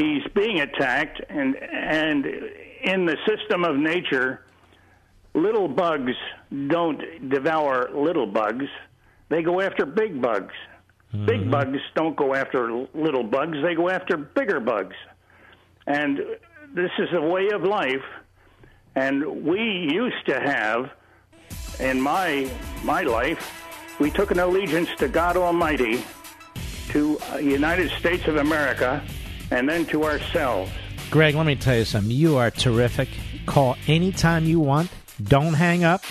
he's 0.00 0.22
being 0.34 0.60
attacked 0.60 1.20
and 1.28 1.56
and 1.56 2.26
in 2.82 3.04
the 3.04 3.16
system 3.28 3.64
of 3.64 3.76
nature 3.76 4.42
little 5.34 5.68
bugs 5.68 6.12
don't 6.68 7.28
devour 7.28 7.90
little 7.94 8.26
bugs 8.26 8.66
they 9.28 9.42
go 9.42 9.60
after 9.60 9.86
big 9.86 10.20
bugs 10.20 10.54
big 11.26 11.50
bugs 11.50 11.78
don't 11.94 12.16
go 12.16 12.34
after 12.34 12.86
little 12.94 13.24
bugs 13.24 13.56
they 13.62 13.74
go 13.74 13.88
after 13.88 14.16
bigger 14.16 14.60
bugs 14.60 14.96
and 15.86 16.18
this 16.74 16.90
is 16.98 17.08
a 17.12 17.20
way 17.20 17.48
of 17.50 17.62
life 17.62 18.04
and 18.94 19.44
we 19.44 19.88
used 19.92 20.26
to 20.26 20.38
have 20.38 20.90
in 21.80 22.00
my 22.00 22.50
my 22.84 23.02
life 23.02 23.60
we 24.00 24.10
took 24.10 24.30
an 24.30 24.40
allegiance 24.40 24.88
to 24.96 25.08
God 25.08 25.36
Almighty 25.36 26.02
to 26.88 27.18
uh, 27.32 27.36
United 27.36 27.90
States 27.92 28.26
of 28.26 28.36
America 28.36 29.02
and 29.50 29.68
then 29.68 29.84
to 29.86 30.04
ourselves. 30.04 30.70
Greg, 31.10 31.34
let 31.34 31.46
me 31.46 31.56
tell 31.56 31.76
you 31.76 31.84
something. 31.84 32.10
You 32.10 32.36
are 32.38 32.50
terrific. 32.50 33.08
Call 33.46 33.76
anytime 33.86 34.44
you 34.44 34.60
want. 34.60 34.90
Don't 35.24 35.54
hang 35.54 35.84
up. 35.84 36.02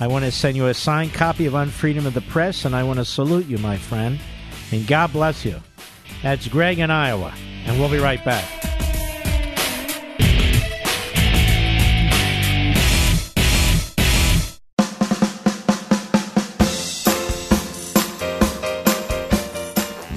I 0.00 0.06
want 0.06 0.24
to 0.24 0.32
send 0.32 0.56
you 0.56 0.66
a 0.66 0.74
signed 0.74 1.12
copy 1.12 1.46
of 1.46 1.52
Unfreedom 1.52 2.06
of 2.06 2.14
the 2.14 2.20
Press, 2.22 2.64
and 2.64 2.74
I 2.74 2.82
want 2.82 2.98
to 2.98 3.04
salute 3.04 3.46
you, 3.46 3.58
my 3.58 3.76
friend. 3.76 4.18
And 4.72 4.86
God 4.86 5.12
bless 5.12 5.44
you. 5.44 5.60
That's 6.22 6.48
Greg 6.48 6.78
in 6.78 6.90
Iowa, 6.90 7.32
and 7.66 7.78
we'll 7.78 7.90
be 7.90 7.98
right 7.98 8.24
back. 8.24 8.44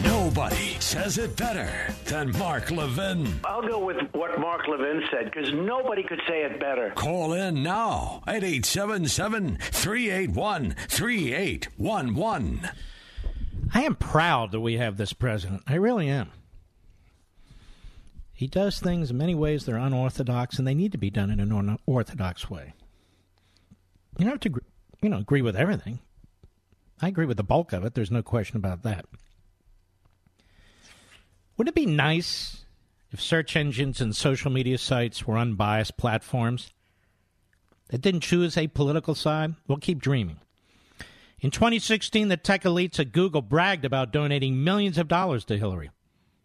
Nobody 0.03 0.77
says 0.79 1.17
it 1.17 1.35
better 1.35 1.86
than 2.07 2.31
Mark 2.37 2.71
Levin. 2.71 3.39
I'll 3.43 3.61
go 3.61 3.83
with 3.83 3.97
what 4.13 4.39
Mark 4.39 4.67
Levin 4.67 5.03
said 5.11 5.25
because 5.25 5.53
nobody 5.53 6.03
could 6.03 6.21
say 6.27 6.43
it 6.43 6.59
better. 6.59 6.91
Call 6.95 7.33
in 7.33 7.63
now 7.63 8.23
at 8.25 8.43
877 8.43 9.57
381 9.59 10.75
3811. 10.87 12.69
I 13.73 13.83
am 13.83 13.95
proud 13.95 14.51
that 14.51 14.61
we 14.61 14.77
have 14.77 14.97
this 14.97 15.13
president. 15.13 15.63
I 15.67 15.75
really 15.75 16.07
am. 16.09 16.31
He 18.33 18.47
does 18.47 18.79
things 18.79 19.11
in 19.11 19.17
many 19.17 19.35
ways 19.35 19.65
that 19.65 19.73
are 19.73 19.77
unorthodox, 19.77 20.59
and 20.59 20.67
they 20.67 20.75
need 20.75 20.91
to 20.91 20.97
be 20.97 21.09
done 21.09 21.31
in 21.31 21.39
an 21.39 21.51
unorthodox 21.51 22.49
way. 22.49 22.73
You 24.17 24.25
don't 24.25 24.43
have 24.43 24.53
to, 24.53 24.61
you 25.01 25.09
know, 25.09 25.17
agree 25.17 25.41
with 25.41 25.55
everything, 25.55 25.99
I 27.01 27.07
agree 27.07 27.25
with 27.25 27.37
the 27.37 27.43
bulk 27.43 27.73
of 27.73 27.85
it. 27.85 27.93
There's 27.93 28.11
no 28.11 28.23
question 28.23 28.57
about 28.57 28.83
that. 28.83 29.05
Wouldn't 31.57 31.75
it 31.75 31.81
be 31.81 31.87
nice 31.87 32.65
if 33.11 33.19
search 33.19 33.55
engines 33.55 33.99
and 33.99 34.15
social 34.15 34.51
media 34.51 34.77
sites 34.77 35.25
were 35.25 35.39
unbiased 35.39 35.97
platforms 35.97 36.71
that 37.89 38.01
didn't 38.01 38.21
choose 38.21 38.55
a 38.57 38.67
political 38.67 39.15
side? 39.15 39.55
We'll 39.67 39.79
keep 39.79 39.99
dreaming. 39.99 40.39
In 41.39 41.49
2016, 41.49 42.27
the 42.27 42.37
tech 42.37 42.63
elites 42.63 42.99
at 42.99 43.11
Google 43.11 43.41
bragged 43.41 43.85
about 43.85 44.13
donating 44.13 44.63
millions 44.63 44.99
of 44.99 45.07
dollars 45.07 45.45
to 45.45 45.57
Hillary. 45.57 45.89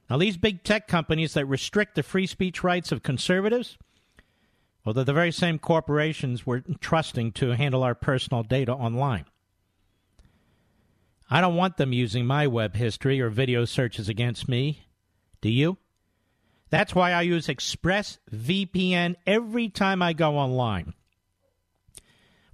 Now, 0.08 0.16
these 0.16 0.36
big 0.36 0.64
tech 0.64 0.88
companies 0.88 1.34
that 1.34 1.46
restrict 1.46 1.94
the 1.94 2.02
free 2.02 2.26
speech 2.26 2.64
rights 2.64 2.90
of 2.90 3.02
conservatives, 3.02 3.76
well, 4.84 4.94
they're 4.94 5.04
the 5.04 5.12
very 5.12 5.32
same 5.32 5.58
corporations 5.58 6.46
we're 6.46 6.62
trusting 6.80 7.32
to 7.32 7.50
handle 7.50 7.82
our 7.82 7.94
personal 7.94 8.42
data 8.42 8.72
online. 8.72 9.26
I 11.30 11.40
don't 11.40 11.56
want 11.56 11.76
them 11.76 11.92
using 11.92 12.26
my 12.26 12.46
web 12.46 12.74
history 12.76 13.20
or 13.20 13.30
video 13.30 13.64
searches 13.64 14.08
against 14.08 14.48
me. 14.48 14.86
Do 15.42 15.50
you? 15.50 15.76
That's 16.70 16.94
why 16.94 17.12
I 17.12 17.20
use 17.20 17.48
ExpressVPN 17.48 19.16
every 19.26 19.68
time 19.68 20.00
I 20.00 20.14
go 20.14 20.38
online. 20.38 20.94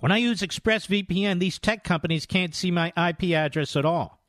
When 0.01 0.10
I 0.10 0.16
use 0.16 0.40
ExpressVPN, 0.40 1.39
these 1.39 1.60
tech 1.60 1.85
companies 1.85 2.27
can't 2.27 2.55
see 2.55 2.73
my 2.73 2.93
IP 2.97 3.35
address 3.35 3.77
at 3.77 3.85
all. 3.85 4.20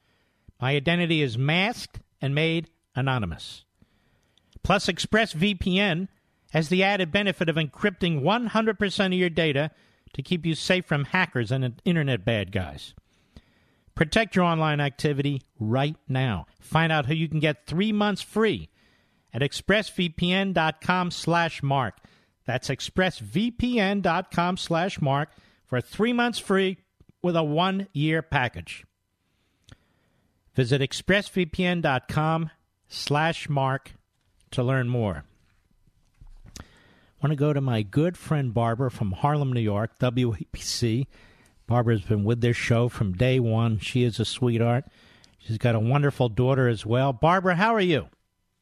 My 0.62 0.76
identity 0.76 1.24
is 1.24 1.38
masked 1.38 2.02
and 2.22 2.36
made 2.36 2.70
anonymous. 2.96 3.66
Plus, 4.62 4.88
ExpressVPN 4.88 6.08
has 6.52 6.70
the 6.70 6.84
added 6.84 7.12
benefit 7.12 7.50
of 7.50 7.56
encrypting 7.56 8.22
100% 8.22 9.06
of 9.06 9.14
your 9.14 9.30
data 9.30 9.72
to 10.14 10.22
keep 10.22 10.46
you 10.46 10.54
safe 10.56 10.86
from 10.86 11.06
hackers 11.06 11.52
and 11.52 11.82
internet 11.86 12.26
bad 12.26 12.52
guys. 12.52 12.94
Protect 14.00 14.34
your 14.34 14.46
online 14.46 14.80
activity 14.80 15.42
right 15.60 15.98
now. 16.08 16.48
Find 16.62 16.90
out 16.90 17.08
how 17.08 17.12
you 17.12 17.28
can 17.28 17.42
get 17.42 17.66
three 17.66 17.92
months 17.92 18.22
free 18.22 18.70
at 19.34 19.42
expressvpn.com 19.42 21.12
slash 21.12 21.62
mark. 21.62 21.98
That's 22.46 22.70
expressvpn.com 22.70 24.56
slash 24.56 25.02
mark 25.02 25.32
for 25.66 25.82
three 25.82 26.14
months 26.14 26.40
free 26.40 26.78
with 27.22 27.36
a 27.36 27.44
one-year 27.44 28.22
package. 28.22 28.86
Visit 30.56 30.80
expressvpn.com 30.80 32.52
slash 32.88 33.50
mark 33.50 33.92
to 34.52 34.64
learn 34.64 34.88
more. 34.88 35.26
I 36.58 36.64
want 37.22 37.32
to 37.32 37.36
go 37.36 37.52
to 37.52 37.60
my 37.60 37.82
good 37.82 38.16
friend 38.16 38.54
Barbara 38.54 38.92
from 38.92 39.12
Harlem, 39.12 39.52
New 39.52 39.60
York, 39.60 40.00
WABC. 40.00 41.06
Barbara's 41.70 42.02
been 42.02 42.24
with 42.24 42.42
this 42.42 42.58
show 42.58 42.90
from 42.90 43.14
day 43.14 43.40
one. 43.40 43.78
She 43.78 44.04
is 44.04 44.20
a 44.20 44.26
sweetheart. 44.26 44.86
She's 45.38 45.60
got 45.60 45.76
a 45.76 45.80
wonderful 45.80 46.28
daughter 46.28 46.68
as 46.68 46.84
well. 46.84 47.14
Barbara, 47.14 47.56
how 47.58 47.76
are 47.76 47.80
you? 47.80 48.08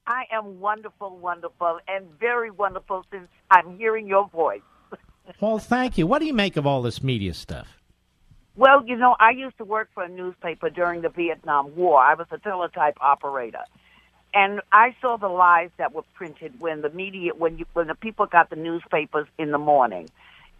I 0.05 0.25
am 0.29 0.59
wonderful, 0.59 1.17
wonderful, 1.17 1.79
and 1.87 2.05
very 2.19 2.51
wonderful 2.51 3.05
since 3.09 3.29
I'm 3.49 3.77
hearing 3.77 4.07
your 4.07 4.27
voice. 4.27 4.59
well, 5.39 5.57
thank 5.57 5.97
you. 5.97 6.05
What 6.05 6.19
do 6.19 6.25
you 6.25 6.33
make 6.33 6.57
of 6.57 6.67
all 6.67 6.81
this 6.81 7.01
media 7.01 7.33
stuff? 7.33 7.77
Well, 8.57 8.85
you 8.85 8.97
know, 8.97 9.15
I 9.21 9.29
used 9.29 9.57
to 9.59 9.63
work 9.63 9.87
for 9.93 10.03
a 10.03 10.09
newspaper 10.09 10.69
during 10.69 11.01
the 11.01 11.09
Vietnam 11.09 11.73
War. 11.77 12.01
I 12.01 12.13
was 12.15 12.27
a 12.31 12.39
teletype 12.39 12.97
operator. 12.99 13.63
And 14.33 14.59
I 14.73 14.93
saw 14.99 15.15
the 15.15 15.29
lies 15.29 15.69
that 15.77 15.93
were 15.93 16.03
printed 16.13 16.59
when 16.59 16.81
the 16.81 16.89
media, 16.89 17.31
when 17.33 17.57
you, 17.57 17.65
when 17.71 17.87
the 17.87 17.95
people 17.95 18.25
got 18.25 18.49
the 18.49 18.57
newspapers 18.57 19.27
in 19.37 19.51
the 19.51 19.57
morning. 19.57 20.09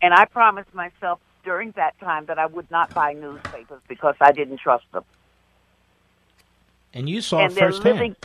And 0.02 0.14
I 0.14 0.26
promised 0.26 0.74
myself 0.74 1.20
during 1.48 1.72
that 1.78 1.98
time 2.02 2.26
that 2.26 2.38
I 2.38 2.46
would 2.46 2.70
not 2.70 2.94
buy 2.94 3.14
newspapers 3.14 3.82
because 3.88 4.16
I 4.20 4.34
didn't 4.34 4.60
trust 4.60 4.84
them. 4.92 5.06
And 6.94 7.08
you 7.08 7.22
saw 7.22 7.40
and 7.40 7.54
it 7.54 7.58
firsthand. 7.58 7.96
Living, 7.96 8.16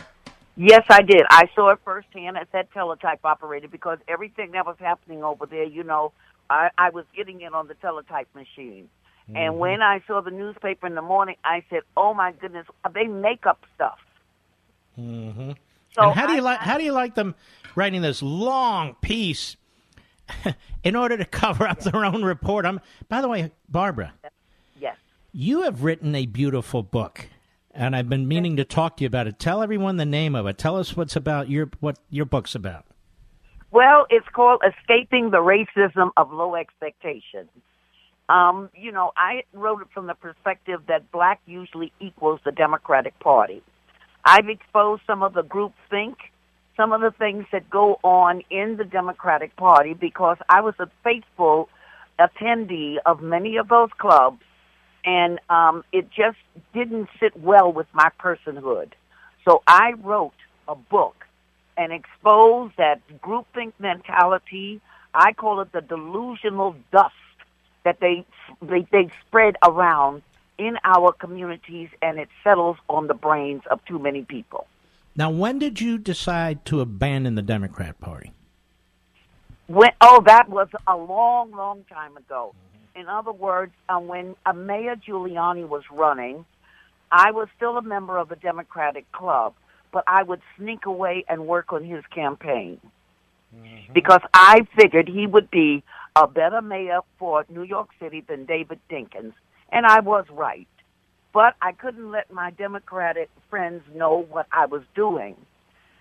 yes, 0.57 0.83
I 0.89 1.03
did. 1.03 1.21
I 1.29 1.45
saw 1.55 1.69
it 1.69 1.79
firsthand 1.85 2.37
as 2.37 2.47
that 2.51 2.69
teletype 2.73 3.21
operator 3.23 3.69
because 3.69 3.99
everything 4.09 4.51
that 4.51 4.65
was 4.65 4.75
happening 4.77 5.23
over 5.23 5.45
there, 5.45 5.63
you 5.63 5.83
know, 5.83 6.11
I, 6.49 6.69
I 6.77 6.89
was 6.89 7.05
getting 7.15 7.39
it 7.39 7.53
on 7.53 7.69
the 7.69 7.75
teletype 7.75 8.27
machine. 8.35 8.89
Mm-hmm. 9.29 9.37
And 9.37 9.57
when 9.57 9.81
I 9.81 10.03
saw 10.05 10.19
the 10.19 10.31
newspaper 10.31 10.85
in 10.85 10.95
the 10.95 11.01
morning, 11.01 11.37
I 11.45 11.63
said, 11.69 11.83
"Oh 11.95 12.13
my 12.13 12.33
goodness, 12.33 12.67
they 12.93 13.05
make 13.07 13.45
up 13.45 13.63
stuff." 13.73 13.99
Mm-hmm. 14.99 15.51
So 15.95 16.01
and 16.01 16.11
how 16.13 16.27
do 16.27 16.33
you 16.33 16.41
like 16.41 16.59
how 16.59 16.77
do 16.77 16.83
you 16.83 16.91
like 16.91 17.15
them 17.15 17.35
writing 17.73 18.01
this 18.01 18.21
long 18.21 18.95
piece 18.95 19.55
in 20.83 20.95
order 20.95 21.17
to 21.17 21.25
cover 21.25 21.67
up 21.67 21.79
their 21.81 22.05
own 22.05 22.23
report. 22.23 22.65
I'm, 22.65 22.79
by 23.09 23.21
the 23.21 23.27
way, 23.27 23.51
Barbara. 23.69 24.13
Yes. 24.79 24.97
You 25.31 25.63
have 25.63 25.83
written 25.83 26.15
a 26.15 26.25
beautiful 26.25 26.83
book, 26.83 27.27
and 27.71 27.95
I've 27.95 28.09
been 28.09 28.27
meaning 28.27 28.57
to 28.57 28.65
talk 28.65 28.97
to 28.97 29.03
you 29.03 29.07
about 29.07 29.27
it. 29.27 29.39
Tell 29.39 29.61
everyone 29.61 29.97
the 29.97 30.05
name 30.05 30.35
of 30.35 30.47
it. 30.47 30.57
Tell 30.57 30.77
us 30.77 30.95
what's 30.95 31.15
about 31.15 31.49
your 31.49 31.69
what 31.79 31.97
your 32.09 32.25
book's 32.25 32.55
about. 32.55 32.85
Well, 33.71 34.05
it's 34.11 34.27
called 34.33 34.61
Escaping 34.63 35.31
the 35.31 35.37
Racism 35.37 36.11
of 36.15 36.31
Low 36.31 36.55
Expectations. 36.55 37.49
Um, 38.29 38.69
you 38.75 38.91
know, 38.91 39.11
I 39.17 39.43
wrote 39.51 39.81
it 39.81 39.87
from 39.93 40.07
the 40.07 40.13
perspective 40.13 40.81
that 40.87 41.11
black 41.11 41.41
usually 41.45 41.91
equals 41.99 42.39
the 42.45 42.51
Democratic 42.51 43.19
Party. 43.19 43.63
I've 44.23 44.47
exposed 44.47 45.01
some 45.05 45.23
of 45.23 45.33
the 45.33 45.41
group 45.41 45.73
think 45.89 46.17
some 46.75 46.91
of 46.91 47.01
the 47.01 47.11
things 47.11 47.45
that 47.51 47.69
go 47.69 47.99
on 48.03 48.41
in 48.49 48.77
the 48.77 48.83
Democratic 48.83 49.55
Party 49.55 49.93
because 49.93 50.37
I 50.49 50.61
was 50.61 50.73
a 50.79 50.89
faithful 51.03 51.69
attendee 52.19 52.97
of 53.05 53.21
many 53.21 53.57
of 53.57 53.67
those 53.69 53.89
clubs, 53.97 54.41
and 55.05 55.39
um, 55.49 55.83
it 55.91 56.09
just 56.09 56.37
didn't 56.73 57.09
sit 57.19 57.39
well 57.39 57.71
with 57.71 57.87
my 57.93 58.09
personhood. 58.19 58.91
So 59.45 59.61
I 59.67 59.93
wrote 60.01 60.33
a 60.67 60.75
book 60.75 61.25
and 61.77 61.91
exposed 61.91 62.75
that 62.77 63.01
groupthink 63.21 63.73
mentality. 63.79 64.81
I 65.13 65.33
call 65.33 65.61
it 65.61 65.71
the 65.71 65.81
delusional 65.81 66.75
dust 66.91 67.13
that 67.83 67.99
they 67.99 68.25
they, 68.61 68.87
they 68.91 69.11
spread 69.27 69.57
around 69.63 70.21
in 70.57 70.77
our 70.83 71.11
communities, 71.11 71.89
and 72.01 72.19
it 72.19 72.29
settles 72.43 72.77
on 72.89 73.07
the 73.07 73.13
brains 73.13 73.63
of 73.69 73.83
too 73.85 73.99
many 73.99 74.23
people. 74.23 74.67
Now, 75.15 75.29
when 75.29 75.59
did 75.59 75.79
you 75.79 75.97
decide 75.97 76.65
to 76.65 76.81
abandon 76.81 77.35
the 77.35 77.41
Democrat 77.43 77.99
Party? 77.99 78.31
When, 79.67 79.91
oh, 80.01 80.23
that 80.25 80.49
was 80.49 80.67
a 80.87 80.97
long, 80.97 81.51
long 81.51 81.85
time 81.85 82.17
ago. 82.17 82.55
In 82.95 83.07
other 83.07 83.31
words, 83.31 83.73
uh, 83.89 83.99
when 83.99 84.35
uh, 84.45 84.53
Mayor 84.53 84.95
Giuliani 84.95 85.67
was 85.67 85.83
running, 85.91 86.45
I 87.11 87.31
was 87.31 87.47
still 87.55 87.77
a 87.77 87.81
member 87.81 88.17
of 88.17 88.29
the 88.29 88.35
Democratic 88.35 89.11
Club, 89.11 89.53
but 89.91 90.03
I 90.07 90.23
would 90.23 90.41
sneak 90.57 90.85
away 90.85 91.25
and 91.27 91.47
work 91.47 91.71
on 91.73 91.83
his 91.83 92.03
campaign 92.13 92.79
mm-hmm. 93.55 93.93
because 93.93 94.21
I 94.33 94.67
figured 94.79 95.07
he 95.07 95.27
would 95.27 95.49
be 95.51 95.83
a 96.15 96.27
better 96.27 96.61
mayor 96.61 96.99
for 97.19 97.45
New 97.49 97.63
York 97.63 97.89
City 97.99 98.23
than 98.27 98.45
David 98.45 98.79
Dinkins, 98.89 99.33
and 99.71 99.85
I 99.85 99.99
was 99.99 100.25
right 100.31 100.67
but 101.33 101.55
I 101.61 101.71
couldn't 101.71 102.11
let 102.11 102.31
my 102.31 102.51
Democratic 102.51 103.29
friends 103.49 103.83
know 103.93 104.25
what 104.29 104.47
I 104.51 104.67
was 104.67 104.83
doing. 104.95 105.35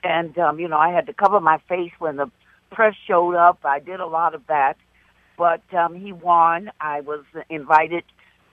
And, 0.05 0.37
um, 0.39 0.61
you 0.61 0.69
know, 0.69 0.77
I 0.77 0.91
had 0.93 1.07
to 1.07 1.15
cover 1.15 1.41
my 1.41 1.59
face 1.69 1.93
when 1.99 2.17
the 2.17 2.31
press 2.71 2.95
showed 3.07 3.35
up. 3.35 3.61
I 3.65 3.79
did 3.79 4.01
a 4.01 4.07
lot 4.07 4.35
of 4.35 4.47
that. 4.49 4.77
But 5.39 5.63
um, 5.75 5.95
he 5.95 6.13
won. 6.13 6.71
I 6.81 7.01
was 7.01 7.25
invited 7.49 8.05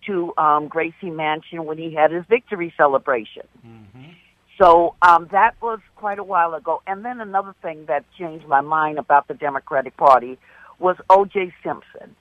to 0.07 0.33
um, 0.37 0.69
Gracie 0.69 1.09
Mansion 1.09 1.65
when 1.65 1.77
he 1.77 1.93
had 1.93 2.11
his 2.11 2.23
victory 2.29 2.73
celebration. 2.77 3.43
Mm-hmm. 3.65 4.11
So 4.57 4.95
um, 5.01 5.27
that 5.31 5.55
was 5.61 5.79
quite 5.95 6.19
a 6.19 6.23
while 6.23 6.53
ago. 6.53 6.81
And 6.87 7.03
then 7.03 7.19
another 7.19 7.53
thing 7.61 7.85
that 7.87 8.05
changed 8.17 8.47
my 8.47 8.61
mind 8.61 8.97
about 8.97 9.27
the 9.27 9.33
Democratic 9.33 9.97
Party 9.97 10.37
was 10.79 10.95
O.J. 11.09 11.53
Simpson 11.63 12.15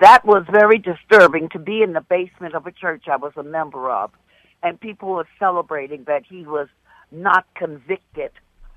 that 0.00 0.24
was 0.24 0.44
very 0.50 0.78
disturbing 0.78 1.48
to 1.50 1.58
be 1.58 1.82
in 1.82 1.92
the 1.92 2.00
basement 2.00 2.54
of 2.54 2.66
a 2.66 2.72
church 2.72 3.04
I 3.08 3.16
was 3.16 3.32
a 3.36 3.42
member 3.42 3.90
of, 3.90 4.10
and 4.62 4.80
people 4.80 5.10
were 5.10 5.28
celebrating 5.38 6.04
that 6.04 6.24
he 6.28 6.44
was 6.44 6.68
not 7.10 7.46
convicted 7.54 8.30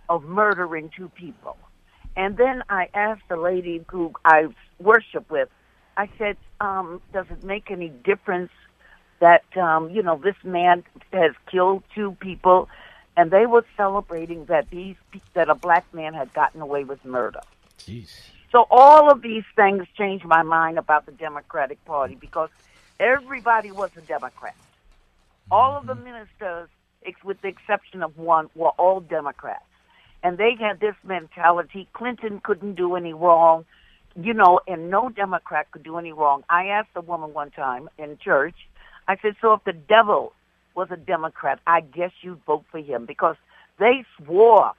of 0.10 0.24
murdering 0.24 0.92
two 0.96 1.10
people. 1.10 1.58
And 2.16 2.38
then 2.38 2.64
I 2.70 2.90
asked 2.94 3.24
the 3.30 3.38
lady 3.38 3.84
who 3.90 4.14
I 4.24 4.48
worship 4.80 5.30
with, 5.30 5.50
I 5.98 6.10
said, 6.18 6.38
um, 6.62 7.02
does 7.14 7.26
it 7.30 7.44
make 7.44 7.72
any 7.72 7.90
difference 7.90 8.52
that, 9.20 9.44
um, 9.58 9.90
you 9.90 10.04
know, 10.04 10.20
this 10.22 10.36
man 10.44 10.84
has 11.12 11.32
killed 11.50 11.84
two 11.94 12.16
people? 12.20 12.70
And 13.18 13.32
they 13.32 13.46
were 13.46 13.66
celebrating 13.78 14.46
that 14.46 14.70
these, 14.70 14.96
that 15.34 15.50
a 15.50 15.56
black 15.56 15.92
man 15.94 16.14
had 16.14 16.34
gotten 16.34 16.62
away 16.62 16.84
with 16.84 17.04
murder. 17.06 17.40
Jeez. 17.80 18.12
So 18.52 18.66
all 18.70 19.12
of 19.12 19.22
these 19.22 19.44
things 19.56 19.86
changed 19.98 20.26
my 20.26 20.44
mind 20.44 20.78
about 20.78 21.06
the 21.06 21.12
Democratic 21.12 21.84
Party 21.86 22.16
because 22.16 22.50
everybody 23.00 23.72
was 23.72 23.92
a 23.98 24.02
Democrat. 24.02 24.56
All 25.52 25.78
of 25.78 25.86
the 25.88 25.96
ministers, 25.96 26.70
with 27.24 27.42
the 27.42 27.48
exception 27.48 28.02
of 28.02 28.18
one, 28.18 28.50
were 28.56 28.70
all 28.70 29.00
Democrats. 29.00 29.66
And 30.24 30.38
they 30.38 30.56
had 30.60 30.80
this 30.80 30.96
mentality 31.04 31.88
Clinton 31.94 32.40
couldn't 32.44 32.76
do 32.76 32.96
any 32.96 33.14
wrong, 33.14 33.66
you 34.16 34.34
know, 34.34 34.60
and 34.68 34.90
no 34.90 35.10
Democrat 35.10 35.70
could 35.72 35.84
do 35.84 35.98
any 35.98 36.14
wrong. 36.14 36.44
I 36.50 36.68
asked 36.68 36.90
a 36.96 37.02
woman 37.02 37.34
one 37.34 37.52
time 37.52 37.90
in 37.98 38.18
church, 38.18 38.56
I 39.08 39.18
said, 39.22 39.36
so 39.40 39.54
if 39.54 39.64
the 39.66 39.74
devil 39.74 40.34
was 40.74 40.88
a 40.90 40.98
Democrat, 40.98 41.60
I 41.68 41.82
guess 41.82 42.12
you'd 42.22 42.44
vote 42.46 42.66
for 42.72 42.80
him 42.80 43.06
because 43.06 43.36
they 43.78 44.04
swore 44.18 44.72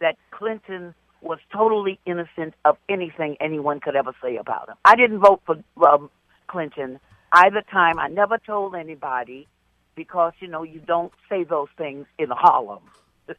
that 0.00 0.16
Clinton 0.30 0.94
was 1.22 1.38
totally 1.52 1.98
innocent 2.04 2.54
of 2.64 2.76
anything 2.88 3.36
anyone 3.40 3.80
could 3.80 3.96
ever 3.96 4.12
say 4.22 4.36
about 4.36 4.68
him. 4.68 4.76
I 4.84 4.96
didn't 4.96 5.20
vote 5.20 5.40
for 5.46 5.56
um, 5.86 6.10
Clinton 6.48 7.00
either 7.32 7.62
time. 7.70 7.98
I 7.98 8.08
never 8.08 8.38
told 8.38 8.74
anybody 8.74 9.46
because, 9.94 10.32
you 10.40 10.48
know, 10.48 10.62
you 10.62 10.80
don't 10.80 11.12
say 11.28 11.44
those 11.44 11.68
things 11.76 12.06
in 12.18 12.28
Harlem. 12.30 12.82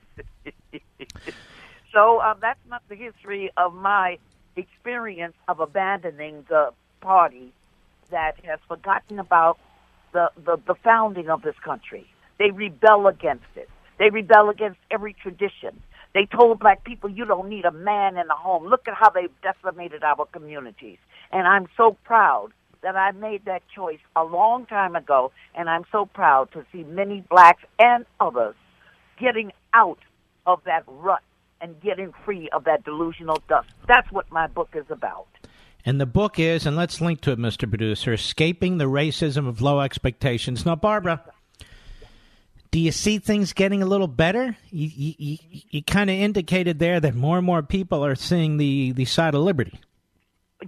so 1.94 2.18
uh, 2.20 2.34
that's 2.40 2.60
not 2.70 2.82
the 2.90 2.96
history 2.96 3.52
of 3.58 3.74
my 3.74 4.18
experience 4.56 5.36
of 5.48 5.60
abandoning 5.60 6.46
the 6.48 6.72
party 7.02 7.52
that 8.12 8.34
has 8.44 8.60
forgotten 8.68 9.20
about 9.20 9.58
the, 10.14 10.30
the, 10.46 10.58
the 10.68 10.76
founding 10.84 11.30
of 11.30 11.42
this 11.42 11.56
country. 11.64 12.06
They 12.40 12.52
rebel 12.52 13.08
against 13.08 13.46
it. 13.56 13.70
They 14.00 14.10
rebel 14.10 14.50
against 14.50 14.80
every 14.92 15.14
tradition. 15.14 15.82
They 16.14 16.26
told 16.26 16.60
black 16.60 16.84
people, 16.84 17.10
you 17.10 17.26
don't 17.26 17.50
need 17.50 17.66
a 17.66 17.72
man 17.72 18.18
in 18.18 18.28
the 18.28 18.36
home. 18.36 18.68
Look 18.68 18.88
at 18.88 18.94
how 18.94 19.10
they've 19.10 19.32
decimated 19.42 20.04
our 20.04 20.26
communities. 20.26 21.00
And 21.32 21.48
I'm 21.48 21.68
so 21.76 21.98
proud 22.04 22.50
that 22.84 22.96
I 22.96 23.12
made 23.12 23.46
that 23.46 23.64
choice 23.74 24.00
a 24.16 24.24
long 24.24 24.66
time 24.66 24.96
ago, 24.96 25.32
and 25.56 25.70
I'm 25.70 25.86
so 25.92 26.06
proud 26.06 26.52
to 26.52 26.66
see 26.72 26.84
many 26.84 27.22
blacks 27.30 27.64
and 27.80 28.06
others 28.20 28.56
getting 29.20 29.52
out 29.74 30.00
of 30.46 30.62
that 30.66 30.84
rut 30.88 31.24
and 31.62 31.80
getting 31.82 32.14
free 32.26 32.50
of 32.50 32.66
that 32.66 32.84
delusional 32.84 33.42
dust. 33.48 33.70
That's 33.88 34.12
what 34.12 34.30
my 34.32 34.48
book 34.48 34.70
is 34.74 34.86
about. 34.90 35.28
And 35.86 36.00
the 36.00 36.06
book 36.06 36.40
is, 36.40 36.66
and 36.66 36.76
let's 36.76 37.02
link 37.02 37.22
to 37.22 37.32
it, 37.32 37.40
Mr. 37.40 37.68
Producer, 37.68 38.14
Escaping 38.14 38.78
the 38.78 38.86
Racism 38.86 39.48
of 39.48 39.62
Low 39.62 39.82
Expectations. 39.82 40.66
Now, 40.66 40.76
Barbara, 40.76 41.22
do 42.74 42.80
you 42.80 42.92
see 42.92 43.20
things 43.20 43.54
getting 43.54 43.84
a 43.84 43.86
little 43.86 44.08
better? 44.08 44.58
You, 44.72 45.16
you, 45.20 45.38
you, 45.70 45.84
kind 45.84 46.10
of 46.10 46.16
indicated 46.16 46.80
there 46.80 47.00
that 47.00 47.14
more 47.14 47.38
and 47.38 47.46
more 47.46 47.62
people 47.62 48.04
are 48.04 48.16
seeing 48.16 48.58
the, 48.58 48.94
the 48.94 49.06
side 49.06 49.36
of 49.36 49.42
liberty. 49.42 49.80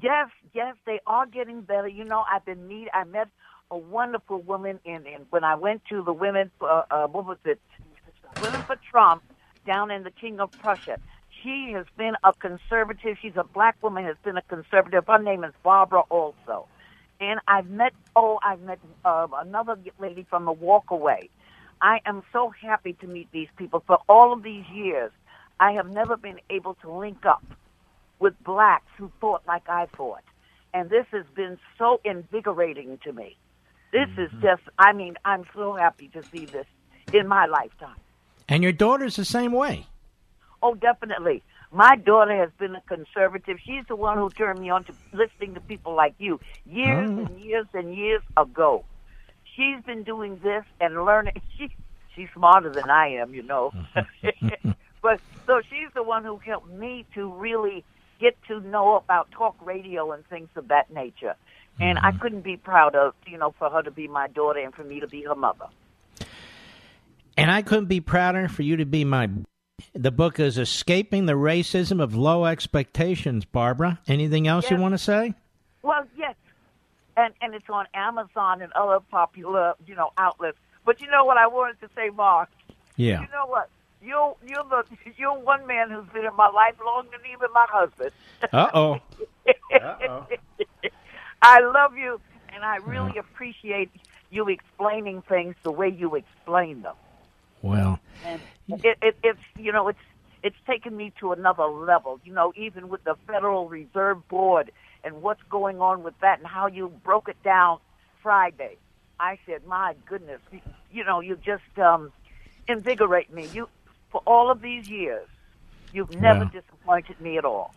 Yes, 0.03 0.29
yes, 0.53 0.75
they 0.85 0.99
are 1.07 1.25
getting 1.25 1.61
better. 1.61 1.87
You 1.87 2.03
know, 2.03 2.23
I've 2.31 2.45
been 2.45 2.67
meet. 2.67 2.89
I 2.93 3.05
met 3.05 3.29
a 3.71 3.77
wonderful 3.79 4.39
woman 4.43 4.79
in, 4.85 5.07
in 5.07 5.25
when 5.31 5.43
I 5.43 5.55
went 5.55 5.81
to 5.89 6.03
the 6.03 6.13
women. 6.13 6.51
Uh, 6.61 6.83
uh, 6.91 7.07
what 7.07 7.25
was 7.25 7.39
it? 7.43 7.59
Women 8.39 8.61
for 8.61 8.77
Trump 8.91 9.23
down 9.65 9.89
in 9.89 10.03
the 10.03 10.11
King 10.11 10.39
of 10.39 10.51
Prussia. 10.51 10.99
She 11.41 11.71
has 11.73 11.87
been 11.97 12.13
a 12.23 12.33
conservative. 12.33 13.17
She's 13.19 13.35
a 13.35 13.45
black 13.45 13.81
woman. 13.81 14.05
Has 14.05 14.17
been 14.23 14.37
a 14.37 14.43
conservative. 14.43 15.05
Her 15.07 15.17
name 15.17 15.43
is 15.43 15.53
Barbara 15.63 16.01
also. 16.11 16.67
And 17.19 17.39
I've 17.47 17.67
met. 17.67 17.93
Oh, 18.15 18.37
I've 18.43 18.61
met 18.61 18.77
uh, 19.03 19.25
another 19.37 19.75
lady 19.97 20.27
from 20.29 20.45
the 20.45 20.53
Walkaway. 20.53 21.29
I 21.85 22.01
am 22.07 22.23
so 22.33 22.49
happy 22.49 22.93
to 22.93 23.05
meet 23.05 23.31
these 23.31 23.47
people. 23.57 23.83
For 23.85 23.99
all 24.09 24.33
of 24.33 24.41
these 24.41 24.65
years, 24.73 25.11
I 25.59 25.73
have 25.73 25.87
never 25.87 26.17
been 26.17 26.39
able 26.49 26.73
to 26.81 26.91
link 26.91 27.27
up 27.27 27.45
with 28.17 28.33
blacks 28.43 28.89
who 28.97 29.11
thought 29.21 29.43
like 29.47 29.69
I 29.69 29.85
thought. 29.95 30.23
And 30.73 30.89
this 30.89 31.05
has 31.11 31.25
been 31.35 31.59
so 31.77 32.01
invigorating 32.03 32.97
to 33.03 33.13
me. 33.13 33.37
This 33.91 34.09
is 34.17 34.31
mm-hmm. 34.31 34.41
just, 34.41 34.63
I 34.79 34.93
mean, 34.93 35.13
I'm 35.25 35.43
so 35.53 35.73
happy 35.73 36.07
to 36.13 36.23
see 36.23 36.45
this 36.45 36.65
in 37.13 37.27
my 37.27 37.45
lifetime. 37.45 37.99
And 38.49 38.63
your 38.63 38.71
daughter's 38.71 39.15
the 39.15 39.23
same 39.23 39.51
way. 39.51 39.85
Oh, 40.63 40.73
definitely. 40.73 41.43
My 41.71 41.97
daughter 41.97 42.35
has 42.35 42.49
been 42.57 42.75
a 42.75 42.81
conservative. 42.81 43.57
She's 43.63 43.83
the 43.87 43.95
one 43.95 44.17
who 44.17 44.31
turned 44.31 44.57
me 44.59 44.71
on 44.71 44.85
to 44.85 44.93
listening 45.13 45.53
to 45.53 45.61
people 45.61 45.93
like 45.93 46.15
you 46.17 46.39
years 46.65 47.11
Oh. 47.11 47.25
and 47.25 47.39
years 47.39 47.67
and 47.75 47.93
years 47.93 48.23
ago. 48.35 48.85
She's 49.55 49.83
been 49.85 50.03
doing 50.03 50.39
this 50.43 50.63
and 50.79 51.05
learning. 51.05 51.41
She 51.57 51.73
she's 52.13 52.27
smarter 52.33 52.69
than 52.69 52.89
I 52.89 53.07
am, 53.15 53.33
you 53.33 53.43
know. 53.43 53.71
but 55.01 55.19
so 55.45 55.61
she's 55.69 55.89
the 55.93 56.03
one 56.03 56.23
who 56.23 56.37
helped 56.37 56.69
me 56.69 57.05
to 57.13 57.31
really 57.31 57.83
get 58.19 58.37
to 58.47 58.59
know 58.61 58.95
about 58.95 59.31
talk 59.31 59.55
radio 59.65 60.11
and 60.11 60.25
things 60.27 60.49
of 60.55 60.69
that 60.69 60.91
nature. 60.91 61.35
And 61.79 61.99
I 61.99 62.11
mm-hmm. 62.11 62.19
couldn't 62.19 62.41
be 62.41 62.57
proud 62.57 62.95
of, 62.95 63.13
you 63.27 63.37
know, 63.37 63.53
for 63.57 63.69
her 63.69 63.81
to 63.83 63.91
be 63.91 64.07
my 64.07 64.27
daughter 64.27 64.59
and 64.59 64.73
for 64.73 64.83
me 64.83 64.99
to 65.01 65.07
be 65.07 65.23
her 65.23 65.35
mother. 65.35 65.65
And 67.37 67.51
I 67.51 67.61
couldn't 67.61 67.87
be 67.87 67.99
prouder 67.99 68.47
for 68.47 68.63
you 68.63 68.77
to 68.77 68.85
be 68.85 69.03
my. 69.03 69.29
The 69.93 70.11
book 70.11 70.39
is 70.39 70.57
Escaping 70.57 71.25
the 71.25 71.33
Racism 71.33 72.01
of 72.01 72.15
Low 72.15 72.45
Expectations, 72.45 73.43
Barbara. 73.43 73.99
Anything 74.07 74.47
else 74.47 74.71
you 74.71 74.77
want 74.77 74.93
to 74.93 74.97
say? 74.97 75.33
Well, 75.81 76.05
yes, 76.17 76.35
and 77.17 77.33
and 77.41 77.53
it's 77.53 77.69
on 77.69 77.87
Amazon 77.93 78.61
and 78.61 78.71
other 78.73 78.99
popular, 79.11 79.73
you 79.85 79.95
know, 79.95 80.11
outlets. 80.17 80.57
But 80.85 81.01
you 81.01 81.07
know 81.07 81.25
what 81.25 81.37
I 81.37 81.47
wanted 81.47 81.79
to 81.81 81.89
say, 81.95 82.09
Mark? 82.09 82.49
Yeah. 82.95 83.21
You 83.21 83.27
know 83.31 83.47
what? 83.47 83.69
You're 84.01 84.35
you're 84.45 84.63
the 84.63 84.83
you're 85.17 85.37
one 85.37 85.65
man 85.65 85.89
who's 85.89 86.07
been 86.13 86.25
in 86.25 86.35
my 86.35 86.49
life 86.49 86.75
longer 86.85 87.11
than 87.11 87.31
even 87.31 87.47
my 87.53 87.65
husband. 87.69 88.11
Uh 88.51 88.69
oh. 88.73 88.99
uh 89.73 89.95
oh. 90.07 90.27
I 91.41 91.59
love 91.59 91.97
you, 91.97 92.19
and 92.53 92.63
I 92.63 92.77
really 92.77 93.17
appreciate 93.17 93.89
you 94.31 94.47
explaining 94.49 95.21
things 95.23 95.55
the 95.63 95.71
way 95.71 95.89
you 95.89 96.15
explain 96.15 96.81
them. 96.81 96.95
Well, 97.61 97.99
And 98.23 98.41
it, 98.67 98.97
it, 99.01 99.17
it's 99.23 99.39
you 99.57 99.71
know 99.71 99.87
it's 99.87 99.99
it's 100.43 100.55
taken 100.67 100.95
me 100.95 101.11
to 101.19 101.31
another 101.31 101.65
level. 101.65 102.19
You 102.23 102.33
know, 102.33 102.53
even 102.55 102.89
with 102.89 103.03
the 103.03 103.15
Federal 103.25 103.67
Reserve 103.67 104.27
Board 104.27 104.71
and 105.05 105.21
what's 105.21 105.43
going 105.49 105.79
on 105.79 106.03
with 106.03 106.19
that, 106.19 106.39
and 106.39 106.47
how 106.47 106.67
you 106.67 106.91
broke 107.03 107.29
it 107.29 107.41
down 107.43 107.77
Friday. 108.21 108.77
I 109.19 109.39
said, 109.45 109.65
my 109.65 109.95
goodness, 110.05 110.41
you, 110.51 110.59
you 110.91 111.03
know, 111.05 111.21
you 111.21 111.37
just 111.37 111.79
um, 111.79 112.11
invigorate 112.67 113.31
me. 113.31 113.47
You 113.53 113.69
for 114.11 114.21
all 114.25 114.51
of 114.51 114.61
these 114.61 114.89
years, 114.89 115.27
you've 115.93 116.19
never 116.19 116.45
disappointed 116.45 117.19
me 117.21 117.37
at 117.37 117.45
all. 117.45 117.73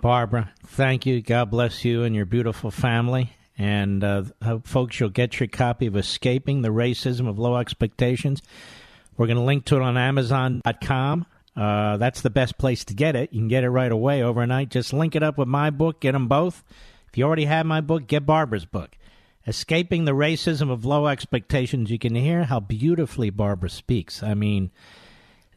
Barbara, 0.00 0.50
thank 0.66 1.06
you. 1.06 1.22
God 1.22 1.50
bless 1.50 1.84
you 1.84 2.02
and 2.02 2.14
your 2.14 2.26
beautiful 2.26 2.70
family. 2.70 3.36
And 3.56 4.02
uh, 4.02 4.24
hope 4.42 4.66
folks, 4.66 4.98
you'll 4.98 5.10
get 5.10 5.38
your 5.38 5.46
copy 5.46 5.86
of 5.86 5.96
Escaping 5.96 6.62
the 6.62 6.70
Racism 6.70 7.28
of 7.28 7.38
Low 7.38 7.56
Expectations. 7.56 8.42
We're 9.16 9.26
going 9.26 9.36
to 9.36 9.44
link 9.44 9.66
to 9.66 9.76
it 9.76 9.82
on 9.82 9.96
Amazon.com. 9.96 11.26
Uh, 11.56 11.98
that's 11.98 12.22
the 12.22 12.30
best 12.30 12.56
place 12.56 12.84
to 12.86 12.94
get 12.94 13.14
it. 13.14 13.32
You 13.32 13.40
can 13.40 13.48
get 13.48 13.64
it 13.64 13.70
right 13.70 13.92
away 13.92 14.22
overnight. 14.22 14.70
Just 14.70 14.92
link 14.92 15.14
it 15.14 15.22
up 15.22 15.36
with 15.36 15.48
my 15.48 15.70
book. 15.70 16.00
Get 16.00 16.12
them 16.12 16.28
both. 16.28 16.64
If 17.08 17.18
you 17.18 17.24
already 17.24 17.44
have 17.44 17.66
my 17.66 17.80
book, 17.82 18.06
get 18.06 18.24
Barbara's 18.24 18.64
book. 18.64 18.96
Escaping 19.46 20.04
the 20.04 20.12
Racism 20.12 20.70
of 20.70 20.84
Low 20.84 21.08
Expectations. 21.08 21.90
You 21.90 21.98
can 21.98 22.14
hear 22.14 22.44
how 22.44 22.60
beautifully 22.60 23.28
Barbara 23.28 23.68
speaks. 23.68 24.22
I 24.22 24.34
mean, 24.34 24.70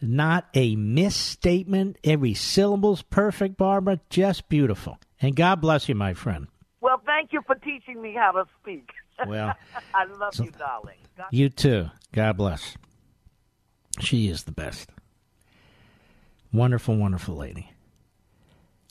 not 0.01 0.47
a 0.53 0.76
misstatement. 0.76 1.97
Every 2.03 2.34
syllable's 2.34 3.01
perfect, 3.03 3.57
Barbara. 3.57 4.01
Just 4.09 4.49
beautiful. 4.49 4.99
And 5.22 5.35
God 5.35 5.61
bless 5.61 5.88
you, 5.88 5.95
my 5.95 6.13
friend. 6.13 6.47
Well, 6.81 7.01
thank 7.05 7.31
you 7.31 7.41
for 7.47 7.55
teaching 7.55 8.01
me 8.01 8.13
how 8.13 8.31
to 8.31 8.45
speak. 8.61 8.89
Well, 9.26 9.53
I 9.93 10.05
love 10.05 10.35
you, 10.39 10.51
darling. 10.51 10.97
God 11.17 11.27
you 11.31 11.49
too. 11.49 11.89
God 12.11 12.35
bless. 12.38 12.76
She 14.01 14.27
is 14.27 14.43
the 14.43 14.51
best. 14.51 14.89
Wonderful, 16.56 16.95
wonderful 16.95 17.36
lady. 17.36 17.69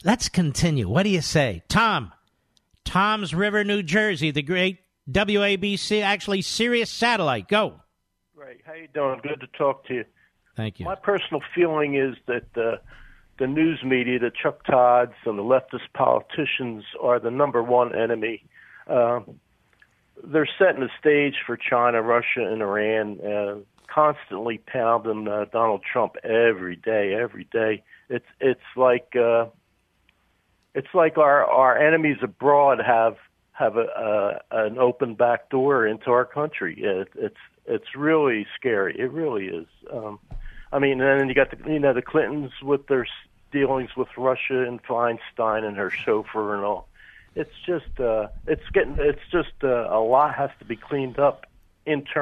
Let's 0.05 0.28
continue. 0.28 0.86
What 0.86 1.05
do 1.05 1.09
you 1.09 1.23
say? 1.23 1.62
Tom. 1.69 2.12
Tom's 2.85 3.35
River, 3.35 3.65
New 3.65 3.82
Jersey, 3.82 4.31
the 4.31 4.43
great 4.43 4.81
WABC, 5.11 6.03
actually 6.03 6.43
Sirius 6.43 6.91
satellite. 6.91 7.49
Go. 7.49 7.81
Great. 8.36 8.61
How 8.66 8.74
you 8.74 8.89
doing? 8.93 9.19
Good 9.23 9.41
to 9.41 9.47
talk 9.59 9.86
to 9.86 9.95
you. 9.95 10.05
Thank 10.57 10.78
you. 10.78 10.85
My 10.85 10.95
personal 10.95 11.41
feeling 11.55 11.97
is 11.97 12.16
that 12.27 12.45
uh, 12.55 12.77
the 13.39 13.47
news 13.47 13.82
media, 13.82 14.19
the 14.19 14.31
Chuck 14.31 14.65
Todds 14.66 15.15
and 15.24 15.39
the 15.39 15.43
leftist 15.43 15.91
politicians 15.95 16.85
are 17.03 17.19
the 17.19 17.31
number 17.31 17.62
one 17.62 17.95
enemy. 17.95 18.45
Uh, 18.86 19.20
they're 20.23 20.49
setting 20.59 20.82
the 20.82 20.91
stage 21.01 21.36
for 21.47 21.57
China, 21.57 22.03
Russia, 22.03 22.41
and 22.41 22.61
Iran, 22.61 23.20
uh, 23.20 23.55
constantly 23.94 24.58
pounding 24.58 25.28
uh, 25.28 25.44
Donald 25.52 25.82
Trump 25.90 26.16
every 26.24 26.76
day, 26.76 27.14
every 27.14 27.44
day. 27.52 27.82
It's 28.08 28.26
it's 28.40 28.60
like 28.76 29.14
uh, 29.16 29.46
it's 30.74 30.92
like 30.94 31.16
our 31.16 31.44
our 31.44 31.78
enemies 31.78 32.18
abroad 32.22 32.80
have 32.84 33.16
have 33.52 33.76
a, 33.76 34.40
a 34.50 34.66
an 34.66 34.78
open 34.78 35.14
back 35.14 35.48
door 35.50 35.86
into 35.86 36.10
our 36.10 36.24
country. 36.24 36.76
It, 36.78 37.08
it's 37.14 37.36
it's 37.66 37.94
really 37.96 38.46
scary. 38.58 38.98
It 38.98 39.10
really 39.12 39.46
is. 39.46 39.66
Um, 39.92 40.18
I 40.72 40.80
mean, 40.80 41.00
and 41.00 41.20
then 41.20 41.28
you 41.28 41.34
got 41.34 41.50
the 41.50 41.72
you 41.72 41.78
know 41.78 41.94
the 41.94 42.02
Clintons 42.02 42.52
with 42.62 42.86
their 42.88 43.06
dealings 43.52 43.90
with 43.96 44.08
Russia 44.16 44.66
and 44.66 44.82
Feinstein 44.82 45.64
and 45.64 45.76
her 45.76 45.90
chauffeur 45.90 46.56
and 46.56 46.64
all. 46.64 46.88
It's 47.36 47.54
just 47.64 48.00
uh, 48.00 48.28
it's 48.46 48.68
getting 48.72 48.96
it's 48.98 49.22
just 49.30 49.52
uh, 49.62 49.88
a 49.88 50.00
lot 50.00 50.34
has 50.34 50.50
to 50.58 50.64
be 50.64 50.76
cleaned 50.76 51.18
up 51.18 51.46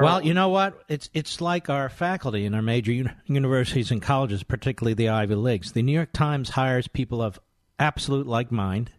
Well, 0.03 0.23
you 0.23 0.35
know 0.35 0.49
what? 0.49 0.83
It's 0.89 1.09
it's 1.15 1.41
like 1.41 1.71
our 1.71 1.89
faculty 1.89 2.45
in 2.45 2.55
our 2.55 2.63
major 2.63 2.93
uni- 2.93 3.11
universities 3.27 3.91
and 3.91 4.03
colleges, 4.03 4.43
particularly 4.43 4.95
the 4.95 5.09
Ivy 5.09 5.35
Leagues. 5.35 5.73
The 5.73 5.83
New 5.83 5.93
York 5.93 6.13
Times 6.13 6.51
hires 6.51 6.89
people 6.89 7.23
of 7.23 7.39
absolute 7.79 8.27
like 8.27 8.51
mind. 8.51 8.91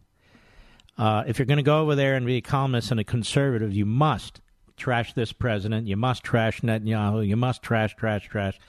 Uh, 0.97 1.23
if 1.27 1.39
you're 1.39 1.45
going 1.45 1.57
to 1.57 1.63
go 1.63 1.81
over 1.81 1.95
there 1.95 2.15
and 2.15 2.25
be 2.25 2.37
a 2.37 2.41
columnist 2.41 2.91
and 2.91 2.99
a 2.99 3.03
conservative, 3.03 3.73
you 3.73 3.85
must 3.85 4.41
trash 4.77 5.13
this 5.13 5.33
president. 5.33 5.87
You 5.87 5.97
must 5.97 6.23
trash 6.23 6.61
Netanyahu. 6.61 7.27
You 7.27 7.35
must 7.35 7.63
trash, 7.63 7.95
trash, 7.95 8.27
trash. 8.27 8.59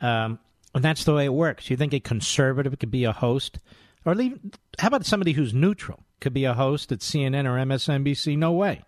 Um, 0.00 0.38
and 0.74 0.84
that's 0.84 1.04
the 1.04 1.14
way 1.14 1.26
it 1.26 1.32
works. 1.32 1.68
You 1.70 1.76
think 1.76 1.92
a 1.92 2.00
conservative 2.00 2.78
could 2.78 2.90
be 2.90 3.04
a 3.04 3.12
host? 3.12 3.58
Or 4.04 4.14
leave, 4.14 4.38
how 4.78 4.88
about 4.88 5.04
somebody 5.04 5.32
who's 5.32 5.52
neutral 5.52 6.00
could 6.20 6.32
be 6.32 6.44
a 6.44 6.54
host 6.54 6.92
at 6.92 7.00
CNN 7.00 7.44
or 7.44 7.56
MSNBC? 7.58 8.38
No 8.38 8.52
way. 8.52 8.82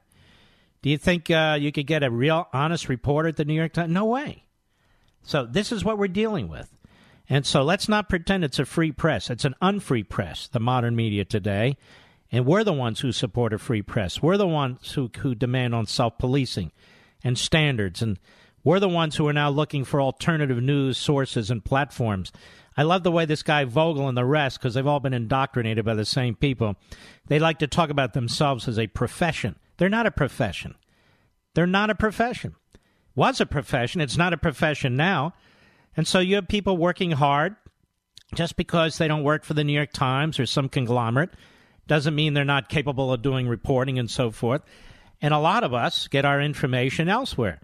Do 0.83 0.91
you 0.91 0.99
think 0.99 1.31
uh, 1.31 1.57
you 1.61 1.73
could 1.73 1.87
get 1.87 2.03
a 2.03 2.11
real 2.11 2.49
honest 2.53 2.89
reporter 2.89 3.29
at 3.29 3.37
the 3.37 3.45
New 3.45 3.55
York 3.55 3.73
Times? 3.73 3.93
No 3.93 4.05
way. 4.05 4.45
So 5.23 5.47
this 5.47 5.71
is 5.71 5.85
what 5.85 5.97
we're 5.97 6.09
dealing 6.09 6.49
with. 6.49 6.75
And 7.29 7.47
so 7.47 7.63
let's 7.63 7.89
not 7.89 8.09
pretend 8.09 8.45
it's 8.45 8.59
a 8.59 8.65
free 8.65 8.91
press. 8.91 9.31
It's 9.31 9.45
an 9.45 9.55
unfree 9.63 10.03
press, 10.03 10.49
the 10.49 10.61
modern 10.61 10.97
media 10.97 11.25
today. 11.25 11.77
And 12.33 12.47
we're 12.47 12.65
the 12.65 12.73
ones 12.73 13.01
who 13.01 13.13
support 13.13 13.53
a 13.53 13.59
free 13.59 13.83
press. 13.83 14.21
We're 14.21 14.37
the 14.37 14.49
ones 14.49 14.93
who, 14.93 15.11
who 15.19 15.35
demand 15.35 15.75
on 15.75 15.87
self 15.87 16.19
policing 16.19 16.73
and 17.23 17.39
standards. 17.39 18.03
And 18.03 18.19
we're 18.65 18.81
the 18.81 18.89
ones 18.89 19.17
who 19.17 19.29
are 19.29 19.33
now 19.33 19.51
looking 19.51 19.85
for 19.85 20.01
alternative 20.01 20.61
news 20.61 20.99
sources 20.99 21.51
and 21.51 21.65
platforms. 21.65 22.33
I 22.77 22.83
love 22.83 23.03
the 23.03 23.13
way 23.13 23.25
this 23.27 23.43
guy 23.43 23.65
Vogel 23.65 24.09
and 24.09 24.17
the 24.17 24.25
rest, 24.25 24.59
because 24.59 24.75
they've 24.75 24.87
all 24.87 25.01
been 25.01 25.15
indoctrinated 25.15 25.85
by 25.85 25.95
the 25.95 26.07
same 26.07 26.35
people, 26.35 26.77
they 27.27 27.39
like 27.39 27.59
to 27.59 27.67
talk 27.67 27.91
about 27.91 28.15
themselves 28.15 28.67
as 28.67 28.79
a 28.79 28.87
profession. 28.87 29.57
They're 29.83 29.89
not 29.89 30.07
a 30.07 30.13
profession. 30.13 30.77
They're 31.55 31.67
not 31.67 31.91
a 31.91 31.97
profession. 31.97 32.55
Was 33.17 33.41
a 33.41 33.47
profession. 33.47 34.01
It's 34.01 34.17
not 34.17 34.33
a 34.33 34.37
profession 34.37 34.95
now. 34.95 35.35
And 35.97 36.07
so 36.07 36.21
you 36.21 36.37
have 36.37 36.47
people 36.47 36.77
working 36.77 37.11
hard 37.11 37.57
just 38.33 38.55
because 38.55 38.97
they 38.97 39.09
don't 39.09 39.25
work 39.25 39.43
for 39.43 39.55
the 39.55 39.65
New 39.65 39.73
York 39.73 39.93
Times 39.93 40.39
or 40.39 40.47
some 40.47 40.69
conglomerate 40.69 41.31
doesn't 41.89 42.15
mean 42.15 42.33
they're 42.33 42.45
not 42.45 42.69
capable 42.69 43.13
of 43.13 43.23
doing 43.23 43.49
reporting 43.49 43.99
and 43.99 44.09
so 44.09 44.31
forth. 44.31 44.63
And 45.21 45.35
a 45.35 45.41
lot 45.41 45.65
of 45.65 45.75
us 45.75 46.07
get 46.07 46.25
our 46.25 46.41
information 46.41 47.09
elsewhere. 47.09 47.61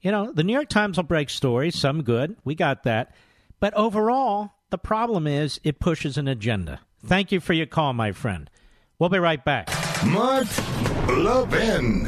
You 0.00 0.10
know, 0.10 0.32
the 0.32 0.42
New 0.42 0.54
York 0.54 0.70
Times 0.70 0.96
will 0.96 1.04
break 1.04 1.30
stories, 1.30 1.78
some 1.78 2.02
good. 2.02 2.34
We 2.42 2.56
got 2.56 2.82
that. 2.82 3.14
But 3.60 3.74
overall, 3.74 4.54
the 4.70 4.78
problem 4.78 5.28
is 5.28 5.60
it 5.62 5.78
pushes 5.78 6.18
an 6.18 6.26
agenda. 6.26 6.80
Thank 7.06 7.30
you 7.30 7.38
for 7.38 7.52
your 7.52 7.66
call, 7.66 7.92
my 7.92 8.10
friend. 8.10 8.50
We'll 8.98 9.08
be 9.08 9.20
right 9.20 9.44
back. 9.44 9.79
Mark 10.06 10.48
Levin. 11.08 12.04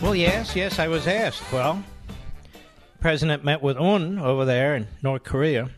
Well, 0.00 0.14
yes, 0.14 0.54
yes, 0.54 0.78
I 0.78 0.86
was 0.86 1.08
asked. 1.08 1.42
Well, 1.52 1.82
President 3.00 3.44
met 3.44 3.62
with 3.62 3.76
Un 3.76 4.20
over 4.20 4.44
there 4.44 4.76
in 4.76 4.86
North 5.02 5.24
Korea, 5.24 5.70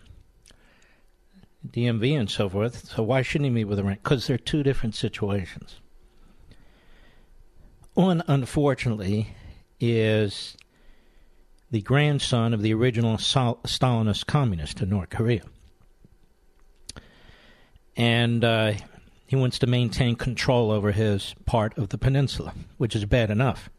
DMZ, 1.67 2.19
and 2.19 2.31
so 2.31 2.51
forth. 2.51 2.87
So 2.91 3.03
why 3.03 3.23
shouldn't 3.23 3.47
he 3.47 3.51
meet 3.51 3.65
with 3.65 3.79
Iran? 3.79 3.95
Because 3.95 4.27
they're 4.27 4.37
two 4.37 4.63
different 4.63 4.95
situations. 4.95 5.81
Un, 7.97 8.23
unfortunately, 8.29 9.35
is 9.81 10.57
the 11.71 11.83
grandson 11.83 12.53
of 12.53 12.63
the 12.63 12.75
original 12.75 13.17
Stalinist 13.17 14.27
communist 14.27 14.81
in 14.81 14.89
North 14.91 15.11
Korea. 15.11 15.43
And 17.97 18.45
uh, 18.45 18.73
he 19.27 19.37
wants 19.37 19.59
to 19.61 19.67
maintain 19.67 20.17
control 20.17 20.71
over 20.71 20.91
his 20.91 21.35
part 21.47 21.77
of 21.79 21.91
the 21.91 21.99
peninsula, 21.99 22.55
which 22.79 22.97
is 22.97 23.05
bad 23.05 23.31
enough. 23.31 23.71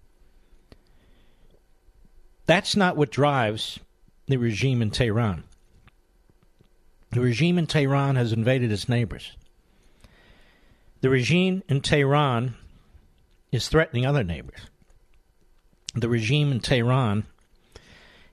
That's 2.45 2.75
not 2.75 2.95
what 2.95 3.11
drives 3.11 3.79
the 4.27 4.37
regime 4.37 4.81
in 4.81 4.91
Tehran. 4.91 5.43
The 7.11 7.19
regime 7.19 7.57
in 7.57 7.67
Tehran 7.67 8.15
has 8.15 8.31
invaded 8.31 8.71
its 8.71 8.87
neighbors. 8.87 9.35
The 11.01 11.09
regime 11.09 11.63
in 11.67 11.81
Tehran 11.81 12.55
is 13.51 13.67
threatening 13.67 14.05
other 14.05 14.23
neighbors. 14.23 14.59
The 15.93 16.07
regime 16.07 16.53
in 16.53 16.61
Tehran 16.61 17.25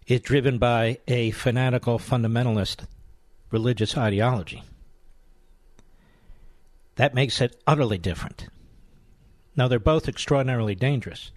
is 0.09 0.21
driven 0.23 0.59
by 0.59 0.99
a 1.07 1.31
fanatical 1.33 1.99
fundamentalist 1.99 2.87
religious 3.51 3.97
ideology. 3.97 4.63
That 6.97 7.15
makes 7.15 7.41
it 7.41 7.61
utterly 7.67 7.99
different. 7.99 8.49
Now, 9.55 9.69
they're 9.69 9.79
both 9.79 10.09
extraordinarily 10.09 10.75
dangerous. 10.75 11.31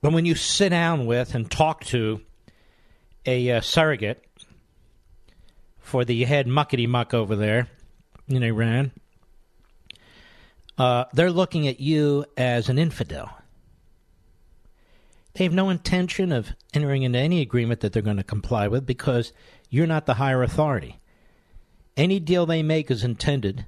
But 0.00 0.12
when 0.12 0.24
you 0.24 0.34
sit 0.34 0.70
down 0.70 1.06
with 1.06 1.34
and 1.34 1.50
talk 1.50 1.84
to 1.86 2.20
a 3.26 3.50
uh, 3.50 3.60
surrogate 3.60 4.24
for 5.78 6.04
the 6.04 6.24
head 6.24 6.46
muckety 6.46 6.88
muck 6.88 7.12
over 7.12 7.36
there 7.36 7.68
in 8.28 8.42
Iran, 8.42 8.92
uh, 10.78 11.04
they're 11.12 11.30
looking 11.30 11.68
at 11.68 11.80
you 11.80 12.24
as 12.36 12.68
an 12.68 12.78
infidel. 12.78 13.35
They 15.36 15.44
have 15.44 15.52
no 15.52 15.68
intention 15.68 16.32
of 16.32 16.52
entering 16.72 17.02
into 17.02 17.18
any 17.18 17.42
agreement 17.42 17.80
that 17.80 17.92
they're 17.92 18.00
going 18.00 18.16
to 18.16 18.24
comply 18.24 18.68
with 18.68 18.86
because 18.86 19.34
you're 19.68 19.86
not 19.86 20.06
the 20.06 20.14
higher 20.14 20.42
authority. 20.42 20.98
Any 21.94 22.20
deal 22.20 22.46
they 22.46 22.62
make 22.62 22.90
is 22.90 23.04
intended 23.04 23.66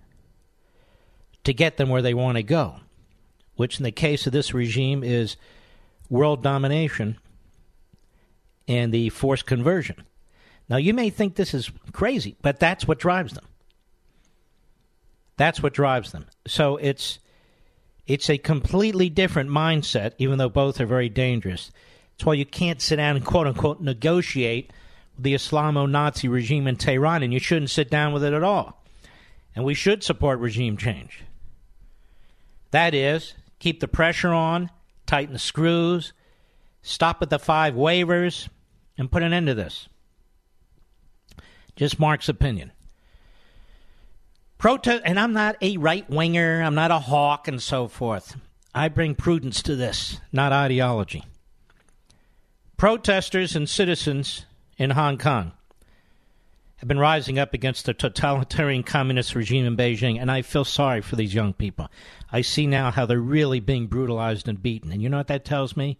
to 1.45 1.53
get 1.53 1.77
them 1.77 1.91
where 1.91 2.01
they 2.01 2.15
want 2.15 2.37
to 2.37 2.43
go, 2.43 2.77
which 3.57 3.77
in 3.79 3.85
the 3.85 3.93
case 3.93 4.27
of 4.27 4.33
this 4.33 4.55
regime 4.55 5.05
is 5.05 5.37
world 6.09 6.43
domination 6.43 7.19
and 8.67 8.91
the 8.91 9.11
forced 9.11 9.45
conversion. 9.45 10.05
Now, 10.71 10.79
you 10.79 10.95
may 10.95 11.11
think 11.11 11.35
this 11.35 11.53
is 11.53 11.71
crazy, 11.93 12.37
but 12.41 12.59
that's 12.59 12.89
what 12.89 12.99
drives 12.99 13.35
them. 13.35 13.45
That's 15.37 15.63
what 15.63 15.75
drives 15.75 16.13
them. 16.13 16.25
So 16.47 16.79
it's 16.79 17.19
it's 18.09 18.31
a 18.31 18.39
completely 18.39 19.11
different 19.11 19.51
mindset, 19.51 20.13
even 20.17 20.39
though 20.39 20.49
both 20.49 20.81
are 20.81 20.87
very 20.87 21.11
dangerous. 21.11 21.71
That's 22.17 22.25
why 22.25 22.35
you 22.35 22.47
can't 22.47 22.81
sit 22.81 22.97
down 22.97 23.17
and 23.17 23.25
quote 23.25 23.47
unquote 23.47 23.81
negotiate 23.81 24.73
with 25.15 25.25
the 25.25 25.35
Islamo 25.35 25.89
Nazi 25.89 26.27
regime 26.27 26.67
in 26.67 26.77
Tehran, 26.77 27.23
and 27.23 27.33
you 27.33 27.39
shouldn't 27.39 27.71
sit 27.71 27.91
down 27.91 28.15
with 28.15 28.25
it 28.25 28.33
at 28.33 28.43
all. 28.43 28.83
And 29.55 29.65
we 29.65 29.75
should 29.75 30.03
support 30.03 30.41
regime 30.41 30.79
change. 30.79 31.23
That 32.71 32.95
is, 32.95 33.35
keep 33.59 33.81
the 33.81 33.89
pressure 33.89 34.33
on, 34.33 34.71
tighten 35.07 35.35
the 35.35 35.39
screws, 35.39 36.13
stop 36.81 37.23
at 37.23 37.31
the 37.31 37.39
five 37.39 37.75
waivers, 37.75 38.49
and 38.97 39.11
put 39.11 39.23
an 39.23 39.33
end 39.33 39.49
to 39.49 39.55
this. 39.55 39.89
Just 41.77 42.01
Mark's 42.01 42.29
opinion. 42.29 42.73
Protest, 44.59 45.03
and 45.05 45.21
I'm 45.21 45.33
not 45.33 45.57
a 45.63 45.77
right 45.77 46.09
winger, 46.11 46.61
I'm 46.61 46.75
not 46.75 46.91
a 46.91 46.99
hawk, 46.99 47.47
and 47.47 47.63
so 47.63 47.87
forth. 47.87 48.37
I 48.75 48.89
bring 48.89 49.15
prudence 49.15 49.63
to 49.63 49.77
this, 49.77 50.21
not 50.33 50.53
ideology. 50.53 51.25
Protesters 52.77 53.55
and 53.55 53.69
citizens 53.69 54.47
in 54.77 54.91
Hong 54.91 55.17
Kong 55.17 55.53
have 56.79 56.89
been 56.89 56.99
rising 56.99 57.39
up 57.39 57.55
against 57.55 57.87
the 57.87 57.95
totalitarian 57.95 58.83
communist 58.83 59.35
regime 59.35 59.65
in 59.65 59.77
Beijing, 59.77 60.21
and 60.21 60.31
I 60.31 60.43
feel 60.43 60.65
sorry 60.65 61.03
for 61.03 61.17
these 61.17 61.35
young 61.35 61.53
people. 61.53 61.89
I 62.31 62.41
see 62.41 62.67
now 62.67 62.91
how 62.91 63.07
they're 63.07 63.19
really 63.19 63.61
being 63.61 63.87
brutalized 63.87 64.49
and 64.49 64.63
beaten. 64.63 64.93
And 64.93 65.03
you 65.03 65.09
know 65.09 65.17
what 65.17 65.27
that 65.29 65.45
tells 65.45 65.77
me? 65.77 65.99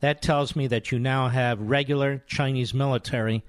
That 0.00 0.22
tells 0.22 0.56
me 0.56 0.66
that 0.66 0.92
you 0.92 0.98
now 0.98 1.28
have 1.28 1.60
regular 1.60 2.22
Chinese 2.26 2.72
military 2.72 3.44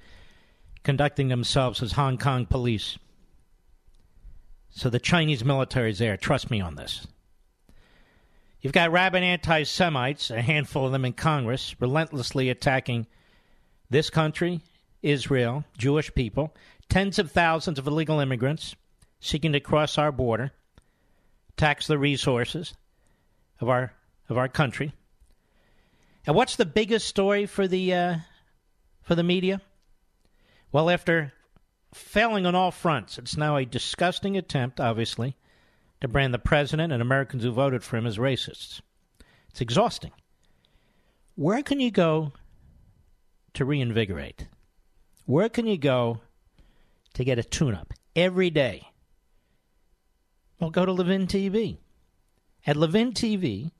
conducting 0.83 1.29
themselves 1.29 1.81
as 1.81 1.93
Hong 1.93 2.17
Kong 2.17 2.45
police. 2.45 2.97
So 4.75 4.89
the 4.89 4.99
Chinese 4.99 5.45
military 5.45 5.91
is 5.91 5.99
there. 5.99 6.17
Trust 6.17 6.49
me 6.49 6.59
on 6.59 6.75
this. 6.75 7.05
You've 8.59 8.73
got 8.73 8.91
rabid 8.91 9.21
anti 9.21 9.63
Semites, 9.63 10.31
a 10.31 10.41
handful 10.41 10.85
of 10.85 10.91
them 10.91 11.05
in 11.05 11.13
Congress, 11.13 11.75
relentlessly 11.79 12.49
attacking 12.49 13.05
this 13.89 14.09
country, 14.09 14.61
Israel, 15.03 15.63
Jewish 15.77 16.13
people, 16.15 16.55
tens 16.89 17.19
of 17.19 17.31
thousands 17.31 17.77
of 17.77 17.85
illegal 17.85 18.19
immigrants 18.19 18.75
seeking 19.19 19.53
to 19.53 19.59
cross 19.59 19.97
our 19.97 20.11
border 20.11 20.51
tax 21.55 21.85
the 21.87 21.99
resources 21.99 22.73
of 23.61 23.69
our 23.69 23.93
of 24.27 24.37
our 24.37 24.47
country. 24.47 24.91
And 26.25 26.35
what's 26.35 26.55
the 26.55 26.65
biggest 26.65 27.07
story 27.07 27.45
for 27.45 27.67
the 27.67 27.93
uh, 27.93 28.15
for 29.03 29.13
the 29.13 29.23
media? 29.23 29.61
Well, 30.71 30.89
after 30.89 31.31
failing 31.93 32.45
on 32.45 32.55
all 32.55 32.71
fronts, 32.71 33.17
it's 33.17 33.37
now 33.37 33.55
a 33.55 33.65
disgusting 33.65 34.37
attempt, 34.37 34.79
obviously, 34.79 35.35
to 36.01 36.07
brand 36.07 36.33
the 36.33 36.39
president 36.39 36.91
and 36.91 37.01
Americans 37.01 37.43
who 37.43 37.51
voted 37.51 37.83
for 37.83 37.97
him 37.97 38.05
as 38.05 38.17
racists. 38.17 38.81
It's 39.49 39.61
exhausting. 39.61 40.11
Where 41.35 41.63
can 41.63 41.79
you 41.79 41.91
go 41.91 42.33
to 43.53 43.65
reinvigorate? 43.65 44.47
Where 45.25 45.49
can 45.49 45.67
you 45.67 45.77
go 45.77 46.21
to 47.13 47.23
get 47.23 47.39
a 47.39 47.43
tune 47.43 47.75
up 47.75 47.93
every 48.15 48.49
day? 48.49 48.89
Well, 50.59 50.69
go 50.69 50.85
to 50.85 50.91
Levin 50.91 51.27
TV. 51.27 51.77
At 52.65 52.77
Levin 52.77 53.11
TV, 53.11 53.71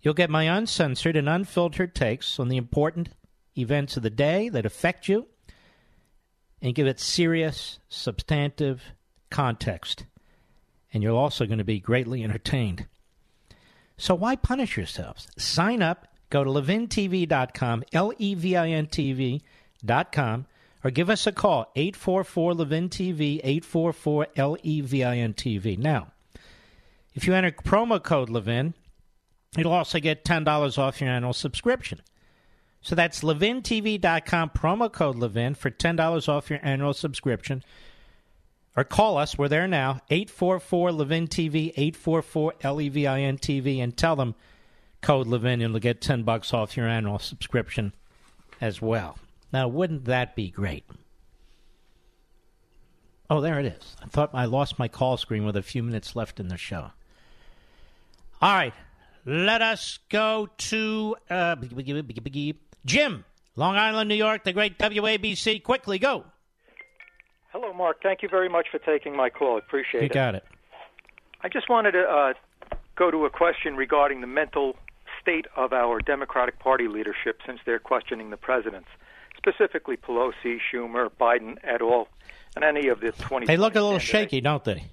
you'll 0.00 0.14
get 0.14 0.30
my 0.30 0.44
uncensored 0.44 1.16
and 1.16 1.28
unfiltered 1.28 1.94
takes 1.94 2.38
on 2.38 2.48
the 2.48 2.56
important 2.56 3.10
events 3.56 3.96
of 3.96 4.02
the 4.02 4.10
day 4.10 4.48
that 4.48 4.66
affect 4.66 5.08
you, 5.08 5.26
and 6.62 6.74
give 6.74 6.86
it 6.86 7.00
serious, 7.00 7.80
substantive 7.88 8.82
context. 9.30 10.06
And 10.94 11.02
you're 11.02 11.16
also 11.16 11.44
going 11.44 11.58
to 11.58 11.64
be 11.64 11.80
greatly 11.80 12.22
entertained. 12.22 12.86
So 13.96 14.14
why 14.14 14.36
punish 14.36 14.76
yourselves? 14.76 15.26
Sign 15.36 15.82
up, 15.82 16.08
go 16.30 16.44
to 16.44 16.50
levintv.com, 16.50 17.84
L 17.92 18.12
E 18.16 18.34
V 18.34 18.56
I 18.56 18.68
N 18.70 18.86
TV.com, 18.86 20.46
or 20.84 20.90
give 20.90 21.10
us 21.10 21.26
a 21.26 21.32
call, 21.32 21.70
844 21.76 22.54
Levin 22.54 22.88
TV, 22.88 23.40
844 23.42 24.28
L 24.36 24.56
E 24.62 24.80
V 24.80 25.04
I 25.04 25.18
N 25.18 25.34
TV. 25.34 25.76
Now, 25.76 26.08
if 27.14 27.26
you 27.26 27.34
enter 27.34 27.50
promo 27.50 28.02
code 28.02 28.30
Levin, 28.30 28.74
you'll 29.56 29.72
also 29.72 29.98
get 29.98 30.24
$10 30.24 30.78
off 30.78 31.00
your 31.00 31.10
annual 31.10 31.32
subscription. 31.32 32.00
So 32.82 32.96
that's 32.96 33.22
levintv.com, 33.22 34.50
promo 34.50 34.92
code 34.92 35.16
Levin 35.16 35.54
for 35.54 35.70
$10 35.70 36.28
off 36.28 36.50
your 36.50 36.58
annual 36.62 36.92
subscription. 36.92 37.62
Or 38.76 38.84
call 38.84 39.18
us, 39.18 39.38
we're 39.38 39.48
there 39.48 39.68
now, 39.68 40.00
844 40.10 40.92
Levin 40.92 41.28
TV, 41.28 41.68
844 41.76 42.54
L 42.62 42.80
E 42.80 42.88
V 42.88 43.06
I 43.06 43.20
N 43.20 43.38
TV, 43.38 43.78
and 43.78 43.96
tell 43.96 44.16
them 44.16 44.34
code 45.02 45.26
Levin 45.26 45.60
and 45.60 45.72
you'll 45.72 45.80
get 45.80 46.00
10 46.00 46.22
bucks 46.22 46.54
off 46.54 46.76
your 46.76 46.88
annual 46.88 47.18
subscription 47.18 47.92
as 48.60 48.80
well. 48.80 49.18
Now, 49.52 49.68
wouldn't 49.68 50.06
that 50.06 50.34
be 50.34 50.50
great? 50.50 50.84
Oh, 53.28 53.40
there 53.40 53.60
it 53.60 53.66
is. 53.66 53.96
I 54.02 54.06
thought 54.06 54.30
I 54.32 54.46
lost 54.46 54.78
my 54.78 54.88
call 54.88 55.16
screen 55.16 55.44
with 55.44 55.56
a 55.56 55.62
few 55.62 55.82
minutes 55.82 56.16
left 56.16 56.40
in 56.40 56.48
the 56.48 56.56
show. 56.56 56.90
All 58.40 58.54
right, 58.54 58.74
let 59.24 59.62
us 59.62 59.98
go 60.08 60.48
to 60.58 61.16
uh, 61.30 61.56
Jim, 62.84 63.24
Long 63.56 63.76
Island, 63.76 64.08
New 64.08 64.14
York, 64.14 64.44
the 64.44 64.52
great 64.52 64.78
WABC. 64.78 65.62
Quickly, 65.62 65.98
go. 65.98 66.24
Hello, 67.52 67.72
Mark. 67.72 68.02
Thank 68.02 68.22
you 68.22 68.28
very 68.28 68.48
much 68.48 68.68
for 68.70 68.78
taking 68.78 69.16
my 69.16 69.28
call. 69.30 69.56
I 69.56 69.58
appreciate 69.58 70.00
You 70.00 70.06
it. 70.06 70.12
got 70.12 70.34
it. 70.34 70.44
I 71.42 71.48
just 71.48 71.68
wanted 71.68 71.92
to 71.92 72.02
uh, 72.02 72.32
go 72.96 73.10
to 73.10 73.24
a 73.26 73.30
question 73.30 73.76
regarding 73.76 74.20
the 74.20 74.26
mental 74.26 74.76
state 75.20 75.46
of 75.56 75.72
our 75.72 76.00
Democratic 76.00 76.58
Party 76.58 76.88
leadership 76.88 77.40
since 77.46 77.60
they're 77.66 77.78
questioning 77.78 78.30
the 78.30 78.36
presidents, 78.36 78.88
specifically 79.36 79.96
Pelosi, 79.96 80.58
Schumer, 80.72 81.10
Biden, 81.20 81.58
et 81.62 81.80
al., 81.82 82.08
and 82.56 82.64
any 82.64 82.88
of 82.88 83.00
the 83.00 83.12
20. 83.12 83.46
They 83.46 83.56
look 83.56 83.76
a 83.76 83.80
little 83.82 83.98
shaky, 83.98 84.40
don't 84.40 84.64
they? 84.64 84.84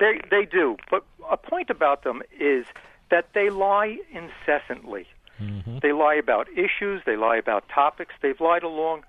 They 0.00 0.20
they 0.30 0.44
do, 0.46 0.76
but 0.90 1.04
a 1.30 1.36
point 1.36 1.68
about 1.70 2.02
them 2.04 2.22
is 2.38 2.64
that 3.10 3.28
they 3.34 3.50
lie 3.50 3.98
incessantly. 4.10 5.06
Mm-hmm. 5.42 5.78
They 5.82 5.92
lie 5.92 6.14
about 6.14 6.46
issues. 6.50 7.02
They 7.04 7.16
lie 7.16 7.36
about 7.36 7.68
topics. 7.68 8.14
They've 8.22 8.40
lied 8.40 8.62
along 8.62 9.02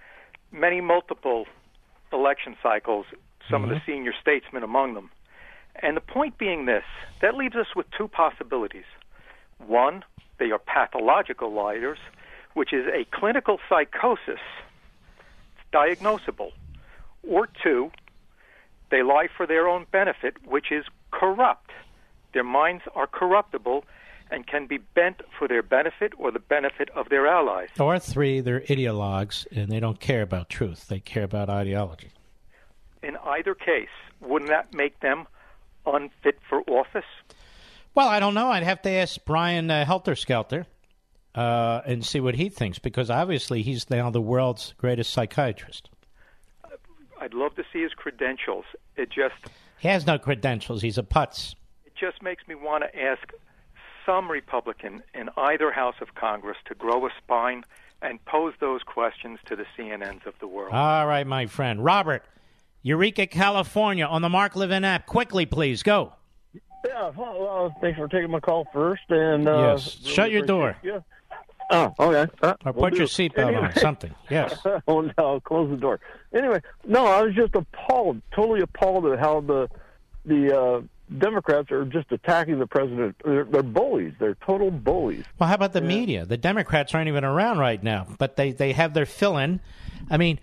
many 0.51 0.81
multiple 0.81 1.45
election 2.11 2.55
cycles. 2.61 3.05
Some 3.49 3.63
of 3.63 3.69
the 3.69 3.81
senior 3.85 4.13
statesmen 4.19 4.63
among 4.63 4.93
them. 4.93 5.09
And 5.75 5.97
the 5.97 6.01
point 6.01 6.37
being 6.37 6.65
this: 6.65 6.85
that 7.21 7.35
leaves 7.35 7.55
us 7.55 7.67
with 7.75 7.85
two 7.97 8.07
possibilities. 8.07 8.85
One, 9.65 10.03
they 10.39 10.51
are 10.51 10.59
pathological 10.59 11.51
liars, 11.51 11.99
which 12.53 12.73
is 12.73 12.85
a 12.87 13.05
clinical 13.11 13.59
psychosis, 13.69 14.39
it's 15.55 15.65
diagnosable. 15.71 16.51
Or 17.27 17.47
two, 17.63 17.91
they 18.91 19.03
lie 19.03 19.27
for 19.35 19.47
their 19.47 19.67
own 19.67 19.85
benefit, 19.91 20.35
which 20.45 20.71
is 20.71 20.85
corrupt. 21.11 21.71
Their 22.33 22.43
minds 22.43 22.83
are 22.95 23.07
corruptible 23.07 23.85
and 24.33 24.47
can 24.47 24.65
be 24.65 24.79
bent 24.79 25.21
for 25.37 25.47
their 25.47 25.61
benefit 25.61 26.11
or 26.17 26.31
the 26.31 26.39
benefit 26.39 26.89
of 26.95 27.07
their 27.09 27.27
allies. 27.27 27.69
Or 27.79 27.99
three, 27.99 28.41
they're 28.41 28.61
ideologues 28.61 29.45
and 29.55 29.71
they 29.71 29.79
don't 29.79 29.99
care 29.99 30.23
about 30.23 30.49
truth. 30.49 30.87
They 30.87 30.99
care 30.99 31.23
about 31.23 31.49
ideology. 31.49 32.09
In 33.03 33.15
either 33.23 33.53
case, 33.53 33.89
wouldn't 34.19 34.49
that 34.49 34.73
make 34.73 34.99
them 35.01 35.27
unfit 35.85 36.39
for 36.49 36.61
office? 36.61 37.05
Well, 37.93 38.07
I 38.07 38.19
don't 38.19 38.33
know. 38.33 38.49
I'd 38.49 38.63
have 38.63 38.81
to 38.81 38.89
ask 38.89 39.23
Brian 39.23 39.69
uh, 39.69 39.85
Helter 39.85 40.15
Skelter 40.15 40.65
uh, 41.35 41.81
and 41.85 42.03
see 42.03 42.19
what 42.19 42.33
he 42.35 42.49
thinks 42.49 42.79
because 42.79 43.11
obviously 43.11 43.61
he's 43.61 43.87
now 43.89 44.09
the 44.09 44.21
world's 44.21 44.73
greatest 44.77 45.13
psychiatrist. 45.13 45.89
I'd 47.21 47.35
love 47.35 47.55
to 47.55 47.63
see 47.71 47.83
his 47.83 47.93
credentials. 47.93 48.65
It 48.97 49.09
just 49.11 49.35
He 49.79 49.87
has 49.89 50.07
no 50.07 50.17
credentials. 50.17 50.81
He's 50.81 50.97
a 50.97 51.03
putz. 51.03 51.53
it 51.85 51.93
just 51.99 52.21
makes 52.23 52.47
me 52.47 52.55
want 52.55 52.83
to 52.83 52.99
ask 52.99 53.31
some 54.05 54.29
Republican 54.29 55.03
in 55.13 55.29
either 55.37 55.71
House 55.71 55.95
of 56.01 56.15
Congress 56.15 56.57
to 56.65 56.75
grow 56.75 57.05
a 57.05 57.09
spine 57.17 57.63
and 58.01 58.23
pose 58.25 58.53
those 58.59 58.81
questions 58.83 59.39
to 59.47 59.55
the 59.55 59.65
CNNs 59.77 60.25
of 60.25 60.33
the 60.39 60.47
world. 60.47 60.73
All 60.73 61.07
right, 61.07 61.25
my 61.25 61.45
friend. 61.45 61.83
Robert, 61.83 62.23
Eureka, 62.81 63.27
California, 63.27 64.05
on 64.05 64.21
the 64.21 64.29
Mark 64.29 64.55
Levin 64.55 64.83
app. 64.83 65.05
Quickly, 65.05 65.45
please. 65.45 65.83
Go. 65.83 66.13
Yeah, 66.85 67.11
well, 67.15 67.71
uh, 67.75 67.79
thanks 67.79 67.97
for 67.97 68.09
taking 68.09 68.29
my 68.29 68.41
call 68.41 68.67
first. 68.73 69.03
And 69.09 69.47
uh, 69.47 69.73
Yes. 69.73 69.97
Shut 70.05 70.31
your 70.31 70.45
door. 70.45 70.75
Yeah. 70.83 70.99
Oh, 71.71 71.93
okay. 71.97 72.31
Uh, 72.41 72.55
Or 72.65 72.71
will 72.73 72.81
put 72.83 72.93
your 72.95 73.07
do. 73.07 73.11
seatbelt 73.13 73.47
Anyway. 73.47 73.61
on. 73.63 73.75
Something. 73.75 74.13
Yes. 74.29 74.59
oh 74.87 75.01
no, 75.01 75.13
I'll 75.17 75.39
close 75.39 75.69
the 75.69 75.77
door. 75.77 76.01
Anyway, 76.33 76.61
no, 76.85 77.05
I 77.05 77.21
was 77.21 77.33
just 77.33 77.55
appalled, 77.55 78.21
totally 78.35 78.59
appalled 78.61 79.05
at 79.05 79.17
how 79.19 79.39
the 79.39 79.69
the 80.25 80.59
uh, 80.59 80.81
Democrats 81.17 81.71
are 81.71 81.85
just 81.85 82.11
attacking 82.11 82.59
the 82.59 82.67
president. 82.67 83.15
They're, 83.23 83.43
they're 83.43 83.63
bullies. 83.63 84.13
They're 84.19 84.37
total 84.45 84.71
bullies. 84.71 85.25
Well, 85.37 85.49
how 85.49 85.55
about 85.55 85.73
the 85.73 85.81
media? 85.81 86.25
The 86.25 86.37
Democrats 86.37 86.95
aren't 86.95 87.07
even 87.07 87.23
around 87.23 87.59
right 87.59 87.81
now, 87.83 88.07
but 88.17 88.35
they, 88.35 88.51
they 88.51 88.73
have 88.73 88.93
their 88.93 89.05
fill 89.05 89.37
in. 89.37 89.59
I 90.09 90.17
mean, 90.17 90.39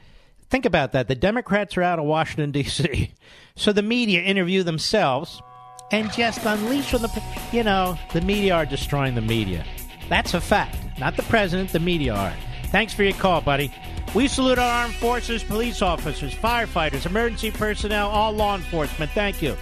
think 0.48 0.66
about 0.66 0.92
that. 0.92 1.08
The 1.08 1.14
Democrats 1.14 1.76
are 1.76 1.82
out 1.82 1.98
of 1.98 2.04
Washington, 2.04 2.50
D.C., 2.52 3.14
so 3.56 3.72
the 3.72 3.82
media 3.82 4.20
interview 4.22 4.62
themselves 4.62 5.42
and 5.90 6.12
just 6.12 6.44
unleash 6.44 6.94
on 6.94 7.02
the. 7.02 7.22
You 7.52 7.64
know, 7.64 7.98
the 8.12 8.20
media 8.20 8.54
are 8.54 8.66
destroying 8.66 9.14
the 9.14 9.20
media. 9.20 9.64
That's 10.08 10.34
a 10.34 10.40
fact. 10.40 10.76
Not 10.98 11.16
the 11.16 11.22
president, 11.24 11.72
the 11.72 11.80
media 11.80 12.14
are. 12.14 12.34
Thanks 12.66 12.94
for 12.94 13.02
your 13.02 13.14
call, 13.14 13.40
buddy. 13.40 13.72
We 14.14 14.28
salute 14.28 14.58
our 14.58 14.82
armed 14.82 14.94
forces, 14.94 15.42
police 15.42 15.82
officers, 15.82 16.34
firefighters, 16.34 17.06
emergency 17.06 17.50
personnel, 17.50 18.08
all 18.08 18.32
law 18.32 18.56
enforcement. 18.56 19.10
Thank 19.12 19.40
you. 19.42 19.56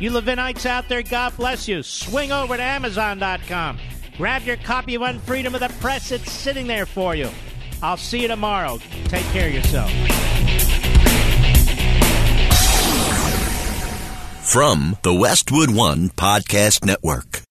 You 0.00 0.10
Levinites 0.10 0.64
out 0.64 0.88
there, 0.88 1.02
God 1.02 1.36
bless 1.36 1.68
you. 1.68 1.82
Swing 1.82 2.32
over 2.32 2.56
to 2.56 2.62
Amazon.com. 2.62 3.78
Grab 4.16 4.42
your 4.44 4.56
copy 4.56 4.94
of 4.94 5.02
Unfreedom 5.02 5.52
of 5.52 5.60
the 5.60 5.68
Press. 5.78 6.10
It's 6.10 6.32
sitting 6.32 6.66
there 6.66 6.86
for 6.86 7.14
you. 7.14 7.28
I'll 7.82 7.98
see 7.98 8.22
you 8.22 8.28
tomorrow. 8.28 8.78
Take 9.04 9.26
care 9.26 9.48
of 9.48 9.54
yourself. 9.54 9.90
From 14.42 14.96
the 15.02 15.12
Westwood 15.14 15.70
One 15.70 16.08
Podcast 16.08 16.84
Network. 16.84 17.42